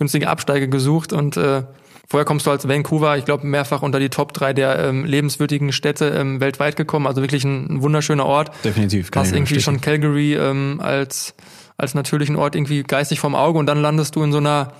günstige 0.01 0.29
Absteige 0.29 0.69
gesucht 0.69 1.13
und 1.13 1.37
äh, 1.37 1.63
Vorher 2.09 2.25
kommst 2.25 2.47
du 2.47 2.51
als 2.51 2.69
Vancouver, 2.69 3.17
ich 3.17 3.25
glaube, 3.25 3.47
mehrfach 3.47 3.83
unter 3.83 3.99
die 3.99 4.11
Top 4.11 4.33
3 4.33 4.53
der 4.53 4.79
ähm, 4.79 5.05
lebenswürdigen 5.05 5.73
Städte 5.73 6.09
ähm, 6.09 6.41
weltweit 6.41 6.77
gekommen. 6.77 7.07
Also 7.07 7.21
wirklich 7.21 7.45
ein, 7.45 7.67
ein 7.67 7.83
wunderschöner 7.83 8.25
Ort. 8.25 8.53
Definitiv. 8.65 9.11
Hast 9.15 9.33
irgendwie 9.33 9.61
schon 9.61 9.81
Calgary 9.81 10.35
ähm, 10.35 10.81
als, 10.83 11.35
als 11.77 11.95
natürlichen 11.95 12.37
Ort 12.37 12.55
irgendwie 12.55 12.85
geistig 12.85 13.19
vom 13.19 13.35
Auge 13.35 13.59
und 13.59 13.67
dann 13.67 13.83
landest 13.83 14.15
du 14.15 14.23
in 14.23 14.31
so 14.31 14.39
einer 14.39 14.73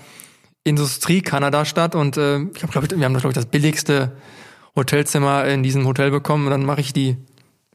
Industrie-Kanada-Stadt 0.63 1.95
und 1.95 2.17
äh, 2.17 2.39
ich 2.55 2.63
hab, 2.63 2.71
glaub, 2.71 2.89
wir 2.89 3.05
haben, 3.05 3.13
glaube 3.13 3.29
ich, 3.29 3.35
das 3.35 3.45
billigste 3.45 4.13
Hotelzimmer 4.75 5.45
in 5.45 5.63
diesem 5.63 5.85
Hotel 5.85 6.11
bekommen 6.11 6.45
und 6.45 6.51
dann 6.51 6.65
mache 6.65 6.81
ich 6.81 6.93
die 6.93 7.17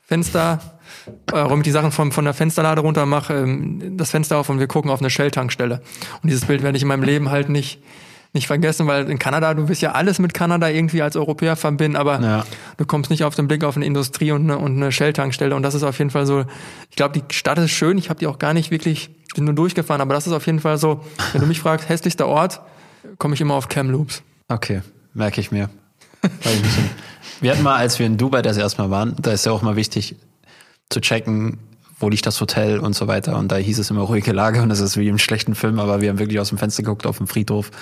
Fenster, 0.00 0.60
äh, 1.30 1.38
räume 1.38 1.62
die 1.62 1.70
Sachen 1.70 1.90
von, 1.90 2.12
von 2.12 2.24
der 2.24 2.34
Fensterlade 2.34 2.80
runter, 2.80 3.06
mache 3.06 3.34
ähm, 3.34 3.96
das 3.96 4.10
Fenster 4.10 4.38
auf 4.38 4.48
und 4.48 4.60
wir 4.60 4.66
gucken 4.66 4.90
auf 4.90 5.00
eine 5.00 5.10
Shell-Tankstelle. 5.10 5.82
Und 6.22 6.28
dieses 6.28 6.46
Bild 6.46 6.62
werde 6.62 6.76
ich 6.76 6.82
in 6.82 6.88
meinem 6.88 7.02
Leben 7.02 7.30
halt 7.30 7.48
nicht 7.48 7.82
nicht 8.34 8.46
vergessen, 8.46 8.86
weil 8.86 9.10
in 9.10 9.18
Kanada, 9.18 9.52
du 9.52 9.68
wirst 9.68 9.82
ja 9.82 9.92
alles 9.92 10.18
mit 10.18 10.32
Kanada 10.32 10.68
irgendwie 10.68 11.02
als 11.02 11.16
Europäer 11.16 11.54
verbinden, 11.54 11.96
aber 11.96 12.20
ja. 12.20 12.44
du 12.78 12.86
kommst 12.86 13.10
nicht 13.10 13.24
auf 13.24 13.34
den 13.34 13.46
Blick 13.46 13.62
auf 13.62 13.76
eine 13.76 13.84
Industrie 13.84 14.32
und 14.32 14.42
eine, 14.44 14.58
und 14.58 14.76
eine 14.76 14.90
Shell-Tankstelle. 14.90 15.54
Und 15.54 15.62
das 15.62 15.74
ist 15.74 15.82
auf 15.82 15.98
jeden 15.98 16.10
Fall 16.10 16.24
so, 16.24 16.44
ich 16.88 16.96
glaube, 16.96 17.20
die 17.20 17.34
Stadt 17.34 17.58
ist 17.58 17.70
schön, 17.70 17.98
ich 17.98 18.08
habe 18.08 18.18
die 18.18 18.26
auch 18.26 18.38
gar 18.38 18.54
nicht 18.54 18.70
wirklich, 18.70 19.10
bin 19.34 19.44
nur 19.44 19.54
durchgefahren, 19.54 20.00
aber 20.00 20.14
das 20.14 20.26
ist 20.26 20.32
auf 20.32 20.46
jeden 20.46 20.60
Fall 20.60 20.78
so, 20.78 21.04
wenn 21.32 21.42
du 21.42 21.46
mich 21.46 21.60
fragst, 21.60 21.88
hässlichster 21.88 22.26
Ort, 22.26 22.62
komme 23.18 23.34
ich 23.34 23.40
immer 23.40 23.54
auf 23.54 23.68
Kamloops. 23.68 24.22
Okay, 24.48 24.80
merke 25.12 25.40
ich 25.40 25.52
mir. 25.52 25.68
wir 27.40 27.50
hatten 27.50 27.62
mal, 27.62 27.76
als 27.76 27.98
wir 27.98 28.06
in 28.06 28.16
Dubai 28.16 28.40
das 28.40 28.56
erste 28.56 28.80
Mal 28.80 28.90
waren, 28.90 29.14
da 29.20 29.32
ist 29.32 29.44
ja 29.44 29.52
auch 29.52 29.62
mal 29.62 29.76
wichtig 29.76 30.16
zu 30.88 31.00
checken, 31.00 31.58
wo 32.02 32.08
liegt 32.08 32.26
das 32.26 32.40
Hotel 32.40 32.78
und 32.78 32.94
so 32.94 33.06
weiter. 33.06 33.36
Und 33.36 33.52
da 33.52 33.56
hieß 33.56 33.78
es 33.78 33.90
immer 33.90 34.02
ruhige 34.02 34.32
Lage 34.32 34.60
und 34.60 34.68
das 34.68 34.80
ist 34.80 34.96
wie 34.96 35.08
im 35.08 35.18
schlechten 35.18 35.54
Film, 35.54 35.78
aber 35.78 36.00
wir 36.00 36.10
haben 36.10 36.18
wirklich 36.18 36.40
aus 36.40 36.48
dem 36.48 36.58
Fenster 36.58 36.82
geguckt 36.82 37.06
auf 37.06 37.18
dem 37.18 37.26
Friedhof. 37.26 37.70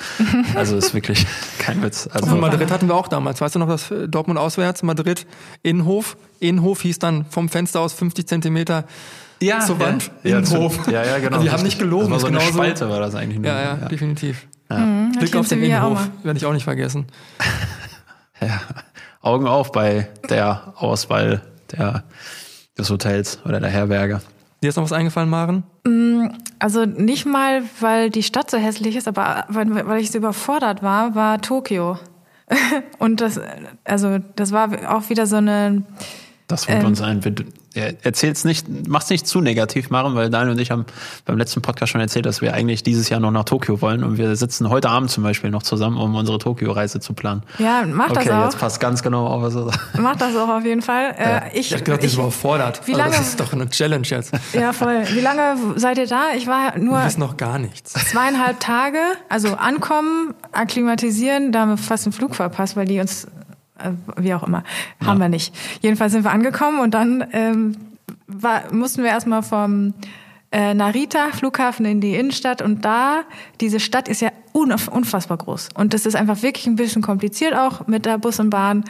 Also 0.54 0.76
ist 0.76 0.94
wirklich 0.94 1.26
kein 1.58 1.82
Witz. 1.82 2.08
Also 2.12 2.32
und 2.32 2.40
Madrid 2.40 2.70
hatten 2.70 2.88
wir 2.88 2.94
auch 2.94 3.08
damals. 3.08 3.40
Weißt 3.40 3.54
du 3.54 3.58
noch, 3.58 3.68
das 3.68 3.90
äh, 3.90 4.08
Dortmund 4.08 4.38
auswärts, 4.38 4.82
Madrid, 4.82 5.26
Innenhof. 5.62 6.16
Innenhof 6.38 6.82
hieß 6.82 6.98
dann 6.98 7.24
vom 7.26 7.48
Fenster 7.48 7.80
aus 7.80 7.92
50 7.94 8.26
Zentimeter 8.26 8.84
ja, 9.40 9.60
zur 9.60 9.78
Wand. 9.80 10.10
Ja, 10.22 10.38
Innenhof. 10.38 10.86
Ja, 10.90 11.04
ja, 11.04 11.18
genau. 11.18 11.36
Also 11.36 11.44
die 11.44 11.50
haben 11.50 11.62
nicht 11.62 11.78
gelogen. 11.78 12.10
Das 12.10 12.22
war 12.22 12.30
so 12.30 12.36
eine 12.36 12.40
Spalte 12.40 12.88
war 12.90 13.00
das 13.00 13.14
eigentlich 13.14 13.38
nur. 13.38 13.46
Ja, 13.46 13.60
ja, 13.60 13.78
ja. 13.80 13.88
definitiv. 13.88 14.46
Ja. 14.68 14.78
Mhm, 14.78 15.12
Blick 15.12 15.34
auf 15.36 15.48
den 15.48 15.62
Innenhof 15.62 16.10
werde 16.22 16.38
ich 16.38 16.44
auch 16.44 16.52
nicht 16.52 16.64
vergessen. 16.64 17.06
ja, 18.40 18.60
Augen 19.22 19.46
auf 19.46 19.72
bei 19.72 20.08
der 20.28 20.74
Auswahl 20.76 21.42
der 21.72 22.04
des 22.80 22.90
Hotels 22.90 23.38
oder 23.44 23.60
der 23.60 23.70
Herberge. 23.70 24.20
Dir 24.62 24.68
ist 24.68 24.76
noch 24.76 24.84
was 24.84 24.92
eingefallen, 24.92 25.30
Maren? 25.30 25.62
Mm, 25.84 26.28
also 26.58 26.84
nicht 26.84 27.24
mal, 27.24 27.62
weil 27.80 28.10
die 28.10 28.22
Stadt 28.22 28.50
so 28.50 28.58
hässlich 28.58 28.96
ist, 28.96 29.08
aber 29.08 29.44
weil, 29.48 29.86
weil 29.86 30.00
ich 30.00 30.10
so 30.10 30.18
überfordert 30.18 30.82
war, 30.82 31.14
war 31.14 31.40
Tokio. 31.40 31.98
Und 32.98 33.20
das, 33.20 33.40
also 33.84 34.18
das 34.36 34.52
war 34.52 34.94
auch 34.94 35.08
wieder 35.08 35.26
so 35.26 35.36
eine. 35.36 35.82
Das 36.50 36.68
wird 36.68 36.80
ähm, 36.80 36.86
uns 36.86 37.00
ein 37.00 37.20
erzähl's 37.74 38.44
nicht, 38.44 38.66
mach's 38.88 39.10
nicht 39.10 39.26
zu 39.26 39.40
negativ, 39.40 39.90
Maren, 39.90 40.14
weil 40.14 40.28
Daniel 40.28 40.54
und 40.54 40.60
ich 40.60 40.70
haben 40.70 40.86
beim 41.24 41.38
letzten 41.38 41.62
Podcast 41.62 41.92
schon 41.92 42.00
erzählt, 42.00 42.26
dass 42.26 42.42
wir 42.42 42.52
eigentlich 42.52 42.82
dieses 42.82 43.08
Jahr 43.08 43.20
noch 43.20 43.30
nach 43.30 43.44
Tokio 43.44 43.80
wollen 43.80 44.02
und 44.02 44.18
wir 44.18 44.34
sitzen 44.36 44.68
heute 44.70 44.90
Abend 44.90 45.10
zum 45.10 45.22
Beispiel 45.22 45.50
noch 45.50 45.62
zusammen, 45.62 45.96
um 45.96 46.14
unsere 46.14 46.38
Tokio-Reise 46.38 47.00
zu 47.00 47.12
planen. 47.12 47.42
Ja, 47.58 47.84
mach 47.86 48.10
okay, 48.10 48.24
das 48.24 48.28
auch. 48.28 48.32
Okay, 48.32 48.44
jetzt 48.44 48.58
passt 48.58 48.80
ganz 48.80 49.02
genau 49.02 49.26
auf. 49.26 49.42
Was 49.42 49.78
mach 49.98 50.16
das 50.16 50.34
auch 50.36 50.48
auf 50.48 50.64
jeden 50.64 50.82
Fall. 50.82 51.14
Äh, 51.16 51.22
ja. 51.22 51.42
ich, 51.52 51.70
ich 51.70 51.72
hab 51.72 51.84
gedacht, 51.84 52.02
ich 52.02 52.14
überfordert. 52.14 52.86
Wie 52.86 52.92
lange, 52.92 53.04
also 53.04 53.18
das 53.18 53.28
ist 53.28 53.40
doch 53.40 53.52
eine 53.52 53.68
Challenge 53.68 54.06
jetzt. 54.06 54.32
Ja, 54.52 54.72
voll. 54.72 55.02
Wie 55.12 55.20
lange 55.20 55.56
seid 55.76 55.98
ihr 55.98 56.06
da? 56.06 56.32
Ich 56.36 56.46
war 56.46 56.76
nur. 56.78 57.00
Du 57.00 57.20
noch 57.20 57.36
gar 57.36 57.58
nichts. 57.58 57.92
Zweieinhalb 57.92 58.60
Tage, 58.60 58.98
also 59.28 59.54
ankommen, 59.54 60.34
akklimatisieren, 60.52 61.52
da 61.52 61.60
haben 61.60 61.70
wir 61.70 61.76
fast 61.76 62.06
den 62.06 62.12
Flug 62.12 62.34
verpasst, 62.34 62.76
weil 62.76 62.86
die 62.86 63.00
uns 63.00 63.26
wie 64.16 64.34
auch 64.34 64.42
immer, 64.42 64.64
haben 65.04 65.18
ja. 65.18 65.24
wir 65.24 65.28
nicht. 65.28 65.54
Jedenfalls 65.80 66.12
sind 66.12 66.24
wir 66.24 66.30
angekommen 66.30 66.80
und 66.80 66.94
dann 66.94 67.24
ähm, 67.32 67.76
war, 68.26 68.72
mussten 68.72 69.02
wir 69.02 69.10
erstmal 69.10 69.42
vom 69.42 69.94
äh, 70.52 70.74
Narita 70.74 71.28
Flughafen 71.32 71.86
in 71.86 72.00
die 72.00 72.14
Innenstadt 72.14 72.62
und 72.62 72.84
da, 72.84 73.22
diese 73.60 73.80
Stadt 73.80 74.08
ist 74.08 74.20
ja 74.20 74.30
unfassbar 74.52 75.38
groß 75.38 75.70
und 75.74 75.94
das 75.94 76.06
ist 76.06 76.16
einfach 76.16 76.42
wirklich 76.42 76.66
ein 76.66 76.76
bisschen 76.76 77.02
kompliziert 77.02 77.54
auch 77.54 77.86
mit 77.86 78.04
der 78.04 78.18
Bus 78.18 78.40
und 78.40 78.50
Bahn 78.50 78.84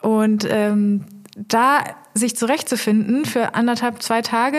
und 0.00 0.46
ähm, 0.50 1.04
da 1.36 1.84
sich 2.14 2.36
zurechtzufinden 2.36 3.24
für 3.24 3.54
anderthalb, 3.54 4.02
zwei 4.02 4.22
Tage, 4.22 4.58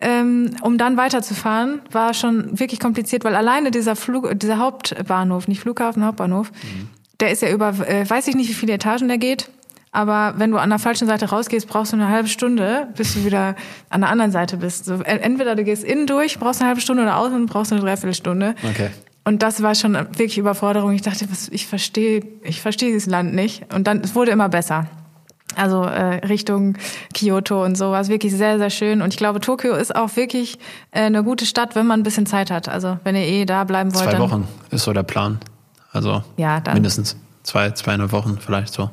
ähm, 0.00 0.50
um 0.62 0.78
dann 0.78 0.96
weiterzufahren, 0.96 1.80
war 1.90 2.14
schon 2.14 2.58
wirklich 2.58 2.78
kompliziert, 2.78 3.24
weil 3.24 3.34
alleine 3.34 3.70
dieser 3.70 3.96
Flug, 3.96 4.38
dieser 4.38 4.58
Hauptbahnhof, 4.58 5.48
nicht 5.48 5.60
Flughafen, 5.60 6.04
Hauptbahnhof, 6.04 6.52
mhm. 6.52 6.88
Der 7.20 7.30
ist 7.30 7.42
ja 7.42 7.50
über, 7.50 7.68
äh, 7.88 8.08
weiß 8.08 8.28
ich 8.28 8.34
nicht, 8.36 8.48
wie 8.48 8.54
viele 8.54 8.74
Etagen 8.74 9.08
der 9.08 9.18
geht, 9.18 9.50
Aber 9.90 10.34
wenn 10.36 10.50
du 10.50 10.58
an 10.58 10.68
der 10.68 10.78
falschen 10.78 11.06
Seite 11.06 11.30
rausgehst, 11.30 11.66
brauchst 11.66 11.92
du 11.92 11.96
eine 11.96 12.08
halbe 12.08 12.28
Stunde, 12.28 12.88
bis 12.96 13.14
du 13.14 13.24
wieder 13.24 13.56
an 13.88 14.02
der 14.02 14.10
anderen 14.10 14.30
Seite 14.30 14.58
bist. 14.58 14.84
So, 14.84 14.94
entweder 15.02 15.56
du 15.56 15.64
gehst 15.64 15.82
innen 15.84 16.06
durch, 16.06 16.38
brauchst 16.38 16.60
eine 16.60 16.68
halbe 16.68 16.80
Stunde 16.80 17.02
oder 17.02 17.16
außen 17.16 17.46
brauchst 17.46 17.70
du 17.70 17.76
eine 17.76 17.84
Dreiviertelstunde. 17.84 18.54
Okay. 18.68 18.90
Und 19.24 19.42
das 19.42 19.62
war 19.62 19.74
schon 19.74 19.94
wirklich 19.94 20.38
Überforderung. 20.38 20.92
Ich 20.92 21.02
dachte, 21.02 21.30
was, 21.30 21.48
ich 21.48 21.66
verstehe, 21.66 22.22
ich 22.42 22.62
verstehe 22.62 22.92
dieses 22.92 23.08
Land 23.08 23.34
nicht. 23.34 23.72
Und 23.74 23.86
dann, 23.86 24.00
es 24.00 24.14
wurde 24.14 24.30
immer 24.30 24.48
besser. 24.48 24.86
Also 25.56 25.82
äh, 25.82 26.26
Richtung 26.26 26.76
Kyoto 27.14 27.64
und 27.64 27.76
so 27.76 27.90
war 27.90 28.00
es 28.00 28.08
wirklich 28.08 28.32
sehr, 28.32 28.58
sehr 28.58 28.70
schön. 28.70 29.02
Und 29.02 29.14
ich 29.14 29.18
glaube, 29.18 29.40
Tokio 29.40 29.74
ist 29.74 29.96
auch 29.96 30.14
wirklich 30.16 30.58
äh, 30.92 31.00
eine 31.00 31.24
gute 31.24 31.46
Stadt, 31.46 31.74
wenn 31.74 31.86
man 31.86 32.00
ein 32.00 32.04
bisschen 32.04 32.26
Zeit 32.26 32.50
hat. 32.50 32.68
Also 32.68 32.98
wenn 33.04 33.16
ihr 33.16 33.22
eh 33.22 33.44
da 33.44 33.64
bleiben 33.64 33.94
wollt. 33.94 34.10
Zwei 34.10 34.18
Wochen 34.18 34.46
ist 34.70 34.84
so 34.84 34.92
der 34.92 35.02
Plan. 35.02 35.40
Also 35.92 36.22
Ja, 36.36 36.60
dann- 36.60 36.74
mindestens 36.74 37.16
zwei, 37.42 37.70
zweieinhalb 37.70 38.12
Wochen 38.12 38.38
vielleicht 38.38 38.72
so. 38.74 38.90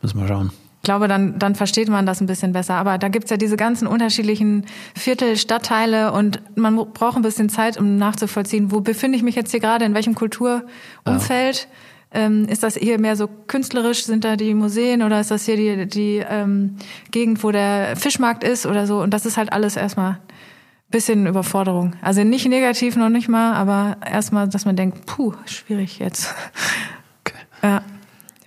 Müssen 0.00 0.20
wir 0.20 0.28
schauen. 0.28 0.50
Ich 0.78 0.84
glaube, 0.84 1.06
dann, 1.06 1.38
dann 1.38 1.54
versteht 1.54 1.88
man 1.88 2.06
das 2.06 2.20
ein 2.20 2.26
bisschen 2.26 2.52
besser. 2.52 2.74
Aber 2.74 2.98
da 2.98 3.06
gibt's 3.08 3.30
ja 3.30 3.36
diese 3.36 3.56
ganzen 3.56 3.86
unterschiedlichen 3.86 4.66
Viertel, 4.96 5.36
Stadtteile 5.36 6.10
und 6.12 6.40
man 6.56 6.74
braucht 6.92 7.14
ein 7.16 7.22
bisschen 7.22 7.48
Zeit, 7.48 7.76
um 7.76 7.98
nachzuvollziehen, 7.98 8.72
wo 8.72 8.80
befinde 8.80 9.16
ich 9.16 9.22
mich 9.22 9.36
jetzt 9.36 9.52
hier 9.52 9.60
gerade, 9.60 9.84
in 9.84 9.94
welchem 9.94 10.16
Kulturumfeld. 10.16 11.68
Ähm, 12.14 12.46
ist 12.46 12.62
das 12.62 12.74
hier 12.74 12.98
mehr 12.98 13.16
so 13.16 13.26
künstlerisch, 13.46 14.04
sind 14.04 14.24
da 14.24 14.36
die 14.36 14.52
Museen 14.52 15.02
oder 15.02 15.20
ist 15.20 15.30
das 15.30 15.46
hier 15.46 15.56
die, 15.56 15.86
die 15.86 16.16
ähm, 16.28 16.76
Gegend, 17.10 17.42
wo 17.42 17.50
der 17.52 17.96
Fischmarkt 17.96 18.44
ist 18.44 18.66
oder 18.66 18.86
so? 18.86 19.00
Und 19.00 19.14
das 19.14 19.24
ist 19.24 19.38
halt 19.38 19.50
alles 19.52 19.76
erstmal 19.76 20.18
bisschen 20.92 21.26
Überforderung. 21.26 21.94
Also 22.00 22.22
nicht 22.22 22.46
negativ 22.46 22.96
noch 22.96 23.08
nicht 23.08 23.28
mal, 23.28 23.54
aber 23.54 23.96
erstmal, 24.08 24.48
dass 24.48 24.64
man 24.64 24.76
denkt, 24.76 25.06
puh, 25.06 25.34
schwierig 25.46 25.98
jetzt. 25.98 26.32
Okay. 27.24 27.38
Ja. 27.62 27.82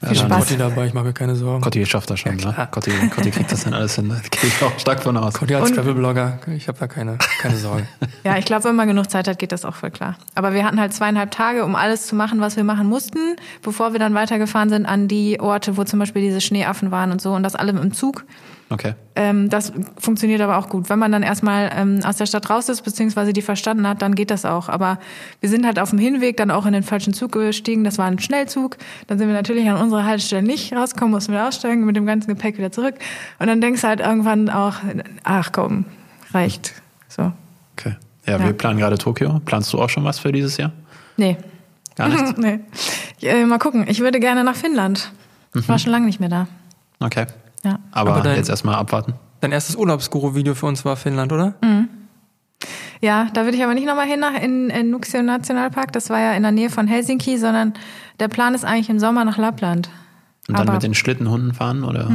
Viel 0.07 0.17
dann 0.17 0.43
Spaß. 0.43 0.57
Dabei, 0.57 0.85
ich 0.87 0.93
mache 0.93 1.05
mir 1.05 1.13
keine 1.13 1.35
Sorgen. 1.35 1.61
Cotti 1.61 1.85
schafft 1.85 2.09
das 2.09 2.19
schon, 2.19 2.35
ne? 2.35 2.67
Cotti, 2.69 2.91
Cotti 3.09 3.31
kriegt 3.31 3.51
das 3.51 3.63
dann 3.63 3.73
alles 3.73 3.95
hin. 3.95 4.09
Da 4.09 4.15
gehe 4.29 4.49
ich 4.49 4.61
auch 4.61 4.77
stark 4.79 5.01
von 5.01 5.17
aus. 5.17 5.33
Cotti 5.33 5.55
als 5.55 5.71
Travel-Blogger, 5.71 6.39
ich 6.55 6.67
habe 6.67 6.77
da 6.77 6.87
keine, 6.87 7.17
keine 7.39 7.57
Sorge. 7.57 7.87
Ja, 8.23 8.37
ich 8.37 8.45
glaube, 8.45 8.63
wenn 8.65 8.75
man 8.75 8.87
genug 8.87 9.09
Zeit 9.11 9.27
hat, 9.27 9.37
geht 9.37 9.51
das 9.51 9.65
auch 9.65 9.75
voll 9.75 9.91
klar. 9.91 10.15
Aber 10.33 10.53
wir 10.53 10.65
hatten 10.65 10.79
halt 10.79 10.93
zweieinhalb 10.93 11.29
Tage, 11.29 11.63
um 11.63 11.75
alles 11.75 12.07
zu 12.07 12.15
machen, 12.15 12.39
was 12.41 12.55
wir 12.55 12.63
machen 12.63 12.87
mussten, 12.87 13.35
bevor 13.61 13.93
wir 13.93 13.99
dann 13.99 14.15
weitergefahren 14.15 14.69
sind 14.69 14.85
an 14.87 15.07
die 15.07 15.39
Orte, 15.39 15.77
wo 15.77 15.83
zum 15.83 15.99
Beispiel 15.99 16.23
diese 16.23 16.41
Schneeaffen 16.41 16.89
waren 16.89 17.11
und 17.11 17.21
so 17.21 17.33
und 17.33 17.43
das 17.43 17.55
alle 17.55 17.71
im 17.71 17.93
Zug. 17.93 18.25
Okay. 18.69 18.95
Ähm, 19.15 19.49
das 19.49 19.71
funktioniert 19.99 20.41
aber 20.41 20.57
auch 20.57 20.69
gut. 20.69 20.89
Wenn 20.89 20.97
man 20.97 21.11
dann 21.11 21.21
erstmal 21.21 21.69
ähm, 21.75 21.99
aus 22.03 22.17
der 22.17 22.25
Stadt 22.25 22.49
raus 22.49 22.67
ist, 22.67 22.81
beziehungsweise 22.81 23.31
die 23.31 23.43
verstanden 23.43 23.87
hat, 23.87 24.01
dann 24.01 24.15
geht 24.15 24.31
das 24.31 24.43
auch. 24.43 24.69
Aber 24.69 24.97
wir 25.39 25.49
sind 25.49 25.65
halt 25.67 25.77
auf 25.77 25.91
dem 25.91 25.99
Hinweg 25.99 26.37
dann 26.37 26.49
auch 26.49 26.65
in 26.65 26.73
den 26.73 26.81
falschen 26.81 27.13
Zug 27.13 27.33
gestiegen. 27.33 27.83
Das 27.83 27.99
war 27.99 28.05
ein 28.07 28.17
Schnellzug. 28.17 28.77
Dann 29.07 29.19
sind 29.19 29.27
wir 29.27 29.35
natürlich 29.35 29.69
an 29.69 29.77
unserer 29.77 30.03
Haltestelle 30.05 30.41
nicht 30.41 30.73
rausgekommen, 30.73 31.13
mussten 31.13 31.31
wir 31.33 31.47
aussteigen, 31.47 31.85
mit 31.85 31.95
dem 31.95 32.07
ganzen 32.07 32.27
Gepäck 32.29 32.57
wieder 32.57 32.71
zurück. 32.71 32.95
Und 33.37 33.47
dann 33.47 33.61
denkst 33.61 33.81
du 33.81 33.87
halt 33.87 33.99
irgendwann 33.99 34.49
auch, 34.49 34.75
ach 35.23 35.51
komm, 35.51 35.85
reicht. 36.33 36.73
So. 37.07 37.31
Okay. 37.77 37.95
Ja, 38.25 38.39
Ja. 38.39 38.43
wir 38.45 38.53
planen 38.53 38.79
gerade 38.79 38.97
Tokio. 38.97 39.39
Planst 39.45 39.71
du 39.73 39.79
auch 39.79 39.89
schon 39.89 40.03
was 40.03 40.17
für 40.17 40.31
dieses 40.31 40.57
Jahr? 40.57 40.71
Nee, 41.17 41.37
Gar 41.95 42.09
nichts? 42.09 42.33
nee. 42.37 42.59
Äh, 43.21 43.45
mal 43.45 43.59
gucken. 43.59 43.85
Ich 43.87 43.99
würde 43.99 44.19
gerne 44.19 44.43
nach 44.43 44.55
Finnland. 44.55 45.11
Ich 45.53 45.69
war 45.69 45.79
schon 45.79 45.91
lange 45.91 46.07
nicht 46.07 46.19
mehr 46.19 46.29
da. 46.29 46.47
Okay. 46.99 47.25
Ja. 47.65 47.79
Aber, 47.91 48.11
Aber 48.13 48.21
dein- 48.21 48.37
jetzt 48.37 48.49
erstmal 48.49 48.75
abwarten. 48.75 49.13
Dein 49.41 49.51
erstes 49.51 49.75
Urlaubsguru-Video 49.75 50.55
für 50.55 50.65
uns 50.65 50.85
war 50.85 50.95
Finnland, 50.95 51.33
oder? 51.33 51.55
Ja, 53.01 53.27
da 53.33 53.43
würde 53.43 53.57
ich 53.57 53.63
aber 53.63 53.73
nicht 53.73 53.85
nochmal 53.85 54.07
hin 54.07 54.19
nach 54.19 54.33
in, 54.41 54.69
in 54.69 54.89
Nuxio 54.89 55.21
Nationalpark. 55.21 55.91
Das 55.91 56.09
war 56.09 56.19
ja 56.19 56.33
in 56.33 56.41
der 56.43 56.51
Nähe 56.51 56.69
von 56.69 56.87
Helsinki, 56.87 57.37
sondern 57.37 57.73
der 58.19 58.27
Plan 58.29 58.53
ist 58.55 58.63
eigentlich 58.63 58.89
im 58.89 58.99
Sommer 58.99 59.25
nach 59.25 59.37
Lappland. 59.37 59.89
Und 60.47 60.57
dann 60.57 60.67
aber 60.67 60.73
mit 60.73 60.83
den 60.83 60.93
Schlittenhunden 60.93 61.53
fahren 61.53 61.83
oder? 61.83 62.09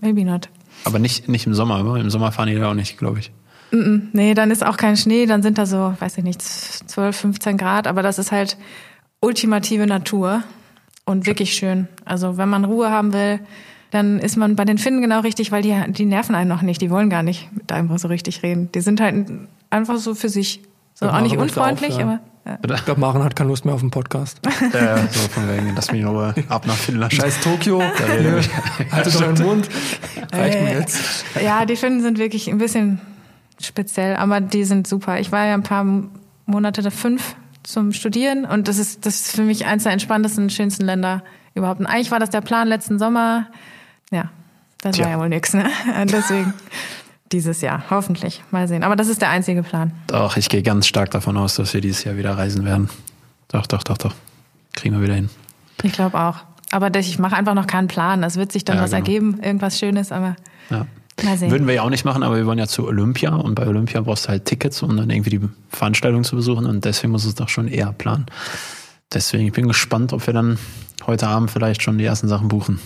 maybe 0.00 0.24
not. 0.24 0.48
Aber 0.84 0.98
nicht, 0.98 1.28
nicht 1.28 1.46
im 1.46 1.54
Sommer, 1.54 1.76
aber 1.76 1.98
im 1.98 2.08
Sommer 2.10 2.32
fahren 2.32 2.48
die 2.48 2.54
da 2.54 2.70
auch 2.70 2.74
nicht, 2.74 2.96
glaube 2.98 3.18
ich. 3.18 3.32
Nee, 3.72 4.34
dann 4.34 4.50
ist 4.50 4.64
auch 4.64 4.76
kein 4.76 4.96
Schnee, 4.96 5.26
dann 5.26 5.42
sind 5.42 5.56
da 5.58 5.64
so, 5.66 5.94
weiß 5.98 6.18
ich 6.18 6.24
nicht, 6.24 6.42
12, 6.42 7.16
15 7.16 7.56
Grad, 7.56 7.86
aber 7.86 8.02
das 8.02 8.18
ist 8.18 8.32
halt 8.32 8.56
ultimative 9.20 9.86
Natur 9.86 10.42
und 11.04 11.26
wirklich 11.26 11.54
schön. 11.54 11.86
Also 12.04 12.36
wenn 12.36 12.48
man 12.48 12.64
Ruhe 12.64 12.90
haben 12.90 13.12
will, 13.12 13.40
dann 13.90 14.18
ist 14.18 14.36
man 14.36 14.56
bei 14.56 14.64
den 14.64 14.78
Finnen 14.78 15.00
genau 15.02 15.20
richtig, 15.20 15.50
weil 15.52 15.62
die, 15.62 15.74
die 15.88 16.06
nerven 16.06 16.34
einen 16.34 16.48
noch 16.48 16.62
nicht, 16.62 16.80
die 16.80 16.90
wollen 16.90 17.10
gar 17.10 17.22
nicht 17.22 17.48
mit 17.52 17.70
einem 17.72 17.96
so 17.98 18.08
richtig 18.08 18.42
reden. 18.42 18.70
Die 18.72 18.80
sind 18.80 19.00
halt 19.00 19.30
einfach 19.70 19.96
so 19.98 20.14
für 20.14 20.28
sich. 20.28 20.60
So 20.94 21.06
Ja, 21.06 21.16
auch 21.16 21.20
nicht 21.22 21.36
unfreundlich, 21.36 21.92
aufhören. 21.94 22.20
aber 22.44 22.58
ja. 22.72 22.76
Ich 22.76 22.84
glaube, 22.84 23.00
Maren 23.00 23.22
hat 23.22 23.36
keine 23.36 23.50
Lust 23.50 23.64
mehr 23.64 23.74
auf 23.74 23.80
den 23.80 23.90
Podcast. 23.90 24.40
Ja, 24.72 24.96
so 25.08 25.20
von 25.28 25.48
wegen, 25.48 25.72
lass 25.74 25.92
mich 25.92 26.04
Ruhe 26.04 26.34
ab 26.48 26.66
nach 26.66 26.74
Finnland. 26.74 27.12
Scheiß 27.12 27.40
Tokio, 27.40 27.78
Nö, 27.78 28.40
haltet 28.90 29.14
doch 29.14 29.34
den 29.34 29.46
Mund. 29.46 29.68
Reicht 30.32 30.60
mir 30.60 30.70
Äh, 30.70 30.78
jetzt. 30.78 31.24
Ja, 31.42 31.64
die 31.66 31.76
Finnen 31.76 32.00
sind 32.00 32.18
wirklich 32.18 32.48
ein 32.50 32.58
bisschen 32.58 33.00
speziell, 33.60 34.16
aber 34.16 34.40
die 34.40 34.64
sind 34.64 34.86
super. 34.86 35.20
Ich 35.20 35.32
war 35.32 35.46
ja 35.46 35.54
ein 35.54 35.62
paar 35.62 35.84
Monate, 36.46 36.82
da 36.82 36.90
fünf 36.90 37.36
zum 37.62 37.92
Studieren 37.92 38.44
und 38.46 38.68
das 38.68 38.78
ist, 38.78 39.04
das 39.04 39.16
ist 39.20 39.36
für 39.36 39.42
mich 39.42 39.66
eins 39.66 39.82
der 39.84 39.92
entspanntesten, 39.92 40.48
schönsten 40.50 40.84
Länder 40.84 41.22
überhaupt. 41.54 41.80
Und 41.80 41.86
eigentlich 41.86 42.10
war 42.10 42.18
das 42.20 42.30
der 42.30 42.40
Plan 42.40 42.68
letzten 42.68 42.98
Sommer. 42.98 43.46
Ja, 44.10 44.30
das 44.80 44.96
Tja. 44.96 45.04
war 45.06 45.12
ja 45.12 45.18
wohl 45.20 45.28
nix, 45.28 45.52
ne? 45.54 45.70
Deswegen 46.06 46.54
dieses 47.32 47.60
Jahr, 47.60 47.84
hoffentlich. 47.90 48.42
Mal 48.50 48.66
sehen. 48.66 48.82
Aber 48.82 48.96
das 48.96 49.08
ist 49.08 49.20
der 49.22 49.30
einzige 49.30 49.62
Plan. 49.62 49.92
Doch, 50.08 50.36
ich 50.36 50.48
gehe 50.48 50.62
ganz 50.62 50.86
stark 50.86 51.10
davon 51.12 51.36
aus, 51.36 51.54
dass 51.54 51.72
wir 51.74 51.80
dieses 51.80 52.02
Jahr 52.04 52.16
wieder 52.16 52.36
reisen 52.36 52.64
werden. 52.64 52.90
Doch, 53.48 53.66
doch, 53.66 53.82
doch, 53.84 53.98
doch. 53.98 54.14
Kriegen 54.72 54.94
wir 54.96 55.02
wieder 55.02 55.14
hin. 55.14 55.30
Ich 55.82 55.92
glaube 55.92 56.18
auch. 56.18 56.36
Aber 56.72 56.92
ich 56.98 57.18
mache 57.18 57.36
einfach 57.36 57.54
noch 57.54 57.66
keinen 57.66 57.88
Plan. 57.88 58.22
Es 58.22 58.36
wird 58.36 58.52
sich 58.52 58.64
dann 58.64 58.76
Ja, 58.76 58.82
was 58.82 58.90
genau. 58.90 58.98
ergeben, 59.04 59.40
irgendwas 59.42 59.78
Schönes, 59.78 60.12
aber 60.12 60.36
Ja. 60.70 60.86
mal 61.24 61.36
sehen. 61.36 61.50
Würden 61.50 61.66
wir 61.66 61.74
ja 61.74 61.82
auch 61.82 61.90
nicht 61.90 62.04
machen, 62.04 62.22
aber 62.22 62.36
wir 62.36 62.46
wollen 62.46 62.58
ja 62.58 62.66
zu 62.68 62.86
Olympia 62.86 63.34
und 63.34 63.54
bei 63.54 63.66
Olympia 63.66 64.00
brauchst 64.00 64.24
du 64.26 64.28
halt 64.30 64.44
Tickets, 64.44 64.82
um 64.82 64.96
dann 64.96 65.10
irgendwie 65.10 65.30
die 65.30 65.40
Veranstaltung 65.70 66.22
zu 66.24 66.36
besuchen 66.36 66.66
und 66.66 66.84
deswegen 66.84 67.12
muss 67.12 67.24
es 67.24 67.34
doch 67.34 67.48
schon 67.48 67.66
eher 67.68 67.92
planen. 67.92 68.26
Deswegen, 69.12 69.46
ich 69.46 69.52
bin 69.52 69.66
gespannt, 69.66 70.12
ob 70.12 70.26
wir 70.26 70.34
dann 70.34 70.58
heute 71.06 71.26
Abend 71.26 71.50
vielleicht 71.50 71.82
schon 71.82 71.98
die 71.98 72.04
ersten 72.04 72.28
Sachen 72.28 72.46
buchen. 72.48 72.78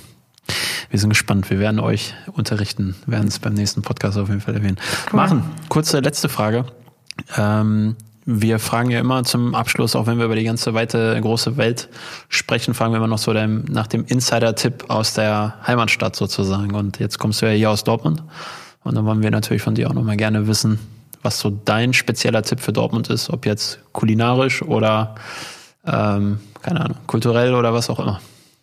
Wir 0.91 0.99
sind 0.99 1.11
gespannt. 1.11 1.51
Wir 1.51 1.59
werden 1.59 1.81
euch 1.81 2.15
unterrichten, 2.33 2.95
werden 3.07 3.29
es 3.29 3.39
beim 3.39 3.55
nächsten 3.55 3.83
Podcast 3.83 4.19
auf 4.19 4.29
jeden 4.29 4.41
Fall 4.41 4.55
erwähnen. 4.55 4.79
Machen. 5.13 5.45
Kurze 5.69 6.01
letzte 6.01 6.29
Frage. 6.29 6.65
Ähm, 7.37 7.97
wir 8.27 8.59
fragen 8.59 8.91
ja 8.91 9.01
immer 9.01 9.23
zum 9.25 9.55
Abschluss, 9.55 9.95
auch 9.95 10.07
wenn 10.07 10.19
wir 10.19 10.25
über 10.25 10.37
die 10.37 10.45
ganze 10.45 10.73
weite 10.73 11.19
große 11.21 11.57
Welt 11.57 11.89
sprechen, 12.29 12.73
fragen 12.73 12.93
wir 12.93 12.97
immer 12.97 13.07
noch 13.07 13.19
so 13.19 13.33
dem, 13.35 13.65
nach 13.67 13.87
dem 13.87 14.05
Insider-Tipp 14.07 14.87
aus 14.89 15.13
der 15.13 15.55
Heimatstadt 15.67 16.17
sozusagen. 16.17 16.75
Und 16.75 16.99
jetzt 16.99 17.19
kommst 17.19 17.43
du 17.43 17.47
ja 17.47 17.53
hier 17.53 17.71
aus 17.71 17.85
Dortmund. 17.85 18.23
Und 18.83 18.95
dann 18.95 19.05
wollen 19.05 19.23
wir 19.23 19.31
natürlich 19.31 19.63
von 19.63 19.75
dir 19.75 19.89
auch 19.89 19.95
nochmal 19.95 20.17
gerne 20.17 20.47
wissen, 20.47 20.79
was 21.23 21.39
so 21.39 21.51
dein 21.51 21.93
spezieller 21.93 22.43
Tipp 22.43 22.61
für 22.61 22.73
Dortmund 22.73 23.09
ist, 23.11 23.31
ob 23.31 23.47
jetzt 23.47 23.79
kulinarisch 23.93 24.63
oder 24.63 25.17
ähm, 25.87 26.39
keine 26.63 26.81
Ahnung, 26.81 26.97
kulturell 27.07 27.55
oder 27.55 27.75
was 27.75 27.91
auch 27.91 28.01
immer. 28.01 28.21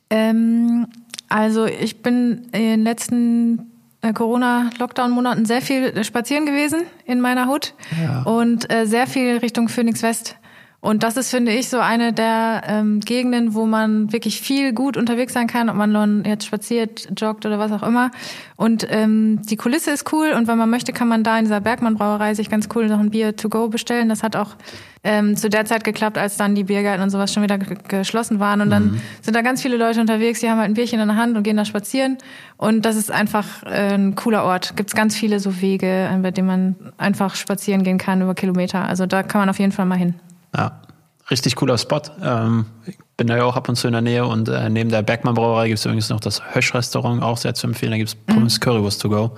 Ähm, 0.09 0.87
also 1.31 1.65
ich 1.65 2.01
bin 2.01 2.47
in 2.51 2.61
den 2.61 2.83
letzten 2.83 3.71
äh, 4.01 4.13
Corona-Lockdown-Monaten 4.13 5.45
sehr 5.45 5.61
viel 5.61 5.85
äh, 5.85 6.03
spazieren 6.03 6.45
gewesen 6.45 6.81
in 7.05 7.21
meiner 7.21 7.47
Hut 7.47 7.73
Ja. 8.01 8.23
und 8.23 8.71
äh, 8.71 8.85
sehr 8.85 9.07
viel 9.07 9.37
Richtung 9.37 9.69
Phoenix 9.69 10.03
West. 10.03 10.35
Und 10.81 11.03
das 11.03 11.15
ist, 11.15 11.29
finde 11.29 11.51
ich, 11.51 11.69
so 11.69 11.77
eine 11.77 12.11
der 12.11 12.63
ähm, 12.65 13.01
Gegenden, 13.01 13.53
wo 13.53 13.67
man 13.67 14.11
wirklich 14.11 14.41
viel 14.41 14.73
gut 14.73 14.97
unterwegs 14.97 15.31
sein 15.31 15.45
kann, 15.45 15.69
ob 15.69 15.75
man 15.75 15.91
nun 15.91 16.25
jetzt 16.25 16.43
spaziert, 16.43 17.07
joggt 17.15 17.45
oder 17.45 17.59
was 17.59 17.71
auch 17.71 17.83
immer. 17.83 18.09
Und 18.55 18.87
ähm, 18.89 19.43
die 19.43 19.57
Kulisse 19.57 19.91
ist 19.91 20.11
cool 20.11 20.31
und 20.35 20.47
wenn 20.47 20.57
man 20.57 20.71
möchte, 20.71 20.91
kann 20.91 21.07
man 21.07 21.23
da 21.23 21.37
in 21.37 21.45
dieser 21.45 21.61
Bergmann-Brauerei 21.61 22.33
sich 22.33 22.49
ganz 22.49 22.67
cool 22.73 22.87
noch 22.87 22.99
ein 22.99 23.11
Bier 23.11 23.35
to 23.35 23.47
go 23.47 23.67
bestellen. 23.67 24.09
Das 24.09 24.23
hat 24.23 24.35
auch 24.35 24.55
ähm, 25.03 25.37
zu 25.37 25.51
der 25.51 25.65
Zeit 25.65 25.83
geklappt, 25.83 26.17
als 26.17 26.37
dann 26.37 26.55
die 26.55 26.63
Biergärten 26.63 27.03
und 27.03 27.11
sowas 27.11 27.31
schon 27.31 27.43
wieder 27.43 27.59
ge- 27.59 27.77
geschlossen 27.87 28.39
waren. 28.39 28.61
Und 28.61 28.71
dann 28.71 28.99
sind 29.21 29.35
da 29.35 29.43
ganz 29.43 29.61
viele 29.61 29.77
Leute 29.77 30.01
unterwegs, 30.01 30.39
die 30.39 30.49
haben 30.49 30.57
halt 30.57 30.69
ein 30.71 30.73
Bierchen 30.73 30.99
in 30.99 31.07
der 31.07 31.17
Hand 31.17 31.37
und 31.37 31.43
gehen 31.43 31.57
da 31.57 31.65
spazieren. 31.65 32.17
Und 32.57 32.85
das 32.85 32.95
ist 32.95 33.11
einfach 33.11 33.61
äh, 33.67 33.93
ein 33.93 34.15
cooler 34.15 34.45
Ort. 34.45 34.75
Gibt's 34.77 34.95
ganz 34.95 35.15
viele 35.15 35.39
so 35.39 35.61
Wege, 35.61 36.09
äh, 36.11 36.17
bei 36.23 36.31
denen 36.31 36.47
man 36.47 36.75
einfach 36.97 37.35
spazieren 37.35 37.83
gehen 37.83 37.99
kann 37.99 38.19
über 38.23 38.33
Kilometer. 38.33 38.87
Also 38.87 39.05
da 39.05 39.21
kann 39.21 39.41
man 39.41 39.49
auf 39.49 39.59
jeden 39.59 39.71
Fall 39.71 39.85
mal 39.85 39.99
hin. 39.99 40.15
Ja, 40.55 40.81
richtig 41.29 41.55
cooler 41.55 41.77
Spot. 41.77 42.01
Ähm, 42.21 42.65
ich 42.85 42.97
bin 43.17 43.27
da 43.27 43.37
ja 43.37 43.43
auch 43.43 43.55
ab 43.55 43.69
und 43.69 43.75
zu 43.75 43.87
in 43.87 43.93
der 43.93 44.01
Nähe 44.01 44.25
und 44.25 44.49
äh, 44.49 44.69
neben 44.69 44.89
der 44.89 45.01
Bergmann 45.01 45.35
Brauerei 45.35 45.67
gibt 45.67 45.79
es 45.79 45.85
übrigens 45.85 46.09
noch 46.09 46.19
das 46.19 46.41
Hösch-Restaurant, 46.53 47.21
auch 47.21 47.37
sehr 47.37 47.53
zu 47.53 47.67
empfehlen. 47.67 47.91
Da 47.91 47.97
gibt 47.97 48.09
es 48.09 48.15
Pommes 48.15 48.59
Currywurst 48.59 49.01
to 49.01 49.09
go. 49.09 49.37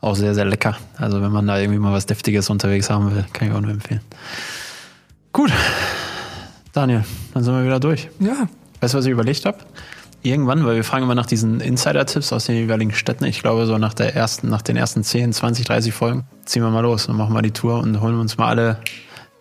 Auch 0.00 0.14
sehr, 0.14 0.34
sehr 0.34 0.44
lecker. 0.44 0.76
Also 0.98 1.20
wenn 1.20 1.32
man 1.32 1.46
da 1.46 1.58
irgendwie 1.58 1.78
mal 1.78 1.92
was 1.92 2.06
Deftiges 2.06 2.50
unterwegs 2.50 2.90
haben 2.90 3.14
will, 3.14 3.24
kann 3.32 3.48
ich 3.48 3.54
auch 3.54 3.60
nur 3.60 3.70
empfehlen. 3.70 4.00
Gut. 5.32 5.52
Daniel, 6.72 7.04
dann 7.32 7.44
sind 7.44 7.54
wir 7.54 7.64
wieder 7.64 7.80
durch. 7.80 8.08
Ja, 8.18 8.48
Weißt 8.84 8.92
du, 8.92 8.98
was 8.98 9.06
ich 9.06 9.12
überlegt 9.12 9.46
habe? 9.46 9.56
Irgendwann, 10.22 10.66
weil 10.66 10.76
wir 10.76 10.84
fragen 10.84 11.04
immer 11.04 11.14
nach 11.14 11.24
diesen 11.24 11.60
Insider-Tipps 11.60 12.34
aus 12.34 12.44
den 12.44 12.56
jeweiligen 12.56 12.92
Städten. 12.92 13.24
Ich 13.24 13.40
glaube, 13.40 13.64
so 13.64 13.78
nach 13.78 13.94
der 13.94 14.14
ersten, 14.14 14.50
nach 14.50 14.60
den 14.60 14.76
ersten 14.76 15.02
10, 15.02 15.32
20, 15.32 15.64
30 15.64 15.94
Folgen 15.94 16.24
ziehen 16.44 16.62
wir 16.62 16.68
mal 16.68 16.82
los 16.82 17.06
und 17.06 17.16
machen 17.16 17.32
mal 17.32 17.40
die 17.40 17.52
Tour 17.52 17.78
und 17.78 17.98
holen 18.02 18.20
uns 18.20 18.36
mal 18.36 18.48
alle, 18.48 18.76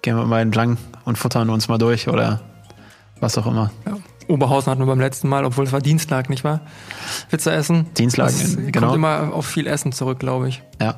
gehen 0.04 0.16
wir 0.16 0.26
mal 0.26 0.42
entlang 0.42 0.78
und 1.06 1.18
futtern 1.18 1.50
uns 1.50 1.68
mal 1.68 1.80
durch 1.80 2.08
oder 2.08 2.42
was 3.20 3.38
auch 3.40 3.48
immer. 3.48 3.72
ja. 3.88 3.98
Oberhausen 4.30 4.72
hatten 4.72 4.82
wir 4.82 4.86
beim 4.86 5.02
letzten 5.02 5.28
Mal, 5.28 5.44
obwohl 5.44 5.66
es 5.66 5.74
war 5.74 5.82
Dienstag, 5.82 6.30
nicht 6.30 6.46
wahr? 6.46 6.62
Pizza 7.30 7.54
essen. 7.54 7.88
Dienstag, 7.98 8.28
das 8.28 8.56
genau. 8.56 8.88
Kommt 8.88 8.96
immer 8.96 9.34
auf 9.34 9.46
viel 9.46 9.68
Essen 9.68 9.92
zurück, 9.92 10.20
glaube 10.20 10.48
ich. 10.48 10.64
Ja. 10.80 10.96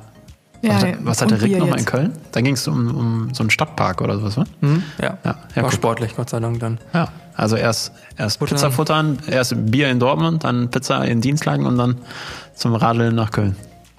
Ja, 0.62 0.80
was, 0.80 0.84
was 1.00 1.22
hat 1.22 1.30
der 1.32 1.42
Rick 1.42 1.58
nochmal 1.58 1.80
in. 1.80 1.84
Köln? 1.84 2.12
Da 2.30 2.40
ging 2.40 2.54
es 2.54 2.68
um, 2.68 2.94
um 2.96 3.34
so 3.34 3.42
einen 3.42 3.50
Stadtpark 3.50 4.00
oder 4.00 4.18
sowas, 4.18 4.36
ne? 4.36 4.44
Mhm. 4.60 4.82
Ja. 5.02 5.18
Ja, 5.24 5.34
ja, 5.56 5.62
war 5.62 5.72
sportlich, 5.72 6.14
Gott 6.16 6.30
sei 6.30 6.38
Dank 6.38 6.60
dann. 6.60 6.78
Ja. 6.94 7.08
Also 7.34 7.56
erst, 7.56 7.92
erst 8.16 8.38
Futtern. 8.38 8.56
Pizza 8.58 8.70
futtern, 8.70 9.18
erst 9.26 9.54
Bier 9.72 9.90
in 9.90 9.98
Dortmund, 9.98 10.44
dann 10.44 10.70
Pizza 10.70 11.04
in 11.04 11.20
Dienstlagen 11.20 11.66
und 11.66 11.76
dann 11.78 11.96
zum 12.54 12.74
Radeln 12.76 13.14
nach 13.16 13.32
Köln. 13.32 13.56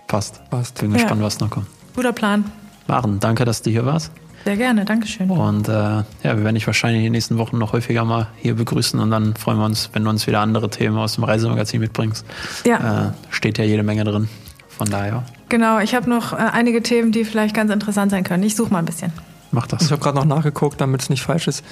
Passt. 0.08 0.42
Passt. 0.50 0.80
Bin 0.80 0.92
Ja. 0.92 0.98
gespannt, 1.00 1.22
was 1.22 1.40
noch 1.42 1.50
kommt. 1.50 1.68
Guter 1.96 2.14
Plan. 2.14 2.46
Maren, 2.88 3.20
danke, 3.20 3.44
dass 3.44 3.62
du 3.62 3.70
hier 3.70 3.86
warst. 3.86 4.12
Sehr 4.45 4.55
gerne, 4.57 4.85
Dankeschön. 4.85 5.30
Und 5.30 5.68
äh, 5.68 5.72
ja, 5.72 6.05
wir 6.23 6.43
werden 6.43 6.55
dich 6.55 6.65
wahrscheinlich 6.68 6.99
in 6.99 7.05
den 7.05 7.11
nächsten 7.11 7.38
Wochen 7.38 7.57
noch 7.57 7.73
häufiger 7.73 8.05
mal 8.05 8.27
hier 8.38 8.55
begrüßen 8.55 8.99
und 8.99 9.11
dann 9.11 9.35
freuen 9.35 9.57
wir 9.57 9.65
uns, 9.65 9.89
wenn 9.93 10.03
du 10.03 10.09
uns 10.09 10.26
wieder 10.26 10.39
andere 10.39 10.69
Themen 10.69 10.97
aus 10.97 11.15
dem 11.15 11.26
Reisemagazin 11.26 11.81
mitbringst. 11.81 12.26
Ja. 12.65 13.07
Äh, 13.07 13.11
steht 13.30 13.57
ja 13.57 13.65
jede 13.65 13.84
Menge 13.84 14.03
drin. 14.05 14.30
Von 14.69 14.89
daher, 14.89 15.23
Genau, 15.49 15.80
ich 15.80 15.95
habe 15.95 16.09
noch 16.09 16.34
äh, 16.34 16.38
einige 16.38 16.84
Themen, 16.84 17.11
die 17.11 17.26
vielleicht 17.26 17.55
ganz 17.55 17.72
interessant 17.72 18.11
sein 18.11 18.23
können. 18.23 18.43
Ich 18.43 18.55
suche 18.55 18.72
mal 18.72 18.80
ein 18.80 18.85
bisschen. 18.85 19.11
mach 19.51 19.64
Ich 19.65 19.69
das. 19.72 19.91
habe 19.91 20.01
gerade 20.01 20.18
noch 20.18 20.26
nachgeguckt, 20.26 20.80
damit 20.80 21.01
es 21.01 21.09
nicht 21.09 21.23
falsch 21.23 21.47
ist. 21.47 21.64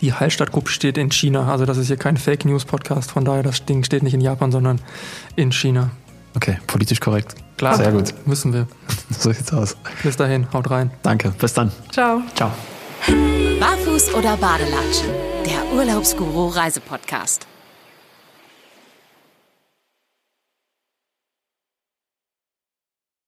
Die 0.00 0.12
Hallstatt 0.12 0.52
Group 0.52 0.68
steht 0.68 0.96
in 0.98 1.10
China. 1.10 1.50
Also 1.50 1.64
das 1.64 1.76
ist 1.76 1.86
hier 1.88 1.96
kein 1.96 2.16
Fake 2.16 2.44
News 2.44 2.64
Podcast. 2.64 3.10
Von 3.10 3.24
daher, 3.24 3.42
das 3.42 3.64
Ding 3.64 3.82
steht 3.84 4.02
nicht 4.02 4.14
in 4.14 4.20
Japan, 4.20 4.52
sondern 4.52 4.78
in 5.36 5.52
China. 5.52 5.90
Okay, 6.36 6.58
politisch 6.66 7.00
korrekt. 7.00 7.34
Klar. 7.56 7.76
Sehr 7.76 7.90
gut. 7.90 8.14
Müssen 8.26 8.52
wir. 8.52 8.66
So 9.18 9.32
sieht's 9.32 9.52
aus. 9.52 9.76
Bis 10.02 10.16
dahin, 10.16 10.48
haut 10.52 10.68
rein. 10.68 10.90
Danke. 11.02 11.30
Bis 11.38 11.54
dann. 11.54 11.70
Ciao. 11.92 12.22
Ciao. 12.34 12.50
Barfuß 13.60 14.14
oder 14.14 14.36
Badelatschen? 14.36 15.08
Der 15.46 15.72
Urlaubsguru 15.72 16.48
Reisepodcast. 16.48 17.46